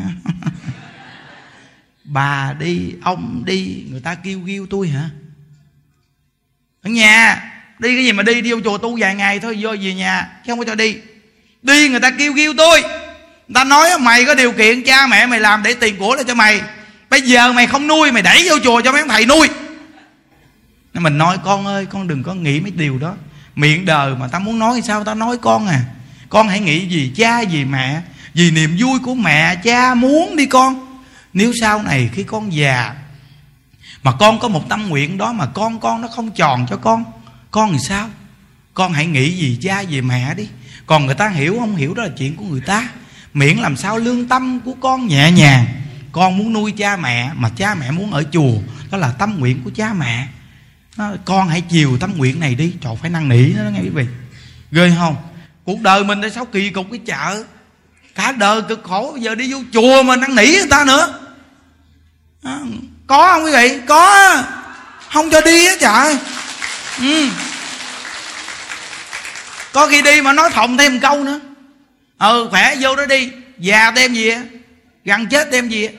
bà 2.03 2.53
đi, 2.59 2.93
ông 3.03 3.43
đi, 3.45 3.85
người 3.91 4.01
ta 4.01 4.15
kêu 4.15 4.39
kêu 4.47 4.67
tôi 4.69 4.87
hả? 4.87 5.09
Ở 6.81 6.89
nhà, 6.89 7.51
đi 7.79 7.95
cái 7.95 8.05
gì 8.05 8.11
mà 8.11 8.23
đi 8.23 8.41
đi 8.41 8.51
vô 8.51 8.59
chùa 8.63 8.77
tu 8.77 8.97
vài 8.99 9.15
ngày 9.15 9.39
thôi, 9.39 9.57
vô 9.59 9.75
về 9.81 9.93
nhà, 9.93 10.29
chứ 10.45 10.51
không 10.51 10.59
có 10.59 10.65
cho 10.65 10.75
đi 10.75 10.97
đi 11.61 11.89
người 11.89 11.99
ta 11.99 12.11
kêu 12.11 12.33
kêu 12.35 12.53
tôi. 12.57 12.81
Người 12.81 13.53
ta 13.53 13.63
nói 13.63 13.89
mày 13.99 14.25
có 14.25 14.35
điều 14.35 14.51
kiện, 14.51 14.83
cha 14.83 15.07
mẹ 15.07 15.25
mày 15.25 15.39
làm 15.39 15.63
để 15.63 15.73
tiền 15.73 15.97
của 15.97 16.15
lại 16.15 16.23
cho 16.27 16.35
mày. 16.35 16.61
Bây 17.09 17.21
giờ 17.21 17.53
mày 17.53 17.67
không 17.67 17.87
nuôi, 17.87 18.11
mày 18.11 18.23
đẩy 18.23 18.47
vô 18.49 18.59
chùa 18.63 18.81
cho 18.81 18.91
mấy 18.91 19.01
ông 19.01 19.09
thầy 19.09 19.25
nuôi. 19.25 19.47
Nên 20.93 21.03
mình 21.03 21.17
nói, 21.17 21.37
con 21.43 21.65
ơi, 21.67 21.85
con 21.85 22.07
đừng 22.07 22.23
có 22.23 22.33
nghĩ 22.33 22.59
mấy 22.59 22.71
điều 22.71 22.97
đó. 22.97 23.13
Miệng 23.55 23.85
đời 23.85 24.15
mà 24.15 24.27
ta 24.27 24.39
muốn 24.39 24.59
nói 24.59 24.81
sao 24.87 25.03
ta 25.03 25.13
nói 25.13 25.37
con 25.37 25.67
à. 25.67 25.81
Con 26.29 26.47
hãy 26.47 26.59
nghĩ 26.59 26.87
gì 26.87 27.11
cha 27.15 27.41
gì 27.41 27.65
mẹ, 27.65 28.01
vì 28.33 28.51
niềm 28.51 28.77
vui 28.79 28.99
của 28.99 29.15
mẹ, 29.15 29.55
cha 29.55 29.93
muốn 29.93 30.35
đi 30.35 30.45
con. 30.45 31.01
Nếu 31.33 31.51
sau 31.61 31.83
này 31.83 32.09
khi 32.13 32.23
con 32.23 32.53
già 32.53 32.93
mà 34.03 34.11
con 34.19 34.39
có 34.39 34.47
một 34.47 34.69
tâm 34.69 34.89
nguyện 34.89 35.17
đó 35.17 35.33
mà 35.33 35.45
con 35.45 35.79
con 35.79 36.01
nó 36.01 36.07
không 36.07 36.31
tròn 36.31 36.65
cho 36.69 36.77
con 36.77 37.03
con 37.51 37.73
thì 37.73 37.79
sao? 37.79 38.09
Con 38.79 38.93
hãy 38.93 39.05
nghĩ 39.05 39.31
gì 39.31 39.57
cha 39.61 39.83
về 39.89 40.01
mẹ 40.01 40.33
đi. 40.33 40.47
Còn 40.85 41.05
người 41.05 41.15
ta 41.15 41.29
hiểu 41.29 41.57
không 41.59 41.75
hiểu 41.75 41.93
đó 41.93 42.03
là 42.03 42.09
chuyện 42.17 42.35
của 42.35 42.45
người 42.45 42.61
ta. 42.61 42.89
Miễn 43.33 43.57
làm 43.57 43.77
sao 43.77 43.97
lương 43.97 44.27
tâm 44.27 44.59
của 44.59 44.73
con 44.81 45.07
nhẹ 45.07 45.31
nhàng. 45.31 45.65
Con 46.11 46.37
muốn 46.37 46.53
nuôi 46.53 46.71
cha 46.71 46.97
mẹ 46.97 47.31
mà 47.35 47.49
cha 47.49 47.75
mẹ 47.75 47.91
muốn 47.91 48.13
ở 48.13 48.23
chùa 48.31 48.53
đó 48.91 48.97
là 48.97 49.11
tâm 49.11 49.39
nguyện 49.39 49.61
của 49.63 49.71
cha 49.75 49.93
mẹ. 49.93 50.27
Nó, 50.97 51.11
con 51.25 51.47
hãy 51.47 51.61
chiều 51.61 51.97
tâm 51.97 52.17
nguyện 52.17 52.39
này 52.39 52.55
đi. 52.55 52.73
Trời 52.81 52.93
phải 53.01 53.09
năn 53.09 53.29
nỉ 53.29 53.53
nó 53.53 53.69
nghe 53.69 53.79
quý 53.79 53.89
vị. 53.89 54.05
Ghê 54.71 54.91
không? 54.97 55.15
Cuộc 55.63 55.81
đời 55.81 56.03
mình 56.03 56.21
tại 56.21 56.31
sao 56.31 56.45
kỳ 56.45 56.69
cục 56.69 56.87
cái 56.91 56.99
chợ? 57.05 57.43
Cả 58.15 58.31
đời 58.31 58.61
cực 58.61 58.83
khổ 58.83 59.09
bây 59.13 59.21
giờ 59.21 59.35
đi 59.35 59.53
vô 59.53 59.59
chùa 59.73 60.03
mà 60.03 60.15
năn 60.15 60.35
nỉ 60.35 60.45
người 60.45 60.69
ta 60.69 60.83
nữa. 60.85 61.19
Đó, 62.43 62.61
có 63.07 63.33
không 63.33 63.43
quý 63.43 63.51
vị? 63.51 63.79
Có. 63.87 64.43
Không 65.13 65.29
cho 65.31 65.41
đi 65.41 65.67
á 65.67 65.73
trời. 65.79 66.17
Ừ 66.99 67.29
có 69.71 69.87
khi 69.87 70.01
đi 70.01 70.21
mà 70.21 70.33
nói 70.33 70.49
thòng 70.49 70.77
thêm 70.77 70.93
một 70.93 70.99
câu 71.01 71.23
nữa. 71.23 71.39
Ừ 72.19 72.47
khỏe, 72.49 72.75
vô 72.79 72.95
đó 72.95 73.05
đi. 73.05 73.29
Già 73.57 73.91
đem 73.91 74.13
gì 74.13 74.31
gần 75.05 75.27
chết 75.27 75.51
đem 75.51 75.69
gì 75.69 75.89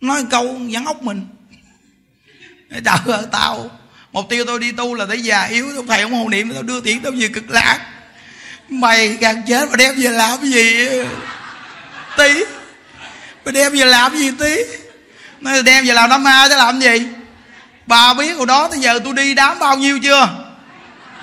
nói 0.00 0.24
câu 0.30 0.60
vắn 0.70 0.84
ốc 0.84 1.02
mình. 1.02 1.26
Trời 2.84 2.96
ơi, 3.06 3.24
tao, 3.32 3.70
mục 4.12 4.26
tiêu 4.28 4.44
tôi 4.44 4.58
đi 4.58 4.72
tu 4.72 4.94
là 4.94 5.06
để 5.08 5.16
già 5.16 5.44
yếu 5.44 5.72
tôi 5.74 5.84
thầy 5.88 6.00
ông 6.02 6.14
hồ 6.14 6.28
niệm, 6.28 6.52
tao 6.54 6.62
đưa 6.62 6.80
tiền 6.80 7.00
tao 7.00 7.12
về 7.12 7.28
cực 7.28 7.50
lạc. 7.50 7.80
Mày 8.68 9.08
gần 9.08 9.42
chết 9.46 9.70
mà 9.70 9.76
đem 9.76 9.94
về 9.94 10.10
làm 10.10 10.38
cái 10.40 10.50
gì 10.50 10.88
tí. 12.16 12.44
Mày 13.44 13.52
đem 13.52 13.72
về 13.72 13.84
làm 13.84 14.16
gì 14.16 14.30
tí? 14.38 14.56
Mày 15.40 15.62
đem 15.62 15.86
về 15.86 15.94
làm 15.94 16.10
đám 16.10 16.22
ma 16.22 16.46
chứ 16.48 16.56
làm 16.56 16.80
gì? 16.80 17.06
Bà 17.86 18.14
biết 18.14 18.32
hồi 18.32 18.46
đó 18.46 18.68
tới 18.68 18.80
giờ 18.80 19.00
tôi 19.04 19.14
đi 19.14 19.34
đám 19.34 19.58
bao 19.58 19.78
nhiêu 19.78 19.98
chưa? 20.02 20.45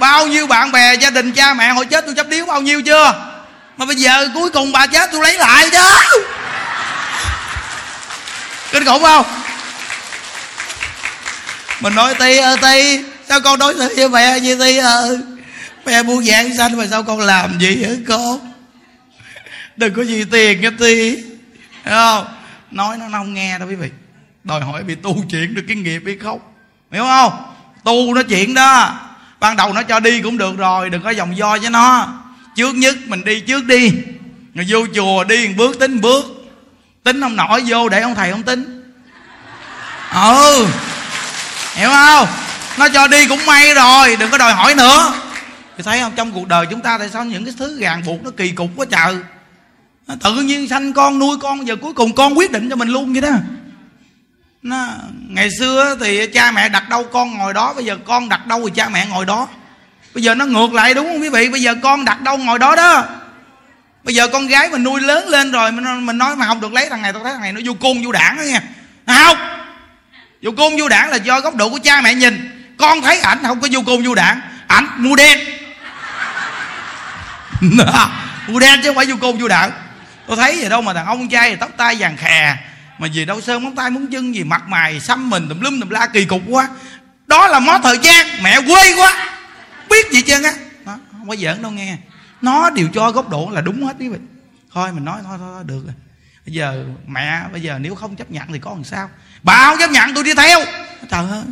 Bao 0.04 0.28
nhiêu 0.28 0.47
bạn 0.47 0.72
bè, 0.72 0.95
gia 0.95 1.10
đình, 1.10 1.32
cha 1.32 1.54
mẹ 1.54 1.70
hồi 1.70 1.86
chết 1.86 2.06
tôi 2.06 2.16
chấp 2.16 2.28
điếu 2.28 2.45
bao 2.45 2.62
nhiêu 2.62 2.82
chưa? 2.82 3.14
Mà 3.78 3.86
bây 3.86 3.95
giờ 3.95 4.28
cuối 4.34 4.49
cùng 4.49 4.72
bà 4.72 4.88
chết 4.88 5.10
tôi 5.12 5.22
lấy 5.22 5.38
lại 5.38 5.70
đó. 5.70 6.04
Kinh 8.72 8.86
khủng 8.86 9.04
không? 9.04 9.26
Mình 11.80 11.95
nói, 11.95 12.16
ti 12.16 12.38
ơ 12.38 12.56
ti, 12.62 12.99
sao 13.30 13.41
con 13.41 13.60
đối 13.60 13.74
xử 13.74 13.93
với 13.95 14.10
mẹ 14.10 14.39
như 14.39 14.56
ti 14.56 14.78
ơ 14.78 15.18
mẹ 15.86 16.04
buông 16.04 16.24
dạng 16.24 16.58
xanh 16.58 16.78
mà 16.78 16.86
sao 16.91 17.04
con 17.04 17.20
làm 17.20 17.60
gì 17.60 17.84
hả 17.84 17.91
con? 18.08 18.54
Đừng 19.76 19.93
có 19.93 20.01
gì 20.01 20.26
tiền 20.32 20.62
nghe 20.62 20.70
ti. 20.80 21.24
Không? 21.86 22.26
Nói 22.72 22.97
nó 22.97 23.06
không 23.12 23.34
nghe 23.34 23.60
đâu 23.60 23.68
quý 23.68 23.76
vị. 23.76 23.89
Đòi 24.43 24.62
hỏi 24.62 24.84
bị 24.84 24.95
tu 24.95 25.24
chuyện 25.30 25.56
được 25.56 25.64
cái 25.68 25.76
nghiệp 25.76 26.01
hay 26.06 26.18
không? 26.24 26.39
Hiểu 26.91 27.04
không? 27.04 27.34
Tu 27.84 28.14
nó 28.14 28.22
chuyện 28.30 28.54
đó 28.54 28.99
ban 29.44 29.56
đầu 29.56 29.74
nó 29.74 29.84
cho 29.84 30.00
đi 30.00 30.22
cũng 30.22 30.38
được 30.38 30.58
rồi, 30.58 30.89
đừng 30.89 31.02
có 31.02 31.10
dòng 31.10 31.38
do 31.38 31.58
với 31.62 31.70
nó. 31.70 32.08
Trước 32.56 32.76
nhất 32.76 32.96
mình 33.06 33.24
đi 33.24 33.39
trước 33.39 33.66
đi. 33.66 33.91
Rồi 34.56 34.66
vô 34.70 34.86
chùa 34.96 35.24
đi 35.24 35.48
một 35.48 35.54
bước 35.58 35.80
tính 35.80 35.94
một 35.94 36.00
bước. 36.02 36.26
Tính 37.04 37.22
ông 37.22 37.36
nổi 37.36 37.64
vô 37.68 37.89
để 37.89 38.02
ông 38.02 38.16
thầy 38.16 38.32
không 38.32 38.44
tính. 38.44 38.94
Ừ. 40.14 40.68
Hiểu 41.74 41.89
không? 41.89 42.28
Nó 42.78 42.89
cho 42.89 43.08
đi 43.08 43.28
cũng 43.28 43.46
may 43.46 43.74
rồi, 43.74 44.16
đừng 44.16 44.32
có 44.32 44.38
đòi 44.38 44.54
hỏi 44.54 44.76
nữa. 44.76 45.14
Thì 45.78 45.84
thấy 45.84 46.00
không? 46.00 46.12
Trong 46.16 46.32
cuộc 46.32 46.48
đời 46.48 46.66
chúng 46.70 46.82
ta 46.82 46.98
tại 46.98 47.10
sao 47.10 47.26
những 47.26 47.46
cái 47.46 47.54
thứ 47.58 47.80
ràng 47.80 48.02
buộc 48.06 48.24
nó 48.24 48.32
kỳ 48.38 48.52
cục 48.52 48.70
quá 48.76 48.86
trời? 48.91 49.16
Tự 50.24 50.34
nhiên 50.34 50.68
sanh 50.68 50.94
con, 50.94 51.20
nuôi 51.20 51.38
con 51.41 51.68
giờ 51.68 51.76
cuối 51.76 51.94
cùng 51.94 52.16
con 52.16 52.38
quyết 52.38 52.52
định 52.52 52.70
cho 52.70 52.76
mình 52.76 52.89
luôn 52.89 53.14
vậy 53.14 53.22
đó 53.22 53.32
nó, 54.64 54.88
ngày 55.30 55.49
xưa 55.59 55.97
thì 56.01 56.28
cha 56.28 56.51
mẹ 56.51 56.70
đặt 56.70 56.89
đâu 56.89 57.03
con 57.03 57.38
ngồi 57.38 57.53
đó 57.53 57.74
bây 57.74 57.86
giờ 57.86 57.97
con 58.05 58.30
đặt 58.30 58.47
đâu 58.47 58.61
thì 58.66 58.72
cha 58.76 58.89
mẹ 58.89 59.05
ngồi 59.05 59.26
đó. 59.26 59.47
Bây 60.14 60.24
giờ 60.24 60.36
nó 60.36 60.45
ngược 60.45 60.74
lại 60.74 60.93
đúng 60.93 61.07
không 61.07 61.22
quý 61.22 61.30
vị? 61.30 61.49
Bây 61.49 61.61
giờ 61.61 61.76
con 61.84 62.05
đặt 62.05 62.22
đâu 62.22 62.38
ngồi 62.38 62.59
đó 62.59 62.76
đó. 62.76 63.05
Bây 64.03 64.16
giờ 64.16 64.28
con 64.28 64.47
gái 64.47 64.70
mình 64.70 64.84
nuôi 64.84 65.01
lớn 65.01 65.28
lên 65.28 65.51
rồi 65.51 65.72
mình, 65.72 66.05
mình 66.05 66.18
nói 66.18 66.36
mà 66.36 66.45
không 66.45 66.61
được 66.61 66.74
lấy 66.74 66.89
thằng 66.89 67.01
này 67.01 67.14
tôi 67.14 67.22
thấy 67.24 67.34
thằng 67.34 67.41
này 67.41 67.51
nó 67.51 67.61
vô 67.66 67.74
côn 67.74 68.03
vô 68.05 68.11
đảng 68.11 68.38
đó 68.38 68.41
nha. 68.41 68.61
Không 69.07 69.38
vô 70.41 70.51
côn 70.57 70.74
vô 70.80 70.89
đảng 70.89 71.09
là 71.09 71.18
do 71.18 71.39
góc 71.39 71.55
độ 71.55 71.70
của 71.70 71.80
cha 71.84 72.01
mẹ 72.01 72.14
nhìn. 72.14 72.66
Con 72.78 73.01
thấy 73.01 73.20
ảnh 73.20 73.39
không 73.43 73.61
có 73.61 73.68
vô 73.72 73.82
côn 73.86 74.03
vô 74.03 74.16
đảng. 74.16 74.41
Ảnh 74.68 74.88
mua 74.97 75.16
đen. 75.16 75.39
Mua 78.47 78.59
đen 78.59 78.80
chứ 78.84 78.89
không 78.89 78.95
phải 78.95 79.05
vô 79.05 79.16
côn 79.22 79.38
vô 79.38 79.47
đảng. 79.47 79.72
Tôi 80.28 80.38
thấy 80.38 80.57
vậy 80.59 80.70
đâu 80.70 80.82
mà 80.82 80.93
thằng 80.93 81.05
ông 81.05 81.30
trai 81.30 81.55
tóc 81.55 81.70
tai 81.78 81.95
vàng 81.99 82.18
khè 82.18 82.57
mà 83.04 83.10
về 83.14 83.26
đâu 83.26 83.41
sơn 83.41 83.64
móng 83.64 83.76
tay 83.76 83.89
móng 83.89 84.08
chân 84.08 84.36
gì 84.36 84.43
mặt 84.43 84.64
mày 84.68 84.99
xăm 84.99 85.30
mình 85.30 85.49
tùm 85.49 85.60
lum 85.60 85.80
tùm 85.80 85.89
la 85.89 86.08
kỳ 86.08 86.26
cục 86.26 86.41
quá. 86.47 86.70
Đó 87.28 87.47
là 87.47 87.60
món 87.60 87.82
thời 87.82 87.97
gian 88.01 88.43
mẹ 88.43 88.62
quê 88.62 88.95
quá. 88.95 89.36
Biết 89.89 90.12
gì 90.12 90.22
chưa 90.22 90.43
á. 90.43 90.54
Không 90.86 91.30
có 91.30 91.36
giỡn 91.36 91.62
đâu 91.62 91.72
nghe. 91.72 91.97
Nó 92.41 92.70
đều 92.70 92.88
cho 92.93 93.12
góc 93.12 93.30
độ 93.30 93.49
là 93.51 93.62
đúng 93.62 93.86
hết 93.86 93.95
quý 93.99 94.10
vị. 94.10 94.18
Thôi 94.74 94.91
mình 94.91 95.06
nói 95.06 95.22
thôi 95.24 95.38
thôi, 95.39 95.49
thôi 95.54 95.64
được 95.66 95.82
rồi. 95.86 95.93
Bây 96.45 96.54
giờ 96.54 96.86
mẹ 97.08 97.43
bây 97.51 97.62
giờ 97.62 97.80
nếu 97.80 97.95
không 97.95 98.16
chấp 98.16 98.32
nhận 98.32 98.47
thì 98.54 98.60
có 98.60 98.72
làm 98.72 98.84
sao? 98.84 99.10
Bà 99.43 99.66
không 99.66 99.78
chấp 99.80 99.91
nhận 99.91 100.14
tôi 100.14 100.24
đi 100.24 100.34
theo. 100.34 100.60
Trời 101.10 101.30
ơi. 101.30 101.43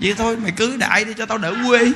Vậy 0.00 0.14
thôi 0.18 0.36
mày 0.36 0.52
cưới 0.52 0.76
đại 0.76 1.04
đi 1.04 1.12
cho 1.18 1.26
tao 1.26 1.38
đỡ 1.38 1.54
quê. 1.68 1.92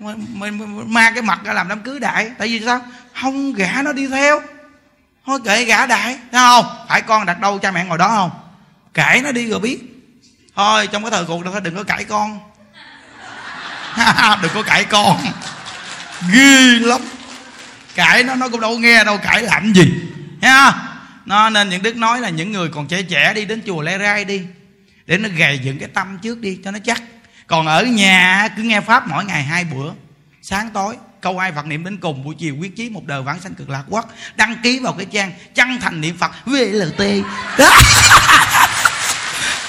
Mày, 0.00 0.14
mày, 0.34 0.50
mày 0.50 0.68
mang 0.86 1.14
cái 1.14 1.22
mặt 1.22 1.40
ra 1.44 1.52
làm 1.52 1.68
đám 1.68 1.80
cưới 1.80 2.00
đại. 2.00 2.30
Tại 2.38 2.48
vì 2.48 2.60
sao? 2.64 2.80
Không 3.20 3.52
gả 3.52 3.82
nó 3.82 3.92
đi 3.92 4.06
theo 4.06 4.42
thôi 5.26 5.38
kệ 5.44 5.64
gã 5.64 5.86
đại, 5.86 6.16
thấy 6.32 6.40
không? 6.40 6.66
Phải 6.88 7.02
con 7.02 7.26
đặt 7.26 7.40
đâu 7.40 7.58
cha 7.58 7.70
mẹ 7.70 7.84
ngồi 7.84 7.98
đó 7.98 8.08
không? 8.08 8.30
Cãi 8.94 9.22
nó 9.22 9.32
đi 9.32 9.46
rồi 9.50 9.60
biết. 9.60 9.78
Thôi, 10.56 10.86
trong 10.86 11.02
cái 11.02 11.10
thời 11.10 11.24
cuộc 11.24 11.44
đó, 11.44 11.60
đừng 11.60 11.76
có 11.76 11.82
cãi 11.82 12.04
con. 12.04 12.40
Đừng 14.42 14.52
có 14.54 14.62
cãi 14.62 14.84
con. 14.84 15.20
Ghê 16.32 16.78
lắm. 16.80 17.00
Cãi 17.94 18.22
nó 18.22 18.34
nó 18.34 18.48
cũng 18.48 18.60
đâu 18.60 18.78
nghe, 18.78 19.04
đâu 19.04 19.18
cãi 19.18 19.42
làm 19.42 19.72
gì. 19.72 19.92
Ha? 20.42 20.90
nó 21.30 21.50
nên 21.50 21.68
những 21.68 21.82
đức 21.82 21.96
nói 21.96 22.20
là 22.20 22.28
những 22.28 22.52
người 22.52 22.68
còn 22.68 22.86
trẻ 22.86 23.02
trẻ 23.02 23.32
đi, 23.34 23.44
đến 23.44 23.62
chùa 23.66 23.82
lê 23.82 23.98
rai 23.98 24.24
đi, 24.24 24.42
để 25.06 25.18
nó 25.18 25.28
gầy 25.36 25.58
dựng 25.58 25.78
cái 25.78 25.88
tâm 25.94 26.18
trước 26.22 26.40
đi, 26.40 26.58
cho 26.64 26.70
nó 26.70 26.78
chắc. 26.84 27.02
Còn 27.46 27.66
ở 27.66 27.84
nhà, 27.84 28.48
cứ 28.56 28.62
nghe 28.62 28.80
pháp 28.80 29.08
mỗi 29.08 29.24
ngày 29.24 29.42
hai 29.42 29.64
bữa, 29.64 29.92
sáng 30.42 30.70
tối 30.70 30.96
câu 31.20 31.38
ai 31.38 31.52
phật 31.52 31.66
niệm 31.66 31.84
đến 31.84 31.96
cùng 31.96 32.24
buổi 32.24 32.34
chiều 32.38 32.56
quyết 32.60 32.76
chí 32.76 32.90
một 32.90 33.06
đời 33.06 33.22
vãng 33.22 33.40
sanh 33.40 33.54
cực 33.54 33.70
lạc 33.70 33.82
quốc. 33.88 34.12
Đăng 34.36 34.56
ký 34.62 34.78
vào 34.78 34.92
cái 34.92 35.06
trang 35.12 35.32
chân 35.54 35.78
thành 35.80 36.00
niệm 36.00 36.16
phật 36.18 36.30
vlt 36.46 37.00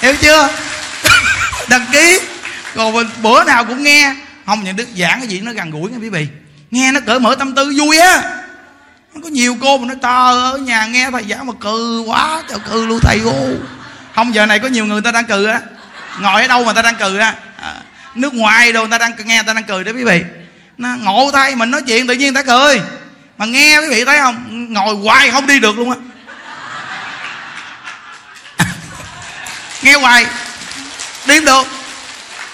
hiểu 0.02 0.16
chưa? 0.22 0.50
Đăng 1.70 1.86
ký. 1.92 2.20
Còn 2.76 2.94
mình 2.94 3.08
bữa 3.22 3.44
nào 3.44 3.66
cũng 3.66 3.84
nghe. 3.84 4.16
Không 4.46 4.64
những 4.64 4.76
đức 4.76 4.88
giảng 4.98 5.20
cái 5.20 5.28
gì 5.28 5.40
nó 5.42 5.52
gần 5.52 5.72
gũi 5.72 5.92
nha 5.92 5.98
quý 6.02 6.10
vị. 6.10 6.28
Nghe 6.72 6.92
nó 6.92 7.00
cởi 7.06 7.20
mở 7.20 7.36
tâm 7.40 7.56
tư 7.56 7.74
vui 7.78 7.98
á. 8.00 8.22
Có 9.24 9.30
nhiều 9.30 9.58
cô 9.62 9.78
mà 9.78 9.88
nó 9.88 9.94
tờ 10.02 10.52
ở 10.52 10.58
nhà 10.58 10.86
nghe 10.86 11.12
thầy 11.12 11.24
giảng 11.30 11.48
mà 11.48 11.54
cừ 11.60 12.04
quá. 12.08 12.44
Trời 12.50 12.60
cừ 12.70 12.86
luôn 12.86 13.00
thầy 13.02 13.20
ô. 13.26 13.48
Không 14.16 14.34
giờ 14.34 14.46
này 14.46 14.60
có 14.60 14.68
nhiều 14.68 14.86
người 14.86 15.02
ta 15.02 15.12
đang 15.12 15.26
cừ 15.26 15.46
á. 15.46 15.62
Ngồi 16.20 16.42
ở 16.42 16.48
đâu 16.48 16.64
mà 16.64 16.74
ta 16.74 16.82
đang 16.82 16.96
cừ 16.96 17.18
á? 17.18 17.36
À, 17.62 17.76
nước 18.16 18.34
ngoài 18.34 18.72
đâu 18.72 18.84
người 18.84 18.92
ta 18.92 18.98
đang 18.98 19.28
nghe 19.28 19.44
ta 19.44 19.54
đang 19.54 19.64
cười 19.64 19.84
đó 19.84 19.92
quý 19.96 20.04
vị 20.04 20.24
nó 20.82 20.96
ngộ 20.96 21.32
thay 21.34 21.56
mình 21.56 21.72
nói 21.72 21.82
chuyện 21.88 22.08
tự 22.08 22.14
nhiên 22.14 22.34
ta 22.34 22.44
cười. 22.44 22.82
Mà 23.38 23.46
nghe 23.46 23.78
quý 23.80 23.88
vị 23.90 24.06
thấy 24.06 24.18
không? 24.18 24.68
Ngồi 24.74 24.96
hoài 24.96 25.32
không 25.32 25.48
đi 25.48 25.60
được 25.60 25.78
luôn 25.78 25.92
á. 25.92 25.98
Nghe 29.82 29.94
hoài 29.94 30.26
đi 31.26 31.36
không 31.36 31.46
được. 31.46 31.68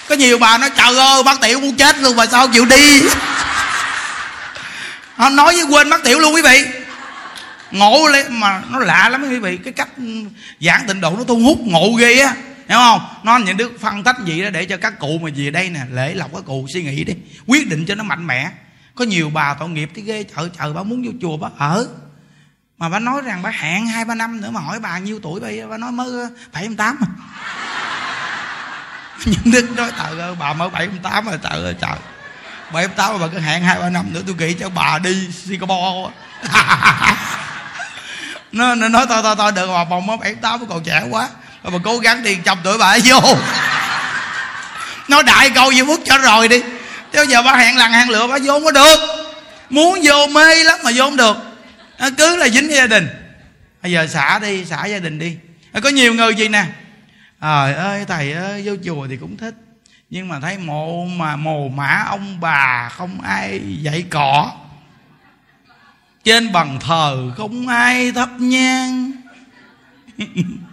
Có 0.10 0.16
nhiều 0.16 0.38
bà 0.38 0.58
nói, 0.58 0.70
trời 0.78 0.98
ơi, 0.98 1.24
bác 1.24 1.42
tiểu 1.42 1.60
muốn 1.60 1.76
chết 1.76 2.00
luôn 2.00 2.16
mà 2.16 2.26
sao 2.26 2.48
chịu 2.48 2.66
đi? 2.66 3.04
Họ 5.16 5.30
nói 5.30 5.56
với 5.56 5.64
quên 5.64 5.90
bác 5.90 6.04
tiểu 6.04 6.20
luôn 6.20 6.36
quý 6.36 6.42
vị. 6.42 6.66
Ngộ 7.72 8.08
lên, 8.08 8.40
mà 8.40 8.62
nó 8.70 8.80
lạ 8.80 9.10
lắm 9.10 9.30
quý 9.30 9.40
vị. 9.40 9.58
Cái 9.64 9.74
cách 9.74 9.88
ừ, 9.98 10.04
giảng 10.62 10.88
tịnh 10.88 11.02
độ 11.02 11.14
nó 11.18 11.24
thu 11.28 11.40
hút 11.40 11.60
ngộ 11.66 11.92
ghê 12.00 12.20
á 12.20 12.34
hiểu 12.70 12.78
không? 12.78 13.02
Nó 13.24 13.38
những 13.38 13.58
đức 13.58 13.72
phân 13.80 14.04
tách 14.04 14.16
gì 14.26 14.44
đó 14.44 14.50
để 14.50 14.66
cho 14.66 14.78
các 14.78 15.00
cụ 15.00 15.20
mà 15.24 15.30
về 15.36 15.52
đây 15.52 15.70
nè 15.70 15.80
lễ 15.92 16.14
lọc 16.16 16.34
các 16.34 16.44
cụ 16.46 16.68
suy 16.74 16.84
nghĩ 16.84 17.04
đi. 17.04 17.14
Quyết 17.46 17.70
định 17.70 17.86
cho 17.86 17.96
nó 17.96 18.04
mạnh 18.04 18.28
mẽ. 18.28 18.52
Có 18.96 19.06
nhiều 19.06 19.30
bà 19.30 19.54
tội 19.54 19.70
nghiệp 19.70 19.90
thì 19.96 20.02
ghê 20.02 20.24
chợ 20.24 20.50
chợ 20.58 20.74
bà 20.74 20.84
muốn 20.84 21.04
vô 21.06 21.12
chùa 21.22 21.38
bà 21.38 21.50
ở. 21.58 21.88
Mà 22.78 22.90
bà 22.90 23.00
nói 23.00 23.22
rằng 23.22 23.42
bà 23.42 23.50
hẹn 23.50 23.88
hai 23.88 24.06
ba 24.06 24.16
năm 24.16 24.42
nữa 24.42 24.50
mà 24.52 24.62
hỏi 24.62 24.80
bà 24.80 24.98
nhiêu 24.98 25.20
tuổi 25.24 25.40
bây 25.40 25.68
bà 25.68 25.78
nói 25.78 25.92
mới 25.92 26.08
ờ, 26.22 26.30
bảy 26.54 26.70
tám 26.78 26.98
mà 27.00 27.08
những 29.26 29.54
đức 29.54 29.76
nói 29.76 29.92
trời 29.98 30.20
ơi 30.20 30.36
bà 30.40 30.54
mới 30.54 30.70
bảy 30.70 30.90
tám 31.04 31.26
rồi 31.26 31.40
trời 31.44 31.64
ơi 31.64 31.76
trời. 31.82 31.98
bảy 32.74 32.88
tám 32.88 33.14
mà 33.14 33.28
bà 33.28 33.34
cứ 33.34 33.40
hẹn 33.40 33.64
hai 33.64 33.80
ba 33.80 33.90
năm 33.90 34.14
nữa 34.14 34.22
tôi 34.28 34.36
nghĩ 34.36 34.54
cho 34.54 34.70
bà 34.70 35.00
đi 35.00 35.32
singapore 35.32 36.14
nó, 38.52 38.76
nó 38.76 38.90
nói 38.90 39.06
thôi 39.10 39.20
thôi 39.24 39.36
thôi 39.38 39.52
được 39.52 39.68
mà 39.68 39.84
bà 39.84 40.00
mới 40.00 40.18
bảy 40.18 40.36
tám 40.36 40.66
còn 40.66 40.84
trẻ 40.84 41.06
quá 41.12 41.30
mà 41.72 41.78
cố 41.84 41.98
gắng 41.98 42.22
tiền 42.24 42.44
chồng 42.44 42.58
tuổi 42.64 42.78
bà 42.78 42.98
vô. 43.06 43.36
Nó 45.08 45.22
đại 45.22 45.50
câu 45.50 45.72
gì 45.72 45.84
bước 45.84 46.02
cho 46.06 46.18
rồi 46.18 46.48
đi. 46.48 46.62
Chứ 47.14 47.26
giờ 47.30 47.42
bà 47.42 47.56
hẹn 47.56 47.78
lần 47.78 47.92
hẹn 47.92 48.10
lựa, 48.10 48.28
bà 48.28 48.38
vô 48.44 48.54
không 48.54 48.64
có 48.64 48.72
được. 48.72 49.00
Muốn 49.70 50.00
vô 50.04 50.28
mê 50.28 50.64
lắm 50.64 50.80
mà 50.84 50.92
vô 50.96 51.04
không 51.04 51.18
được. 51.18 51.38
Nó 52.00 52.10
cứ 52.18 52.36
là 52.36 52.50
dính 52.50 52.72
gia 52.72 52.88
đình. 52.88 53.08
Bây 53.84 53.92
giờ 53.92 54.08
xả 54.08 54.40
đi, 54.40 54.66
xả 54.66 54.86
gia 54.86 55.00
đình 55.00 55.20
đi. 55.20 55.38
À, 55.72 55.80
có 55.80 55.90
nhiều 55.90 56.14
người 56.14 56.36
gì 56.36 56.48
nè? 56.48 56.66
Trời 57.42 57.74
ơi, 57.74 58.06
thầy 58.08 58.32
ơi, 58.32 58.62
vô 58.66 58.74
chùa 58.86 59.08
thì 59.08 59.18
cũng 59.18 59.38
thích. 59.38 59.54
Nhưng 60.10 60.28
mà 60.28 60.40
thấy 60.40 60.58
mộ 60.58 61.06
mà, 61.06 61.36
mồ 61.36 61.68
mã 61.68 62.04
ông 62.08 62.40
bà 62.42 62.90
không 62.90 63.22
ai 63.22 63.62
dạy 63.82 64.06
cỏ 64.10 64.52
trên 66.24 66.52
bằng 66.52 66.80
thờ 66.80 67.32
không 67.38 67.68
ai 67.68 68.12
thắp 68.12 68.30
nhang. 68.38 69.12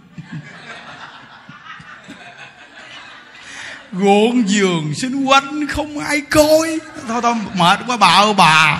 ruộng 3.99 4.49
giường 4.49 4.93
xung 5.01 5.29
quanh 5.29 5.67
không 5.67 5.99
ai 5.99 6.21
coi. 6.21 6.79
Thôi 7.07 7.19
thôi 7.21 7.35
mệt 7.53 7.79
quá 7.87 7.97
bà 7.97 8.07
ơi 8.07 8.33
bà. 8.37 8.77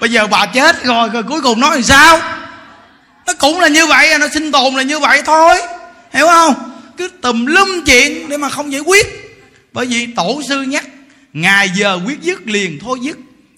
Bây 0.00 0.10
giờ 0.10 0.26
bà 0.26 0.46
chết 0.46 0.84
rồi 0.84 1.08
rồi 1.08 1.22
cuối 1.22 1.40
cùng 1.40 1.60
nói 1.60 1.70
làm 1.70 1.82
sao? 1.82 2.20
Nó 3.26 3.32
cũng 3.38 3.60
là 3.60 3.68
như 3.68 3.86
vậy 3.86 4.12
à, 4.12 4.18
nó 4.18 4.26
sinh 4.34 4.52
tồn 4.52 4.74
là 4.74 4.82
như 4.82 4.98
vậy 4.98 5.22
thôi. 5.26 5.56
Hiểu 6.12 6.26
không? 6.26 6.54
Cứ 6.96 7.08
tùm 7.08 7.46
lum 7.46 7.84
chuyện 7.86 8.28
để 8.28 8.36
mà 8.36 8.48
không 8.48 8.72
giải 8.72 8.80
quyết. 8.80 9.06
Bởi 9.72 9.86
vì 9.86 10.06
tổ 10.06 10.42
sư 10.48 10.62
nhắc 10.62 10.84
ngày 11.32 11.70
giờ 11.74 11.98
quyết 12.06 12.20
dứt 12.22 12.40
liền 12.46 12.78
thôi 12.82 12.98
dứt. 13.02 13.16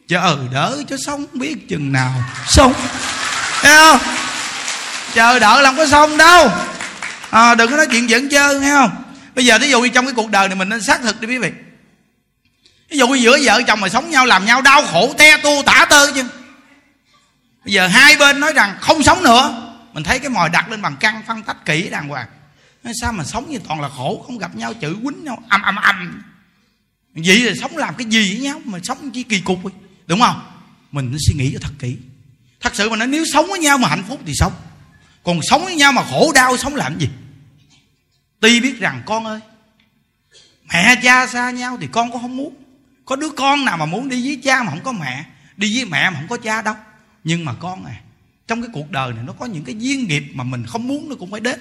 Chờ 0.08 0.38
đỡ 0.52 0.76
cho 0.90 0.96
sống 1.06 1.26
biết 1.32 1.68
chừng 1.68 1.92
nào 1.92 2.12
sống 2.48 2.72
thấy 3.62 3.72
không? 3.78 3.98
Chờ 5.14 5.38
đợi 5.38 5.62
làm 5.62 5.76
có 5.76 5.86
xong 5.86 6.16
đâu. 6.16 6.50
À, 7.30 7.54
đừng 7.54 7.70
có 7.70 7.76
nói 7.76 7.86
chuyện 7.90 8.10
dẫn 8.10 8.28
chơi 8.28 8.60
nghe 8.60 8.70
không? 8.70 9.03
Bây 9.34 9.46
giờ 9.46 9.58
thí 9.58 9.70
dụ 9.70 9.82
như 9.82 9.88
trong 9.88 10.04
cái 10.04 10.14
cuộc 10.14 10.30
đời 10.30 10.48
này 10.48 10.56
mình 10.56 10.68
nên 10.68 10.82
xác 10.82 11.02
thực 11.02 11.20
đi 11.20 11.28
quý 11.28 11.38
vị. 11.38 11.50
Ví 12.90 12.98
dụ 12.98 13.08
như 13.08 13.16
giữa 13.16 13.38
vợ 13.42 13.62
chồng 13.66 13.80
mà 13.80 13.88
sống 13.88 14.10
nhau, 14.10 14.26
làm 14.26 14.44
nhau 14.44 14.62
đau 14.62 14.82
khổ 14.86 15.14
te 15.18 15.36
tu, 15.36 15.62
tả 15.66 15.86
tơ 15.90 16.12
chứ. 16.14 16.22
Bây 17.64 17.72
giờ 17.72 17.86
hai 17.86 18.16
bên 18.16 18.40
nói 18.40 18.52
rằng 18.52 18.76
không 18.80 19.02
sống 19.02 19.22
nữa, 19.22 19.72
mình 19.92 20.02
thấy 20.02 20.18
cái 20.18 20.28
mồi 20.28 20.48
đặt 20.48 20.70
lên 20.70 20.82
bằng 20.82 20.96
căn, 21.00 21.22
phân 21.26 21.42
tách 21.42 21.64
kỹ 21.64 21.88
đàng 21.90 22.08
hoàng. 22.08 22.28
Sao 23.00 23.12
mà 23.12 23.24
sống 23.24 23.50
như 23.50 23.58
toàn 23.68 23.80
là 23.80 23.88
khổ, 23.88 24.24
không 24.26 24.38
gặp 24.38 24.56
nhau 24.56 24.74
chữ 24.74 24.96
quýnh 25.04 25.24
nhau 25.24 25.42
âm 25.48 25.62
âm 25.62 25.76
âm 25.76 26.22
vậy 27.14 27.38
là 27.38 27.52
sống 27.60 27.76
làm 27.76 27.94
cái 27.94 28.06
gì 28.06 28.30
với 28.30 28.40
nhau? 28.40 28.60
Mà 28.64 28.78
sống 28.82 29.10
chỉ 29.10 29.22
kỳ 29.22 29.40
cục 29.40 29.64
ấy. 29.64 29.72
đúng 30.06 30.20
không? 30.20 30.42
Mình 30.92 31.10
nên 31.10 31.18
suy 31.26 31.34
nghĩ 31.34 31.50
cho 31.52 31.58
thật 31.62 31.72
kỹ. 31.78 31.96
Thật 32.60 32.74
sự 32.74 32.90
mà 32.90 32.96
nói, 32.96 33.08
nếu 33.08 33.24
sống 33.32 33.46
với 33.46 33.58
nhau 33.58 33.78
mà 33.78 33.88
hạnh 33.88 34.04
phúc 34.08 34.20
thì 34.26 34.32
sống. 34.34 34.52
Còn 35.24 35.40
sống 35.42 35.64
với 35.64 35.74
nhau 35.74 35.92
mà 35.92 36.02
khổ, 36.10 36.32
đau, 36.34 36.56
sống 36.56 36.74
làm 36.74 36.98
gì? 36.98 37.08
Tuy 38.44 38.60
biết 38.60 38.80
rằng 38.80 39.02
con 39.06 39.24
ơi, 39.24 39.40
mẹ 40.72 40.96
cha 41.02 41.26
xa 41.26 41.50
nhau 41.50 41.78
thì 41.80 41.88
con 41.92 42.12
cũng 42.12 42.22
không 42.22 42.36
muốn. 42.36 42.54
Có 43.04 43.16
đứa 43.16 43.30
con 43.30 43.64
nào 43.64 43.76
mà 43.76 43.86
muốn 43.86 44.08
đi 44.08 44.26
với 44.26 44.40
cha 44.44 44.62
mà 44.62 44.70
không 44.70 44.80
có 44.84 44.92
mẹ, 44.92 45.24
đi 45.56 45.76
với 45.76 45.84
mẹ 45.84 46.10
mà 46.10 46.16
không 46.16 46.28
có 46.28 46.36
cha 46.36 46.62
đâu. 46.62 46.74
Nhưng 47.24 47.44
mà 47.44 47.54
con 47.54 47.84
à 47.84 48.00
trong 48.48 48.62
cái 48.62 48.70
cuộc 48.72 48.90
đời 48.90 49.12
này 49.12 49.24
nó 49.26 49.32
có 49.32 49.46
những 49.46 49.64
cái 49.64 49.74
duyên 49.78 50.08
nghiệp 50.08 50.24
mà 50.34 50.44
mình 50.44 50.66
không 50.66 50.88
muốn 50.88 51.08
nó 51.08 51.16
cũng 51.18 51.30
phải 51.30 51.40
đến. 51.40 51.60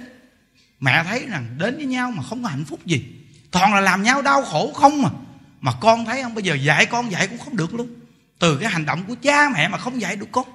Mẹ 0.79 1.03
thấy 1.03 1.25
rằng 1.29 1.55
đến 1.57 1.75
với 1.75 1.85
nhau 1.85 2.11
mà 2.11 2.23
không 2.23 2.43
có 2.43 2.49
hạnh 2.49 2.65
phúc 2.65 2.85
gì. 2.85 3.05
Toàn 3.51 3.73
là 3.73 3.81
làm 3.81 4.03
nhau 4.03 4.21
đau 4.21 4.43
khổ 4.43 4.73
không 4.73 5.01
mà 5.01 5.09
mà 5.61 5.71
con 5.81 6.05
thấy 6.05 6.23
không, 6.23 6.33
bây 6.35 6.43
giờ 6.43 6.53
dạy 6.53 6.85
con 6.85 7.11
dạy 7.11 7.27
cũng 7.27 7.37
không 7.37 7.57
được 7.57 7.73
luôn. 7.73 7.87
Từ 8.39 8.57
cái 8.57 8.69
hành 8.69 8.85
động 8.85 9.03
của 9.07 9.15
cha 9.21 9.49
mẹ 9.49 9.67
mà 9.67 9.77
không 9.77 10.01
dạy 10.01 10.15
được 10.15 10.31
con. 10.31 10.45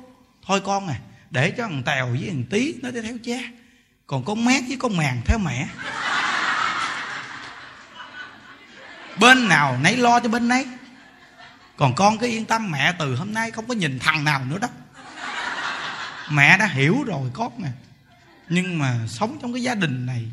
Thôi 0.47 0.61
con 0.64 0.89
à 0.89 1.01
để 1.31 1.51
cho 1.51 1.68
thằng 1.68 1.83
tèo 1.87 2.07
với 2.07 2.29
thằng 2.29 2.45
tí 2.51 2.74
nó 2.83 2.91
đi 2.91 3.01
theo 3.01 3.16
cha 3.24 3.39
còn 4.09 4.25
có 4.25 4.35
mét 4.35 4.65
với 4.69 4.77
có 4.77 4.89
mèn 4.89 5.23
theo 5.25 5.39
mẹ. 5.39 5.69
Bên 9.21 9.49
nào 9.49 9.79
nấy 9.83 9.97
lo 9.97 10.21
cho 10.21 10.29
bên 10.29 10.49
nấy. 10.49 10.67
Còn 11.77 11.95
con 11.95 12.19
cứ 12.19 12.27
yên 12.27 12.45
tâm, 12.45 12.71
mẹ 12.71 12.93
từ 12.99 13.17
hôm 13.17 13.35
nay 13.35 13.51
không 13.51 13.67
có 13.67 13.75
nhìn 13.75 13.99
thằng 13.99 14.25
nào 14.25 14.45
nữa 14.45 14.59
đó. 14.59 14.69
Mẹ 16.31 16.59
đã 16.59 16.67
hiểu 16.67 17.05
rồi 17.07 17.31
con 17.33 17.53
nè. 17.63 17.69
Nhưng 18.49 18.79
mà 18.79 18.99
sống 19.09 19.39
trong 19.43 19.53
cái 19.53 19.63
gia 19.63 19.75
đình 19.75 20.07
này, 20.07 20.25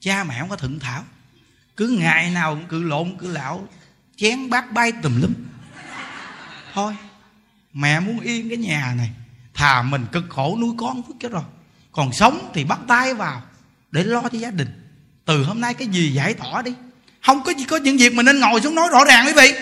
cha 0.00 0.24
mẹ 0.24 0.38
không 0.38 0.48
có 0.48 0.56
thượng 0.56 0.78
thảo. 0.78 1.04
Cứ 1.76 1.88
ngày 1.88 2.30
nào 2.30 2.54
cũng 2.54 2.68
cự 2.68 2.82
lộn, 2.82 3.18
cự 3.18 3.32
lão, 3.32 3.68
chén 4.16 4.50
bát 4.50 4.72
bay 4.72 4.92
tùm 5.02 5.20
lum. 5.20 5.32
Thôi, 6.74 6.96
mẹ 7.72 8.00
muốn 8.00 8.20
yên 8.20 8.48
cái 8.48 8.58
nhà 8.58 8.94
này. 8.96 9.10
Thà 9.54 9.82
mình 9.82 10.06
cực 10.12 10.24
khổ 10.28 10.58
nuôi 10.60 10.74
con 10.78 11.02
phước 11.02 11.16
cho 11.20 11.28
rồi 11.28 11.44
còn 11.92 12.12
sống 12.12 12.50
thì 12.54 12.64
bắt 12.64 12.78
tay 12.88 13.14
vào 13.14 13.42
để 13.90 14.04
lo 14.04 14.22
cho 14.22 14.38
gia 14.38 14.50
đình. 14.50 14.68
Từ 15.24 15.44
hôm 15.44 15.60
nay 15.60 15.74
cái 15.74 15.88
gì 15.88 16.12
giải 16.12 16.34
tỏa 16.34 16.62
đi. 16.62 16.72
Không 17.26 17.42
có 17.42 17.52
gì, 17.52 17.64
có 17.64 17.76
những 17.76 17.96
việc 17.96 18.14
mà 18.14 18.22
nên 18.22 18.40
ngồi 18.40 18.60
xuống 18.60 18.74
nói 18.74 18.88
rõ 18.92 19.04
ràng 19.04 19.26
quý 19.26 19.32
vị. 19.32 19.52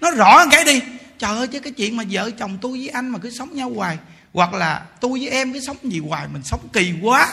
Nói 0.00 0.10
rõ 0.16 0.46
cái 0.50 0.64
đi. 0.64 0.80
Trời 1.18 1.36
ơi, 1.36 1.48
chứ 1.48 1.60
cái 1.60 1.72
chuyện 1.72 1.96
mà 1.96 2.04
vợ 2.10 2.30
chồng 2.30 2.58
tôi 2.62 2.72
với 2.72 2.88
anh 2.88 3.08
mà 3.08 3.18
cứ 3.18 3.30
sống 3.30 3.54
nhau 3.54 3.72
hoài. 3.74 3.98
Hoặc 4.32 4.54
là 4.54 4.82
tôi 5.00 5.18
với 5.18 5.28
em 5.28 5.52
cứ 5.52 5.60
sống 5.60 5.76
gì 5.82 5.98
hoài, 5.98 6.28
mình 6.32 6.42
sống 6.42 6.60
kỳ 6.72 6.92
quá. 7.02 7.28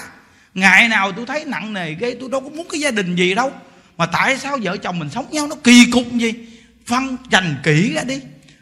Ngày 0.53 0.89
nào 0.89 1.11
tôi 1.11 1.25
thấy 1.25 1.45
nặng 1.45 1.73
nề 1.73 1.93
ghê, 1.93 2.15
tôi 2.19 2.29
đâu 2.29 2.41
có 2.41 2.49
muốn 2.49 2.67
cái 2.71 2.79
gia 2.79 2.91
đình 2.91 3.15
gì 3.15 3.33
đâu. 3.33 3.51
Mà 3.97 4.05
tại 4.05 4.37
sao 4.37 4.57
vợ 4.61 4.77
chồng 4.77 4.99
mình 4.99 5.09
sống 5.09 5.25
nhau 5.31 5.47
nó 5.47 5.55
kỳ 5.63 5.85
cục 5.91 6.13
gì? 6.13 6.33
Phân 6.85 7.17
trành 7.31 7.55
kỹ 7.63 7.93
ra 7.93 8.03
đi. 8.03 8.19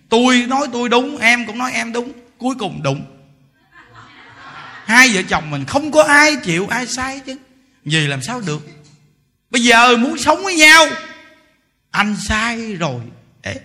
Tôi 0.09 0.45
nói 0.47 0.67
tôi 0.73 0.89
đúng, 0.89 1.17
em 1.17 1.45
cũng 1.45 1.57
nói 1.57 1.71
em 1.71 1.93
đúng. 1.93 2.11
Cuối 2.37 2.55
cùng 2.59 2.83
đụng 2.83 3.10
hai 4.91 5.09
vợ 5.13 5.21
chồng 5.29 5.51
mình 5.51 5.65
không 5.65 5.91
có 5.91 6.03
ai 6.03 6.35
chịu 6.35 6.67
ai 6.69 6.87
sai 6.87 7.21
chứ. 7.25 7.37
Vì 7.85 8.07
làm 8.07 8.21
sao 8.21 8.41
được? 8.41 8.67
Bây 9.49 9.63
giờ 9.63 9.97
muốn 9.97 10.17
sống 10.17 10.43
với 10.43 10.55
nhau 10.55 10.87
anh 11.91 12.15
sai 12.27 12.75
rồi. 12.75 13.01
Ê. 13.41 13.55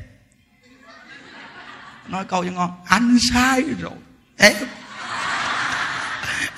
nói 2.09 2.25
câu 2.29 2.45
cho 2.45 2.51
ngon 2.51 2.71
anh 2.87 3.19
sai 3.33 3.63
rồi. 3.81 3.93
Ê. 4.37 4.55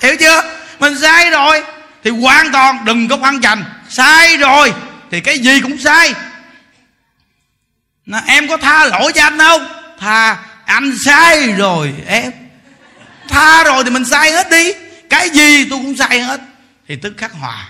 hiểu 0.01 0.15
chưa? 0.19 0.41
Mình 0.79 0.99
sai 0.99 1.29
rồi 1.29 1.63
thì 2.03 2.11
hoàn 2.11 2.51
toàn 2.51 2.85
đừng 2.85 3.07
có 3.07 3.17
phân 3.17 3.41
trành. 3.41 3.63
Sai 3.89 4.37
rồi 4.37 4.73
thì 5.11 5.21
cái 5.21 5.39
gì 5.39 5.61
cũng 5.61 5.77
sai. 5.77 6.13
Nó, 8.05 8.19
em 8.27 8.47
có 8.47 8.57
tha 8.57 8.85
lỗi 8.85 9.11
cho 9.15 9.21
anh 9.21 9.37
không? 9.37 9.67
Tha 9.99 10.37
anh 10.65 10.93
sai 11.05 11.51
rồi 11.51 11.93
em 12.07 12.31
tha 13.29 13.63
rồi 13.63 13.83
thì 13.83 13.89
mình 13.89 14.05
sai 14.05 14.31
hết 14.31 14.49
đi. 14.49 14.71
Cái 15.09 15.29
gì 15.29 15.65
tôi 15.69 15.79
cũng 15.79 15.97
sai 15.97 16.21
hết. 16.21 16.41
Thì 16.87 16.95
tức 16.95 17.13
khắc 17.17 17.33
hòa. 17.33 17.69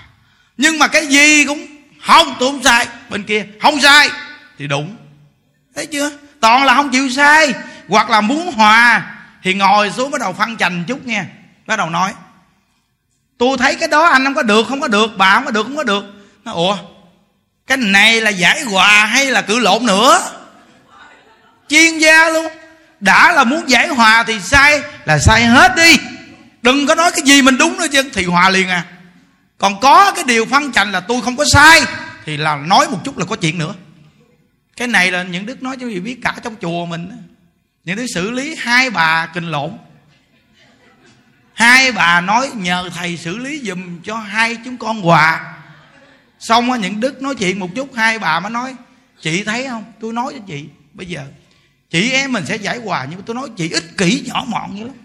Nhưng 0.58 0.80
mà 0.80 0.88
cái 0.88 1.08
gì 1.08 1.46
cũng 1.46 1.68
không, 2.02 2.36
tôi 2.40 2.52
không 2.52 2.64
sai. 2.64 2.88
Bên 3.10 3.24
kia, 3.24 3.46
không 3.62 3.82
sai. 3.82 4.10
Thì 4.58 4.68
đúng. 4.68 4.96
Thấy 5.76 5.86
chưa? 5.86 6.12
Toàn 6.40 6.66
là 6.66 6.76
không 6.76 6.90
chịu 6.90 7.10
sai. 7.10 7.54
Hoặc 7.88 8.10
là 8.10 8.22
muốn 8.22 8.54
hòa, 8.54 9.16
thì 9.44 9.54
ngồi 9.54 9.92
xuống 9.92 10.12
bắt 10.12 10.22
đầu 10.22 10.34
phân 10.34 10.58
trành 10.58 10.84
chút 10.88 11.06
nha 11.06 11.26
bắt 11.66 11.76
đầu 11.76 11.90
nói. 11.90 12.14
Tôi 13.38 13.58
thấy 13.58 13.76
cái 13.76 13.88
đó 13.88 14.06
anh 14.06 14.26
không 14.26 14.34
có 14.34 14.44
được, 14.44 14.68
không 14.68 14.82
có 14.82 14.88
được. 14.88 15.18
Bà 15.18 15.34
không 15.34 15.46
có 15.46 15.52
được, 15.52 15.64
không 15.64 15.78
có 15.78 15.84
được. 15.84 16.06
Nó 16.46 16.52
ủa, 16.52 16.78
cái 17.68 17.78
này 17.78 18.22
là 18.22 18.30
giải 18.30 18.62
hòa 18.62 19.06
hay 19.06 19.26
là 19.26 19.42
cự 19.42 19.60
lộn 19.60 19.86
nữa? 19.86 20.22
Chuyên 21.70 21.98
gia 21.98 22.30
luôn 22.30 22.48
đã 23.00 23.32
là 23.32 23.44
muốn 23.44 23.70
giải 23.70 23.88
hòa 23.88 24.24
thì 24.24 24.40
sai, 24.40 24.82
là 25.06 25.20
sai 25.20 25.46
hết 25.46 25.76
đi. 25.76 25.98
Đừng 26.62 26.88
có 26.88 26.96
nói 26.96 27.12
cái 27.12 27.22
gì 27.26 27.42
mình 27.42 27.58
đúng 27.58 27.78
nữa 27.78 27.88
chứ, 27.92 28.04
thì 28.14 28.26
hòa 28.26 28.50
liền 28.50 28.70
à. 28.70 28.86
Còn 29.58 29.80
có 29.80 30.12
cái 30.12 30.24
điều 30.28 30.46
phân 30.46 30.72
trành 30.72 30.92
là 30.92 31.00
tôi 31.00 31.22
không 31.22 31.38
có 31.38 31.46
sai, 31.52 31.82
thì 32.26 32.38
là 32.38 32.56
nói 32.56 32.88
một 32.92 33.00
chút 33.04 33.18
là 33.18 33.26
có 33.26 33.36
chuyện 33.36 33.58
nữa. 33.58 33.74
Cái 34.76 34.88
này 34.88 35.12
là 35.12 35.24
những 35.24 35.46
đức 35.46 35.64
nói 35.64 35.78
cho 35.80 35.88
quý 35.88 35.94
vị 35.94 36.00
biết 36.00 36.20
cả 36.24 36.36
trong 36.44 36.56
chùa 36.62 36.86
mình 36.86 37.12
những 37.86 37.98
đức 37.98 38.06
xử 38.14 38.32
lý 38.32 38.56
hai 38.56 38.90
bà 38.90 39.26
kinh 39.26 39.52
lộn. 39.52 39.72
Hai 41.54 41.92
bà 41.92 42.22
nói 42.22 42.50
nhờ 42.56 42.90
thầy 42.96 43.18
xử 43.18 43.38
lý 43.38 43.62
giùm 43.64 44.02
cho 44.02 44.16
hai 44.16 44.58
chúng 44.66 44.78
con 44.78 45.08
quà. 45.08 45.54
Xong 46.40 46.72
á, 46.72 46.78
những 46.78 47.00
đức 47.00 47.22
nói 47.22 47.36
chuyện 47.36 47.60
một 47.60 47.70
chút, 47.76 47.96
hai 47.96 48.20
bà 48.20 48.40
mới 48.40 48.52
nói, 48.52 48.76
chị 49.22 49.44
thấy 49.44 49.68
không? 49.68 49.84
Tôi 50.00 50.14
nói 50.14 50.34
cho 50.34 50.40
chị, 50.48 50.66
bây 50.94 51.06
giờ 51.06 51.22
chị 51.90 52.12
em 52.12 52.32
mình 52.32 52.46
sẽ 52.46 52.56
giải 52.56 52.78
hòa, 52.78 53.06
nhưng 53.10 53.20
mà 53.20 53.24
tôi 53.26 53.36
nói 53.36 53.50
chị 53.58 53.70
ích 53.70 53.98
kỷ 53.98 54.24
nhỏ 54.28 54.46
mọn 54.48 54.76
như 54.76 54.84
lắm 54.84 54.96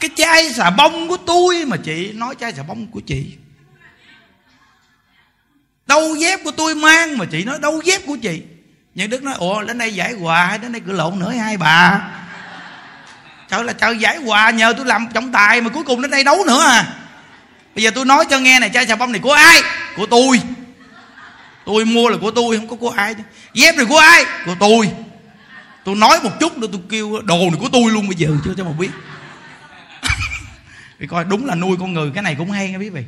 cái 0.00 0.10
chai 0.16 0.52
xà 0.52 0.70
bông 0.70 1.08
của 1.08 1.16
tôi 1.16 1.64
mà 1.66 1.76
chị, 1.76 2.12
nói 2.12 2.34
chai 2.40 2.52
xà 2.52 2.62
bông 2.62 2.86
của 2.86 3.00
chị. 3.00 3.26
Đâu 5.86 6.16
dép 6.16 6.40
của 6.44 6.50
tôi 6.50 6.74
mang 6.74 7.18
mà 7.18 7.24
chị 7.24 7.44
nói 7.44 7.58
đâu 7.58 7.80
dép 7.84 8.06
của 8.06 8.16
chị. 8.22 8.42
Nhưng 8.94 9.10
đức 9.10 9.22
nói, 9.22 9.34
ủa, 9.38 9.62
đến 9.62 9.78
đây 9.78 9.94
giải 9.94 10.12
hòa 10.12 10.58
đến 10.62 10.72
đây 10.72 10.82
cửa 10.86 10.92
lộn 10.92 11.18
nữa 11.18 11.30
hai 11.30 11.56
bà? 11.56 12.00
Trời 13.48 13.64
là, 13.64 13.72
trời, 13.72 13.98
giải 13.98 14.16
hòa 14.16 14.50
nhờ 14.50 14.74
tôi 14.76 14.86
làm 14.86 15.06
trọng 15.14 15.32
tài 15.32 15.60
mà 15.60 15.68
cuối 15.68 15.84
cùng 15.84 16.02
đến 16.02 16.10
đây 16.10 16.24
đấu 16.24 16.44
nữa 16.46 16.62
à. 16.62 16.94
Bây 17.74 17.84
giờ 17.84 17.90
tôi 17.94 18.04
nói 18.04 18.24
cho 18.30 18.38
nghe 18.38 18.60
này, 18.60 18.70
chai 18.74 18.86
xà 18.86 18.96
bông 18.96 19.12
này 19.12 19.20
của 19.20 19.32
ai? 19.32 19.62
Của 19.96 20.06
tôi 20.06 20.40
tôi 21.70 21.84
mua 21.84 22.08
là 22.08 22.16
của 22.16 22.30
tôi, 22.30 22.56
không 22.56 22.68
có 22.68 22.76
của 22.76 22.90
ai 22.90 23.14
dép 23.54 23.76
này 23.76 23.86
của 23.86 23.98
ai? 23.98 24.24
Của 24.46 24.54
tôi. 24.60 24.90
Tôi 25.84 25.96
nói 25.96 26.18
một 26.22 26.30
chút 26.40 26.58
nữa, 26.58 26.66
tôi 26.72 26.80
kêu, 26.88 27.20
đồ 27.24 27.36
này 27.38 27.56
của 27.60 27.68
tôi 27.72 27.90
luôn 27.92 28.08
bây 28.08 28.16
giờ 28.16 28.28
chưa 28.44 28.54
cho 28.56 28.64
mà 28.64 28.72
biết. 28.72 28.90
Vì 30.98 31.06
coi, 31.06 31.24
đúng 31.24 31.46
là 31.46 31.54
nuôi 31.54 31.76
con 31.80 31.92
người, 31.92 32.10
cái 32.14 32.22
này 32.22 32.34
cũng 32.38 32.50
hay 32.50 32.70
nghe 32.70 32.76
quý 32.76 32.88
vị. 32.88 33.04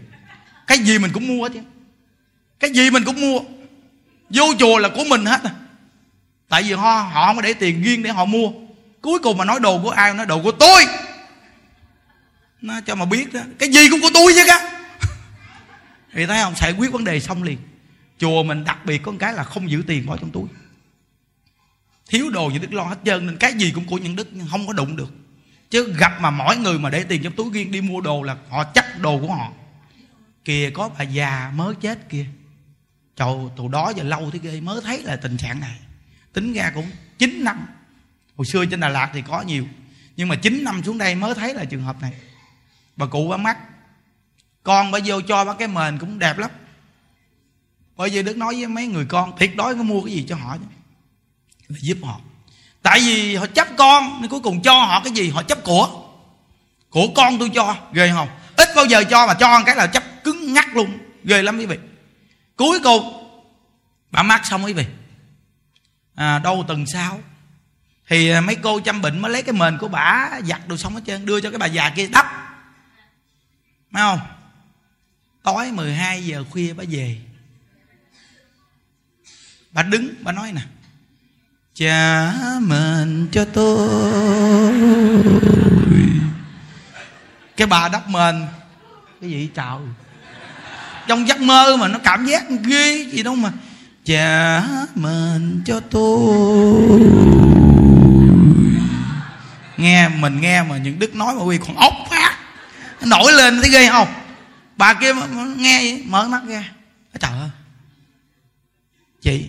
Cái 0.67 0.79
gì 0.79 0.99
mình 0.99 1.11
cũng 1.13 1.27
mua 1.27 1.43
hết 1.43 1.51
chứ. 1.55 1.61
Cái 2.61 2.71
gì 2.71 2.91
mình 2.91 3.05
cũng 3.05 3.21
mua. 3.21 3.41
Vô 4.31 4.55
chùa 4.59 4.79
là 4.79 4.89
của 4.89 5.05
mình 5.05 5.27
hết 5.27 5.41
à. 5.45 5.51
tại 6.49 6.63
vì 6.63 6.73
họ 6.73 7.09
họ 7.13 7.27
không 7.27 7.37
có 7.37 7.43
để 7.43 7.53
tiền 7.53 7.83
riêng 7.83 8.03
để 8.03 8.11
họ 8.11 8.25
mua. 8.25 8.51
Cuối 9.01 9.19
cùng 9.19 9.39
mà 9.39 9.45
nói 9.45 9.61
đồ 9.61 9.81
của 9.83 9.91
ai, 9.91 10.15
nói 10.15 10.27
đồ 10.27 10.43
của 10.43 10.53
tôi. 10.53 10.87
Nó 12.61 12.81
cho 12.87 12.95
mà 12.95 13.05
biết 13.05 13.33
đó, 13.33 13.41
cái 13.59 13.69
gì 13.69 13.89
cũng 13.91 14.01
của 14.01 14.11
tôi 14.15 14.33
chứ 14.35 14.45
á 14.49 14.83
vì 16.13 16.27
thấy 16.27 16.43
không? 16.43 16.55
Giải 16.57 16.75
quyết 16.79 16.93
vấn 16.93 17.05
đề 17.05 17.21
xong 17.21 17.43
liền 17.43 17.59
chùa 18.23 18.43
mình 18.43 18.65
đặc 18.65 18.79
biệt 18.85 19.03
có 19.03 19.13
một 19.13 19.19
cái 19.21 19.33
là 19.33 19.45
không 19.45 19.71
giữ 19.71 19.83
tiền 19.87 20.07
bỏ 20.07 20.17
trong 20.17 20.31
túi. 20.31 20.49
Thiếu 22.09 22.31
đồ 22.31 22.51
những 22.53 22.63
đức 22.63 22.73
lo 22.73 22.85
hết 22.85 22.99
trơn 23.05 23.27
nên 23.27 23.37
cái 23.37 23.53
gì 23.55 23.73
cũng 23.75 23.85
của 23.87 23.99
những 23.99 24.17
đức, 24.17 24.29
nhưng 24.33 24.47
không 24.51 24.67
có 24.67 24.73
đụng 24.73 24.97
được. 24.97 25.13
Chứ 25.71 25.95
gặp 25.99 26.21
mà 26.21 26.31
mỗi 26.31 26.57
người 26.57 26.79
mà 26.79 26.91
để 26.91 27.05
tiền 27.05 27.23
trong 27.23 27.33
túi 27.33 27.51
riêng 27.53 27.73
đi 27.73 27.81
mua 27.81 28.01
đồ 28.01 28.23
là 28.23 28.37
họ 28.49 28.65
chắc 28.65 29.01
đồ 29.01 29.19
của 29.21 29.35
họ. 29.35 29.53
Kìa 30.45 30.71
có 30.75 30.91
bà 30.99 31.05
già 31.05 31.53
mới 31.55 31.75
chết 31.75 32.09
kìa. 32.09 32.27
Trời, 33.17 33.35
tụi 33.57 33.69
đó 33.69 33.93
giờ 33.97 34.03
lâu 34.03 34.31
thế 34.31 34.39
ghê, 34.43 34.61
mới 34.61 34.81
thấy 34.85 35.03
là 35.03 35.17
tình 35.17 35.37
trạng 35.37 35.61
này. 35.61 35.79
Tính 36.33 36.53
ra 36.53 36.73
cũng 36.75 36.87
9 37.19 37.45
năm. 37.45 37.67
Hồi 38.37 38.47
xưa 38.47 38.67
trên 38.67 38.81
đà 38.81 38.89
lạt 38.89 39.11
thì 39.15 39.23
có 39.23 39.43
nhiều, 39.43 39.67
nhưng 40.17 40.29
mà 40.29 40.37
9 40.37 40.65
năm 40.65 40.83
xuống 40.85 40.99
đây 40.99 41.15
mới 41.15 41.35
thấy 41.35 41.55
là 41.55 41.65
trường 41.65 41.83
hợp 41.83 42.03
này. 42.03 42.13
Bà 42.97 43.07
cụ 43.07 43.29
bà 43.29 43.37
mắt 43.37 43.59
con 44.63 44.91
bà 44.91 44.99
vô 45.05 45.21
cho 45.21 45.45
bà 45.45 45.55
cái 45.55 45.69
mền 45.69 45.99
cũng 45.99 46.19
đẹp 46.19 46.39
lắm 46.39 46.51
bởi 47.97 48.11
vì 48.11 48.23
đức 48.23 48.37
nói 48.37 48.55
với 48.55 48.67
mấy 48.67 48.87
người 48.87 49.05
con 49.05 49.37
thiệt 49.39 49.51
đói 49.57 49.75
có 49.75 49.83
mua 49.83 50.03
cái 50.03 50.15
gì 50.15 50.25
cho 50.29 50.37
họ 50.37 50.57
là 50.57 50.67
giúp 51.81 51.99
họ. 52.03 52.21
Tại 52.83 53.01
vì 53.01 53.37
họ 53.37 53.47
chấp 53.47 53.69
con 53.77 54.21
nên 54.21 54.31
cuối 54.31 54.41
cùng 54.41 54.63
cho 54.63 54.75
họ 54.75 55.01
cái 55.05 55.13
gì? 55.13 55.31
Họ 55.31 55.43
chấp 55.43 55.65
của. 55.65 56.03
Của 56.91 57.07
con 57.17 57.39
tôi 57.39 57.51
cho 57.55 57.77
ghê 57.93 58.11
không? 58.15 58.29
Ít 58.57 58.69
bao 58.77 58.85
giờ 58.85 59.05
cho 59.05 59.27
mà 59.27 59.35
cho 59.35 59.59
một 59.59 59.65
cái 59.67 59.77
là 59.77 59.87
chấp 59.87 60.03
cứng 60.25 60.53
ngắt 60.53 60.69
luôn. 60.75 60.99
Ghê 61.25 61.43
lắm 61.43 61.59
quý 61.59 61.67
vị. 61.67 61.79
Cuối 62.57 62.81
cùng 62.85 63.29
bà 64.11 64.23
mắc 64.23 64.47
xong 64.47 64.65
quý 64.65 64.73
vị. 64.73 64.87
À, 66.15 66.39
đâu 66.39 66.65
tuần 66.69 66.87
sau 66.87 67.21
thì 68.09 68.31
à, 68.31 68.41
mấy 68.41 68.57
cô 68.57 68.81
chăm 68.81 69.03
bệnh 69.03 69.19
mới 69.19 69.33
lấy 69.33 69.43
cái 69.43 69.53
mền 69.53 69.79
của 69.79 69.89
bà 69.89 70.31
giặt 70.45 70.69
đồ 70.69 70.77
xong 70.77 70.95
hết 70.95 71.01
trơn 71.07 71.27
đưa 71.27 71.41
cho 71.41 71.51
cái 71.51 71.59
bà 71.59 71.67
già 71.67 71.91
kia 71.97 72.07
đắp. 72.07 72.27
Phải 73.93 74.03
không? 74.03 74.21
Tối 75.43 75.73
12 75.73 76.25
giờ 76.25 76.45
khuya 76.51 76.73
bà 76.73 76.85
về 76.89 77.21
bà 79.73 79.83
đứng, 79.83 80.15
bà 80.23 80.33
nói 80.33 80.53
nè. 80.53 80.61
Trả 81.75 82.33
mền 82.61 83.29
cho 83.33 83.45
tôi. 83.45 84.73
Cái 87.57 87.67
bà 87.67 87.89
đắp 87.89 88.09
mền. 88.09 88.47
Cái 89.21 89.31
gì 89.31 89.51
trời 89.55 89.79
trong 91.09 91.29
giấc 91.29 91.41
mơ 91.41 91.77
mà 91.77 91.89
nó 91.89 91.99
cảm 91.99 92.27
giác 92.27 92.45
ghê 92.65 93.07
gì 93.13 93.23
đâu 93.23 93.35
mà. 93.35 93.53
Trả 94.05 94.63
mền 94.95 95.63
cho 95.67 95.81
tôi. 95.81 97.01
Nghe, 99.77 100.09
mình 100.09 100.41
nghe 100.41 100.63
mà 100.63 100.77
những 100.77 100.99
đức 100.99 101.15
nói 101.15 101.35
mà 101.35 101.43
quy 101.43 101.59
còn 101.59 101.77
ốc 101.77 101.93
phát 102.11 102.39
nổi 103.01 103.33
lên 103.33 103.61
thấy 103.61 103.71
ghê 103.71 103.89
không? 103.89 104.09
Bà 104.77 104.95
kia 104.95 105.13
nghe 105.57 105.99
mở 106.07 106.29
mắt 106.29 106.43
ra. 106.49 106.65
Trời 107.21 107.31
ơi. 107.31 107.51
Chị 109.23 109.49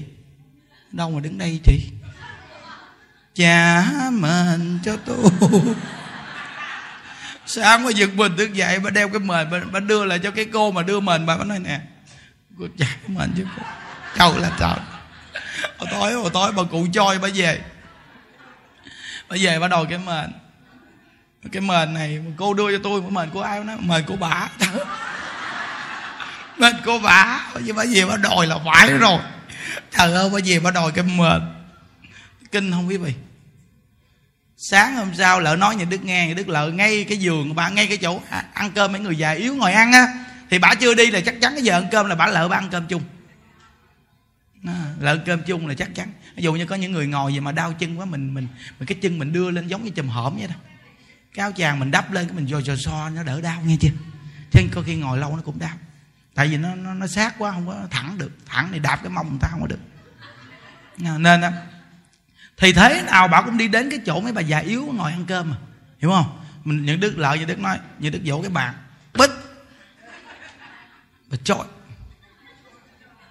đâu 0.94 1.12
mà 1.12 1.20
đứng 1.20 1.38
đây 1.38 1.60
chị 1.64 1.80
trả 3.36 3.84
mền 4.12 4.80
cho 4.86 4.98
tôi. 5.06 5.52
Sáng 7.46 7.84
mà 7.84 7.92
giật 7.92 8.10
mình 8.14 8.38
thức 8.38 8.54
dậy 8.54 8.80
bà 8.80 8.90
đeo 8.90 9.10
cái 9.10 9.20
mền 9.20 9.50
bà, 9.52 9.60
bà 9.72 9.80
đưa 9.80 10.06
lại 10.06 10.20
cho 10.20 10.32
cái 10.32 10.46
cô 10.54 10.72
mà 10.72 10.82
đưa 10.82 11.00
mền 11.00 11.26
bà, 11.26 11.38
bà 11.38 11.44
nói 11.44 11.60
nè 11.60 11.80
cô 12.60 12.66
trả 12.78 12.88
mền 13.08 13.34
chứ 13.38 13.46
cô. 13.58 13.64
Câu 14.18 14.38
là 14.38 14.52
trời. 14.60 14.76
Hồi 15.78 15.88
tối 15.92 16.14
hồi 16.14 16.30
tối 16.34 16.52
bà 16.52 16.64
cụ 16.64 16.88
choi 16.94 17.20
bà 17.20 17.28
về. 17.34 17.62
Bà 19.30 19.38
về 19.40 19.60
bà 19.60 19.68
đòi 19.68 19.86
cái 19.90 19.98
mền. 19.98 20.32
Cái 21.52 21.62
mền 21.62 21.94
này 21.94 22.20
cô 22.38 22.54
đưa 22.54 22.78
cho 22.78 22.84
tôi 22.84 23.02
cái 23.02 23.12
mền 23.12 23.30
của 23.30 23.42
ai 23.42 23.64
nói? 23.64 23.78
Mền 23.80 24.06
của 24.06 24.16
bà. 24.16 24.50
Mền 26.58 26.76
của 26.86 27.00
bà. 27.04 27.42
Chứ 27.68 27.74
bà 27.74 27.84
về 27.94 28.06
bà 28.06 28.18
đòi 28.18 28.48
là 28.48 28.58
phải 28.66 28.94
rồi 28.94 29.20
trời 29.98 30.14
ơi 30.14 30.30
bà 30.34 30.40
về 30.46 30.60
bà 30.60 30.72
đòi 30.72 30.92
cái 30.92 31.04
mệt. 31.04 31.42
Kinh 32.52 32.72
không 32.72 32.88
quý 32.88 32.98
vị? 32.98 33.14
Sáng 34.58 34.96
hôm 34.96 35.16
sau 35.16 35.40
lỡ 35.40 35.56
nói 35.56 35.76
nhà 35.76 35.86
đức 35.86 36.04
nghe, 36.04 36.28
nhà 36.28 36.34
đức 36.34 36.50
lợi 36.50 36.72
ngay 36.72 37.04
cái 37.04 37.18
giường, 37.18 37.56
bà 37.56 37.70
ngay 37.70 37.88
cái 37.88 37.98
chỗ 37.98 38.22
à, 38.30 38.46
ăn 38.54 38.72
cơm 38.72 38.92
mấy 38.92 39.02
người 39.02 39.16
già 39.16 39.32
yếu 39.32 39.56
ngồi 39.56 39.74
ăn 39.74 39.92
á, 39.92 40.08
thì 40.50 40.60
bà 40.60 40.76
chưa 40.76 40.94
đi 40.94 41.12
là 41.12 41.22
chắc 41.22 41.36
chắn 41.42 41.54
cái 41.54 41.64
giờ 41.64 41.74
ăn 41.74 41.88
cơm 41.92 42.06
là 42.06 42.16
bà 42.16 42.28
lỡ 42.28 42.48
bà 42.48 42.58
ăn 42.58 42.68
cơm 42.72 42.88
chung. 42.88 43.02
À, 44.68 44.86
lỡ 45.00 45.18
cơm 45.26 45.42
chung 45.44 45.68
là 45.68 45.74
chắc 45.74 45.96
chắn. 45.96 46.12
Ví 46.36 46.44
dụ 46.44 46.54
như 46.54 46.66
có 46.66 46.76
những 46.76 46.92
người 46.92 47.08
ngồi 47.08 47.34
gì 47.34 47.40
mà 47.40 47.52
đau 47.52 47.74
chân 47.74 48.00
quá, 48.00 48.06
mình 48.06 48.34
mình 48.34 48.48
mình 48.80 48.88
cái 48.88 48.98
chân 49.02 49.20
mình 49.20 49.34
đưa 49.34 49.52
lên 49.52 49.68
giống 49.68 49.84
như 49.84 49.92
chùm 49.92 50.08
hổm 50.08 50.38
vậy 50.38 50.48
đó. 50.48 50.56
Cái 51.34 51.44
áo 51.44 51.52
chàng 51.52 51.80
mình 51.80 51.92
đắp 51.92 52.12
lên 52.12 52.28
cái 52.28 52.36
mình 52.36 52.46
dò 52.46 52.60
dò 52.60 52.76
so 52.76 53.10
nó 53.10 53.24
đỡ 53.24 53.42
đau, 53.42 53.62
nghe 53.66 53.78
chưa? 53.80 53.90
Chứ 54.52 54.62
có 54.72 54.82
khi 54.86 54.96
ngồi 54.96 55.18
lâu 55.18 55.36
nó 55.36 55.42
cũng 55.42 55.60
đau 55.60 55.78
tại 56.36 56.48
vì 56.48 56.58
nó 56.58 56.76
nó, 56.76 56.94
nó 56.94 57.08
sát 57.08 57.36
quá 57.38 57.52
không 57.52 57.68
có 57.68 57.76
thẳng 57.92 58.18
được. 58.18 58.32
Thẳng 58.46 58.70
thì 58.72 58.80
đạp 58.80 58.96
cái 58.96 59.10
mông 59.10 59.30
người 59.30 59.40
ta 59.42 59.48
không 59.52 59.62
có 59.62 59.68
được. 59.68 59.80
Nên 60.98 61.42
đó 61.42 61.50
thì 62.58 62.74
thế 62.74 63.02
nào 63.02 63.28
bảo 63.28 63.44
cũng 63.44 63.58
đi 63.58 63.68
đến 63.68 63.90
cái 63.90 64.00
chỗ 64.06 64.20
mấy 64.20 64.34
bà 64.34 64.42
già 64.42 64.58
yếu 64.58 64.86
ngồi 64.94 65.12
ăn 65.12 65.26
cơm 65.26 65.50
mà. 65.50 65.56
Hiểu 66.00 66.10
không? 66.10 66.40
Mình 66.64 66.86
những 66.86 67.00
đức 67.00 67.18
lợi 67.18 67.40
như 67.40 67.46
đức 67.46 67.60
nói 67.60 67.80
như 68.00 68.10
đức 68.10 68.20
vỗ 68.26 68.42
cái 68.42 68.50
bàn 68.50 68.74
bích. 69.14 69.32
Bà 71.28 71.38
chọi. 71.44 71.66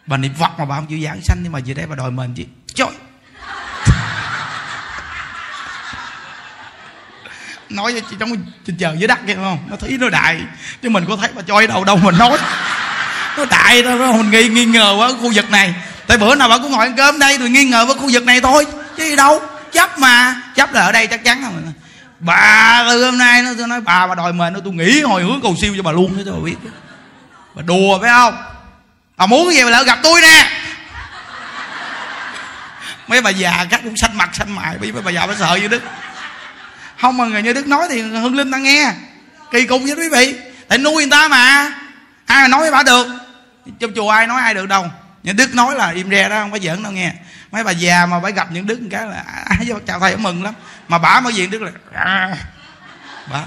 Bà 0.07 0.17
niệm 0.17 0.35
phật 0.35 0.59
mà 0.59 0.65
bà 0.65 0.77
không 0.77 0.87
chịu 0.87 1.01
giảng 1.05 1.21
sanh 1.23 1.39
nhưng 1.43 1.53
mà 1.53 1.59
về 1.67 1.75
đây 1.75 1.87
bà 1.87 1.97
đòi 1.97 2.11
mình 2.11 2.35
chị 2.35 2.47
chọi. 2.75 2.93
Nói 7.69 7.93
với 7.93 8.03
chị 8.11 8.17
trong 8.19 8.31
trên 8.67 8.77
trời 8.77 8.99
dưới 8.99 9.09
đất 9.09 9.19
kia 9.27 9.35
không? 9.35 9.59
Nó 9.71 9.77
thấy 9.77 9.99
nó 10.01 10.09
đại 10.09 10.43
chứ 10.83 10.91
mình 10.91 11.05
có 11.09 11.17
thấy 11.17 11.31
bà 11.35 11.43
choi 11.43 11.67
đâu 11.67 11.85
đâu 11.85 11.97
mình 11.97 12.19
nói 12.19 12.39
nó 13.37 13.45
đại 13.45 13.83
đó 13.83 14.13
mình 14.13 14.31
nghi 14.31 14.49
nghi 14.49 14.65
ngờ 14.65 14.95
quá 14.99 15.09
khu 15.21 15.33
vực 15.35 15.51
này. 15.51 15.75
Tại 16.07 16.19
bữa 16.19 16.35
nào 16.35 16.49
bà 16.49 16.59
cũng 16.59 16.73
ngồi 16.73 16.87
ăn 16.87 16.97
cơm 16.97 17.19
đây, 17.19 17.39
rồi 17.39 17.51
nghi 17.51 17.65
ngờ 17.65 17.87
với 17.87 17.95
khu 17.95 18.09
vực 18.13 18.25
này 18.25 18.41
thôi. 18.41 18.67
Chứ 18.97 19.05
gì 19.05 19.17
đâu, 19.17 19.41
chấp 19.73 19.99
mà. 19.99 20.43
Chấp 20.55 20.73
là 20.73 20.81
ở 20.81 20.93
đây 20.93 21.07
chắc 21.07 21.25
chắn 21.25 21.43
rồi 21.43 21.53
bà 22.19 22.83
ơi 22.87 23.05
hôm 23.05 23.19
nay 23.19 23.43
nó, 23.43 23.51
tôi 23.59 23.69
nói 23.69 23.81
bà 23.81 24.07
bà 24.07 24.15
đòi 24.15 24.33
mền 24.33 24.53
nó 24.53 24.61
tôi 24.65 24.73
nghĩ 24.73 25.01
hồi 25.01 25.23
hướng 25.23 25.41
cầu 25.43 25.57
siêu 25.61 25.75
cho 25.77 25.83
bà 25.83 25.93
luôn 25.93 26.15
chứ 26.17 26.23
tôi 26.27 26.41
biết. 26.41 26.57
Bà 27.55 27.63
đùa, 27.63 27.99
phải 28.01 28.11
không? 28.11 28.43
Bà 29.17 29.27
muốn 29.27 29.49
cái 29.49 29.57
gì 29.57 29.65
mà 29.65 29.71
lỡ 29.71 29.83
gặp 29.83 29.99
tôi 30.03 30.21
nè. 30.21 30.51
Mấy 33.09 33.21
bà 33.21 33.31
già 33.31 33.67
các 33.71 33.81
cũng 33.85 33.97
xanh 33.97 34.17
mặt 34.17 34.31
xanh 34.33 34.55
mại 34.55 34.77
bởi 34.81 34.93
mấy 34.93 35.03
bà 35.03 35.11
già 35.11 35.27
bà 35.27 35.35
sợ 35.39 35.59
như 35.63 35.69
đức. 35.69 35.83
Không 37.01 37.17
mà 37.17 37.25
người 37.25 37.43
như 37.43 37.53
đức 37.53 37.67
nói 37.67 37.87
thì 37.91 38.01
hương 38.03 38.37
linh 38.37 38.51
ta 38.51 38.59
nghe. 38.59 38.93
Kỳ 39.51 39.67
cục 39.67 39.83
với 39.83 39.95
quý 39.95 40.09
vị. 40.09 40.35
Tại 40.69 40.79
nuôi 40.79 40.95
người 40.95 41.11
ta 41.11 41.29
mà 41.29 41.73
ai 42.27 42.43
mà 42.43 42.49
nói 42.49 42.61
với 42.61 42.71
bà 42.71 42.83
được? 42.83 43.07
Trong 43.79 43.93
chùa 43.95 44.11
ai 44.11 44.27
nói 44.27 44.43
ai 44.43 44.55
được 44.55 44.67
đâu. 44.67 44.87
Những 45.23 45.37
đức 45.37 45.55
nói 45.55 45.75
là 45.75 45.91
im 45.91 46.11
re 46.11 46.29
đó 46.29 46.41
không 46.41 46.53
có 46.53 46.59
giỡn 46.59 46.83
đâu 46.83 46.93
nghe. 46.93 47.13
Mấy 47.53 47.65
bà 47.65 47.71
già 47.71 48.07
mà 48.07 48.21
phải 48.23 48.33
gặp 48.33 48.49
những 48.53 48.67
đức 48.67 48.81
một 48.81 48.89
cái 48.91 49.07
là 49.07 49.17
à, 49.17 49.23
à, 49.27 49.45
ai 49.49 49.59
vô 49.67 49.79
chào 49.87 50.01
thầy 50.01 50.17
mừng 50.17 50.43
lắm. 50.43 50.55
Mà 50.89 50.99
bả 50.99 51.21
mới 51.21 51.33
diện 51.33 51.51
đức 51.51 51.63
là 51.63 51.71
à, 51.93 52.37
bả 53.31 53.39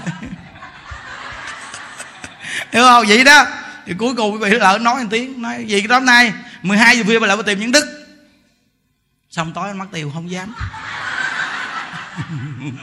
hiểu 2.72 2.82
không? 2.82 3.04
Vậy 3.08 3.24
đó. 3.24 3.46
Thì 3.86 3.94
cuối 3.98 4.14
cùng 4.14 4.32
quý 4.32 4.38
vị 4.38 4.50
lỡ 4.50 4.78
nói 4.80 5.02
một 5.02 5.08
tiếng 5.10 5.42
nói 5.42 5.64
gì 5.64 5.86
đó 5.86 5.94
hôm 5.94 6.06
nay? 6.06 6.32
12 6.62 6.98
giờ 6.98 7.04
khuya 7.04 7.18
bà 7.18 7.26
lại 7.26 7.36
tìm 7.46 7.60
những 7.60 7.72
đức. 7.72 8.06
Xong 9.30 9.52
tối 9.52 9.68
anh 9.68 9.78
mất 9.78 9.86
tiêu 9.92 10.10
không 10.14 10.30
dám. 10.30 10.54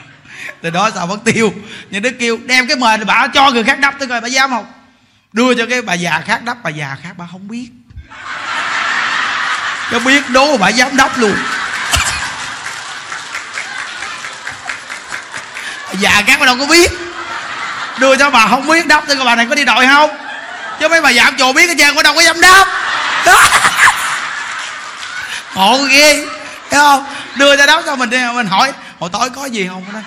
Từ 0.61 0.69
đó 0.69 0.89
sao 0.95 1.07
mất 1.07 1.17
tiêu? 1.23 1.53
Nhưng 1.89 2.01
đức 2.01 2.13
kêu 2.19 2.37
đem 2.45 2.67
cái 2.67 2.77
mền 2.77 3.05
bà 3.05 3.27
cho 3.27 3.51
người 3.51 3.63
khác 3.63 3.79
đắp 3.79 3.95
tới 3.99 4.07
coi 4.07 4.21
bà 4.21 4.27
dám 4.27 4.49
không? 4.49 4.65
Đưa 5.33 5.53
cho 5.55 5.65
cái 5.69 5.81
bà 5.81 5.93
già 5.93 6.21
khác 6.25 6.43
đắp 6.43 6.57
bà 6.63 6.69
già 6.69 6.97
khác 7.03 7.09
bà 7.17 7.25
không 7.31 7.47
biết. 7.47 7.69
Cho 9.91 9.99
biết 9.99 10.29
đố 10.29 10.57
bà 10.57 10.69
dám 10.69 10.97
đốc 10.97 11.17
luôn. 11.17 11.35
Già 15.99 16.23
các 16.27 16.39
bà 16.39 16.45
đâu 16.45 16.55
có 16.59 16.65
biết. 16.65 16.91
Đưa 17.97 18.15
cho 18.15 18.29
bà 18.29 18.47
không 18.47 18.67
biết 18.67 18.87
đắp 18.87 19.03
thì 19.07 19.15
bà 19.25 19.35
này 19.35 19.45
có 19.49 19.55
đi 19.55 19.65
đòi 19.65 19.87
không? 19.87 20.09
Chứ 20.79 20.87
mấy 20.87 21.01
bà 21.01 21.09
già 21.09 21.31
chùa 21.39 21.53
biết 21.53 21.67
cái 21.67 21.75
trơn 21.79 21.95
có 21.95 22.03
đâu 22.03 22.13
có 22.13 22.21
dám 22.21 22.41
đốc. 22.41 22.67
Đó 23.25 23.41
ngộ 25.55 25.77
ghê 25.83 26.25
thấy 26.69 26.79
không? 26.79 27.05
Đưa 27.35 27.57
cho 27.57 27.65
đó 27.65 27.81
cho 27.85 27.95
mình 27.95 28.09
đi, 28.09 28.17
mình 28.33 28.47
hỏi 28.47 28.71
hồi 28.99 29.09
tối 29.13 29.29
có 29.29 29.45
gì 29.45 29.67
không? 29.67 29.85
Đó. 29.93 29.99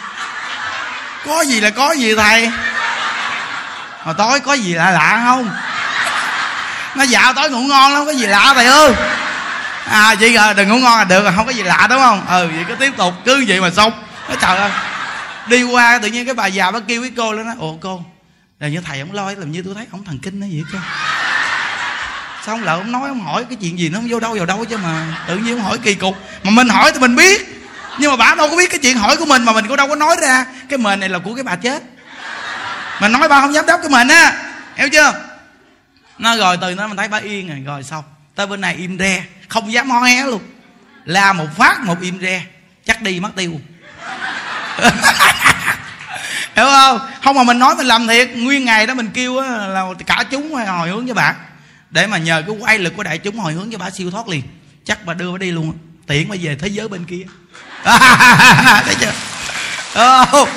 Có 1.26 1.40
gì 1.40 1.60
là 1.60 1.70
có 1.70 1.92
gì 1.92 2.14
thầy? 2.14 2.50
Hồi 4.06 4.14
tối 4.18 4.40
có 4.40 4.52
gì 4.52 4.74
lạ 4.74 4.90
lạ 4.90 5.22
không? 5.24 5.50
Nó 6.94 7.04
dạo 7.04 7.32
tối 7.32 7.50
ngủ 7.50 7.60
ngon 7.60 7.92
lắm 7.92 8.06
có 8.06 8.12
gì 8.12 8.26
lạ 8.26 8.52
thầy 8.54 8.66
ơi 8.66 8.92
à 9.90 10.14
chị 10.14 10.32
rồi, 10.32 10.54
đừng 10.54 10.68
ngủ 10.68 10.76
ngon 10.76 10.98
là 10.98 11.04
được 11.04 11.24
không 11.36 11.46
có 11.46 11.52
gì 11.52 11.62
lạ 11.62 11.86
đúng 11.90 12.00
không? 12.00 12.26
Ừ 12.28 12.50
vậy 12.54 12.64
cứ 12.68 12.74
tiếp 12.74 12.92
tục 12.96 13.14
cứ 13.24 13.44
vậy 13.48 13.60
mà 13.60 13.70
xong. 13.70 13.92
Nó 14.28 14.34
trời 14.40 14.56
ơi 14.56 14.70
đi 15.46 15.62
qua 15.62 15.98
tự 16.02 16.08
nhiên 16.08 16.24
cái 16.24 16.34
bà 16.34 16.46
già 16.46 16.70
bà 16.70 16.80
kêu 16.88 17.00
với 17.00 17.12
cô 17.16 17.32
lên 17.32 17.46
nói, 17.46 17.54
ồ 17.58 17.78
cô 17.82 18.04
là 18.60 18.68
như 18.68 18.80
thầy 18.80 19.00
ông 19.00 19.12
lo 19.12 19.30
làm 19.30 19.52
như 19.52 19.62
tôi 19.64 19.74
thấy 19.74 19.86
ông 19.92 20.04
thần 20.04 20.18
kinh 20.18 20.40
nó 20.40 20.46
vậy 20.50 20.62
cơ, 20.72 20.78
xong 22.46 22.64
lỡ 22.64 22.74
ông 22.74 22.92
nói 22.92 23.08
ông 23.08 23.20
hỏi 23.20 23.44
cái 23.44 23.56
chuyện 23.60 23.78
gì 23.78 23.88
nó 23.88 23.98
không 23.98 24.08
vô 24.10 24.20
đâu 24.20 24.34
vào 24.34 24.46
đâu 24.46 24.64
chứ 24.64 24.76
mà. 24.76 25.04
Tự 25.28 25.36
nhiên 25.36 25.56
ông 25.56 25.64
hỏi 25.64 25.78
kỳ 25.78 25.94
cục 25.94 26.16
mà 26.42 26.50
mình 26.50 26.68
hỏi 26.68 26.92
thì 26.92 26.98
mình 26.98 27.16
biết. 27.16 27.52
Nhưng 27.98 28.10
mà 28.10 28.16
bà 28.16 28.34
đâu 28.34 28.48
có 28.50 28.56
biết 28.56 28.70
cái 28.70 28.78
chuyện 28.78 28.98
hỏi 28.98 29.16
của 29.16 29.26
mình 29.26 29.44
mà 29.44 29.52
mình 29.52 29.66
cũng 29.66 29.76
đâu 29.76 29.88
có 29.88 29.94
nói 29.94 30.16
ra. 30.22 30.44
Cái 30.68 30.78
mền 30.78 31.00
này 31.00 31.08
là 31.08 31.18
của 31.18 31.34
cái 31.34 31.44
bà 31.44 31.56
chết 31.56 31.82
mà 33.00 33.08
nói 33.08 33.28
bà 33.28 33.40
không 33.40 33.54
dám 33.54 33.66
đáp 33.66 33.78
cái 33.82 33.90
mình 33.90 34.08
á 34.08 34.32
hiểu 34.76 34.88
chưa? 34.88 35.12
Nó 36.18 36.36
rồi 36.36 36.56
từ 36.60 36.74
nó 36.74 36.86
mình 36.86 36.96
thấy 36.96 37.08
bà 37.08 37.18
yên 37.18 37.48
rồi 37.48 37.62
rồi 37.66 37.82
xong 37.82 38.04
tới 38.34 38.46
bên 38.46 38.60
này 38.60 38.74
im 38.74 38.98
re 38.98 39.24
không 39.48 39.72
dám 39.72 39.90
ho 39.90 40.00
hé 40.00 40.24
luôn. 40.24 40.42
La 41.04 41.32
một 41.32 41.46
phát 41.56 41.80
một 41.80 42.00
im 42.00 42.20
re 42.20 42.42
chắc 42.86 43.02
đi 43.02 43.20
mất 43.20 43.30
tiêu. 43.36 43.60
Hiểu 46.56 46.66
không? 46.66 46.98
Không 47.24 47.36
mà 47.36 47.42
mình 47.42 47.58
nói 47.58 47.74
mình 47.76 47.86
làm 47.86 48.08
thiệt 48.08 48.30
nguyên 48.36 48.64
ngày 48.64 48.86
đó 48.86 48.94
mình 48.94 49.10
kêu 49.14 49.40
là 49.40 49.84
cả 50.06 50.24
chúng 50.30 50.54
hồi 50.54 50.88
hướng 50.88 51.04
với 51.04 51.14
bà. 51.14 51.34
Để 51.90 52.06
mà 52.06 52.18
nhờ 52.18 52.42
cái 52.46 52.56
quay 52.60 52.78
lực 52.78 52.96
của 52.96 53.02
đại 53.02 53.18
chúng 53.18 53.38
hồi 53.38 53.52
hướng 53.52 53.70
cho 53.72 53.78
bà 53.78 53.90
siêu 53.90 54.10
thoát 54.10 54.28
liền. 54.28 54.42
Chắc 54.84 55.04
bà 55.04 55.14
đưa 55.14 55.32
bà 55.32 55.38
đi 55.38 55.50
luôn. 55.50 55.78
Tiện 56.06 56.28
bà 56.28 56.36
về 56.40 56.56
thế 56.60 56.68
giới 56.68 56.88
bên 56.88 57.04
kia. 57.04 57.22
Thấy 58.84 58.94
chưa? 59.00 59.12
Oh, 60.42 60.48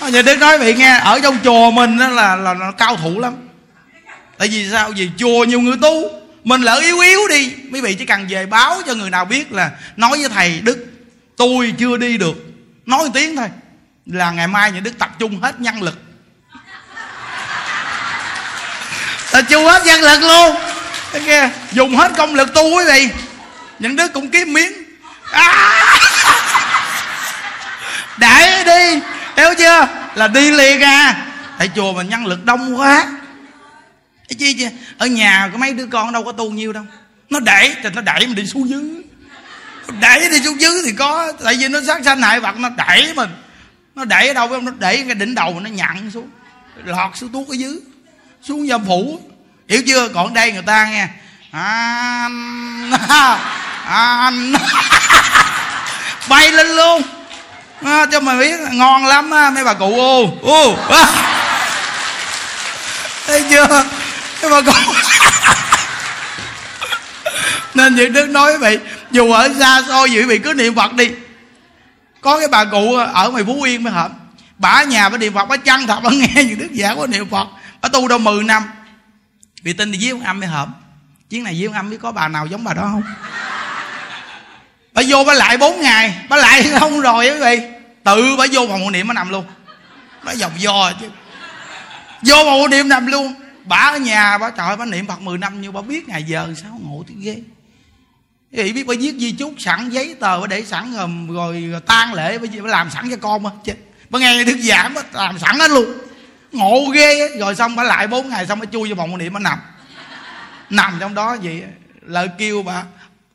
nhà 0.00 0.22
đức 0.22 0.38
nói 0.38 0.58
vậy 0.58 0.74
nghe 0.74 0.98
ở 0.98 1.20
trong 1.22 1.38
chùa 1.44 1.70
mình 1.70 1.98
đó 1.98 2.08
là, 2.08 2.36
là 2.36 2.54
là 2.54 2.72
cao 2.78 2.96
thủ 2.96 3.20
lắm. 3.20 3.34
Tại 4.38 4.48
vì 4.48 4.70
sao? 4.70 4.92
Vì 4.96 5.10
chùa 5.18 5.44
nhiều 5.44 5.60
người 5.60 5.76
tu 5.82 6.10
mình 6.44 6.62
lỡ 6.62 6.74
yếu 6.74 7.00
yếu 7.00 7.28
đi. 7.28 7.52
Mấy 7.70 7.80
vị 7.80 7.94
chỉ 7.94 8.06
cần 8.06 8.26
về 8.28 8.46
báo 8.46 8.82
cho 8.86 8.94
người 8.94 9.10
nào 9.10 9.24
biết 9.24 9.52
là 9.52 9.70
nói 9.96 10.18
với 10.18 10.28
thầy 10.28 10.60
đức 10.60 10.86
tôi 11.36 11.74
chưa 11.78 11.96
đi 11.96 12.18
được. 12.18 12.36
Nói 12.86 13.04
một 13.04 13.10
tiếng 13.14 13.36
thôi 13.36 13.48
là 14.06 14.30
ngày 14.30 14.46
mai 14.46 14.72
nhà 14.72 14.80
đức 14.80 14.98
tập 14.98 15.10
trung 15.18 15.40
hết 15.40 15.60
nhân 15.60 15.82
lực. 15.82 15.98
Tập 19.32 19.42
trung 19.48 19.64
hết 19.64 19.86
nhân 19.86 20.00
lực 20.00 20.22
luôn. 20.22 20.56
Nghe 21.26 21.50
dùng 21.72 21.96
hết 21.96 22.12
công 22.16 22.34
lực 22.34 22.54
tu 22.54 22.62
quý 22.62 22.84
vị. 22.92 23.08
Những 23.78 23.96
đứa 23.96 24.08
cũng 24.08 24.30
kiếm 24.30 24.52
miếng. 24.52 24.72
À! 25.30 25.98
để 28.18 28.64
đi 28.66 29.00
hiểu 29.36 29.54
chưa? 29.58 29.88
Là 30.14 30.28
đi 30.28 30.50
liền 30.50 30.80
à. 30.80 31.26
Tại 31.58 31.70
chùa 31.76 31.92
mình 31.92 32.08
nhân 32.08 32.26
lực 32.26 32.44
đông 32.44 32.80
quá. 32.80 33.06
Chi 34.38 34.54
chứ 34.58 34.68
ở 34.98 35.06
nhà 35.06 35.48
có 35.52 35.58
mấy 35.58 35.72
đứa 35.72 35.86
con 35.86 36.12
đâu 36.12 36.24
có 36.24 36.32
tu 36.32 36.50
nhiêu 36.50 36.72
đâu. 36.72 36.84
Nó 37.30 37.40
đẩy 37.40 37.74
thì 37.82 37.88
nó 37.94 38.00
đẩy 38.00 38.26
mình 38.26 38.34
đi 38.34 38.46
xuống 38.46 38.68
dưới. 38.68 38.82
Đẩy 40.00 40.28
đi 40.30 40.42
xuống 40.42 40.60
dưới 40.60 40.82
thì 40.84 40.92
có, 40.92 41.32
tại 41.44 41.54
vì 41.54 41.68
nó 41.68 41.80
sát 41.86 42.04
sanh 42.04 42.22
hại 42.22 42.40
vật, 42.40 42.58
nó 42.58 42.68
đẩy 42.68 43.12
mình 43.14 43.30
nó 43.96 44.04
đẩy 44.04 44.28
ở 44.28 44.34
đâu 44.34 44.48
không 44.48 44.64
nó 44.64 44.72
đẩy 44.78 45.04
cái 45.06 45.14
đỉnh 45.14 45.34
đầu 45.34 45.60
nó 45.60 45.70
nhặn 45.70 46.10
xuống. 46.14 46.28
Lọt 46.84 47.16
xuống 47.16 47.32
tuốt 47.32 47.48
ở 47.48 47.54
dưới. 47.54 47.78
Xuống 48.42 48.66
dâm 48.66 48.86
phủ. 48.86 49.20
Hiểu 49.68 49.82
chưa? 49.86 50.08
Còn 50.08 50.34
đây 50.34 50.52
người 50.52 50.62
ta 50.62 50.86
nghe. 50.90 51.08
Anh. 51.50 52.90
Anh. 53.86 54.52
Bay 56.28 56.52
lên 56.52 56.66
luôn 56.66 57.02
à, 57.84 58.06
cho 58.12 58.20
mày 58.20 58.38
biết 58.38 58.60
ngon 58.72 59.06
lắm 59.06 59.30
á 59.30 59.50
mấy 59.50 59.64
bà 59.64 59.74
cụ 59.74 60.00
ô. 60.00 60.38
Ô 60.42 60.76
thấy 63.26 63.44
chưa? 63.50 63.84
Mấy 64.42 64.50
bà 64.50 64.60
cụ. 64.60 64.92
Nên 67.74 67.94
những 67.94 68.12
đức 68.12 68.28
nói 68.28 68.58
vậy 68.58 68.78
dù 69.10 69.32
ở 69.32 69.48
xa 69.58 69.82
xôi 69.88 70.10
vậy 70.14 70.26
bị 70.26 70.38
cứ 70.38 70.54
niệm 70.54 70.74
phật 70.74 70.92
đi. 70.94 71.10
Có 72.20 72.38
cái 72.38 72.48
bà 72.48 72.64
cụ 72.64 72.94
ở 72.94 73.30
ngoài 73.30 73.44
phú 73.44 73.62
yên 73.62 73.82
mới 73.82 73.92
hợp. 73.92 74.10
Bà 74.58 74.82
nhà 74.82 75.08
bà 75.08 75.18
niệm 75.18 75.34
phật 75.34 75.44
bà 75.44 75.56
chăn 75.56 75.86
thật 75.86 76.00
bà 76.02 76.10
nghe 76.10 76.44
những 76.44 76.58
đức 76.58 76.72
giả 76.72 76.94
của 76.94 77.06
niệm 77.06 77.30
phật. 77.30 77.46
Bà 77.82 77.88
tu 77.88 78.08
đâu 78.08 78.18
10 78.18 78.44
năm. 78.44 78.62
Vì 79.62 79.72
tin 79.72 79.92
thì 79.92 79.98
với 80.00 80.10
ông 80.10 80.20
âm 80.20 80.40
mới 80.40 80.48
hợp. 80.48 80.68
Chuyến 81.30 81.44
này 81.44 81.54
với 81.58 81.66
ông 81.66 81.74
âm 81.74 81.90
biết 81.90 81.98
có 82.02 82.12
bà 82.12 82.28
nào 82.28 82.46
giống 82.46 82.64
bà 82.64 82.74
đó 82.74 82.82
không 82.82 83.02
bà 84.96 85.02
vô 85.08 85.24
bà 85.24 85.34
lại 85.34 85.58
4 85.58 85.80
ngày. 85.80 86.14
Bà 86.28 86.36
lại 86.36 86.62
không 86.80 87.00
rồi 87.00 87.26
quý 87.30 87.38
vị. 87.40 87.60
Tự 88.04 88.36
bà 88.38 88.44
vô 88.52 88.66
phòng 88.68 88.84
hộ 88.84 88.90
niệm 88.90 89.08
bà 89.08 89.14
nằm 89.14 89.28
luôn. 89.28 89.44
Nó 90.24 90.32
dòng 90.32 90.52
do 90.56 90.92
chứ. 91.00 91.08
Vô 92.22 92.36
phòng 92.36 92.60
hộ 92.60 92.68
niệm 92.68 92.88
nằm 92.88 93.06
luôn. 93.06 93.34
Bà 93.64 93.76
ở 93.76 93.98
nhà 93.98 94.38
bà 94.38 94.50
trời 94.50 94.76
bà 94.76 94.84
niệm 94.84 95.06
phật 95.06 95.20
10 95.20 95.38
năm 95.38 95.60
nhưng 95.60 95.72
bà 95.72 95.80
biết 95.80 96.08
ngày 96.08 96.22
giờ 96.22 96.54
sao 96.62 96.80
ngộ 96.82 97.04
thì 97.08 97.14
ghê. 97.20 97.36
Thì 98.52 98.72
biết 98.72 98.86
bà 98.86 98.94
viết 98.98 99.14
di 99.18 99.32
chúc 99.32 99.54
sẵn 99.58 99.90
giấy 99.90 100.14
tờ 100.20 100.40
bà 100.40 100.46
để 100.46 100.64
sẵn 100.64 100.94
rồi, 100.96 101.08
rồi, 101.28 101.68
rồi 101.70 101.80
tan 101.80 102.14
lễ 102.14 102.38
bà, 102.38 102.48
bà 102.62 102.68
làm 102.68 102.90
sẵn 102.90 103.10
cho 103.10 103.16
con 103.16 103.42
mà. 103.42 103.50
Chứ 103.64 103.72
bà 104.10 104.18
nghe 104.18 104.44
thức 104.44 104.58
giảng 104.58 104.94
bà 104.94 105.02
làm 105.12 105.38
sẵn 105.38 105.58
hết 105.58 105.70
luôn. 105.70 105.86
Ngộ 106.52 106.90
ghê 106.94 107.38
rồi 107.38 107.54
xong 107.54 107.76
bà 107.76 107.82
lại 107.82 108.06
4 108.06 108.28
ngày 108.28 108.46
xong 108.46 108.60
bà 108.60 108.66
chui 108.72 108.88
vô 108.88 108.94
phòng 108.94 109.10
hộ 109.10 109.16
niệm 109.16 109.32
bà 109.32 109.40
nằm. 109.40 109.58
Nằm 110.70 110.96
trong 111.00 111.14
đó 111.14 111.36
vậy 111.42 111.62
lời 112.02 112.28
kêu 112.38 112.62
bà 112.62 112.82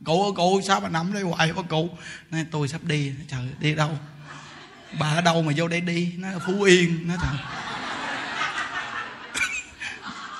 cụ 0.05 0.33
cụ 0.35 0.61
sao 0.67 0.79
bà 0.79 0.89
nằm 0.89 1.13
đây 1.13 1.23
hoài 1.23 1.53
bà 1.53 1.61
cụ 1.61 1.89
nói, 2.31 2.45
tôi 2.51 2.67
sắp 2.67 2.83
đi. 2.83 3.13
Trời 3.27 3.47
đi 3.59 3.75
đâu? 3.75 3.97
Bà 4.99 5.07
ở 5.07 5.21
đâu 5.21 5.41
mà 5.41 5.53
vô 5.57 5.67
đây 5.67 5.81
đi? 5.81 6.13
Nó 6.17 6.27
phú 6.45 6.63
yên. 6.63 7.07
Nó 7.07 7.15
trời. 7.21 7.35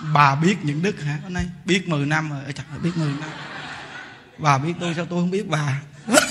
Bà 0.14 0.36
biết 0.36 0.56
những 0.64 0.82
đức 0.82 1.02
hả? 1.04 1.20
Nay 1.30 1.46
biết 1.66 1.88
10 1.88 2.06
năm 2.06 2.30
rồi. 2.30 2.54
Trời 2.54 2.80
biết 2.84 2.92
10 2.96 3.08
năm. 3.08 3.30
Bà 4.38 4.58
biết 4.58 4.74
tôi 4.80 4.94
sao 4.96 5.06
tôi 5.06 5.22
không 5.22 5.32
biết 5.32 5.48
bà? 5.48 5.82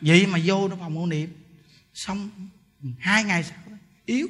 Vậy 0.00 0.26
mà 0.26 0.38
vô 0.44 0.68
nó 0.68 0.76
phòng 0.80 0.96
hộ 0.96 1.06
niệm, 1.06 1.32
xong 1.94 2.30
hai 2.98 3.24
ngày 3.24 3.44
sau 3.44 3.58
yếu 4.06 4.28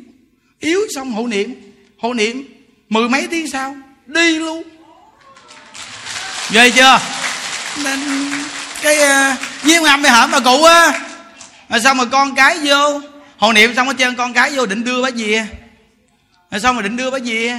yếu 0.59 0.81
xong 0.95 1.13
hộ 1.13 1.27
niệm. 1.27 1.55
Hộ 1.99 2.15
niệm 2.15 2.43
mười 2.89 3.09
mấy 3.09 3.29
tiếng 3.31 3.51
sau, 3.51 3.77
đi 4.07 4.39
luôn 4.39 4.74
ghê 6.51 6.71
chưa? 6.71 6.99
Nên 7.85 8.01
cái 8.83 8.97
uh, 8.97 9.39
với 9.63 9.83
ngâm 9.83 10.03
bị 10.03 10.09
hởm 10.09 10.31
bà 10.31 10.41
cụ 10.41 10.65
á 10.65 10.93
rồi 11.69 11.81
xong 11.81 11.97
rồi 11.97 12.07
con 12.07 12.35
cái 12.35 12.59
vô? 12.65 13.01
Hồi 13.39 13.55
niệm 13.55 13.75
xong 13.75 13.87
hết 13.87 13.95
chơi 13.99 14.15
con 14.15 14.33
cái 14.33 14.51
vô 14.57 14.67
định 14.67 14.85
đưa 14.85 15.03
bà 15.03 15.09
gì, 15.09 15.37
rồi 16.51 16.61
xong 16.61 16.77
rồi 16.77 16.83
định 16.83 16.97
đưa 16.97 17.11
bà 17.11 17.19
gì, 17.19 17.51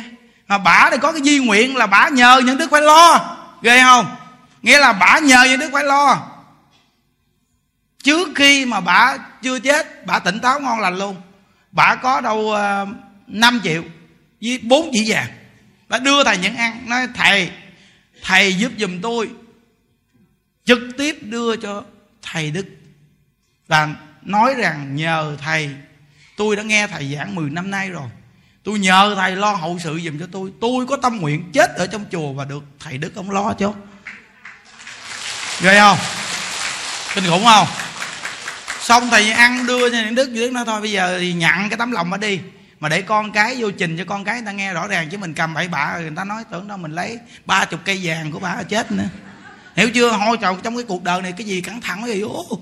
mà 0.48 0.58
bả 0.58 0.90
thì 0.92 0.98
có 1.02 1.12
cái 1.12 1.22
di 1.22 1.40
nguyện 1.40 1.78
là 1.78 1.88
bả 1.88 2.10
nhờ 2.10 2.42
những 2.46 2.58
đức 2.58 2.72
phải 2.72 2.82
lo. 2.82 3.38
Ghê 3.62 3.82
không? 3.82 4.16
Nghĩa 4.62 4.80
là 4.80 4.94
bả 4.94 5.20
nhờ 5.20 5.44
những 5.44 5.60
đức 5.60 5.70
phải 5.74 5.84
lo. 5.84 6.18
Trước 8.04 8.30
khi 8.36 8.66
mà 8.66 8.80
bả 8.80 9.18
chưa 9.42 9.60
chết 9.60 10.06
bả 10.06 10.20
tỉnh 10.20 10.40
táo 10.40 10.60
ngon 10.60 10.80
lành 10.80 10.98
luôn. 10.98 11.16
Bả 11.72 11.96
có 11.96 12.22
đâu 12.22 12.52
ờ, 12.52 12.82
uh, 12.82 12.90
5 13.28 13.62
triệu 13.64 13.84
với 14.42 14.60
bốn 14.64 14.90
chỉ 14.94 15.06
vàng. 15.08 15.28
Bả 15.90 15.98
đưa 15.98 16.24
thầy 16.24 16.38
những 16.38 16.56
ăn 16.56 16.82
nói 16.86 17.08
thầy 17.16 17.52
thầy 18.26 18.54
giúp 18.54 18.72
giùm 18.78 19.02
tôi. 19.02 19.30
Trực 20.66 20.80
tiếp 20.98 21.18
đưa 21.22 21.56
cho 21.56 21.84
thầy 22.22 22.52
đức. 22.52 22.66
Và 23.68 23.90
nói 24.22 24.54
rằng 24.58 24.96
nhờ 24.96 25.38
thầy, 25.42 25.70
tôi 26.38 26.56
đã 26.56 26.64
nghe 26.64 26.88
thầy 26.88 27.16
giảng 27.16 27.36
10 27.36 27.50
năm 27.50 27.72
nay 27.72 27.90
rồi. 27.90 28.10
Tôi 28.64 28.80
nhờ 28.80 29.14
thầy 29.18 29.36
lo 29.36 29.52
hậu 29.52 29.80
sự 29.84 30.00
giùm 30.06 30.20
cho 30.20 30.28
tôi. 30.32 30.52
Tôi 30.62 30.86
có 30.86 30.98
tâm 30.98 31.18
nguyện 31.18 31.52
chết 31.54 31.76
ở 31.76 31.88
trong 31.88 32.06
chùa 32.12 32.34
và 32.34 32.46
được 32.46 32.64
thầy 32.80 32.98
đức 32.98 33.16
ông 33.16 33.32
lo 33.32 33.54
cho. 33.60 33.74
Ghê 35.62 35.80
không? 35.80 35.98
Kinh 37.16 37.24
khủng 37.30 37.46
không? 37.46 37.68
Xong 38.82 39.10
thầy 39.10 39.32
ăn 39.32 39.66
đưa 39.66 39.90
cho 39.90 39.98
những 39.98 40.16
đức 40.16 40.30
những 40.30 40.46
đức 40.46 40.52
nói 40.52 40.66
thôi, 40.66 40.82
bây 40.82 40.92
giờ 40.92 41.18
thì 41.20 41.34
nhận 41.34 41.70
cái 41.70 41.78
tấm 41.78 41.92
lòng 41.92 42.10
mà 42.10 42.18
đi 42.18 42.40
mà 42.80 42.90
để 42.90 43.02
con 43.02 43.32
cái 43.32 43.56
vô 43.58 43.72
trình 43.72 43.98
cho 43.98 44.04
con 44.08 44.24
cái 44.24 44.36
người 44.36 44.46
ta 44.46 44.52
nghe 44.52 44.74
rõ 44.74 44.88
ràng 44.88 45.10
chứ 45.10 45.18
mình 45.18 45.34
cầm 45.34 45.54
bậy 45.54 45.68
bạ 45.68 45.98
người 46.00 46.12
ta 46.16 46.24
nói 46.24 46.44
tưởng 46.52 46.68
đâu 46.68 46.78
mình 46.78 46.92
lấy 46.92 47.20
ba 47.46 47.66
chục 47.66 47.80
cây 47.86 48.00
vàng 48.04 48.32
của 48.32 48.40
bà 48.40 48.64
chết 48.64 48.92
nữa. 48.92 49.04
Hiểu 49.76 49.90
chưa? 49.90 50.12
Hôi 50.12 50.38
trời 50.42 50.56
trong 50.64 50.76
cái 50.76 50.86
cuộc 50.88 51.04
đời 51.04 51.22
này 51.22 51.32
cái 51.32 51.48
gì 51.48 51.62
cẩn 51.62 51.82
thận 51.82 52.02
cái 52.06 52.16
gì 52.16 52.22
ô 52.22 52.60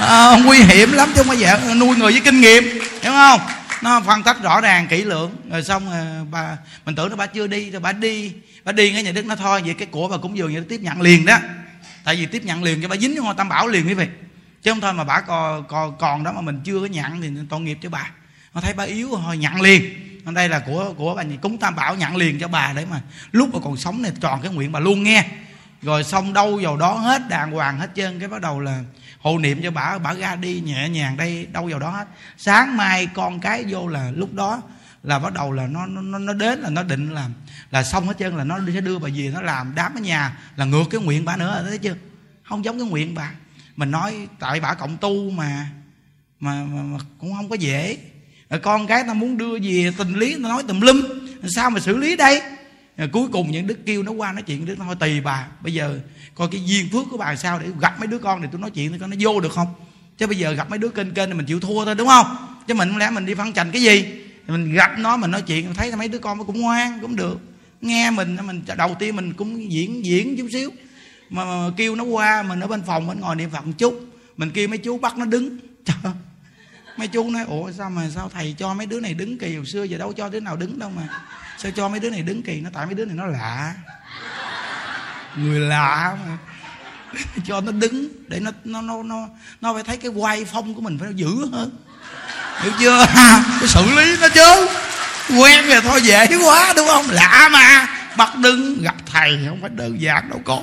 à, 0.00 0.36
nguy 0.44 0.58
hiểm 0.58 0.92
lắm 0.92 1.12
chứ 1.14 1.22
không 1.22 1.28
phải 1.28 1.36
dạng 1.36 1.78
nuôi 1.78 1.96
người 1.96 2.12
với 2.12 2.20
kinh 2.20 2.40
nghiệm 2.40 2.64
hiểu 3.02 3.12
không? 3.12 3.40
Nó 3.82 4.00
phân 4.00 4.22
tích 4.22 4.36
rõ 4.42 4.60
ràng 4.60 4.86
kỹ 4.86 5.02
lưỡng. 5.04 5.36
Rồi 5.50 5.64
xong 5.64 5.90
rồi 5.90 6.26
bà 6.30 6.56
mình 6.84 6.94
tưởng 6.94 7.10
nó 7.10 7.16
bà 7.16 7.26
chưa 7.26 7.46
đi 7.46 7.70
rồi 7.70 7.80
bà 7.80 7.92
đi. 7.92 8.32
Bà 8.64 8.72
đi 8.72 8.92
cái 8.92 9.02
nhà 9.02 9.12
đức 9.12 9.26
nó 9.26 9.36
thôi. 9.36 9.62
Vậy 9.64 9.74
cái 9.74 9.88
của 9.90 10.08
bà 10.08 10.16
cũng 10.16 10.36
dường 10.36 10.52
như 10.52 10.60
tiếp 10.60 10.80
nhận 10.80 11.00
liền 11.00 11.26
đó. 11.26 11.38
Tại 12.04 12.16
vì 12.16 12.26
tiếp 12.26 12.44
nhận 12.44 12.62
liền 12.62 12.82
cho 12.82 12.88
bà 12.88 12.96
dính 12.96 13.22
vô 13.22 13.32
tam 13.34 13.48
bảo 13.48 13.68
liền 13.68 13.86
quý 13.88 13.94
vị. 13.94 14.06
Chứ 14.62 14.70
không 14.70 14.80
thôi 14.80 14.92
mà 14.92 15.04
bà 15.04 15.20
còn 15.20 15.64
còn 15.68 15.98
còn 15.98 16.24
đó 16.24 16.32
mà 16.32 16.40
mình 16.40 16.60
chưa 16.64 16.80
có 16.80 16.86
nhận 16.86 17.20
thì 17.22 17.30
tội 17.50 17.60
nghiệp 17.60 17.78
cho 17.82 17.90
bà 17.90 18.10
nó 18.56 18.62
thấy 18.62 18.74
bà 18.74 18.84
yếu 18.84 19.10
thôi 19.22 19.38
nhận 19.38 19.60
liền. 19.60 19.84
Đây 20.34 20.48
là 20.48 20.58
của 20.58 20.94
của 20.96 21.14
bà 21.14 21.24
cúng 21.42 21.58
tam 21.58 21.76
bảo 21.76 21.96
nhận 21.96 22.16
liền 22.16 22.40
cho 22.40 22.48
bà 22.48 22.72
đấy 22.72 22.86
mà 22.90 23.00
lúc 23.32 23.54
mà 23.54 23.60
còn 23.64 23.76
sống 23.76 24.02
này 24.02 24.12
tròn 24.20 24.40
cái 24.42 24.52
nguyện 24.52 24.72
bà 24.72 24.80
luôn 24.80 25.02
nghe. 25.02 25.24
Rồi 25.82 26.04
xong 26.04 26.32
đâu 26.32 26.60
vào 26.62 26.76
đó 26.76 26.94
hết 26.94 27.28
đàng 27.28 27.52
hoàng 27.52 27.78
hết 27.78 27.90
trơn 27.96 28.20
cái 28.20 28.28
bắt 28.28 28.40
đầu 28.40 28.60
là 28.60 28.82
hộ 29.18 29.38
niệm 29.38 29.60
cho 29.62 29.70
bà 29.70 29.98
bà 29.98 30.12
ra 30.14 30.36
đi 30.36 30.60
nhẹ 30.60 30.88
nhàng 30.88 31.16
đây 31.16 31.46
đâu 31.52 31.66
vào 31.70 31.78
đó 31.78 31.90
hết. 31.90 32.08
Sáng 32.36 32.76
mai 32.76 33.06
con 33.06 33.40
cái 33.40 33.64
vô 33.68 33.88
là 33.88 34.10
lúc 34.14 34.34
đó 34.34 34.62
là 35.02 35.18
bắt 35.18 35.32
đầu 35.32 35.52
là 35.52 35.66
nó 35.66 35.86
nó 35.86 36.18
nó 36.18 36.32
đến 36.32 36.58
là 36.58 36.70
nó 36.70 36.82
định 36.82 37.14
làm 37.14 37.34
là 37.70 37.84
xong 37.84 38.06
hết 38.06 38.14
trơn 38.18 38.36
là 38.36 38.44
nó 38.44 38.58
sẽ 38.74 38.80
đưa 38.80 38.98
bà 38.98 39.08
về 39.14 39.30
nó 39.34 39.40
làm 39.40 39.72
đám 39.74 39.94
ở 39.94 40.00
nhà 40.00 40.38
là 40.56 40.64
ngược 40.64 40.84
cái 40.90 41.00
nguyện 41.00 41.24
bà 41.24 41.36
nữa 41.36 41.64
thấy 41.68 41.78
chưa? 41.78 41.94
Không 42.42 42.64
giống 42.64 42.78
cái 42.78 42.88
nguyện 42.88 43.14
bà. 43.14 43.30
Mình 43.76 43.90
nói 43.90 44.28
tại 44.38 44.60
bà 44.60 44.74
cộng 44.74 44.96
tu 44.96 45.30
mà 45.30 45.66
mà, 46.40 46.64
mà, 46.64 46.82
mà 46.82 46.98
cũng 47.18 47.34
không 47.34 47.48
có 47.48 47.54
dễ 47.54 47.98
rồi 48.50 48.60
con 48.60 48.86
cái 48.86 49.04
ta 49.06 49.14
muốn 49.14 49.38
đưa 49.38 49.58
về 49.58 49.92
tình 49.98 50.14
lý 50.14 50.36
nó 50.38 50.48
nói 50.48 50.62
tùm 50.68 50.80
lum. 50.80 51.02
Sao 51.56 51.70
mà 51.70 51.80
xử 51.80 51.96
lý 51.96 52.16
đây? 52.16 52.42
Rồi 52.96 53.08
cuối 53.12 53.28
cùng 53.32 53.50
những 53.50 53.66
đức 53.66 53.78
kêu 53.86 54.02
nó 54.02 54.12
qua 54.12 54.32
nói 54.32 54.42
chuyện 54.42 54.66
đức 54.66 54.74
thôi 54.78 54.96
tùy 55.00 55.20
bà 55.20 55.46
bây 55.60 55.74
giờ 55.74 55.98
coi 56.34 56.48
cái 56.52 56.60
duyên 56.66 56.88
phước 56.92 57.04
của 57.10 57.16
bà 57.16 57.36
sao 57.36 57.58
để 57.58 57.66
gặp 57.80 57.98
mấy 57.98 58.06
đứa 58.06 58.18
con 58.18 58.42
thì 58.42 58.48
tôi 58.52 58.60
nói 58.60 58.70
chuyện 58.70 58.92
thì 58.92 58.98
coi 58.98 59.08
nó 59.08 59.16
vô 59.20 59.40
được 59.40 59.52
không? 59.52 59.66
Chứ 60.18 60.26
bây 60.26 60.38
giờ 60.38 60.52
gặp 60.52 60.70
mấy 60.70 60.78
đứa 60.78 60.88
kênh 60.88 61.14
kênh 61.14 61.28
thì 61.28 61.34
mình 61.34 61.46
chịu 61.46 61.60
thua 61.60 61.84
thôi 61.84 61.94
đúng 61.94 62.08
không? 62.08 62.36
Chứ 62.68 62.74
mình 62.74 62.88
không 62.88 62.98
lẽ 62.98 63.10
mình 63.10 63.26
đi 63.26 63.34
phân 63.34 63.52
trành 63.52 63.70
cái 63.70 63.82
gì? 63.82 64.04
Mình 64.48 64.72
gặp 64.72 64.98
nó 64.98 65.16
mình 65.16 65.30
nói 65.30 65.42
chuyện 65.42 65.74
thấy 65.74 65.96
mấy 65.96 66.08
đứa 66.08 66.18
con 66.18 66.38
nó 66.38 66.44
cũng 66.44 66.60
ngoan 66.60 66.98
cũng 67.02 67.16
được. 67.16 67.40
Nghe 67.80 68.10
mình 68.10 68.36
mình 68.46 68.62
đầu 68.76 68.96
tiên 68.98 69.16
mình 69.16 69.32
cũng 69.32 69.72
diễn 69.72 70.04
diễn 70.04 70.36
chút 70.36 70.48
xíu. 70.52 70.70
Mà, 71.30 71.44
mà 71.44 71.70
kêu 71.76 71.96
nó 71.96 72.04
qua 72.04 72.42
mình 72.42 72.60
ở 72.60 72.66
bên 72.66 72.82
phòng 72.86 73.06
mình 73.06 73.20
ngồi 73.20 73.36
niệm 73.36 73.50
phật 73.50 73.66
một 73.66 73.72
chút. 73.78 74.04
Mình 74.36 74.50
kêu 74.50 74.68
mấy 74.68 74.78
chú 74.78 74.98
bắt 74.98 75.18
nó 75.18 75.24
đứng. 75.24 75.58
Trời 75.84 76.12
mấy 76.96 77.08
chú 77.08 77.30
nói, 77.30 77.44
ủa, 77.48 77.70
sao 77.78 77.90
mà, 77.90 78.02
sao 78.14 78.30
thầy 78.34 78.54
cho 78.58 78.74
mấy 78.74 78.86
đứa 78.86 79.00
này 79.00 79.14
đứng 79.14 79.38
kỳ? 79.38 79.56
Hồi 79.56 79.66
xưa 79.66 79.82
giờ 79.82 79.98
đâu 79.98 80.12
cho 80.12 80.28
đứa 80.28 80.40
nào 80.40 80.56
đứng 80.56 80.78
đâu 80.78 80.90
mà. 80.96 81.02
Sao 81.58 81.72
cho 81.76 81.88
mấy 81.88 82.00
đứa 82.00 82.10
này 82.10 82.22
đứng 82.22 82.42
kỳ? 82.42 82.60
Nó 82.60 82.70
tại 82.72 82.86
mấy 82.86 82.94
đứa 82.94 83.04
này 83.04 83.16
nó 83.16 83.26
lạ. 83.26 83.74
Người 85.36 85.60
lạ 85.60 86.16
mà. 86.26 86.38
Cho 87.46 87.60
nó 87.60 87.72
đứng, 87.72 88.08
để 88.28 88.40
nó 88.40 88.50
nó 88.64 88.82
nó 88.82 89.02
nó 89.02 89.28
nó 89.60 89.74
phải 89.74 89.82
thấy 89.82 89.96
cái 89.96 90.10
quay 90.10 90.44
phong 90.44 90.74
của 90.74 90.80
mình 90.80 90.98
phải 90.98 91.08
dữ 91.14 91.48
hơn. 91.52 91.70
Hiểu 92.62 92.72
chưa? 92.80 93.06
Cái 93.60 93.68
xử 93.68 93.94
lý 93.96 94.16
nó 94.20 94.28
chứ. 94.28 94.68
Quen 95.40 95.66
rồi 95.66 95.80
thôi, 95.80 96.02
dễ 96.02 96.26
quá, 96.44 96.72
đúng 96.76 96.88
không? 96.88 97.10
Lạ 97.10 97.48
mà. 97.52 97.86
Bắt 98.16 98.36
đứng, 98.36 98.82
gặp 98.82 98.94
thầy, 99.06 99.38
không 99.48 99.60
phải 99.60 99.70
đơn 99.70 100.00
giản 100.00 100.30
đâu 100.30 100.40
con. 100.44 100.62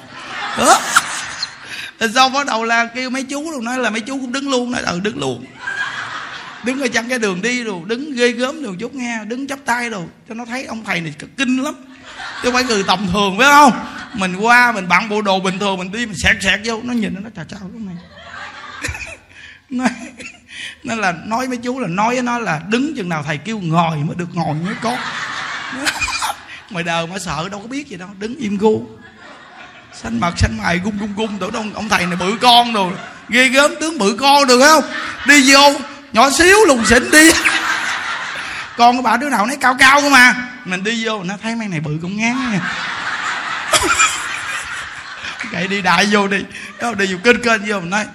Đó. 0.58 0.82
Rồi 2.00 2.10
sau 2.16 2.30
bắt 2.30 2.46
đầu 2.46 2.64
là 2.64 2.86
kêu 2.86 3.10
mấy 3.10 3.24
chú 3.24 3.52
luôn, 3.52 3.64
nói 3.64 3.80
là 3.80 3.90
mấy 3.90 4.02
chú 4.02 4.20
cũng 4.22 4.32
đứng 4.32 4.50
luôn, 4.50 4.72
nói 4.72 4.82
ừ 4.82 5.00
đứng 5.00 5.20
luôn 5.20 5.46
đứng 6.64 6.82
ở 6.82 6.88
trong 6.88 7.10
cái 7.10 7.20
đường 7.20 7.42
đi 7.42 7.64
rồi, 7.64 7.82
đứng 7.86 8.16
ghê 8.16 8.32
gớm 8.32 8.64
rồi 8.64 8.76
chút 8.80 8.96
nghe, 8.96 9.26
đứng 9.26 9.48
chắp 9.48 9.60
tay 9.66 9.90
rồi. 9.90 10.06
Cho 10.30 10.34
nó 10.34 10.46
thấy 10.46 10.66
ông 10.66 10.84
thầy 10.84 11.02
này 11.02 11.14
kinh 11.38 11.64
lắm. 11.64 11.76
Chứ 12.44 12.52
phải 12.52 12.64
người 12.64 12.84
tầm 12.88 13.08
thường, 13.12 13.38
phải 13.38 13.48
không? 13.48 13.72
Mình 14.14 14.36
qua, 14.36 14.72
mình 14.72 14.88
bận 14.88 15.10
bộ 15.10 15.22
đồ 15.22 15.40
bình 15.40 15.60
thường, 15.60 15.78
mình 15.78 15.92
đi, 15.92 16.06
mình 16.06 16.16
sẹt 16.24 16.36
sẹt 16.42 16.60
vô. 16.64 16.82
Nó 16.84 16.94
nhìn 16.94 17.16
nó 17.24 17.30
chào 17.36 17.46
chào 17.46 17.60
lúc 17.74 17.82
này. 17.82 17.96
Nói, 19.70 19.90
nó 20.84 20.96
là 20.96 21.14
nói 21.26 21.48
mấy 21.48 21.58
chú 21.58 21.80
là 21.80 21.88
nói 21.88 22.14
với 22.14 22.24
nó 22.24 22.40
là 22.40 22.62
đứng 22.70 22.96
chừng 22.96 23.10
nào 23.10 23.24
thầy 23.24 23.38
kêu 23.38 23.60
ngồi 23.60 23.98
mới 23.98 24.16
được 24.16 24.30
ngồi 24.34 24.56
mới 24.56 24.76
có. 24.82 24.98
Ngoài 26.70 26.84
đời 26.84 27.08
mà 27.08 27.20
sợ, 27.20 27.50
đâu 27.50 27.60
có 27.60 27.68
biết 27.68 27.88
gì 27.88 27.98
đâu. 27.98 28.10
Đứng 28.20 28.36
im 28.36 28.58
gu. 28.58 28.86
Xanh 29.94 30.20
mặt, 30.20 30.34
xanh 30.38 30.58
mày, 30.58 30.80
gung 30.80 30.98
gung 31.00 31.14
gung. 31.16 31.38
Tưởng 31.40 31.54
ông 31.54 31.74
ông 31.74 31.90
thầy 31.90 32.06
này 32.06 32.16
bự 32.16 32.38
con 32.42 32.74
rồi. 32.74 32.94
Ghê 33.30 33.48
gớm, 33.48 33.72
tướng 33.80 33.98
bự 33.98 34.18
con 34.20 34.48
được 34.48 34.60
không? 34.60 34.84
Đi 35.28 35.54
vô 35.54 35.74
nhỏ 36.14 36.30
xíu 36.30 36.66
lùng 36.66 36.86
xịn 36.86 37.12
đi. 37.12 37.32
Con 38.78 38.96
của 38.98 39.02
bà 39.02 39.18
đứa 39.18 39.30
nào 39.30 39.46
nấy 39.46 39.58
cao 39.58 39.76
cao 39.80 40.02
cơ 40.02 40.10
mà. 40.10 40.36
Mình 40.66 40.84
đi 40.84 41.06
vô, 41.06 41.24
nó 41.24 41.38
thấy 41.42 41.56
mấy 41.56 41.68
này 41.68 41.80
bự 41.80 41.98
cũng 42.02 42.18
ngán 42.18 42.52
nha. 42.52 42.60
Kệ 45.52 45.68
đi 45.68 45.82
đại 45.82 46.08
vô 46.12 46.28
đi. 46.28 46.44
Đó 46.82 46.94
đi 46.94 47.14
vô 47.14 47.20
kênh 47.24 47.42
kênh 47.42 47.62
vô, 47.68 47.80
mình 47.80 47.90
nói, 47.90 48.06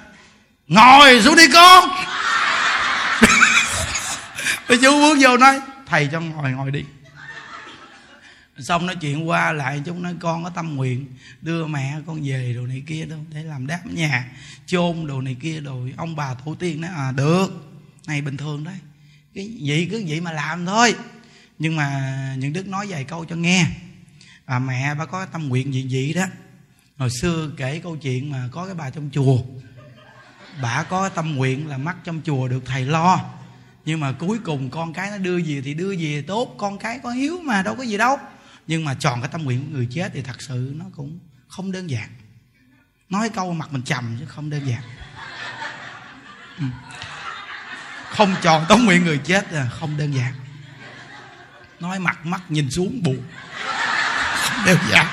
ngồi 0.68 1.22
xuống 1.22 1.36
đi 1.36 1.48
con. 1.48 1.88
Cái 4.68 4.78
chú 4.82 5.00
bước 5.00 5.18
vô 5.20 5.36
nói, 5.36 5.60
thầy 5.86 6.08
cho 6.12 6.20
ngồi 6.20 6.50
ngồi 6.50 6.70
đi. 6.70 6.84
Xong 8.58 8.86
nói 8.86 8.96
chuyện 9.00 9.28
qua 9.28 9.52
lại 9.52 9.82
chúng 9.86 10.02
nói, 10.02 10.14
con 10.20 10.44
có 10.44 10.50
tâm 10.50 10.76
nguyện 10.76 11.06
đưa 11.42 11.66
mẹ 11.66 11.94
con 12.06 12.20
về 12.24 12.52
đồ 12.56 12.66
này 12.66 12.82
kia 12.86 13.04
đâu, 13.04 13.18
để 13.34 13.42
làm 13.42 13.66
đám 13.66 13.80
nhà, 13.84 14.24
chôn 14.66 15.06
đồ 15.06 15.20
này 15.20 15.36
kia 15.42 15.60
rồi 15.60 15.94
ông 15.96 16.16
bà 16.16 16.34
tổ 16.44 16.54
tiên 16.58 16.80
nói 16.80 16.90
à 16.96 17.12
được 17.16 17.67
này 18.08 18.20
bình 18.20 18.36
thường 18.36 18.64
đấy. 18.64 18.78
Cái 19.34 19.46
gì 19.46 19.88
cứ 19.90 20.04
vậy 20.08 20.20
mà 20.20 20.32
làm 20.32 20.66
thôi. 20.66 20.94
Nhưng 21.58 21.76
mà 21.76 22.34
những 22.38 22.52
đức 22.52 22.68
nói 22.68 22.86
vài 22.88 23.04
câu 23.04 23.24
cho 23.24 23.36
nghe. 23.36 23.66
À, 24.44 24.58
mẹ 24.58 24.94
bà 24.94 25.06
có 25.06 25.26
tâm 25.26 25.48
nguyện 25.48 25.74
gì 25.74 25.86
vậy 25.90 26.14
đó. 26.14 26.26
Hồi 26.96 27.10
xưa 27.10 27.50
kể 27.56 27.80
câu 27.84 27.96
chuyện 27.96 28.30
mà 28.30 28.48
có 28.52 28.66
cái 28.66 28.74
bà 28.74 28.90
trong 28.90 29.10
chùa. 29.12 29.38
Bà 30.62 30.82
có 30.82 31.08
tâm 31.08 31.36
nguyện 31.36 31.68
là 31.68 31.78
mắc 31.78 31.96
trong 32.04 32.20
chùa 32.24 32.48
được 32.48 32.62
thầy 32.66 32.84
lo. 32.84 33.24
Nhưng 33.84 34.00
mà 34.00 34.12
cuối 34.12 34.38
cùng 34.44 34.70
con 34.70 34.92
cái 34.92 35.10
nó 35.10 35.16
đưa 35.16 35.36
gì 35.36 35.60
thì 35.60 35.74
đưa 35.74 35.92
gì 35.92 36.22
tốt. 36.22 36.54
Con 36.58 36.78
cái 36.78 37.00
có 37.02 37.10
hiếu 37.10 37.40
mà 37.44 37.62
đâu 37.62 37.74
có 37.74 37.82
gì 37.82 37.96
đâu. 37.96 38.16
Nhưng 38.66 38.84
mà 38.84 38.94
tròn 38.94 39.20
cái 39.20 39.28
tâm 39.32 39.42
nguyện 39.44 39.64
của 39.64 39.72
người 39.72 39.88
chết 39.90 40.10
thì 40.14 40.22
thật 40.22 40.42
sự 40.42 40.74
nó 40.76 40.84
cũng 40.96 41.18
không 41.48 41.72
đơn 41.72 41.90
giản. 41.90 42.08
Nói 43.08 43.28
câu 43.28 43.52
mặt 43.52 43.72
mình 43.72 43.82
trầm 43.82 44.16
chứ 44.20 44.26
không 44.26 44.50
đơn 44.50 44.66
giản. 44.66 44.82
Ừ 46.58 46.64
không 48.10 48.36
tròn 48.42 48.64
tống 48.68 48.84
nguyện 48.84 49.04
người 49.04 49.18
chết 49.18 49.52
là 49.52 49.66
không 49.80 49.96
đơn 49.96 50.14
giản. 50.14 50.32
Nói 51.80 51.98
mặt 51.98 52.26
mắt, 52.26 52.40
nhìn 52.48 52.70
xuống, 52.70 53.02
buồn. 53.02 53.22
Không 54.42 54.64
đơn 54.66 54.78
giản. 54.90 55.06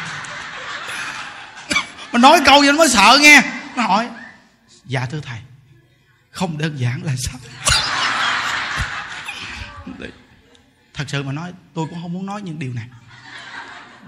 Mà 2.12 2.20
nói 2.20 2.42
câu 2.46 2.64
gì 2.64 2.72
nó 2.72 2.78
mới 2.78 2.90
sợ 2.90 3.18
nghe. 3.22 3.42
Nó 3.76 3.84
hỏi 3.84 4.10
dạ 4.86 5.06
thưa 5.06 5.22
thầy, 5.22 5.40
không 6.32 6.58
đơn 6.58 6.80
giản 6.80 7.04
là 7.04 7.14
sao? 7.18 7.40
Thật 10.94 11.06
sự 11.08 11.24
mà 11.24 11.32
nói, 11.32 11.52
tôi 11.74 11.88
cũng 11.90 12.02
không 12.02 12.14
muốn 12.14 12.26
nói 12.26 12.42
những 12.42 12.60
điều 12.60 12.74
này. 12.74 12.86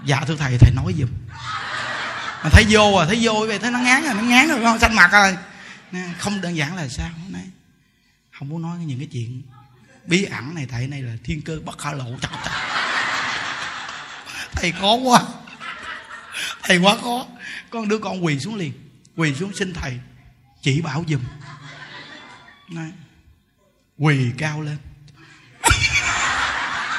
Dạ 0.04 0.20
thưa 0.26 0.36
thầy 0.36 0.58
thầy 0.58 0.70
nói 0.74 0.94
giùm. 0.98 1.08
Mà 2.44 2.50
thấy 2.52 2.64
vô 2.68 2.94
à 2.94 3.06
thấy 3.06 3.18
vô 3.20 3.44
vậy 3.48 3.58
thấy 3.58 3.70
nó 3.70 3.78
ngán 3.78 4.04
rồi, 4.04 4.14
nó 4.14 4.22
ngán 4.22 4.48
rồi 4.48 4.64
không 4.64 4.78
xanh 4.78 4.96
mặt 4.96 5.10
rồi. 5.12 5.36
Không 6.18 6.40
đơn 6.40 6.56
giản 6.56 6.76
là 6.76 6.88
sao? 6.88 7.08
Nói 7.28 7.42
không 8.38 8.48
muốn 8.48 8.62
nói 8.62 8.78
những 8.78 8.98
cái 8.98 9.08
chuyện 9.12 9.42
bí 10.04 10.24
ẩn 10.24 10.54
này 10.54 10.66
thầy 10.66 10.86
này 10.86 11.02
là 11.02 11.12
thiên 11.24 11.42
cơ 11.42 11.58
bất 11.64 11.78
khả 11.78 11.92
lộ. 11.92 12.04
Chặt 12.20 12.28
chặt 12.44 12.68
thầy 14.52 14.72
khó 14.72 14.94
quá. 14.94 15.22
Thầy 16.62 16.78
quá 16.78 16.96
khó. 17.02 17.26
Con 17.70 17.88
đứa 17.88 17.98
con 17.98 18.24
quỳ 18.24 18.40
xuống 18.40 18.54
liền, 18.54 18.72
quỳ 19.16 19.34
xuống 19.34 19.52
xin 19.54 19.74
thầy 19.74 20.00
chỉ 20.62 20.80
bảo 20.80 21.04
giùm. 21.08 21.20
Này 22.68 22.92
quỳ 23.98 24.30
cao 24.38 24.62
lên. 24.62 24.78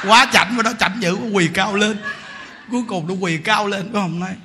Quá 0.02 0.26
chảnh 0.32 0.56
mà 0.56 0.62
nó 0.62 0.72
chảnh 0.78 0.98
dữ 1.00 1.14
quỳ 1.14 1.50
cao 1.54 1.76
lên. 1.76 2.00
Cuối 2.70 2.82
cùng 2.88 3.08
nó 3.08 3.14
quỳ 3.14 3.38
cao 3.38 3.66
lên, 3.66 3.92
phải 3.92 4.02
không? 4.02 4.20
Nói, 4.20 4.36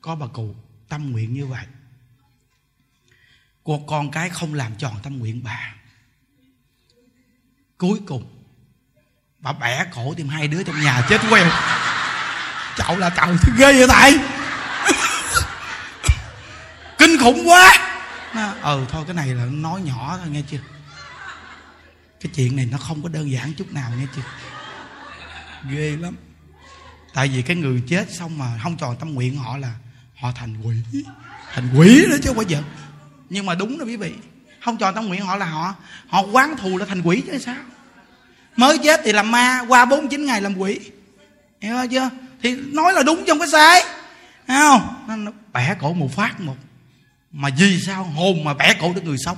có 0.00 0.14
bà 0.14 0.26
cụ 0.26 0.54
tâm 0.88 1.12
nguyện 1.12 1.34
như 1.34 1.46
vậy. 1.46 1.64
Của 3.62 3.78
con 3.78 4.10
cái 4.10 4.30
không 4.30 4.54
làm 4.54 4.74
tròn 4.74 4.94
tâm 5.02 5.18
nguyện 5.18 5.40
bà 5.44 5.77
cuối 7.78 8.00
cùng, 8.06 8.24
bà 9.38 9.52
bẻ 9.52 9.84
cổ 9.94 10.14
tìm 10.14 10.28
hai 10.28 10.48
đứa 10.48 10.62
trong 10.62 10.80
nhà 10.80 11.06
chết 11.08 11.20
queo. 11.30 11.50
Chậu 12.76 12.96
là 12.96 13.10
chậu 13.10 13.36
thứ 13.36 13.52
ghê 13.58 13.72
vậy 13.72 13.88
thầy? 13.88 14.18
Kinh 16.98 17.18
khủng 17.20 17.48
quá. 17.48 17.72
Ờ 18.62 18.86
thôi, 18.88 19.04
cái 19.06 19.14
này 19.14 19.28
là 19.28 19.44
nói 19.44 19.80
nhỏ 19.80 20.18
thôi, 20.18 20.28
nghe 20.30 20.42
chưa? 20.50 20.58
Cái 22.20 22.32
chuyện 22.34 22.56
này 22.56 22.66
nó 22.66 22.78
không 22.78 23.02
có 23.02 23.08
đơn 23.08 23.30
giản 23.30 23.52
chút 23.54 23.72
nào, 23.72 23.90
nghe 23.98 24.06
chưa? 24.16 24.22
Ghê 25.70 25.96
lắm. 25.96 26.16
Tại 27.14 27.28
vì 27.28 27.42
cái 27.42 27.56
người 27.56 27.82
chết 27.88 28.06
xong 28.12 28.38
mà 28.38 28.58
không 28.62 28.76
tròn 28.76 28.96
tâm 28.96 29.14
nguyện 29.14 29.36
họ 29.36 29.56
là 29.56 29.74
họ 30.16 30.32
thành 30.34 30.62
quỷ. 30.62 31.04
Thành 31.52 31.74
quỷ 31.76 32.06
đó 32.10 32.16
chứ 32.22 32.26
không 32.26 32.36
phải 32.36 32.46
giật 32.48 32.62
nhưng 33.30 33.46
mà 33.46 33.54
đúng 33.54 33.78
đó 33.78 33.84
quý 33.84 33.96
vị 33.96 34.14
không 34.60 34.76
tròn 34.76 34.94
tâm 34.94 35.06
nguyện 35.06 35.20
họ 35.20 35.36
là 35.36 35.46
họ 35.46 35.74
họ 36.08 36.22
quán 36.22 36.56
thù 36.56 36.78
là 36.78 36.86
thành 36.86 37.02
quỷ 37.02 37.22
chứ 37.26 37.38
sao? 37.38 37.56
Mới 38.56 38.78
chết 38.78 39.00
thì 39.04 39.12
làm 39.12 39.30
ma, 39.30 39.64
qua 39.68 39.84
49 39.84 40.26
ngày 40.26 40.40
làm 40.40 40.58
quỷ. 40.58 40.80
Hiểu 41.60 41.76
chưa? 41.90 42.10
Thì 42.42 42.56
nói 42.56 42.92
là 42.92 43.02
đúng 43.02 43.24
trong 43.26 43.38
cái 43.38 43.48
sai. 43.48 43.82
Thấy 44.46 44.60
không? 44.60 45.04
Nó 45.24 45.32
bẻ 45.52 45.74
cổ 45.80 45.92
một 45.92 46.14
phát 46.16 46.40
một. 46.40 46.56
Mà 47.32 47.48
vì 47.58 47.80
sao? 47.80 48.04
Hồn 48.04 48.44
mà 48.44 48.54
bẻ 48.54 48.74
cổ 48.80 48.92
được 48.94 49.04
người 49.04 49.18
sống. 49.18 49.36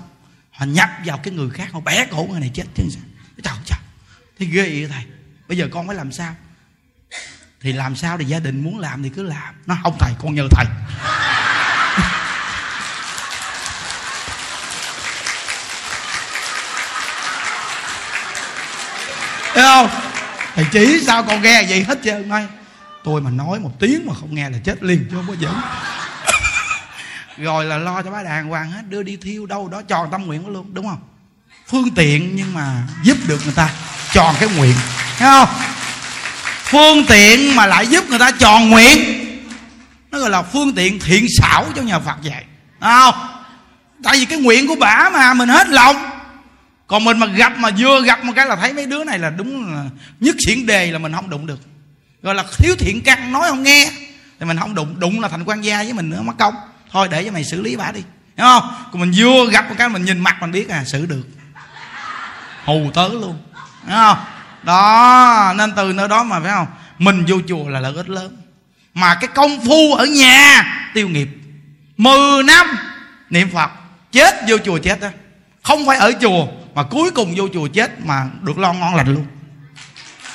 Họ 0.50 0.66
nhập 0.66 0.88
vào 1.04 1.18
cái 1.18 1.34
người 1.34 1.50
khác, 1.50 1.72
họ 1.72 1.80
bẻ 1.80 2.06
cổ 2.10 2.26
người 2.30 2.40
này 2.40 2.50
chết 2.54 2.64
chứ 2.74 2.82
sao? 2.90 3.02
Trời 3.42 3.54
trời 3.66 3.78
thì 4.38 4.46
ghê 4.46 4.62
vậy 4.62 4.88
thầy. 4.92 5.04
Bây 5.48 5.58
giờ 5.58 5.68
con 5.72 5.86
phải 5.86 5.96
làm 5.96 6.12
sao? 6.12 6.34
Thì 7.60 7.72
làm 7.72 7.96
sao 7.96 8.18
thì 8.18 8.24
gia 8.24 8.38
đình 8.38 8.64
muốn 8.64 8.78
làm 8.78 9.02
thì 9.02 9.08
cứ 9.08 9.22
làm. 9.22 9.54
Nó 9.66 9.76
không 9.82 9.96
thầy, 9.98 10.12
con 10.18 10.34
nhờ 10.34 10.48
thầy. 10.50 10.66
Thấy 19.54 19.62
không? 19.62 19.88
Thầy 20.54 20.64
chỉ 20.72 21.00
sao 21.06 21.22
con 21.22 21.42
nghe 21.42 21.62
vậy 21.68 21.84
hết 21.88 21.98
trơn 22.04 22.28
ngay. 22.28 22.46
Tôi 23.04 23.20
mà 23.20 23.30
nói 23.30 23.58
một 23.58 23.70
tiếng 23.80 24.06
mà 24.06 24.14
không 24.20 24.34
nghe 24.34 24.50
là 24.50 24.58
chết 24.64 24.82
liền, 24.82 25.06
chứ 25.10 25.16
không 25.16 25.26
có 25.28 25.34
giỡn. 25.40 25.54
Rồi 27.44 27.64
là 27.64 27.78
lo 27.78 28.02
cho 28.02 28.10
bá 28.10 28.22
đàng 28.22 28.48
hoàng 28.48 28.70
hết, 28.70 28.82
đưa 28.88 29.02
đi 29.02 29.16
thiêu 29.16 29.46
đâu 29.46 29.68
đó, 29.68 29.82
tròn 29.82 30.08
tâm 30.10 30.26
nguyện 30.26 30.48
luôn, 30.48 30.74
đúng 30.74 30.88
không? 30.88 31.00
Phương 31.66 31.90
tiện 31.90 32.36
nhưng 32.36 32.54
mà 32.54 32.82
giúp 33.02 33.16
được 33.26 33.40
người 33.44 33.54
ta, 33.54 33.70
tròn 34.12 34.34
cái 34.40 34.48
nguyện. 34.56 34.74
Thấy 35.18 35.28
không? 35.28 35.48
Phương 36.64 37.04
tiện 37.08 37.56
mà 37.56 37.66
lại 37.66 37.86
giúp 37.86 38.04
người 38.08 38.18
ta 38.18 38.30
tròn 38.30 38.70
nguyện. 38.70 38.98
Nó 40.10 40.18
gọi 40.18 40.30
là 40.30 40.42
phương 40.42 40.74
tiện 40.74 41.00
thiện 41.00 41.26
xảo 41.38 41.66
cho 41.76 41.82
nhà 41.82 41.98
phật 41.98 42.22
dạy. 42.22 42.44
Không? 42.80 43.14
Tại 44.04 44.18
vì 44.18 44.24
cái 44.24 44.38
nguyện 44.38 44.68
của 44.68 44.74
bả 44.74 45.10
mà, 45.12 45.34
mình 45.34 45.48
hết 45.48 45.68
lòng 45.68 46.09
còn 46.90 47.04
mình 47.04 47.18
mà 47.18 47.26
gặp 47.26 47.58
mà 47.58 47.70
vừa 47.78 48.02
gặp 48.02 48.24
một 48.24 48.32
cái 48.36 48.46
là 48.46 48.56
thấy 48.56 48.72
mấy 48.72 48.86
đứa 48.86 49.04
này 49.04 49.18
là 49.18 49.30
đúng 49.30 49.74
là 49.74 49.84
nhất 50.20 50.36
xiển 50.46 50.66
đề 50.66 50.90
là 50.90 50.98
mình 50.98 51.12
không 51.12 51.30
đụng 51.30 51.46
được. 51.46 51.60
Gọi 52.22 52.34
là 52.34 52.44
thiếu 52.58 52.74
thiện 52.78 53.02
căn, 53.02 53.32
nói 53.32 53.48
không 53.48 53.62
nghe, 53.62 53.90
thì 54.40 54.46
mình 54.46 54.58
không 54.58 54.74
đụng. 54.74 55.00
Đụng 55.00 55.20
là 55.20 55.28
thành 55.28 55.44
quan 55.44 55.60
gia 55.60 55.76
với 55.82 55.92
mình 55.92 56.10
nữa, 56.10 56.22
mất 56.22 56.32
công. 56.38 56.54
Thôi 56.90 57.08
để 57.10 57.24
cho 57.24 57.32
mày 57.32 57.44
xử 57.44 57.62
lý 57.62 57.76
bả 57.76 57.92
đi. 57.92 58.00
Hiểu 58.36 58.46
không? 58.46 58.74
Còn 58.92 59.00
mình 59.00 59.12
vừa 59.16 59.50
gặp 59.50 59.68
một 59.68 59.74
cái 59.78 59.88
mình 59.88 60.04
nhìn 60.04 60.20
mặt 60.20 60.36
mình 60.40 60.52
biết 60.52 60.68
à 60.68 60.84
xử 60.84 61.06
được. 61.06 61.22
Hù 62.64 62.90
tớ 62.94 63.08
luôn. 63.08 63.38
Hiểu 63.86 63.96
không? 63.96 64.18
Đó, 64.62 65.54
nên 65.56 65.72
từ 65.76 65.92
nơi 65.92 66.08
đó 66.08 66.22
mà, 66.22 66.40
phải 66.40 66.50
không? 66.50 66.66
Mình 66.98 67.24
vô 67.28 67.36
chùa 67.48 67.68
là 67.68 67.80
lợi 67.80 67.92
ích 67.96 68.08
lớn. 68.08 68.36
Mà 68.94 69.14
cái 69.14 69.28
công 69.34 69.64
phu 69.64 69.94
ở 69.94 70.04
nhà, 70.04 70.64
tiêu 70.94 71.08
nghiệp. 71.08 71.28
Mười 71.96 72.42
năm 72.42 72.66
niệm 73.30 73.50
phật, 73.50 73.70
chết 74.12 74.34
vô 74.48 74.56
chùa 74.64 74.78
chết 74.78 75.00
đó 75.00 75.08
không 75.62 75.86
phải 75.86 75.98
ở 75.98 76.12
chùa 76.20 76.46
mà 76.74 76.82
cuối 76.82 77.10
cùng 77.10 77.34
vô 77.36 77.48
chùa 77.54 77.68
chết 77.74 78.00
mà 78.04 78.26
được 78.42 78.58
lo 78.58 78.72
ngon 78.72 78.94
lành 78.94 79.14
luôn. 79.14 79.26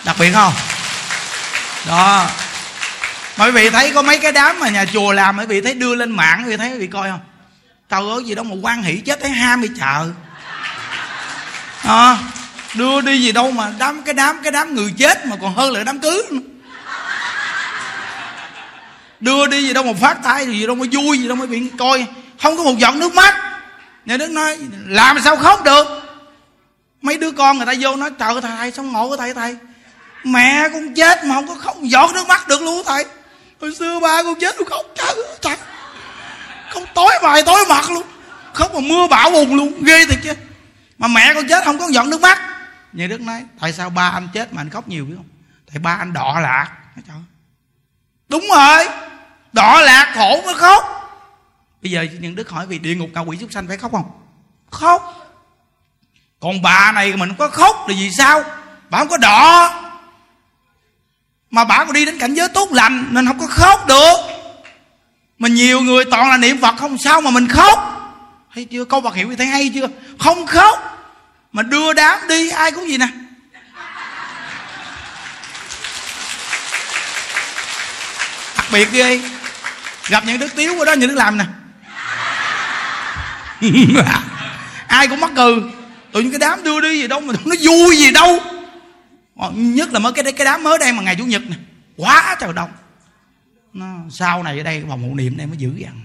Đặc 0.05 0.15
biệt 0.19 0.33
không? 0.33 0.53
Đó. 1.87 2.27
Mà 3.37 3.45
quý 3.45 3.51
vị 3.51 3.69
thấy 3.69 3.91
có 3.93 4.01
mấy 4.01 4.19
cái 4.19 4.31
đám 4.31 4.59
mà 4.59 4.69
nhà 4.69 4.85
chùa 4.93 5.11
làm 5.11 5.37
quý 5.37 5.45
vị 5.45 5.61
thấy 5.61 5.73
đưa 5.73 5.95
lên 5.95 6.11
mạng 6.11 6.43
quý 6.43 6.49
vị 6.49 6.57
thấy 6.57 6.71
quý 6.71 6.77
vị 6.77 6.87
coi 6.87 7.09
không? 7.09 7.19
Tao 7.89 8.01
có 8.01 8.19
gì 8.19 8.35
đâu 8.35 8.45
mà 8.45 8.55
quan 8.61 8.83
hỷ 8.83 8.97
chết 8.97 9.19
thấy 9.21 9.31
ham 9.31 9.61
đi 9.61 9.67
chợ. 9.79 10.11
À, 11.83 12.17
đưa 12.73 13.01
đi 13.01 13.21
gì 13.21 13.31
đâu 13.31 13.51
mà 13.51 13.71
đám 13.79 14.03
cái 14.03 14.13
đám 14.13 14.39
cái 14.43 14.51
đám 14.51 14.75
người 14.75 14.93
chết 14.97 15.25
mà 15.25 15.35
còn 15.41 15.55
hơn 15.55 15.73
là 15.73 15.83
đám 15.83 15.99
cưới 15.99 16.21
đưa 19.19 19.47
đi 19.47 19.67
gì 19.67 19.73
đâu 19.73 19.83
mà 19.83 19.93
phát 20.01 20.23
tay 20.23 20.45
gì 20.45 20.67
đâu 20.67 20.75
mà 20.75 20.85
vui 20.91 21.19
gì 21.19 21.27
đâu 21.27 21.35
mà 21.35 21.45
bị 21.45 21.69
coi. 21.79 22.05
Không 22.41 22.57
có 22.57 22.63
một 22.63 22.77
giọt 22.77 22.95
nước 22.95 23.13
mắt. 23.13 23.35
Nhà 24.05 24.17
đức 24.17 24.29
nói 24.29 24.57
làm 24.85 25.21
sao 25.21 25.35
khóc 25.35 25.63
được? 25.63 25.94
Mấy 27.06 27.18
đứa 27.18 27.32
con 27.32 27.57
người 27.57 27.65
ta 27.65 27.73
vô 27.80 27.95
nói, 27.95 28.10
trời 28.19 28.41
thầy 28.41 28.72
xong 28.72 28.91
ngộ 28.91 29.10
của 29.10 29.18
thầy 29.18 29.34
thầy? 29.34 29.57
Mẹ 30.23 30.69
con 30.73 30.94
chết 30.94 31.23
mà 31.23 31.36
không 31.36 31.48
có 31.48 31.56
khóc, 31.56 31.77
giọt 31.82 32.11
nước 32.14 32.27
mắt 32.27 32.48
được 32.48 32.61
luôn 32.61 32.84
thầy. 32.86 33.06
Hồi 33.61 33.76
xưa 33.76 33.99
ba 33.99 34.23
con 34.23 34.36
chết 34.40 34.56
con 34.57 34.68
khóc, 34.68 34.86
trời 34.95 35.15
trời. 35.41 35.57
Không 36.69 36.84
tối 36.94 37.14
vài 37.22 37.44
tối 37.44 37.65
mặt 37.69 37.90
luôn. 37.90 38.03
Khóc 38.53 38.73
mà 38.73 38.80
mưa 38.80 39.07
bão 39.07 39.30
bùng 39.32 39.56
luôn, 39.56 39.84
ghê 39.84 40.06
thiệt 40.06 40.19
chứ. 40.23 40.34
Mà 40.98 41.07
mẹ 41.07 41.34
con 41.34 41.48
chết 41.48 41.65
không 41.65 41.80
có 41.80 41.88
giọt 41.91 42.06
nước 42.06 42.22
mắt. 42.22 42.41
Như 42.94 43.07
đức 43.07 43.22
nói, 43.22 43.44
tại 43.60 43.73
sao 43.73 43.90
ba 43.90 44.10
anh 44.10 44.27
chết 44.34 44.53
mà 44.53 44.61
anh 44.61 44.69
khóc 44.69 44.88
nhiều 44.88 45.06
biết 45.06 45.14
không? 45.18 45.30
Tại 45.72 45.80
ba 45.80 45.95
anh 45.99 46.14
đọ 46.14 46.40
lạc. 46.40 46.72
Trời 47.07 47.18
đúng 48.30 48.48
rồi 48.56 48.88
đọ 49.53 49.82
lạc 49.82 50.14
khổ 50.15 50.41
mới 50.45 50.53
khóc. 50.53 50.84
Bây 51.82 51.91
giờ 51.91 52.06
những 52.19 52.36
đức 52.36 52.49
hỏi 52.49 52.68
vì 52.68 52.80
địa 52.80 52.95
ngục 52.95 53.10
ngạ 53.14 53.22
quỷ 53.22 53.38
súc 53.38 53.52
sanh 53.52 53.68
phải 53.68 53.77
khóc 53.77 53.91
không? 53.91 54.11
Khóc 54.72 55.24
còn 56.39 56.61
bà 56.61 56.91
này 56.91 57.15
mình 57.15 57.33
có 57.37 57.47
khóc 57.47 57.85
là 57.87 57.95
vì 57.97 58.11
sao? 58.11 58.43
Bà 58.89 58.99
không 58.99 59.07
có 59.07 59.17
đỏ. 59.17 59.73
Mà 61.51 61.63
bà 61.63 61.77
còn 61.77 61.93
đi 61.93 62.05
đến 62.05 62.19
cảnh 62.19 62.33
giới 62.33 62.49
tốt 62.49 62.71
lành 62.71 63.07
nên 63.11 63.27
không 63.27 63.39
có 63.39 63.47
khóc 63.47 63.87
được. 63.87 64.15
Mà 65.39 65.47
nhiều 65.47 65.81
người 65.81 66.05
toàn 66.05 66.29
là 66.29 66.37
niệm 66.37 66.61
phật 66.61 66.75
không 66.77 66.97
sao 66.97 67.21
mà 67.21 67.31
mình 67.31 67.47
khóc. 67.47 67.91
Hay 68.49 68.65
chưa? 68.65 68.85
Câu 68.85 69.01
bạc 69.01 69.15
hiệu 69.15 69.29
thì 69.29 69.35
thấy 69.35 69.47
hay 69.47 69.71
chưa? 69.75 69.87
Không 70.19 70.45
khóc. 70.45 70.91
Mà 71.51 71.63
đưa 71.63 71.93
đám 71.93 72.27
đi, 72.27 72.49
ai 72.49 72.71
cũng 72.71 72.87
gì 72.87 72.97
nè. 72.97 73.07
Đặc 78.57 78.65
biệt 78.71 78.91
ghê 78.91 79.21
gặp 80.07 80.23
những 80.25 80.39
đứa 80.39 80.47
tiếu 80.47 80.79
ở 80.79 80.85
đó, 80.85 80.93
những 80.93 81.09
đứa 81.09 81.15
làm 81.15 81.37
nè. 81.37 81.45
Ai 84.87 85.07
cũng 85.07 85.19
mắc 85.19 85.31
cừ 85.35 85.69
tự 86.15 86.21
những 86.21 86.31
cái 86.31 86.39
đám 86.39 86.63
đưa 86.63 86.81
đi 86.81 87.01
gì 87.01 87.07
đâu 87.07 87.19
mà 87.19 87.33
nó 87.45 87.55
vui 87.61 87.97
gì 87.97 88.11
đâu. 88.11 88.39
Ờ, 89.35 89.51
nhất 89.55 89.93
là 89.93 89.99
mới 89.99 90.13
cái 90.13 90.23
cái 90.23 90.45
đám 90.45 90.63
mới 90.63 90.77
đây 90.77 90.93
mà 90.93 91.03
ngày 91.03 91.15
chủ 91.15 91.25
nhật 91.25 91.41
này 91.49 91.59
quá 91.97 92.35
trời 92.39 92.53
đông. 92.53 92.71
Nó, 93.73 93.85
sau 94.09 94.43
này 94.43 94.57
ở 94.57 94.63
đây 94.63 94.81
vòng 94.81 95.09
hộ 95.09 95.15
niệm 95.15 95.37
này 95.37 95.47
mới 95.47 95.57
giữ 95.57 95.73
dằn. 95.75 96.01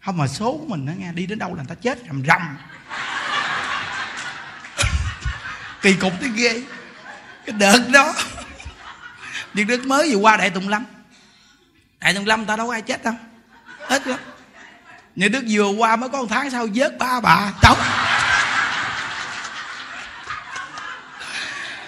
Không 0.00 0.16
mà 0.16 0.26
số 0.26 0.52
của 0.52 0.66
mình 0.66 0.84
nó 0.84 0.92
nghe, 0.98 1.12
đi 1.12 1.26
đến 1.26 1.38
đâu 1.38 1.54
là 1.54 1.56
người 1.56 1.64
ta 1.68 1.74
chết 1.74 1.98
rầm 2.06 2.22
rầm. 2.26 2.40
Kỳ 5.82 5.94
cục 5.94 6.12
tới 6.20 6.30
ghê. 6.36 6.62
Cái 7.46 7.56
đợt 7.58 7.88
đó. 7.92 8.14
Những 9.54 9.66
đức 9.66 9.86
mới 9.86 10.12
vừa 10.12 10.18
qua 10.18 10.36
đại 10.36 10.50
tùng 10.50 10.68
lâm. 10.68 10.84
Đại 12.00 12.14
tùng 12.14 12.26
lâm 12.26 12.44
ta 12.44 12.56
đâu 12.56 12.66
có 12.66 12.72
ai 12.72 12.82
chết 12.82 13.04
đâu. 13.04 13.14
Ít 13.88 14.06
lắm 14.06 14.18
những 15.16 15.32
đức 15.32 15.44
vừa 15.48 15.68
qua 15.68 15.96
mới 15.96 16.08
có 16.08 16.18
một 16.18 16.26
tháng 16.30 16.50
sau 16.50 16.66
vớt 16.74 16.98
ba 16.98 17.20
bà. 17.20 17.52
Trống 17.62 17.78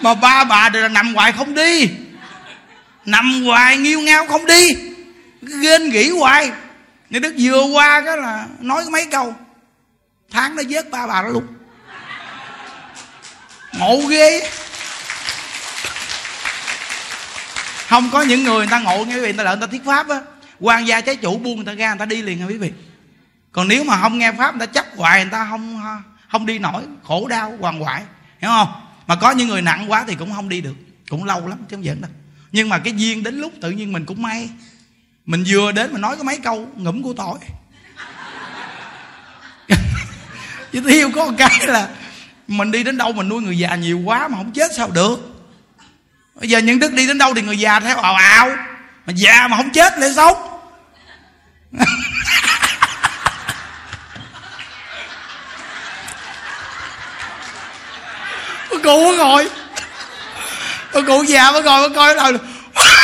mà 0.01 0.15
ba 0.15 0.45
bà 0.45 0.69
đều 0.69 0.83
là 0.83 0.89
nằm 0.89 1.15
hoài 1.15 1.33
không 1.33 1.55
đi. 1.55 1.91
Nằm 3.05 3.45
hoài 3.45 3.77
nghiêu 3.77 4.01
ngao 4.01 4.27
không 4.27 4.47
đi. 4.47 4.69
Ghen 5.43 5.89
nghĩ 5.89 6.11
hoài. 6.11 6.51
Nên 7.11 7.23
đức 7.23 7.35
vừa 7.39 7.63
qua 7.63 8.03
cái 8.07 8.17
là 8.17 8.47
nói 8.61 8.85
mấy 8.91 9.07
câu. 9.11 9.35
Tháng 10.31 10.57
nó 10.57 10.63
vớt 10.71 10.91
ba 10.91 11.07
bà 11.07 11.23
đó 11.23 11.29
luôn 11.29 11.47
ngộ 13.79 14.01
ghê. 14.09 14.51
Không 17.89 18.11
có 18.11 18.23
những 18.23 18.45
người 18.45 18.57
người 18.57 18.67
ta 18.67 18.79
ngộ 18.79 19.05
nghe 19.05 19.15
quý 19.15 19.21
vị, 19.21 19.27
người 19.27 19.33
ta 19.33 19.43
lợi 19.43 19.57
người 19.57 19.67
ta 19.67 19.71
thuyết 19.71 19.85
pháp 19.85 20.09
á. 20.09 20.21
Quan 20.61 20.87
gia 20.87 21.01
trái 21.01 21.17
chủ 21.17 21.39
buông 21.39 21.57
người 21.57 21.65
ta 21.67 21.73
ra, 21.73 21.89
người 21.89 21.99
ta 21.99 22.05
đi 22.05 22.23
liền 22.23 22.39
nha 22.39 22.47
quý 22.47 22.57
vị? 22.57 22.73
Còn 23.53 23.69
nếu 23.69 23.85
mà 23.85 24.01
không 24.01 24.19
nghe 24.19 24.33
pháp, 24.33 24.57
người 24.57 24.67
ta 24.67 24.73
chấp 24.73 24.87
hoài, 24.97 25.25
người 25.25 25.31
ta 25.33 25.47
không 25.51 25.83
không 26.29 26.47
đi 26.47 26.59
nổi. 26.59 26.83
Khổ 27.05 27.27
đau 27.29 27.57
hoàng 27.61 27.81
hoại. 27.81 28.03
Hiểu 28.41 28.51
không? 28.51 28.86
Mà 29.07 29.15
có 29.15 29.31
những 29.31 29.49
người 29.49 29.63
nặng 29.63 29.91
quá 29.91 30.05
thì 30.09 30.15
cũng 30.15 30.33
không 30.33 30.49
đi 30.49 30.61
được, 30.61 30.75
cũng 31.09 31.25
lâu 31.25 31.49
lắm 31.49 31.59
chứ 31.71 31.77
không 31.77 31.85
giỡn 31.85 32.01
đâu. 32.01 32.11
Nhưng 32.53 32.69
mà 32.69 32.79
cái 32.79 32.95
duyên 32.97 33.23
đến 33.23 33.41
lúc 33.41 33.53
tự 33.61 33.71
nhiên 33.71 33.93
mình 33.93 34.05
cũng 34.05 34.23
may. 34.23 34.49
Mình 35.27 35.45
vừa 35.47 35.73
đến 35.73 35.93
mà 35.93 35.99
nói 35.99 36.17
có 36.17 36.23
mấy 36.23 36.39
câu 36.39 36.69
ngủm 36.77 37.03
của 37.03 37.13
tội. 37.13 37.39
Chứ 40.73 40.81
thiếu 40.81 41.11
có 41.15 41.27
một 41.27 41.33
cái 41.39 41.67
là 41.67 41.89
mình 42.49 42.71
đi 42.71 42.85
đến 42.85 42.99
đâu 42.99 43.13
mình 43.13 43.29
nuôi 43.29 43.43
người 43.43 43.59
già 43.59 43.75
nhiều 43.75 43.99
quá 43.99 44.29
mà 44.29 44.37
không 44.37 44.53
chết 44.53 44.71
sao 44.77 44.91
được. 44.91 45.37
Bây 46.35 46.49
giờ 46.49 46.59
những 46.59 46.79
đức 46.79 46.93
đi 46.93 47.07
đến 47.07 47.19
đâu 47.19 47.35
thì 47.35 47.43
người 47.43 47.59
già 47.59 47.81
theo 47.81 47.97
ào 47.97 48.15
ào, 48.15 48.49
mà 49.07 49.13
già 49.17 49.49
mà 49.49 49.57
không 49.57 49.71
chết 49.71 49.99
lại 49.99 50.13
sống 50.17 50.37
cụ 58.87 59.05
mới 59.07 59.17
ngồi 59.17 59.49
bà 60.95 61.01
cụ 61.07 61.23
già 61.23 61.53
mới 61.53 61.63
ngồi 61.63 61.89
mới 61.89 61.97
coi 61.97 62.15
đâu 62.15 62.33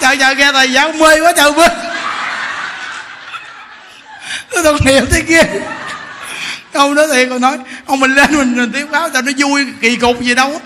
trời 0.00 0.16
trời 0.16 0.34
nghe 0.34 0.52
thầy 0.52 0.68
giảng 0.68 0.98
mê 0.98 1.20
quá 1.20 1.32
trời 1.36 1.52
mê. 1.52 1.68
Tôi 4.50 4.62
tội 4.64 4.78
hiểu 4.84 5.06
thế 5.10 5.22
kia. 5.28 5.42
Ông 6.72 6.94
nói 6.94 7.06
thiệt 7.12 7.28
còn 7.30 7.40
nói 7.40 7.58
ông 7.86 8.00
mình 8.00 8.14
lên 8.14 8.38
mình, 8.38 8.56
mình 8.56 8.72
tiếng 8.72 8.90
báo 8.90 9.08
tao 9.08 9.22
nó 9.22 9.32
vui 9.36 9.66
kỳ 9.80 9.96
cục 9.96 10.20
gì 10.20 10.34
đâu 10.34 10.60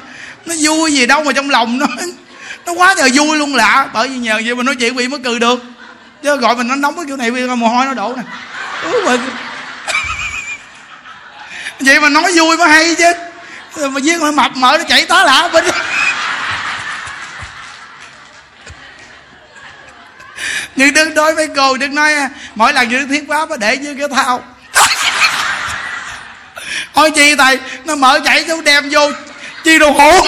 nó 0.46 0.54
vui 0.60 0.92
gì 0.92 1.06
đâu 1.06 1.24
mà 1.24 1.32
trong 1.32 1.50
lòng 1.50 1.78
nó 1.78 1.86
nó 2.66 2.72
quá 2.72 2.94
trời 2.98 3.10
vui 3.14 3.36
luôn 3.36 3.54
lạ. 3.54 3.88
Bởi 3.92 4.08
vì 4.08 4.16
nhờ 4.16 4.40
vậy 4.44 4.54
mà 4.54 4.62
nói 4.62 4.76
chuyện 4.76 4.96
bị 4.96 5.08
mới 5.08 5.20
cười 5.24 5.38
được. 5.38 5.64
Chứ 6.22 6.36
gọi 6.36 6.56
mình 6.56 6.68
nó 6.68 6.76
nóng 6.76 6.96
cái 6.96 7.04
kiểu 7.06 7.16
này 7.16 7.30
mồ 7.30 7.68
hôi 7.68 7.86
nó 7.86 7.94
đổ 7.94 8.14
nè 8.16 8.22
vậy 11.80 12.00
mà 12.00 12.08
nói 12.08 12.32
vui 12.34 12.56
mới 12.56 12.68
hay 12.68 12.94
chứ. 12.94 13.12
Mà 13.88 14.00
giết 14.00 14.20
mà 14.20 14.30
mập 14.30 14.56
mở 14.56 14.76
nó 14.78 14.84
chạy 14.88 15.06
tá 15.06 15.24
lạ 15.24 15.48
bên 15.52 15.64
nhưng 20.76 20.94
đứng 20.94 21.14
đối 21.14 21.34
với 21.34 21.48
cô, 21.56 21.76
đứng 21.76 21.94
nói, 21.94 22.14
mỗi 22.54 22.72
lần 22.72 22.88
như 22.88 23.06
thiết 23.10 23.24
pháp 23.28 23.48
để 23.58 23.76
như 23.76 23.94
cái 23.98 24.08
thao. 24.08 24.44
Thôi 26.94 27.10
chi 27.10 27.34
thầy, 27.36 27.58
nó 27.84 27.94
mở 27.94 28.20
chảy 28.24 28.44
chú 28.48 28.60
đem 28.60 28.90
vô 28.90 29.10
chi 29.64 29.78
đồ 29.78 29.90
hũ 29.90 30.26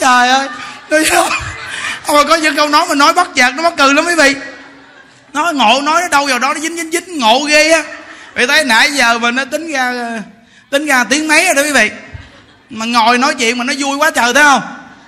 trời 0.00 0.28
ơi 0.28 0.48
tôi 0.88 1.04
mà 2.08 2.24
có 2.28 2.34
những 2.34 2.56
câu 2.56 2.68
nói 2.68 2.86
mà 2.88 2.94
nói 2.94 3.12
bắt 3.12 3.28
chẹt 3.36 3.54
nó 3.54 3.62
bắt 3.62 3.72
cười 3.76 3.94
lắm 3.94 4.06
quý 4.06 4.14
vị 4.14 4.34
nói 5.32 5.54
ngộ 5.54 5.80
nói 5.82 6.02
nó 6.02 6.08
đâu 6.08 6.26
vào 6.26 6.38
đó 6.38 6.54
nó 6.54 6.60
dính 6.60 6.76
dính 6.76 6.90
dính. 6.90 7.18
Ngộ 7.18 7.44
ghê 7.44 7.70
á. 7.70 7.82
Vì 8.34 8.46
thấy 8.46 8.64
nãy 8.64 8.90
giờ 8.92 9.18
mà 9.18 9.30
nó 9.30 9.44
tính 9.44 9.72
ra 9.72 9.94
tính 10.70 10.86
ra 10.86 11.04
tiếng 11.04 11.28
mấy 11.28 11.44
rồi 11.44 11.54
đó 11.54 11.62
quý 11.62 11.72
vị? 11.72 11.90
Mà 12.70 12.86
ngồi 12.86 13.18
nói 13.18 13.34
chuyện 13.34 13.58
mà 13.58 13.64
nó 13.64 13.72
vui 13.78 13.96
quá 13.96 14.10
trời 14.10 14.34
thấy 14.34 14.42
không? 14.42 14.62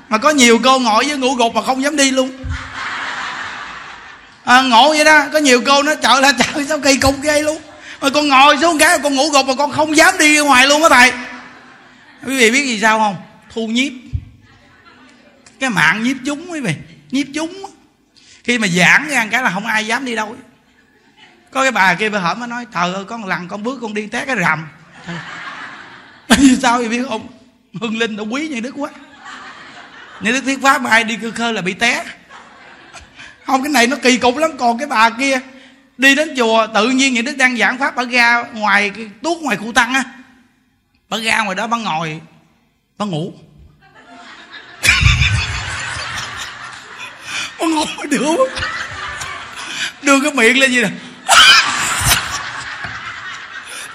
Mà 0.09 0.18
có 0.18 0.30
nhiều 0.30 0.59
cô 0.64 0.78
ngồi 0.78 1.05
với 1.05 1.16
ngủ 1.16 1.34
gục 1.34 1.55
mà 1.55 1.62
không 1.62 1.82
dám 1.82 1.97
đi 1.97 2.10
luôn. 2.10 2.30
À, 4.44 4.62
ngộ 4.62 4.88
vậy 4.88 5.05
đó. 5.05 5.24
Có 5.32 5.38
nhiều 5.38 5.62
cô 5.66 5.82
nó 5.82 5.94
trời 5.94 6.22
là 6.22 6.32
trời 6.32 6.66
sao 6.68 6.78
kỳ 6.78 6.97
cục 6.97 7.22
ghê 7.22 7.42
luôn. 7.42 7.62
Mà 8.01 8.10
con 8.10 8.28
ngồi 8.28 8.59
xuống 8.60 8.78
cái 8.78 8.98
con 8.98 9.14
ngủ 9.14 9.30
gục 9.30 9.47
mà 9.47 9.55
con 9.55 9.72
không 9.72 9.97
dám 9.97 10.18
đi 10.18 10.36
ra 10.36 10.42
ngoài 10.42 10.66
luôn 10.66 10.82
á 10.82 10.88
thầy. 10.88 11.12
Quý 12.26 12.38
vị 12.38 12.51
biết 12.51 12.66
gì 12.66 12.78
sao 12.80 12.98
không? 12.98 13.16
Thu 13.55 13.66
nhiếp. 13.66 13.92
Cái 15.60 15.70
mạng 15.70 16.02
nhiếp 16.02 16.16
chúng 16.26 16.52
quý 16.52 16.60
vị. 16.60 16.74
Nhiếp 17.10 17.26
chúng 17.34 17.70
khi 18.45 18.59
mà 18.59 18.67
giảng 18.69 19.09
ra 19.09 19.27
cái 19.31 19.43
là 19.43 19.51
không 19.51 19.67
ai 19.67 19.87
dám 19.87 20.05
đi 20.05 20.15
đâu. 20.15 20.37
Có 21.51 21.62
cái 21.62 21.73
bà 21.73 21.95
kia 21.95 22.09
bà 22.09 22.19
hỏi 22.19 22.35
mới 22.35 22.49
nói 22.49 22.67
thờ 22.73 22.93
ơi, 22.95 23.05
con 23.05 23.25
lần 23.25 23.49
con 23.49 23.62
bước 23.62 23.79
con 23.83 23.95
đi 23.95 24.07
té 24.07 24.25
cái 24.25 24.37
rầm 24.41 24.69
vì 26.39 26.57
sao 26.57 26.79
vậy 26.79 26.89
biết 26.89 27.03
không? 27.09 27.27
Hưng 27.81 27.99
linh 27.99 28.17
nó 28.17 28.23
quý 28.23 28.49
như 28.49 28.61
đức 28.61 28.75
quá. 28.77 28.91
Như 30.21 30.33
đức 30.33 30.41
thuyết 30.41 30.62
pháp 30.62 30.83
mà 30.83 30.91
ai 30.91 31.05
đi 31.05 31.17
cơ 31.23 31.31
khơ 31.31 31.53
là 31.53 31.62
bị 31.62 31.75
té. 31.75 32.05
Không, 33.47 33.62
cái 33.62 33.73
này 33.73 33.87
nó 33.87 33.97
kỳ 34.03 34.17
cục 34.17 34.37
lắm. 34.37 34.51
Còn 34.59 34.79
cái 34.79 34.89
bà 34.89 35.11
kia 35.11 35.41
đi 35.99 36.15
đến 36.15 36.35
chùa, 36.37 36.67
tự 36.75 36.89
nhiên 36.89 37.15
những 37.15 37.25
đức 37.25 37.37
đang 37.37 37.57
giảng 37.57 37.79
pháp 37.79 37.97
ở 37.97 38.05
ga 38.05 38.43
ngoài 38.43 38.93
tuốt 39.23 39.39
ngoài 39.43 39.57
khu 39.57 39.73
tăng 39.73 39.95
á. 39.95 40.05
Bà 41.09 41.19
ra 41.19 41.43
ngoài 41.43 41.55
đó 41.55 41.67
bà 41.67 41.77
ngồi, 41.77 42.21
bà 42.99 43.07
ngủ. 43.07 43.33
Ông 47.61 47.74
ngồi 47.74 47.87
đưa 48.09 48.37
đưa 50.03 50.20
cái 50.20 50.32
miệng 50.32 50.59
lên 50.59 50.70
gì 50.70 50.82
nè. 50.82 50.89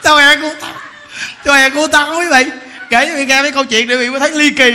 Tao 0.01 0.17
e 0.17 0.35
cô 0.41 0.53
tao 0.61 0.71
tao 1.43 1.55
e 1.55 1.69
cô 1.69 1.87
tao 1.87 2.15
quý 2.19 2.25
vị 2.31 2.51
kể 2.89 3.07
cho 3.07 3.13
nghe 3.13 3.41
mấy 3.41 3.51
câu 3.51 3.65
chuyện 3.65 3.87
để 3.87 3.95
quý 3.95 4.09
mới 4.09 4.19
thấy 4.19 4.31
ly 4.31 4.49
kỳ. 4.49 4.71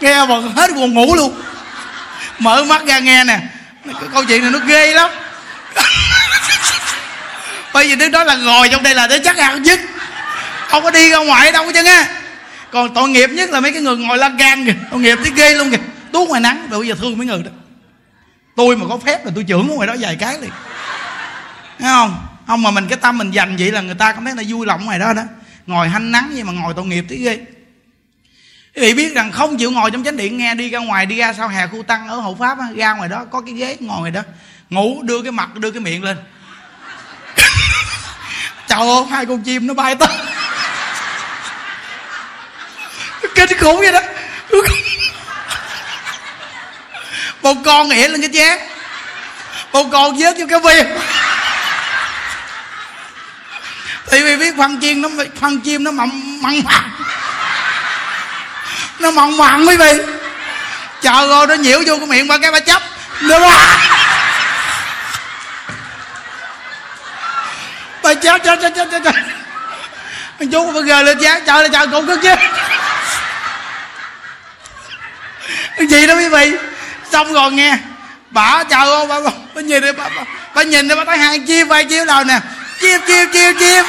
Nghe 0.00 0.26
mà 0.26 0.34
hết 0.56 0.74
buồn 0.74 0.94
ngủ 0.94 1.14
luôn. 1.14 1.42
Mở 2.38 2.64
mắt 2.64 2.82
ra 2.86 2.98
nghe 2.98 3.24
nè. 3.24 3.40
Cái 3.84 4.08
câu 4.12 4.24
chuyện 4.24 4.42
này 4.42 4.50
nó 4.50 4.58
ghê 4.58 4.94
lắm. 4.94 5.10
Bởi 7.72 7.88
vì 7.88 7.96
đứa 7.96 8.08
đó 8.08 8.24
là 8.24 8.34
ngồi 8.34 8.68
trong 8.68 8.82
đây 8.82 8.94
là 8.94 9.06
để 9.06 9.18
chắc 9.24 9.36
ăn 9.36 9.66
dứt 9.66 9.80
không 10.68 10.82
có 10.82 10.90
đi 10.90 11.10
ra 11.10 11.18
ngoài 11.18 11.52
đâu 11.52 11.72
chứ 11.74 11.82
nghe. 11.82 12.04
Còn 12.70 12.94
tội 12.94 13.08
nghiệp 13.08 13.30
nhất 13.30 13.50
là 13.50 13.60
mấy 13.60 13.72
cái 13.72 13.82
người 13.82 13.96
ngồi 13.96 14.18
lan 14.18 14.36
gan 14.36 14.66
kìa. 14.66 14.74
Tội 14.90 15.00
nghiệp 15.00 15.18
thấy 15.22 15.32
ghê 15.36 15.54
luôn 15.54 15.70
kìa. 15.70 15.78
Tuốt 16.12 16.28
ngoài 16.28 16.40
nắng, 16.40 16.68
rồi 16.70 16.80
bây 16.80 16.88
giờ 16.88 16.94
thương 17.00 17.18
mấy 17.18 17.26
người 17.26 17.42
đó 17.44 17.50
tôi 18.56 18.76
mà 18.76 18.86
có 18.88 18.98
phép 18.98 19.24
là 19.24 19.32
tôi 19.34 19.44
trưởng 19.44 19.68
ngoài 19.68 19.86
đó 19.86 19.96
vài 20.00 20.16
cái 20.16 20.38
liền. 20.40 20.50
Thấy 21.78 21.88
không? 21.88 22.26
Không 22.46 22.62
mà 22.62 22.70
mình 22.70 22.88
cái 22.88 22.98
tâm 22.98 23.18
mình 23.18 23.30
dành 23.30 23.56
vậy 23.58 23.72
là 23.72 23.80
người 23.80 23.94
ta 23.94 24.12
cảm 24.12 24.24
thấy 24.24 24.34
là 24.34 24.42
vui 24.48 24.66
lòng 24.66 24.84
ngoài 24.84 24.98
đó 24.98 25.12
đó. 25.12 25.22
Ngồi 25.66 25.88
hanh 25.88 26.12
nắng 26.12 26.30
vậy 26.34 26.44
mà 26.44 26.52
ngồi 26.52 26.74
tội 26.74 26.86
nghiệp 26.86 27.04
tí 27.08 27.16
ghê. 27.16 27.40
Quý 28.74 28.82
vị 28.82 28.94
biết 28.94 29.14
rằng 29.14 29.32
không 29.32 29.56
chịu 29.56 29.70
ngồi 29.70 29.90
trong 29.90 30.04
chánh 30.04 30.16
điện, 30.16 30.38
nghe 30.38 30.54
đi 30.54 30.70
ra 30.70 30.78
ngoài, 30.78 31.06
đi 31.06 31.16
ra 31.16 31.32
sau 31.32 31.48
hè 31.48 31.66
khu 31.66 31.82
tăng 31.82 32.08
ở 32.08 32.20
hậu 32.20 32.34
pháp 32.34 32.58
ra 32.76 32.92
ngoài 32.92 33.08
đó 33.08 33.24
có 33.30 33.40
cái 33.40 33.54
ghế 33.54 33.76
ngồi 33.80 34.00
ngoài 34.00 34.10
đó. 34.10 34.22
Ngủ, 34.70 35.02
đưa 35.02 35.22
cái 35.22 35.32
mặt, 35.32 35.54
đưa 35.54 35.70
cái 35.70 35.80
miệng 35.80 36.04
lên. 36.04 36.16
Trời 38.68 38.78
ơi, 38.78 39.04
hai 39.10 39.26
con 39.26 39.42
chim 39.42 39.66
nó 39.66 39.74
bay 39.74 39.94
tới. 39.94 40.08
Kinh 43.34 43.58
khủng 43.58 43.78
vậy 43.78 43.92
đó 43.92 44.00
bồ 47.46 47.54
con 47.64 47.88
nghĩa 47.88 48.08
lên 48.08 48.20
cái 48.20 48.30
chén 48.32 48.58
bồ 49.72 49.84
con 49.84 50.18
vớt 50.18 50.36
vô 50.38 50.46
cái 50.50 50.60
viên 50.60 50.98
thì 54.10 54.22
vì 54.22 54.36
biết 54.36 54.54
phân 54.58 54.80
chiên 54.80 55.02
nó 55.02 55.08
phân 55.40 55.60
chim 55.60 55.84
nó 55.84 55.90
mặn 55.90 56.40
mặn 56.42 56.62
mặn. 56.64 56.90
Nó 58.98 59.10
mặn 59.10 59.36
mặn 59.36 59.66
quý 59.66 59.76
vị. 59.76 59.92
Trời 61.02 61.30
ơi, 61.30 61.46
nó 61.46 61.54
nhiễu 61.54 61.82
vô 61.86 61.96
cái 61.96 62.06
miệng 62.06 62.28
ba 62.28 62.38
cái 62.38 62.52
ba 62.52 62.60
chấp 62.60 62.82
nó 63.20 63.40
ba 63.40 63.78
ba 68.02 68.14
chết 68.14 68.42
chết 68.44 68.58
chết 68.62 68.72
chết 68.74 69.02
chết 69.04 69.14
anh 70.38 70.50
chú 70.52 70.72
bây 70.72 70.82
gờ 70.82 71.02
lên 71.02 71.18
chán 71.20 71.42
trời 71.46 71.62
là 71.62 71.68
trời 71.68 71.86
cũng 71.86 72.06
cất 72.06 72.18
chứ. 72.22 72.34
Gì 75.86 76.06
đó 76.06 76.14
quý 76.14 76.28
vị? 76.28 76.56
Xong 77.12 77.32
rồi 77.32 77.52
nghe. 77.52 77.78
Bà 78.30 78.64
chào 78.64 78.90
ông 78.90 79.08
bà, 79.08 79.20
bà, 79.20 79.30
bà 79.54 79.60
nhìn 79.62 79.82
đi 79.82 79.92
bà, 79.92 80.08
bà, 80.16 80.24
bà 80.54 80.62
nhìn 80.62 80.88
đi 80.88 80.94
bà 80.94 81.04
thấy 81.04 81.18
hai 81.18 81.38
chim 81.38 81.68
vai 81.68 81.84
chiếu 81.84 82.04
đầu 82.04 82.24
nè. 82.24 82.40
Chim 82.80 83.00
chim 83.06 83.28
chim 83.32 83.56
chim 83.58 83.84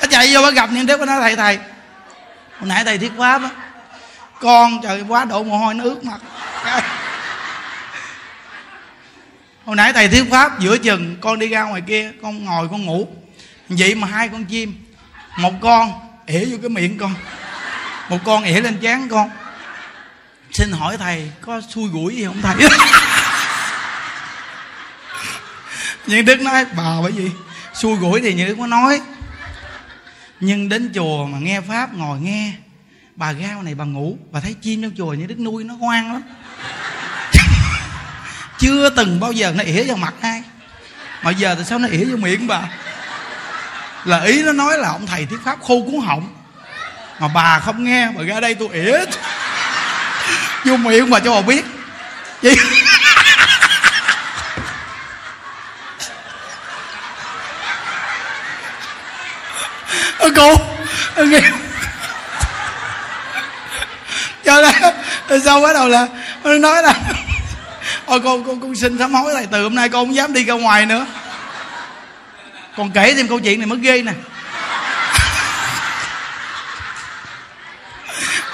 bà 0.00 0.06
chạy 0.10 0.34
vô 0.34 0.42
bà 0.42 0.50
gặp 0.50 0.70
những 0.72 0.86
đứa 0.86 0.96
bà 0.96 1.06
nói 1.06 1.20
thầy 1.20 1.36
thầy 1.36 1.58
hồi 2.58 2.68
nãy 2.68 2.84
thầy 2.84 2.98
thuyết 2.98 3.12
pháp 3.18 3.42
á 3.42 3.48
con 4.40 4.80
trời 4.82 5.04
quá 5.08 5.24
đổ 5.24 5.42
mồ 5.42 5.56
hôi 5.56 5.74
nó 5.74 5.84
ướt 5.84 6.04
mặt. 6.04 6.18
Hồi 9.64 9.76
nãy 9.76 9.92
thầy 9.92 10.08
thuyết 10.08 10.24
pháp 10.30 10.60
giữa 10.60 10.78
chừng 10.78 11.16
con 11.20 11.38
đi 11.38 11.48
ra 11.48 11.62
ngoài 11.62 11.82
kia 11.86 12.12
con 12.22 12.44
ngồi 12.44 12.68
con 12.70 12.84
ngủ. 12.84 13.08
Vậy 13.68 13.94
mà 13.94 14.08
hai 14.08 14.28
con 14.28 14.44
chim 14.44 14.74
một 15.36 15.52
con 15.62 15.92
ỉa 16.26 16.44
vô 16.44 16.56
cái 16.62 16.68
miệng 16.68 16.98
con 16.98 17.14
một 18.08 18.18
con 18.24 18.44
ỉa 18.44 18.60
lên 18.60 18.78
chán 18.82 19.08
con 19.08 19.30
xin 20.54 20.72
hỏi 20.72 20.96
thầy, 20.96 21.30
có 21.40 21.60
xui 21.68 21.88
gũi 21.88 22.16
gì 22.16 22.24
không 22.24 22.42
thầy? 22.42 22.54
Nhưng 26.06 26.24
đức 26.24 26.40
nói, 26.40 26.64
bà, 26.64 27.00
bởi 27.02 27.12
vì 27.12 27.30
xui 27.74 27.96
gũi 27.96 28.20
thì 28.20 28.34
như 28.34 28.46
đức 28.46 28.56
có 28.58 28.66
nói. 28.66 29.00
Nhưng 30.40 30.68
đến 30.68 30.92
chùa 30.94 31.26
mà 31.26 31.38
nghe 31.38 31.60
pháp 31.60 31.94
ngồi 31.94 32.20
nghe, 32.20 32.52
bà 33.16 33.32
gao 33.32 33.62
này 33.62 33.74
bà 33.74 33.84
ngủ, 33.84 34.18
bà 34.30 34.40
thấy 34.40 34.54
chim 34.62 34.82
trong 34.82 34.92
chùa 34.96 35.14
như 35.14 35.26
đức 35.26 35.38
nuôi 35.38 35.64
nó 35.64 35.74
ngoan 35.74 36.12
lắm. 36.12 36.22
Chưa 38.58 38.90
từng 38.90 39.20
bao 39.20 39.32
giờ 39.32 39.52
nó 39.56 39.62
ỉa 39.62 39.84
vào 39.84 39.96
mặt 39.96 40.14
ai. 40.20 40.42
Mà 41.22 41.30
giờ 41.30 41.54
thì 41.54 41.64
sao 41.64 41.78
nó 41.78 41.88
ỉa 41.88 42.04
vô 42.04 42.16
miệng 42.16 42.46
bà? 42.46 42.60
Là 44.04 44.20
ý 44.24 44.42
nó 44.42 44.52
nói 44.52 44.78
là 44.78 44.88
ông 44.88 45.06
thầy 45.06 45.26
thuyết 45.26 45.40
pháp 45.44 45.58
khô 45.62 45.82
cuốn 45.86 46.00
họng. 46.00 46.34
Mà 47.20 47.28
bà 47.28 47.58
không 47.58 47.84
nghe, 47.84 48.10
bà 48.16 48.22
ra 48.24 48.40
đây 48.40 48.54
tôi 48.54 48.68
ỉa 48.72 49.04
vô 50.64 50.76
miệng 50.76 51.10
mà 51.10 51.20
cho 51.20 51.34
bà 51.34 51.40
biết. 51.40 51.64
Chị 52.42 52.56
Ơ, 60.18 60.30
cô. 60.36 60.54
Nghe. 61.16 61.40
Cho 64.44 64.62
đó 64.62 64.70
sau 65.44 65.60
bắt 65.60 65.72
đầu 65.72 65.88
là 65.88 66.06
nó 66.44 66.58
nói 66.58 66.82
là 66.82 66.94
ôi 68.06 68.20
con 68.24 68.44
con 68.44 68.60
con 68.60 68.74
xin 68.74 68.98
sám 68.98 69.14
hối 69.14 69.32
thầy 69.34 69.46
từ 69.52 69.62
hôm 69.62 69.74
nay 69.74 69.88
con 69.88 70.06
không 70.06 70.14
dám 70.14 70.32
đi 70.32 70.44
ra 70.44 70.54
ngoài 70.54 70.86
nữa. 70.86 71.06
Còn 72.76 72.90
kể 72.90 73.14
thêm 73.14 73.28
câu 73.28 73.40
chuyện 73.40 73.58
này 73.58 73.66
mới 73.66 73.78
ghê 73.78 74.02
nè. 74.02 74.12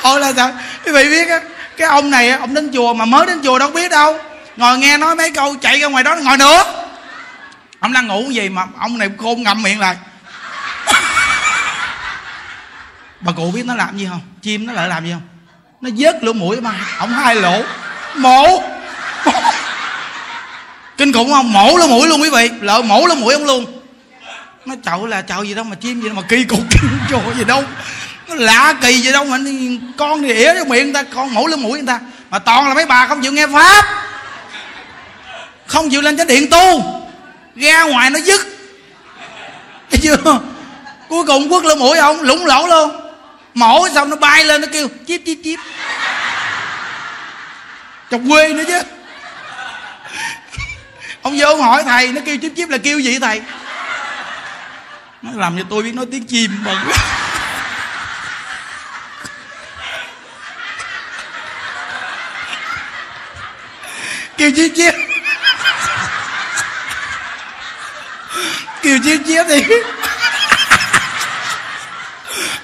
Ôi 0.02 0.20
là 0.20 0.32
sao? 0.36 0.52
Quý 0.84 0.92
vị 0.92 1.10
biết 1.10 1.28
á 1.28 1.40
cái 1.80 1.88
ông 1.88 2.10
này 2.10 2.30
ông 2.30 2.54
đến 2.54 2.70
chùa 2.72 2.94
mà 2.94 3.04
mới 3.04 3.26
đến 3.26 3.40
chùa 3.44 3.58
đâu 3.58 3.70
biết 3.70 3.90
đâu. 3.90 4.18
Ngồi 4.56 4.78
nghe 4.78 4.96
nói 4.96 5.16
mấy 5.16 5.30
câu 5.30 5.56
chạy 5.60 5.80
ra 5.80 5.86
ngoài 5.88 6.04
đó 6.04 6.16
ngồi 6.16 6.36
nữa 6.36 6.64
ông 7.80 7.92
đang 7.92 8.06
ngủ 8.06 8.30
gì 8.30 8.48
mà 8.48 8.66
ông 8.78 8.98
này 8.98 9.10
khôn 9.18 9.42
ngậm 9.42 9.62
miệng 9.62 9.80
lại. 9.80 9.96
Bà 13.20 13.32
cụ 13.32 13.50
biết 13.50 13.66
nó 13.66 13.74
làm 13.74 13.98
gì 13.98 14.06
không? 14.10 14.20
Chim 14.42 14.66
nó 14.66 14.72
lại 14.72 14.88
làm 14.88 15.04
gì 15.04 15.12
không? 15.12 15.22
Nó 15.80 15.90
vớt 15.96 16.24
lỗ 16.24 16.32
mũi 16.32 16.60
mà 16.60 16.74
ông 16.98 17.12
hai 17.12 17.34
lỗ. 17.34 17.62
Mổ. 18.16 18.62
Kinh 20.96 21.12
khủng 21.12 21.30
không? 21.30 21.52
Mổ 21.52 21.76
lỗ 21.76 21.86
mũi 21.86 22.08
luôn 22.08 22.22
quý 22.22 22.30
vị. 22.30 22.50
Lỡ 22.60 22.82
mổ 22.82 23.06
lỗ 23.06 23.14
mũi 23.14 23.34
ông 23.34 23.44
luôn. 23.44 23.80
Nó 24.66 24.74
chậu 24.84 25.06
là 25.06 25.22
chậu 25.22 25.44
gì 25.44 25.54
đâu 25.54 25.64
mà 25.64 25.76
chim 25.76 26.00
gì 26.00 26.08
đâu 26.08 26.16
mà 26.16 26.22
kỳ 26.28 26.44
cục. 26.44 26.60
Trời 27.10 27.20
gì 27.38 27.44
đâu 27.44 27.64
lạ 28.34 28.74
kỳ 28.80 29.00
gì 29.00 29.12
đâu 29.12 29.24
mà 29.24 29.38
con 29.96 30.22
thì 30.22 30.32
ỉa 30.32 30.54
trong 30.54 30.68
miệng 30.68 30.84
người 30.84 30.94
ta, 30.94 31.02
con 31.02 31.34
mũi 31.34 31.50
lên 31.50 31.60
mũi 31.60 31.72
người 31.72 31.86
ta. 31.86 32.00
Mà 32.30 32.38
toàn 32.38 32.68
là 32.68 32.74
mấy 32.74 32.86
bà 32.86 33.06
không 33.06 33.22
chịu 33.22 33.32
nghe 33.32 33.46
pháp. 33.46 33.84
Không 35.66 35.90
chịu 35.90 36.00
lên 36.00 36.16
chánh 36.16 36.26
điện 36.26 36.50
tu. 36.50 36.82
Ra 37.56 37.82
ngoài 37.82 38.10
nó 38.10 38.18
dứt. 38.18 38.40
Thấy 39.90 40.00
chưa? 40.02 40.40
Cuối 41.08 41.24
cùng 41.26 41.48
quất 41.48 41.64
lên 41.64 41.78
mũi 41.78 41.98
ông 41.98 42.20
lủng 42.22 42.46
lỗ 42.46 42.66
luôn. 42.66 42.90
Mổ 43.54 43.88
xong 43.94 44.10
nó 44.10 44.16
bay 44.16 44.44
lên 44.44 44.60
nó 44.60 44.66
kêu 44.72 44.88
chip 45.06 45.22
chip 45.26 45.38
chip 45.44 45.60
chọc 48.10 48.20
quê 48.28 48.48
nữa 48.48 48.64
chứ. 48.66 48.80
Ông 51.22 51.38
vô 51.38 51.46
ông 51.46 51.62
hỏi 51.62 51.82
thầy, 51.82 52.08
nó 52.08 52.20
kêu 52.24 52.36
chip 52.42 52.52
chip 52.56 52.68
là 52.68 52.78
kêu 52.78 52.98
gì 52.98 53.18
thầy? 53.18 53.42
Nó 55.22 55.30
làm 55.34 55.58
cho 55.58 55.64
tôi 55.70 55.82
biết 55.82 55.94
nói 55.94 56.06
tiếng 56.12 56.26
chim 56.26 56.50
mà 56.64 56.84
kêu 64.40 64.50
chi 64.56 64.70
chip 64.76 64.94
kêu 68.82 68.98
chi 69.04 69.18
chip 69.26 69.46
thì 69.48 69.64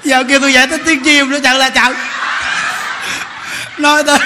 giờ 0.05 0.25
kêu 0.29 0.41
tôi 0.41 0.53
giải 0.53 0.67
thích 0.67 0.81
tiếng 0.85 1.05
chiêm 1.05 1.31
nữa 1.31 1.39
chẳng 1.43 1.59
là 1.59 1.71
chẳng 1.71 1.95
nói 3.79 4.03
tôi 4.03 4.19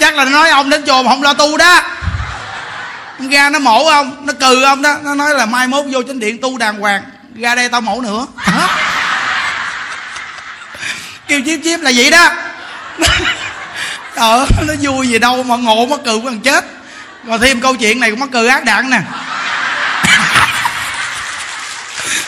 chắc 0.00 0.14
là 0.14 0.24
nói 0.24 0.50
ông 0.50 0.70
đến 0.70 0.86
chùa 0.86 1.02
mà 1.02 1.10
không 1.10 1.22
lo 1.22 1.34
tu 1.34 1.56
đó. 1.56 1.82
Ra 3.30 3.50
nó 3.50 3.58
mổ 3.58 3.86
ông, 3.86 4.26
nó 4.26 4.32
cừ 4.32 4.62
ông 4.62 4.82
đó. 4.82 4.96
Nó 5.02 5.14
nói 5.14 5.34
là 5.34 5.46
mai 5.46 5.66
mốt 5.66 5.84
vô 5.92 6.02
chính 6.02 6.18
điện 6.20 6.38
tu 6.42 6.58
đàng 6.58 6.78
hoàng. 6.80 7.02
Ra 7.34 7.54
đây 7.54 7.68
tao 7.68 7.80
mổ 7.80 8.00
nữa. 8.00 8.26
Hả? 8.36 8.68
kêu 11.28 11.40
chiếp 11.46 11.58
chiếp 11.64 11.80
là 11.80 11.92
vậy 11.94 12.10
đó 12.10 12.30
ờ 14.14 14.46
nó 14.66 14.74
vui 14.80 15.08
gì 15.08 15.18
đâu 15.18 15.42
mà 15.42 15.56
ngộ 15.56 15.86
mắc 15.86 16.00
cười 16.04 16.20
còn 16.24 16.40
chết. 16.40 16.64
Rồi 17.24 17.38
thêm 17.38 17.60
câu 17.60 17.76
chuyện 17.76 18.00
này 18.00 18.10
cũng 18.10 18.20
mắc 18.20 18.28
cười 18.32 18.48
ác 18.48 18.64
đạn 18.64 18.90
nè. 18.90 19.00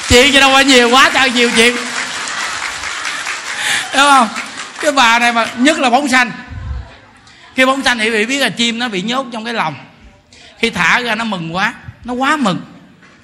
Chuyện 0.09 0.33
gì 0.33 0.41
đâu 0.41 0.53
mà 0.53 0.63
nhiều 0.63 0.91
quá 0.91 1.11
trời 1.15 1.31
nhiều 1.31 1.51
chuyện. 1.57 1.77
Đúng 3.93 4.11
không? 4.11 4.29
Cái 4.81 4.93
bà 4.93 5.19
này 5.19 5.33
mà, 5.33 5.47
nhất 5.57 5.79
là 5.79 5.91
bóng 5.91 6.09
xanh. 6.09 6.33
Khi 7.55 7.67
bóng 7.67 7.83
xanh 7.83 7.99
thì 7.99 8.11
bị 8.11 8.27
biết 8.27 8.39
là 8.39 8.49
chim 8.49 8.79
nó 8.79 8.89
bị 8.89 9.03
nhốt 9.03 9.27
trong 9.33 9.45
cái 9.45 9.55
lòng. 9.55 9.75
Khi 10.59 10.71
thả 10.71 11.01
ra 11.01 11.15
nó 11.15 11.25
mừng 11.25 11.55
quá, 11.55 11.75
nó 12.05 12.13
quá 12.13 12.37
mừng. 12.37 12.61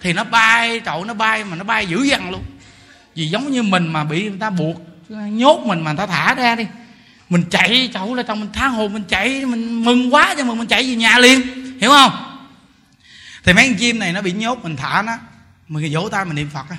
Thì 0.02 0.12
nó 0.12 0.24
bay 0.24 0.80
trậu 0.84 1.04
nó 1.04 1.14
bay 1.14 1.44
mà 1.44 1.56
nó 1.56 1.64
bay 1.64 1.86
dữ 1.86 2.02
dằn 2.02 2.30
luôn. 2.30 2.44
Vì 3.14 3.26
giống 3.26 3.50
như 3.50 3.62
mình 3.62 3.92
mà 3.92 4.04
bị 4.04 4.22
người 4.22 4.38
ta 4.40 4.50
buộc, 4.50 4.76
nhốt 5.08 5.60
mình 5.66 5.84
mà 5.84 5.92
người 5.92 6.06
ta 6.06 6.06
thả 6.06 6.34
ra 6.34 6.54
đi 6.54 6.66
mình 7.32 7.44
chạy 7.50 7.90
cháu 7.94 8.14
là 8.14 8.22
trong 8.22 8.40
mình 8.40 8.52
tha 8.52 8.66
hồ 8.66 8.88
mình 8.88 9.04
chạy, 9.08 9.44
mình 9.44 9.84
mừng 9.84 10.14
quá 10.14 10.34
cho 10.38 10.44
mà 10.44 10.54
mình 10.54 10.66
chạy 10.66 10.82
về 10.82 10.94
nhà 10.94 11.18
liền. 11.18 11.40
Hiểu 11.80 11.90
không? 11.90 12.40
Thì 13.44 13.52
mấy 13.52 13.68
con 13.68 13.76
chim 13.76 13.98
này 13.98 14.12
nó 14.12 14.20
bị 14.20 14.32
nhốt, 14.32 14.58
mình 14.62 14.76
thả 14.76 15.02
nó. 15.02 15.12
Mình 15.68 15.92
vỗ 15.94 16.08
tay 16.08 16.24
mình 16.24 16.34
niệm 16.34 16.50
phật 16.54 16.66
á. 16.70 16.76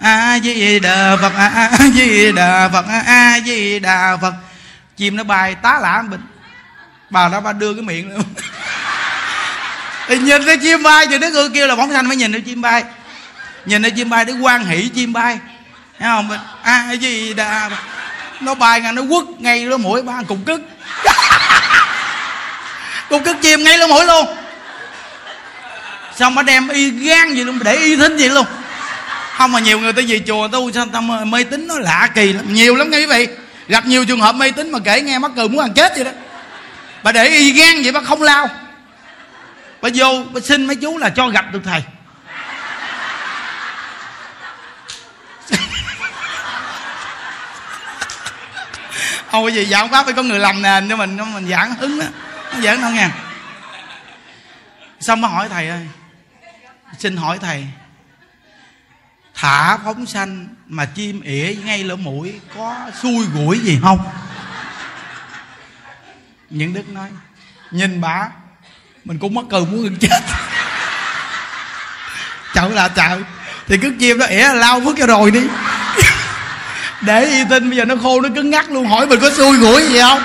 A 0.00 0.38
di 0.38 0.78
đà 0.78 1.16
phật, 1.16 1.32
a 1.36 1.78
di 1.94 2.32
đà 2.32 2.68
phật, 2.68 2.84
a 3.06 3.40
di 3.46 3.78
đà 3.78 4.16
phật. 4.16 4.34
Chim 4.96 5.16
nó 5.16 5.24
bay 5.24 5.54
tá 5.54 5.78
lả 5.82 6.02
mình. 6.02 6.20
Bà 7.10 7.28
đó, 7.28 7.40
bà 7.40 7.52
đưa 7.52 7.74
cái 7.74 7.82
miệng 7.82 8.10
luôn 8.10 8.22
thì 10.08 10.18
nhìn 10.18 10.44
thấy 10.44 10.58
chim 10.58 10.82
bay 10.82 11.06
thì 11.06 11.18
đứa 11.18 11.30
người 11.30 11.50
kêu 11.54 11.66
là 11.66 11.76
bóng 11.76 11.92
xanh 11.92 12.06
mới 12.06 12.16
nhìn 12.16 12.32
thấy 12.32 12.40
chim 12.40 12.60
bay. 12.60 12.84
Nhìn 13.66 13.82
thấy 13.82 13.90
chim 13.90 14.10
bay 14.10 14.24
để 14.24 14.32
quan 14.32 14.66
hỷ 14.66 14.88
chim 14.88 15.12
bay. 15.12 15.38
Thấy 15.98 16.08
không? 16.08 16.38
A 16.62 16.96
di 17.00 17.34
đà 17.34 17.70
nó 18.40 18.54
bay 18.54 18.80
ngang, 18.80 18.94
nó 18.94 19.02
quất 19.10 19.24
ngay 19.38 19.66
lỗ 19.66 19.76
mũi, 19.76 20.02
ba 20.02 20.22
cục 20.28 20.38
cứt 20.46 20.60
cục 23.08 23.24
cứt 23.24 23.36
chim 23.42 23.64
ngay 23.64 23.78
lỗ 23.78 23.86
mũi 23.86 24.04
luôn. 24.04 24.26
Xong 26.16 26.34
nó 26.34 26.42
đem 26.42 26.68
y 26.68 26.90
gan 26.90 27.34
gì 27.34 27.44
luôn 27.44 27.58
để 27.64 27.76
y 27.76 27.96
thính 27.96 28.16
gì 28.16 28.28
luôn. 28.28 28.46
Không 29.36 29.52
mà 29.52 29.60
nhiều 29.60 29.78
người 29.78 29.92
tới 29.92 30.04
về 30.08 30.20
chùa 30.26 30.48
tu 30.48 30.72
sao 30.72 30.86
tâm 30.92 31.30
mê 31.30 31.44
tín 31.44 31.66
nó 31.66 31.78
lạ 31.78 32.08
kỳ 32.14 32.32
lắm. 32.32 32.54
Nhiều 32.54 32.76
lắm 32.76 32.90
nghe 32.90 32.98
quý 32.98 33.06
vị. 33.06 33.28
Gặp 33.68 33.86
nhiều 33.86 34.04
trường 34.04 34.20
hợp 34.20 34.34
mê 34.34 34.50
tín 34.50 34.70
mà 34.70 34.78
kể 34.84 35.00
nghe 35.00 35.18
mắc 35.18 35.30
cười 35.36 35.48
muốn 35.48 35.60
ăn 35.60 35.74
chết 35.74 35.92
vậy 35.94 36.04
đó. 36.04 36.10
Bà 37.02 37.12
để 37.12 37.28
y 37.28 37.52
gan 37.52 37.82
vậy, 37.82 37.92
bà 37.92 38.00
không 38.00 38.22
lao. 38.22 38.48
Bà 39.82 39.88
vô, 39.94 40.22
bà 40.32 40.40
xin 40.40 40.66
mấy 40.66 40.76
chú 40.76 40.98
là 40.98 41.10
cho 41.10 41.28
gặp 41.28 41.44
được 41.52 41.60
thầy. 41.64 41.82
Không 49.34 49.44
có 49.44 49.48
gì 49.48 49.64
giảng 49.66 49.90
pháp 49.90 50.04
phải 50.04 50.14
có 50.14 50.22
người 50.22 50.38
làm 50.38 50.62
nền 50.62 50.88
cho 50.88 50.96
mình 50.96 51.16
mình 51.34 51.48
giảng 51.48 51.74
hứng 51.74 51.98
đó 51.98 52.06
không 52.50 52.62
giảng 52.62 52.80
đâu 52.80 52.90
nha. 52.90 53.10
Xong 55.00 55.20
mới 55.20 55.30
hỏi 55.30 55.48
thầy 55.48 55.68
ơi, 55.68 55.86
xin 56.98 57.16
hỏi 57.16 57.38
thầy, 57.38 57.66
thả 59.34 59.76
phóng 59.76 60.06
sanh 60.06 60.48
mà 60.66 60.84
chim 60.84 61.20
ỉa 61.20 61.54
ngay 61.64 61.84
lỗ 61.84 61.96
mũi 61.96 62.40
có 62.56 62.90
xui 63.02 63.26
gũi 63.34 63.58
gì 63.58 63.78
không? 63.82 63.98
Những 66.50 66.74
đức 66.74 66.88
nói, 66.88 67.08
nhìn 67.70 68.00
bà, 68.00 68.28
mình 69.04 69.18
cũng 69.18 69.34
mắc 69.34 69.44
cười 69.50 69.60
muốn 69.60 69.82
gần 69.82 69.96
chết. 70.00 70.20
Chậu 72.54 72.68
là 72.68 72.88
chậu, 72.88 73.18
thì 73.66 73.78
cứ 73.82 73.94
chim 74.00 74.18
nó, 74.18 74.26
ỉa, 74.26 74.54
lao 74.54 74.80
vứt 74.80 74.96
cho 74.98 75.06
rồi 75.06 75.30
đi 75.30 75.40
để 77.06 77.26
y 77.26 77.44
tinh 77.50 77.70
bây 77.70 77.76
giờ 77.76 77.84
nó 77.84 77.94
khô, 78.02 78.20
nó 78.20 78.28
cứng 78.34 78.50
ngắc 78.50 78.70
luôn. 78.70 78.86
Hỏi 78.86 79.06
mình 79.06 79.20
có 79.20 79.30
xui 79.30 79.58
ngủi 79.58 79.82
gì 79.88 80.00
không? 80.00 80.22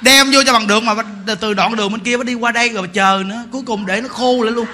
Đem 0.00 0.30
vô 0.30 0.42
cho 0.46 0.52
bằng 0.52 0.66
được 0.66 0.82
mà 0.82 0.94
từ 1.40 1.54
đoạn 1.54 1.76
đường 1.76 1.92
bên 1.92 2.00
kia 2.00 2.16
mới 2.16 2.24
đi 2.24 2.34
qua 2.34 2.52
đây 2.52 2.68
rồi 2.68 2.88
chờ 2.88 3.22
nữa. 3.26 3.42
Cuối 3.52 3.62
cùng 3.66 3.86
để 3.86 4.00
nó 4.00 4.08
khô 4.08 4.42
lại 4.42 4.52
luôn. 4.52 4.66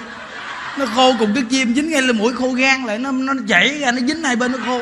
Nó 0.77 0.85
khô 0.95 1.15
cùng 1.19 1.33
cái 1.33 1.43
chim, 1.49 1.75
dính 1.75 1.89
ngay 1.89 2.01
lên 2.01 2.17
mũi 2.17 2.33
khô 2.33 2.51
gan 2.51 2.85
lại. 2.85 2.97
Nó 2.99 3.11
nó 3.11 3.33
chảy 3.47 3.79
ra, 3.79 3.91
nó 3.91 3.99
dính 4.07 4.23
hai 4.23 4.35
bên 4.35 4.51
nó 4.51 4.57
khô. 4.65 4.81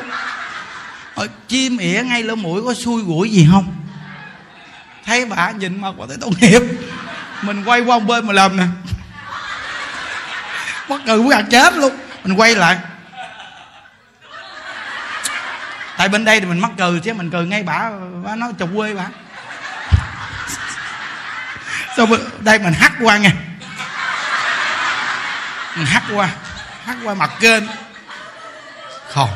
Rồi 1.16 1.28
chim 1.48 1.78
ỉa 1.78 2.02
ngay 2.02 2.22
lỗ 2.22 2.34
mũi 2.34 2.62
có 2.66 2.74
xui 2.74 3.02
gũi 3.02 3.30
gì 3.30 3.48
không? 3.52 3.76
Thấy 5.06 5.24
bà 5.24 5.50
nhìn 5.50 5.80
mặt 5.80 5.94
bà 5.98 6.04
thấy 6.08 6.16
tội 6.20 6.30
nghiệp. 6.40 6.62
Mình 7.42 7.64
quay 7.64 7.80
qua 7.80 7.98
một 7.98 8.04
bên 8.06 8.26
mà 8.26 8.32
làm 8.32 8.56
nè. 8.56 8.64
Bất 10.88 11.06
ngờ 11.06 11.16
muốn 11.16 11.32
chết 11.50 11.76
luôn. 11.76 11.92
Mình 12.24 12.36
quay 12.36 12.54
lại 12.54 12.78
tại 15.96 16.08
bên 16.08 16.24
đây 16.24 16.40
thì 16.40 16.46
mình 16.46 16.58
mắc 16.58 16.70
cười 16.78 17.00
chứ 17.00 17.12
mình 17.12 17.30
cười 17.30 17.46
ngay 17.46 17.62
bả 17.62 17.90
bả 18.24 18.34
nói 18.36 18.52
chồng 18.58 18.76
quê 18.76 18.94
bả. 18.94 19.04
Xong 21.96 22.10
đây 22.38 22.58
mình 22.58 22.72
hắt 22.72 22.92
qua 23.00 23.16
nghe, 23.16 23.30
mình 25.76 25.86
hắt 25.86 26.02
qua 26.14 26.28
hắt 26.84 26.96
qua 27.04 27.14
mặt 27.14 27.30
kênh. 27.40 27.64
Không. 29.08 29.30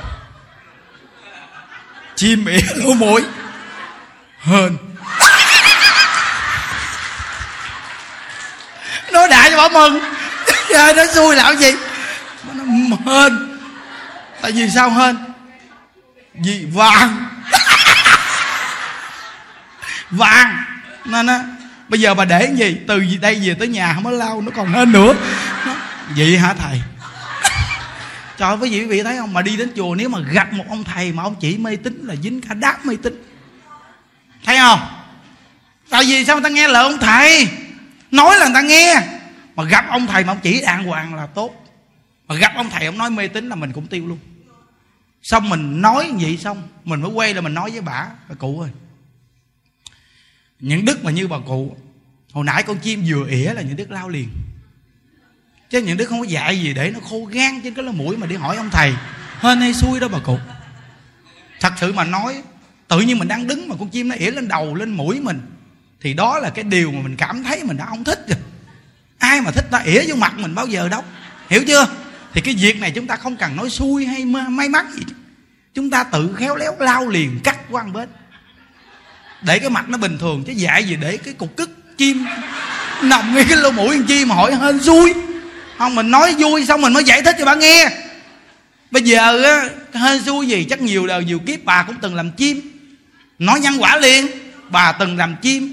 Chim 2.16 2.44
ỉa 2.46 2.60
lỗ 2.74 2.94
mũi 2.94 3.24
hên. 4.40 4.76
Nó 9.12 9.26
đại 9.26 9.50
cho 9.50 9.56
bà 9.56 9.68
mừng. 9.68 10.00
Trời 10.68 10.94
nó 10.94 11.06
xui 11.14 11.36
làm 11.36 11.56
gì? 11.56 11.74
Nó 12.52 12.96
hên. 13.06 13.58
Tại 14.42 14.52
vì 14.52 14.70
sao 14.70 14.90
hên? 14.90 15.29
Gì 16.34 16.66
vàng 16.72 17.26
vàng 20.10 20.64
nên 21.04 21.26
á 21.26 21.44
bây 21.88 22.00
giờ 22.00 22.14
bà 22.14 22.24
để 22.24 22.52
gì? 22.56 22.76
Từ 22.86 23.02
đây 23.20 23.40
về 23.44 23.54
tới 23.54 23.68
nhà 23.68 23.94
không 23.94 24.04
có 24.04 24.10
lau, 24.10 24.40
nó 24.40 24.50
còn 24.56 24.72
hên 24.72 24.92
nữa. 24.92 25.14
Vậy 26.16 26.38
hả 26.38 26.54
thầy? 26.54 26.82
Trời 28.36 28.56
với 28.56 28.68
quý 28.70 28.86
vị 28.86 29.02
thấy 29.02 29.16
không? 29.16 29.32
Mà 29.32 29.42
đi 29.42 29.56
đến 29.56 29.72
chùa 29.76 29.94
nếu 29.94 30.08
mà 30.08 30.18
gặp 30.18 30.52
một 30.52 30.64
ông 30.68 30.84
thầy 30.84 31.12
mà 31.12 31.22
ông 31.22 31.34
chỉ 31.40 31.56
mê 31.58 31.76
tín 31.76 32.04
là 32.06 32.14
dính 32.22 32.40
cả 32.40 32.54
đám 32.54 32.74
mê 32.84 32.96
tín. 33.02 33.22
Thấy 34.44 34.56
không? 34.56 34.80
Tại 35.90 36.04
vì 36.04 36.24
sao 36.24 36.36
người 36.36 36.42
ta 36.42 36.48
nghe 36.48 36.68
lời 36.68 36.82
ông 36.82 36.98
thầy? 36.98 37.48
Nói 38.10 38.38
là 38.38 38.46
người 38.46 38.54
ta 38.54 38.60
nghe. 38.60 39.02
Mà 39.56 39.64
gặp 39.64 39.84
ông 39.88 40.06
thầy 40.06 40.24
mà 40.24 40.32
ông 40.32 40.40
chỉ 40.42 40.60
đàng 40.60 40.84
hoàng 40.84 41.14
là 41.14 41.26
tốt. 41.26 41.66
Mà 42.28 42.34
gặp 42.34 42.52
ông 42.56 42.70
thầy 42.70 42.86
ông 42.86 42.98
nói 42.98 43.10
mê 43.10 43.28
tín 43.28 43.48
là 43.48 43.54
mình 43.54 43.72
cũng 43.72 43.86
tiêu 43.86 44.06
luôn 44.08 44.18
xong 45.22 45.48
mình 45.48 45.82
nói 45.82 46.10
vậy 46.20 46.36
xong, 46.36 46.68
mình 46.84 47.00
mới 47.00 47.10
quay 47.10 47.34
là 47.34 47.40
mình 47.40 47.54
nói 47.54 47.70
với 47.70 47.80
bà 47.80 48.06
bà 48.28 48.34
cụ 48.34 48.60
ơi. 48.60 48.70
Những 50.60 50.84
đức 50.84 51.04
mà 51.04 51.10
như 51.10 51.28
bà 51.28 51.38
cụ, 51.46 51.76
hồi 52.32 52.44
nãy 52.44 52.62
con 52.62 52.78
chim 52.78 53.04
vừa 53.06 53.28
ỉa 53.28 53.52
là 53.54 53.62
những 53.62 53.76
đức 53.76 53.90
lao 53.90 54.08
liền. 54.08 54.28
Chứ 55.70 55.80
những 55.82 55.96
đức 55.96 56.04
không 56.04 56.20
có 56.20 56.26
dạy 56.26 56.60
gì 56.60 56.74
để 56.74 56.90
nó 56.90 57.00
khô 57.00 57.24
gan 57.24 57.60
trên 57.64 57.74
cái 57.74 57.84
lỗ 57.84 57.92
mũi 57.92 58.16
mà 58.16 58.26
đi 58.26 58.36
hỏi 58.36 58.56
ông 58.56 58.70
thầy. 58.70 58.94
Hên 59.40 59.60
hay 59.60 59.74
xui 59.74 60.00
đó 60.00 60.08
bà 60.08 60.18
cụ. 60.18 60.38
Thật 61.60 61.72
sự 61.80 61.92
mà 61.92 62.04
nói, 62.04 62.42
tự 62.88 63.00
nhiên 63.00 63.18
mình 63.18 63.28
đang 63.28 63.46
đứng 63.46 63.68
mà 63.68 63.74
con 63.78 63.88
chim 63.88 64.08
nó 64.08 64.14
ỉa 64.14 64.30
lên 64.30 64.48
đầu, 64.48 64.74
lên 64.74 64.90
mũi 64.90 65.20
mình, 65.20 65.40
thì 66.00 66.14
đó 66.14 66.38
là 66.38 66.50
cái 66.50 66.64
điều 66.64 66.92
mà 66.92 67.02
mình 67.02 67.16
cảm 67.16 67.44
thấy 67.44 67.64
mình 67.64 67.76
đã 67.76 67.86
không 67.86 68.04
thích 68.04 68.24
rồi. 68.28 68.38
Ai 69.18 69.40
mà 69.40 69.50
thích 69.50 69.66
ta 69.70 69.78
ỉa 69.78 70.02
vô 70.08 70.14
mặt 70.14 70.38
mình 70.38 70.54
bao 70.54 70.66
giờ 70.66 70.88
đâu. 70.88 71.04
Hiểu 71.48 71.64
chưa? 71.66 71.86
Thì 72.34 72.40
cái 72.40 72.54
việc 72.54 72.80
này 72.80 72.90
chúng 72.90 73.06
ta 73.06 73.16
không 73.16 73.36
cần 73.36 73.56
nói 73.56 73.70
xui 73.70 74.06
hay 74.06 74.24
may 74.24 74.68
mắn 74.68 74.92
gì. 74.94 75.02
Chúng 75.74 75.90
ta 75.90 76.04
tự 76.04 76.34
khéo 76.36 76.56
léo 76.56 76.76
lao 76.78 77.08
liền 77.08 77.40
cắt 77.44 77.58
quan 77.70 77.86
một 77.86 77.98
bên. 77.98 78.08
Để 79.42 79.58
cái 79.58 79.70
mặt 79.70 79.88
nó 79.88 79.98
bình 79.98 80.18
thường, 80.18 80.44
chứ 80.46 80.52
dạ 80.52 80.78
gì 80.78 80.96
để 81.00 81.16
cái 81.16 81.34
cục 81.34 81.56
cức, 81.56 81.96
chim 81.98 82.24
nằm 83.02 83.34
ngay 83.34 83.44
cái 83.48 83.58
lỗ 83.58 83.70
mũi 83.70 83.96
con 83.96 84.06
chim 84.06 84.28
mà 84.28 84.34
hỏi 84.34 84.54
hên 84.54 84.80
xui. 84.80 85.14
Không, 85.78 85.94
mình 85.94 86.10
nói 86.10 86.34
vui 86.38 86.66
xong 86.66 86.80
mình 86.80 86.92
mới 86.92 87.04
giải 87.04 87.22
thích 87.22 87.36
cho 87.38 87.44
bà 87.44 87.54
nghe. 87.54 87.90
Bây 88.90 89.02
giờ 89.02 89.42
á, 89.42 89.68
hên 89.92 90.22
xui 90.22 90.46
gì, 90.46 90.66
chắc 90.70 90.80
nhiều 90.80 91.06
đời, 91.06 91.24
nhiều 91.24 91.38
kiếp 91.38 91.64
bà 91.64 91.82
cũng 91.82 91.96
từng 92.00 92.14
làm 92.14 92.30
chim. 92.30 92.60
Nói 93.38 93.60
nhân 93.60 93.74
quả 93.78 93.96
liền, 93.96 94.26
bà 94.70 94.92
từng 94.92 95.16
làm 95.16 95.36
chim, 95.42 95.72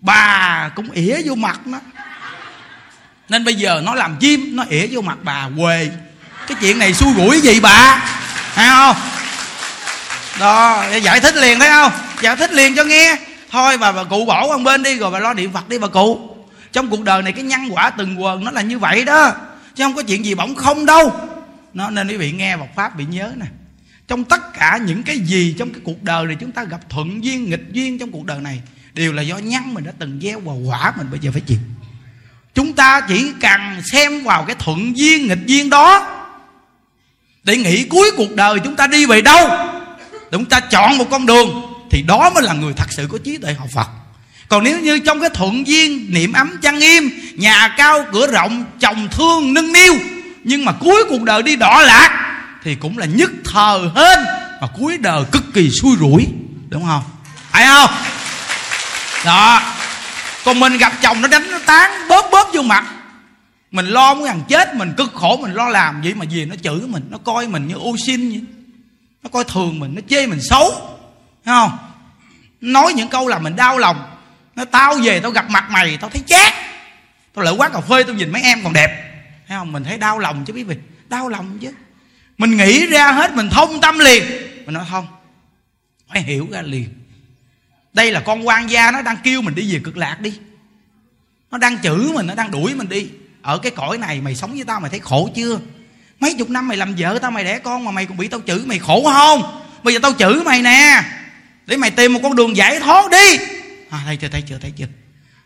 bà 0.00 0.70
cũng 0.74 0.90
ỉa 0.90 1.22
vô 1.24 1.34
mặt 1.34 1.66
nó 1.66 1.80
nên 3.28 3.44
bây 3.44 3.54
giờ 3.54 3.82
nó 3.84 3.94
làm 3.94 4.16
chim, 4.16 4.56
nó 4.56 4.64
ỉa 4.68 4.86
vô 4.90 5.00
mặt 5.00 5.18
bà 5.22 5.48
quê 5.58 5.90
cái 6.46 6.56
chuyện 6.60 6.78
này 6.78 6.94
xui 6.94 7.14
rủi 7.16 7.40
gì 7.40 7.60
bà? 7.60 8.02
Thấy 8.54 8.68
không? 8.68 8.96
Đó 10.40 10.84
giải 11.02 11.20
thích 11.20 11.36
liền, 11.36 11.58
thấy 11.58 11.68
không? 11.68 11.92
Giải 12.22 12.36
thích 12.36 12.52
liền 12.52 12.76
cho 12.76 12.84
nghe. 12.84 13.16
Thôi 13.50 13.78
bà 13.78 13.92
bà 13.92 14.04
cụ 14.04 14.24
bỏ 14.24 14.46
qua 14.46 14.58
bên 14.58 14.82
đi, 14.82 14.98
rồi 14.98 15.10
bà 15.10 15.18
lo 15.18 15.34
niệm 15.34 15.52
phật 15.52 15.68
đi 15.68 15.78
bà 15.78 15.88
cụ. 15.88 16.30
Trong 16.72 16.90
cuộc 16.90 17.04
đời 17.04 17.22
này 17.22 17.32
cái 17.32 17.44
nhân 17.44 17.68
quả 17.70 17.90
từng 17.90 18.22
quần 18.22 18.44
nó 18.44 18.50
là 18.50 18.62
như 18.62 18.78
vậy 18.78 19.04
đó. 19.04 19.32
Chứ 19.74 19.84
không 19.84 19.94
có 19.94 20.02
chuyện 20.02 20.24
gì 20.24 20.34
bỗng 20.34 20.54
không 20.54 20.86
đâu. 20.86 21.20
Nó 21.74 21.90
nên 21.90 22.08
quý 22.08 22.16
vị 22.16 22.32
nghe 22.32 22.56
một 22.56 22.68
pháp 22.76 22.96
bị 22.96 23.04
nhớ 23.04 23.32
nè. 23.36 23.46
Trong 24.08 24.24
tất 24.24 24.54
cả 24.58 24.78
những 24.86 25.02
cái 25.02 25.18
gì 25.18 25.54
trong 25.58 25.72
cái 25.72 25.80
cuộc 25.84 26.02
đời 26.02 26.26
này 26.26 26.36
chúng 26.40 26.52
ta 26.52 26.64
gặp 26.64 26.80
thuận 26.88 27.24
duyên, 27.24 27.50
nghịch 27.50 27.72
duyên 27.72 27.98
trong 27.98 28.10
cuộc 28.10 28.24
đời 28.24 28.40
này, 28.40 28.60
đều 28.94 29.12
là 29.12 29.22
do 29.22 29.38
nhân 29.38 29.74
mình 29.74 29.84
đã 29.84 29.92
từng 29.98 30.20
gieo 30.22 30.40
và 30.40 30.52
quả 30.66 30.92
mình 30.96 31.06
bây 31.10 31.20
giờ 31.20 31.30
phải 31.32 31.40
chịu 31.40 31.58
chúng 32.58 32.72
ta 32.72 33.00
chỉ 33.00 33.32
cần 33.40 33.60
xem 33.92 34.24
vào 34.24 34.44
cái 34.46 34.56
thuận 34.58 34.96
duyên, 34.96 35.28
nghịch 35.28 35.46
duyên 35.46 35.70
đó 35.70 36.06
để 37.44 37.56
nghĩ 37.56 37.84
cuối 37.84 38.10
cuộc 38.16 38.34
đời 38.34 38.58
chúng 38.64 38.76
ta 38.76 38.86
đi 38.86 39.06
về 39.06 39.20
đâu. 39.20 39.50
Chúng 40.32 40.44
ta 40.44 40.60
chọn 40.60 40.98
một 40.98 41.04
con 41.10 41.26
đường 41.26 41.62
thì 41.90 42.02
đó 42.02 42.30
mới 42.30 42.42
là 42.42 42.52
người 42.52 42.72
thật 42.76 42.86
sự 42.90 43.08
có 43.12 43.18
trí 43.24 43.36
tuệ 43.36 43.54
học 43.54 43.68
phật. 43.74 43.88
Còn 44.48 44.64
nếu 44.64 44.80
như 44.80 44.98
trong 44.98 45.20
cái 45.20 45.30
thuận 45.30 45.66
duyên, 45.66 46.06
niệm 46.10 46.32
ấm 46.32 46.58
chăn 46.62 46.80
im, 46.80 47.10
nhà 47.34 47.74
cao 47.76 48.04
cửa 48.12 48.26
rộng, 48.26 48.64
chồng 48.80 49.08
thương 49.10 49.54
nâng 49.54 49.72
niu, 49.72 49.94
nhưng 50.44 50.64
mà 50.64 50.72
cuối 50.72 51.04
cuộc 51.08 51.22
đời 51.22 51.42
đi 51.42 51.56
đỏ 51.56 51.82
lạc, 51.82 52.40
thì 52.64 52.74
cũng 52.74 52.98
là 52.98 53.06
nhất 53.06 53.30
thờ 53.44 53.90
hên 53.96 54.18
mà 54.60 54.68
cuối 54.78 54.98
đời 54.98 55.24
cực 55.32 55.44
kỳ 55.54 55.70
xui 55.82 55.96
rủi, 55.96 56.26
đúng 56.68 56.86
không? 56.86 57.02
Phải 57.50 57.66
không? 57.66 57.90
Đó 59.24 59.77
còn 60.48 60.60
mình 60.60 60.78
gặp 60.78 60.92
chồng 61.02 61.20
nó 61.20 61.28
đánh 61.28 61.50
nó 61.50 61.58
tán 61.66 61.90
bóp 62.08 62.28
bóp 62.32 62.50
vô 62.52 62.62
mặt. 62.62 62.84
Mình 63.70 63.86
lo 63.86 64.14
muốn 64.14 64.26
thằng 64.26 64.42
chết, 64.48 64.74
mình 64.74 64.92
cực 64.96 65.12
khổ, 65.14 65.36
mình 65.42 65.54
lo 65.54 65.68
làm 65.68 66.02
vậy 66.02 66.14
mà 66.14 66.24
gì 66.24 66.44
nó 66.44 66.54
chửi 66.62 66.80
mình, 66.80 67.02
nó 67.10 67.18
coi 67.18 67.46
mình 67.46 67.68
như 67.68 67.74
ô 67.74 67.96
xin 68.06 68.28
vậy. 68.28 68.42
Nó 69.22 69.30
coi 69.32 69.44
thường 69.44 69.78
mình, 69.80 69.94
nó 69.94 70.00
chê 70.08 70.26
mình 70.26 70.38
xấu. 70.42 70.70
Thấy 71.44 71.54
không? 71.54 71.78
Nói 72.60 72.92
những 72.92 73.08
câu 73.08 73.28
là 73.28 73.38
mình 73.38 73.56
đau 73.56 73.78
lòng. 73.78 74.16
Nó 74.54 74.64
tao 74.64 74.94
về 74.94 75.20
tao 75.20 75.30
gặp 75.30 75.50
mặt 75.50 75.70
mày, 75.70 75.98
tao 76.00 76.10
thấy 76.10 76.22
chát 76.26 76.54
tao 77.34 77.44
lại 77.44 77.54
quán 77.54 77.72
cà 77.72 77.80
phê, 77.80 78.02
tao 78.02 78.14
nhìn 78.14 78.32
mấy 78.32 78.42
em 78.42 78.64
còn 78.64 78.72
đẹp. 78.72 79.20
Thấy 79.48 79.58
không? 79.58 79.72
Mình 79.72 79.84
thấy 79.84 79.98
đau 79.98 80.18
lòng 80.18 80.44
chứ 80.44 80.52
quý 80.52 80.62
vị. 80.62 80.76
Đau 81.08 81.28
lòng 81.28 81.58
chứ. 81.58 81.72
Mình 82.38 82.56
nghĩ 82.56 82.86
ra 82.86 83.12
hết, 83.12 83.34
mình 83.34 83.50
thông 83.50 83.80
tâm 83.80 83.98
liền. 83.98 84.24
Mình 84.64 84.74
nói, 84.74 84.84
không, 84.90 85.06
phải 86.08 86.22
hiểu 86.22 86.48
ra 86.50 86.62
liền 86.62 86.88
đây 87.98 88.12
là 88.12 88.20
con 88.20 88.46
quan 88.46 88.70
gia 88.70 88.90
nó 88.90 89.02
đang 89.02 89.16
kêu 89.24 89.42
mình 89.42 89.54
đi 89.54 89.72
về 89.72 89.80
cực 89.84 89.96
lạc 89.96 90.20
đi. 90.20 90.38
Nó 91.50 91.58
đang 91.58 91.82
chửi 91.82 92.12
mình 92.14 92.26
nó 92.26 92.34
đang 92.34 92.50
đuổi 92.50 92.74
mình 92.74 92.88
đi. 92.88 93.08
Ở 93.42 93.58
cái 93.58 93.72
cõi 93.72 93.98
này 93.98 94.20
mày 94.20 94.34
sống 94.34 94.52
với 94.54 94.64
tao 94.64 94.80
mày 94.80 94.90
thấy 94.90 95.00
khổ 95.00 95.30
chưa? 95.34 95.58
Mấy 96.20 96.34
chục 96.38 96.50
năm 96.50 96.68
mày 96.68 96.76
làm 96.76 96.94
vợ 96.98 97.18
tao 97.22 97.30
mày 97.30 97.44
đẻ 97.44 97.58
con 97.58 97.84
mà 97.84 97.90
mày 97.90 98.06
còn 98.06 98.16
bị 98.16 98.28
tao 98.28 98.40
chửi 98.46 98.58
mày 98.66 98.78
khổ 98.78 99.04
không? 99.04 99.64
Bây 99.82 99.94
giờ 99.94 100.00
tao 100.02 100.12
chửi 100.18 100.44
mày 100.44 100.62
nè. 100.62 101.02
Để 101.66 101.76
mày 101.76 101.90
tìm 101.90 102.12
một 102.12 102.20
con 102.22 102.36
đường 102.36 102.56
giải 102.56 102.80
thoát 102.80 103.10
đi. 103.10 103.38
À, 103.90 104.02
thấy 104.06 104.16
chưa 104.16 104.28
thấy 104.28 104.42
chưa 104.42 104.58
thấy 104.58 104.72
chưa? 104.76 104.86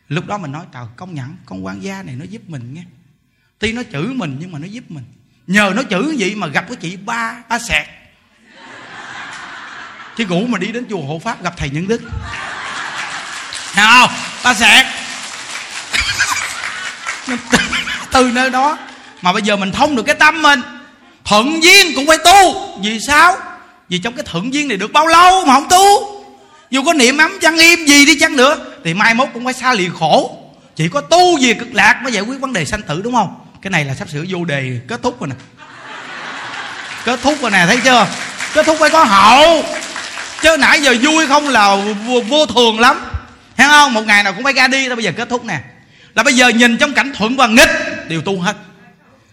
Lúc 0.09 0.27
đó 0.27 0.39
mình 0.39 0.53
nói 0.53 0.65
trời 0.73 0.85
công 0.97 1.15
nhận 1.15 1.37
con 1.47 1.65
quan 1.65 1.83
gia 1.83 2.03
này 2.03 2.15
nó 2.15 2.25
giúp 2.25 2.43
mình 2.47 2.75
nghe. 2.75 2.83
Tuy 3.59 3.73
nó 3.73 3.83
chửi 3.93 4.07
mình 4.07 4.37
nhưng 4.41 4.53
mà 4.53 4.59
nó 4.59 4.67
giúp 4.67 4.85
mình. 4.89 5.05
Nhờ 5.47 5.73
nó 5.77 5.83
chửi 5.91 6.17
vậy 6.19 6.35
mà 6.35 6.47
gặp 6.47 6.65
cái 6.69 6.77
chị 6.77 6.97
ba 6.97 7.43
ba 7.49 7.59
sẹt 7.59 7.87
chứ 10.17 10.27
ngủ 10.27 10.47
mà 10.49 10.59
đi 10.59 10.67
đến 10.67 10.87
chùa 10.91 11.01
hộ 11.01 11.21
pháp 11.25 11.43
gặp 11.43 11.55
thầy 11.57 11.71
nhân 11.71 11.89
đức. 11.89 12.01
Thấy 13.73 13.87
không 13.91 14.11
ta 14.43 14.55
sẽ 14.55 14.93
từ 18.13 18.31
nơi 18.35 18.51
đó 18.51 18.79
mà 19.23 19.33
bây 19.33 19.43
giờ 19.43 19.57
mình 19.57 19.73
thông 19.73 19.97
được 19.97 20.03
cái 20.03 20.15
tâm 20.15 20.43
mình. 20.43 20.61
Thuận 21.25 21.63
duyên 21.63 21.93
cũng 21.95 22.07
phải 22.07 22.19
tu. 22.25 22.55
Vì 22.83 23.01
sao? 23.01 23.37
Vì 23.89 23.99
trong 23.99 24.13
cái 24.13 24.25
thuận 24.29 24.55
duyên 24.55 24.69
này 24.69 24.77
được 24.77 24.93
bao 24.93 25.07
lâu 25.07 25.45
mà 25.45 25.55
không 25.55 25.69
tu? 25.69 26.23
Dù 26.71 26.83
có 26.85 26.93
niệm 26.93 27.19
ấm 27.19 27.39
chăng 27.41 27.59
im 27.59 27.87
gì 27.87 28.07
đi 28.07 28.19
chăng 28.21 28.37
nữa, 28.37 28.57
thì 28.85 28.95
mai 28.95 29.15
mốt 29.15 29.29
cũng 29.35 29.45
phải 29.45 29.55
xa 29.55 29.75
lìa 29.75 29.89
khổ. 29.99 30.39
Chỉ 30.77 30.89
có 30.89 31.01
tu 31.01 31.39
về 31.41 31.55
cực 31.55 31.75
lạc 31.75 32.01
mới 32.03 32.13
giải 32.13 32.23
quyết 32.23 32.41
vấn 32.41 32.53
đề 32.53 32.65
sanh 32.65 32.83
tử, 32.83 33.01
đúng 33.05 33.15
không? 33.15 33.35
Cái 33.63 33.71
này 33.71 33.85
là 33.85 33.95
sắp 33.95 34.09
sửa 34.09 34.25
vô 34.29 34.45
đề 34.45 34.81
kết 34.89 35.03
thúc 35.03 35.21
rồi 35.21 35.29
nè. 35.29 35.35
Kết 37.05 37.21
thúc 37.23 37.35
rồi 37.41 37.51
nè, 37.51 37.65
thấy 37.67 37.81
chưa? 37.85 38.07
Kết 38.55 38.67
thúc 38.67 38.77
phải 38.81 38.91
có 38.91 39.05
hậu 39.05 39.65
chứ 40.43 40.57
nãy 40.57 40.83
giờ 40.83 40.97
vui 41.03 41.27
không 41.27 41.49
là 41.49 41.77
vô, 42.07 42.21
vô 42.29 42.47
thường 42.47 42.81
lắm. 42.81 43.01
Thấy 43.57 43.69
không? 43.69 43.95
Một 43.95 44.07
ngày 44.07 44.23
nào 44.23 44.33
cũng 44.33 44.45
phải 44.45 44.53
ra 44.53 44.69
đi 44.69 44.89
đó 44.89 44.95
bây 44.95 45.05
giờ 45.05 45.13
kết 45.17 45.29
thúc 45.29 45.45
nè. 45.45 45.59
Là 46.15 46.23
bây 46.23 46.35
giờ 46.35 46.49
nhìn 46.49 46.77
trong 46.77 46.95
cảnh 46.95 47.13
thuận 47.19 47.37
và 47.37 47.47
nghịch 47.47 47.71
đều 48.09 48.21
tu 48.21 48.41
hết. 48.41 48.57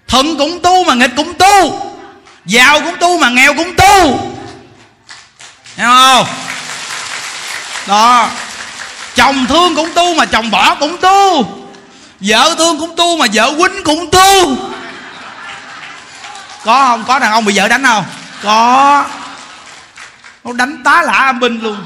Thuận 0.08 0.38
cũng 0.38 0.60
tu 0.60 0.84
mà 0.84 0.94
nghịch 0.94 1.12
cũng 1.16 1.34
tu. 1.34 1.86
Giàu 2.46 2.82
cũng 2.82 2.96
tu 3.00 3.20
mà 3.20 3.30
nghèo 3.30 3.54
cũng 3.54 3.76
tu. 3.76 4.20
Hiểu 5.78 5.88
không? 5.88 6.26
Đó. 7.88 8.30
Chồng 9.16 9.46
thương 9.46 9.76
cũng 9.76 9.94
tu 9.94 10.16
mà 10.16 10.26
chồng 10.26 10.52
bỏ 10.52 10.76
cũng 10.76 10.98
tu. 10.98 11.46
Vợ 12.20 12.56
thương 12.58 12.80
cũng 12.80 12.96
tu 12.96 13.18
mà 13.18 13.26
vợ 13.34 13.54
quýnh 13.58 13.84
cũng 13.84 14.12
tu. 14.12 14.58
Có 16.66 16.86
không? 16.88 17.04
Có 17.08 17.20
đàn 17.20 17.32
ông 17.32 17.46
bị 17.46 17.58
vợ 17.58 17.68
đánh 17.68 17.84
không? 17.84 18.06
Có 18.44 19.06
nó 20.50 20.66
đánh 20.66 20.84
tá 20.84 21.02
lả 21.02 21.14
âm 21.14 21.40
binh 21.40 21.60
luôn. 21.62 21.84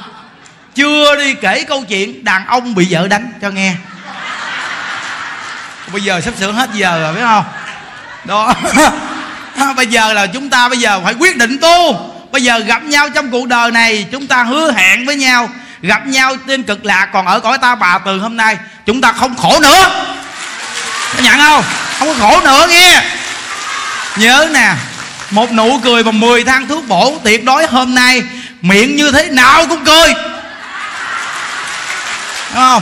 Chưa 0.76 1.16
đi 1.16 1.34
kể 1.34 1.64
câu 1.64 1.84
chuyện 1.90 2.24
đàn 2.24 2.46
ông 2.48 2.76
bị 2.76 2.88
vợ 2.90 3.08
đánh, 3.08 3.34
cho 3.42 3.50
nghe. 3.50 3.76
Bây 5.92 6.02
giờ 6.02 6.22
sắp 6.22 6.34
sửa 6.40 6.52
hết 6.52 6.70
giờ 6.74 7.00
rồi, 7.02 7.14
biết 7.14 7.22
không? 7.22 7.46
Đó. 8.24 8.54
Bây 9.76 9.88
giờ 9.88 10.14
là 10.14 10.28
chúng 10.28 10.50
ta 10.50 10.70
bây 10.70 10.78
giờ 10.78 11.02
phải 11.04 11.14
quyết 11.14 11.38
định 11.38 11.58
tu. 11.62 12.10
Bây 12.32 12.44
giờ 12.44 12.60
gặp 12.60 12.84
nhau 12.84 13.10
trong 13.10 13.32
cuộc 13.32 13.48
đời 13.48 13.72
này, 13.72 14.08
chúng 14.12 14.28
ta 14.28 14.44
hứa 14.44 14.72
hẹn 14.72 15.06
với 15.06 15.16
nhau. 15.16 15.50
Gặp 15.82 16.08
nhau 16.08 16.36
trên 16.48 16.64
cực 16.64 16.86
lạc, 16.86 17.10
còn 17.14 17.26
ở 17.26 17.40
cõi 17.40 17.58
ta 17.58 17.76
bà 17.76 17.98
từ 17.98 18.20
hôm 18.20 18.38
nay, 18.38 18.58
chúng 18.86 19.02
ta 19.02 19.12
không 19.12 19.36
khổ 19.36 19.60
nữa. 19.60 20.06
Có 21.18 21.24
nhận 21.24 21.40
không? 21.40 21.64
Không 22.00 22.08
có 22.08 22.14
khổ 22.20 22.42
nữa, 22.44 22.68
nghe. 22.70 23.02
Nhớ 24.18 24.50
nè, 24.54 24.74
một 25.30 25.52
nụ 25.52 25.80
cười 25.84 26.04
và 26.04 26.12
mười 26.12 26.44
thang 26.44 26.68
thuốc 26.68 26.88
bổ 26.88 27.20
tuyệt 27.24 27.44
đối 27.44 27.68
hôm 27.68 27.96
nay 27.96 28.24
miệng 28.64 28.96
như 28.96 29.12
thế 29.12 29.30
nào 29.30 29.66
cũng 29.70 29.86
cười. 29.86 30.14
Đúng 32.54 32.62
không? 32.62 32.82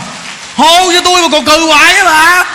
Hô 0.55 0.91
cho 0.93 1.01
tôi 1.03 1.21
mà 1.21 1.27
còn 1.31 1.45
cười 1.45 1.59
hoài 1.59 1.95
á 1.95 2.03
bà. 2.03 2.45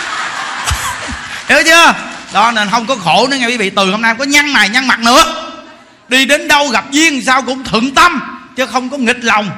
Hiểu 1.49 1.63
chưa? 1.65 1.93
Đó, 2.33 2.51
nên 2.51 2.69
không 2.69 2.85
có 2.85 2.95
khổ 2.95 3.27
nữa 3.27 3.37
nghe 3.37 3.47
quý 3.47 3.57
vị. 3.57 3.69
Từ 3.69 3.91
hôm 3.91 4.01
nay 4.01 4.11
không 4.11 4.19
có 4.19 4.25
nhăn 4.25 4.53
mày, 4.53 4.69
nhăn 4.69 4.87
mặt 4.87 4.99
nữa. 4.99 5.23
Đi 6.07 6.25
đến 6.25 6.47
đâu 6.47 6.67
gặp 6.67 6.91
duyên 6.91 7.21
sao 7.25 7.41
cũng 7.41 7.63
thuận 7.63 7.95
tâm, 7.95 8.39
chứ 8.55 8.65
không 8.65 8.89
có 8.89 8.97
nghịch 8.97 9.23
lòng. 9.23 9.51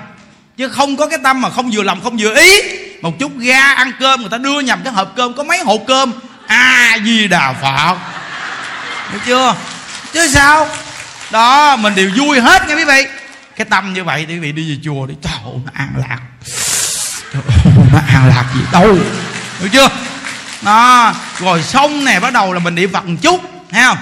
Chứ 0.57 0.69
không 0.69 0.97
có 0.97 1.07
cái 1.07 1.19
tâm 1.23 1.41
mà 1.41 1.49
không 1.49 1.71
vừa 1.73 1.83
lòng, 1.83 2.01
không 2.03 2.17
vừa 2.19 2.35
ý. 2.35 2.61
Một 3.01 3.19
chút 3.19 3.31
ga 3.37 3.73
ăn 3.73 3.91
cơm 3.99 4.21
người 4.21 4.29
ta 4.29 4.37
đưa 4.37 4.59
nhầm 4.59 4.79
cái 4.83 4.93
hộp 4.93 5.13
cơm, 5.15 5.33
có 5.33 5.43
mấy 5.43 5.59
hộp 5.59 5.81
cơm? 5.87 6.11
A 6.47 6.97
di 7.05 7.27
đà 7.27 7.53
phật. 7.61 7.95
Hiểu 9.11 9.19
chưa? 9.25 9.55
Chứ 10.13 10.27
sao? 10.27 10.67
Đó, 11.31 11.75
mình 11.75 11.95
đều 11.95 12.09
vui 12.17 12.39
hết 12.39 12.67
nghe 12.67 12.75
quý 12.75 12.83
vị 12.83 13.05
cái 13.59 13.65
tâm 13.69 13.93
như 13.93 14.03
vậy 14.03 14.25
thì 14.27 14.33
quý 14.33 14.39
vị 14.39 14.51
đi 14.51 14.71
về 14.71 14.81
chùa 14.83 15.05
đi. 15.05 15.15
Trời 15.21 15.33
ơi, 15.33 15.53
nó 15.65 15.71
an 15.73 15.89
lạc. 15.97 16.19
Trời 17.33 17.41
ơi, 17.47 17.73
nó 17.93 17.99
an 18.07 18.27
lạc 18.27 18.45
gì 18.55 18.61
đâu. 18.71 18.97
Hiểu 19.59 19.69
chưa? 19.73 19.87
Đó, 20.61 21.13
rồi 21.39 21.63
xong 21.63 22.05
nè, 22.05 22.19
bắt 22.19 22.33
đầu 22.33 22.53
là 22.53 22.59
mình 22.59 22.75
niệm 22.75 22.91
phật 22.93 23.03
chút, 23.21 23.41
thấy 23.69 23.83
không? 23.83 23.97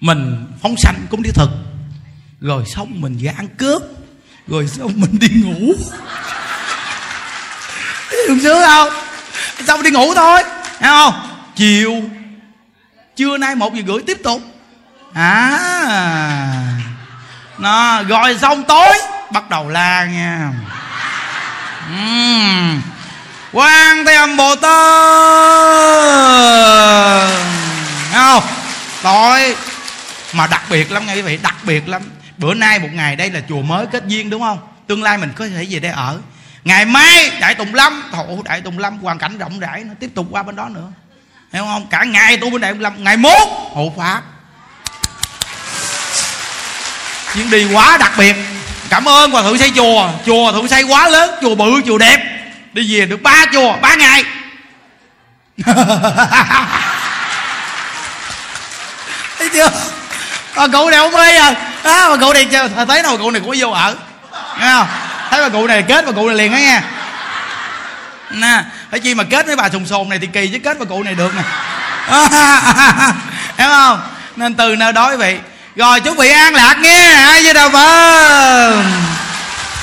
Mình 0.00 0.46
phóng 0.62 0.74
sanh 0.78 1.06
cũng 1.10 1.22
đi 1.22 1.30
thực. 1.34 1.50
Rồi 2.40 2.64
xong 2.66 3.00
mình 3.00 3.18
về 3.20 3.32
ăn 3.36 3.48
cướp. 3.48 3.82
Rồi 4.48 4.68
xong 4.68 4.92
mình 4.94 5.18
đi 5.18 5.28
ngủ. 5.28 5.72
Được 8.28 8.38
chưa 8.42 8.66
không? 8.66 8.88
Xong 9.66 9.82
đi 9.82 9.90
ngủ 9.90 10.14
thôi, 10.14 10.42
thấy 10.78 10.88
không? 10.88 11.14
Chiều, 11.56 12.02
trưa 13.16 13.38
nay 13.38 13.54
một 13.54 13.74
giờ 13.74 13.82
rưỡi 13.86 14.02
tiếp 14.06 14.18
tục. 14.24 14.42
À 15.14 16.73
nó 17.58 18.02
rồi 18.02 18.38
xong 18.38 18.64
tối, 18.64 18.98
bắt 19.30 19.50
đầu 19.50 19.68
la 19.68 20.04
nha. 20.04 20.50
Uhm. 21.92 22.82
quan 23.52 24.04
thế 24.06 24.14
âm 24.14 24.36
bồ 24.36 24.56
tát 24.56 24.74
không 28.12 28.42
tối 29.02 29.56
mà 30.32 30.46
đặc 30.46 30.62
biệt 30.70 30.92
lắm, 30.92 31.06
nghe 31.06 31.14
quý 31.14 31.22
vị, 31.22 31.38
đặc 31.42 31.56
biệt 31.62 31.88
lắm. 31.88 32.02
Bữa 32.36 32.54
nay 32.54 32.78
một 32.78 32.88
ngày 32.92 33.16
đây 33.16 33.30
là 33.30 33.40
chùa 33.48 33.62
mới 33.62 33.86
kết 33.86 34.04
duyên, 34.06 34.30
đúng 34.30 34.42
không? 34.42 34.58
Tương 34.86 35.02
lai 35.02 35.18
mình 35.18 35.32
có 35.36 35.46
thể 35.48 35.66
về 35.70 35.80
đây 35.80 35.92
ở. 35.92 36.18
Ngày 36.64 36.84
mai, 36.84 37.30
đại 37.40 37.54
tùng 37.54 37.74
lâm, 37.74 38.02
thổ 38.12 38.42
đại 38.44 38.60
tùng 38.60 38.78
lâm 38.78 38.98
hoàn 38.98 39.18
cảnh 39.18 39.38
rộng 39.38 39.60
rãi 39.60 39.84
nó 39.84 39.94
tiếp 40.00 40.10
tục 40.14 40.26
qua 40.30 40.42
bên 40.42 40.56
đó 40.56 40.68
nữa. 40.68 40.88
Hiểu 41.52 41.64
không? 41.64 41.86
Cả 41.86 42.04
ngày 42.04 42.36
tu 42.36 42.50
bên 42.50 42.60
đại 42.60 42.72
tùng 42.72 42.80
lâm, 42.80 43.04
ngày 43.04 43.16
mốt 43.16 43.48
hộ 43.72 43.92
pháp 43.98 44.22
chuyến 47.34 47.50
đi 47.50 47.66
quá 47.72 47.96
đặc 47.96 48.12
biệt. 48.18 48.36
Cảm 48.90 49.08
ơn 49.08 49.30
hòa 49.30 49.42
thượng 49.42 49.58
xây 49.58 49.70
chùa. 49.76 50.08
Chùa 50.26 50.42
hòa 50.42 50.52
thượng 50.52 50.68
xây 50.68 50.82
quá 50.82 51.08
lớn, 51.08 51.30
chùa 51.42 51.54
bự, 51.54 51.80
chùa 51.86 51.98
đẹp. 51.98 52.18
Đi 52.72 52.94
về 52.98 53.06
được 53.06 53.22
ba 53.22 53.46
chùa, 53.52 53.76
ba 53.82 53.94
ngày. 53.94 54.24
Thấy 59.38 59.48
chưa? 59.52 59.70
Bà 60.56 60.68
cụ 60.68 60.90
này 60.90 60.98
không 60.98 61.12
mê 61.12 61.36
à. 61.36 61.54
À 61.82 62.08
bà 62.08 62.16
cụ 62.16 62.32
này 62.32 62.46
thấy 62.88 63.02
đâu, 63.02 63.16
bà 63.16 63.22
cụ 63.22 63.30
này 63.30 63.40
cũng 63.44 63.54
vô 63.58 63.70
ở. 63.70 63.96
Nghe 64.60 64.72
không? 64.72 64.86
Thấy 65.30 65.42
bà 65.42 65.48
cụ 65.48 65.66
này 65.66 65.82
kết, 65.88 66.06
bà 66.06 66.12
cụ 66.12 66.28
này 66.28 66.36
liền 66.36 66.52
đó 66.52 66.56
nghe. 66.56 66.80
Nè 68.30 68.62
phải 68.90 69.00
chi 69.00 69.14
mà 69.14 69.24
kết 69.24 69.46
với 69.46 69.56
bà 69.56 69.68
sùng 69.68 69.86
sồn 69.86 70.08
này 70.08 70.18
thì 70.18 70.26
kỳ 70.26 70.48
chứ 70.48 70.58
kết 70.64 70.78
bà 70.78 70.84
cụ 70.84 71.02
này 71.02 71.14
được 71.14 71.32
nè. 71.34 71.42
Hiểu 73.58 73.68
không? 73.68 74.00
Nên 74.36 74.54
từ 74.54 74.76
nơi 74.76 74.92
đó 74.92 75.10
quý 75.10 75.16
vị 75.16 75.38
rồi 75.76 76.00
chuẩn 76.00 76.16
bị 76.16 76.30
an 76.30 76.54
lạc 76.54 76.76
nghe. 76.82 77.12
Ai 77.12 77.42
với 77.42 77.54
đâu 77.54 77.68
vâng 77.68 78.84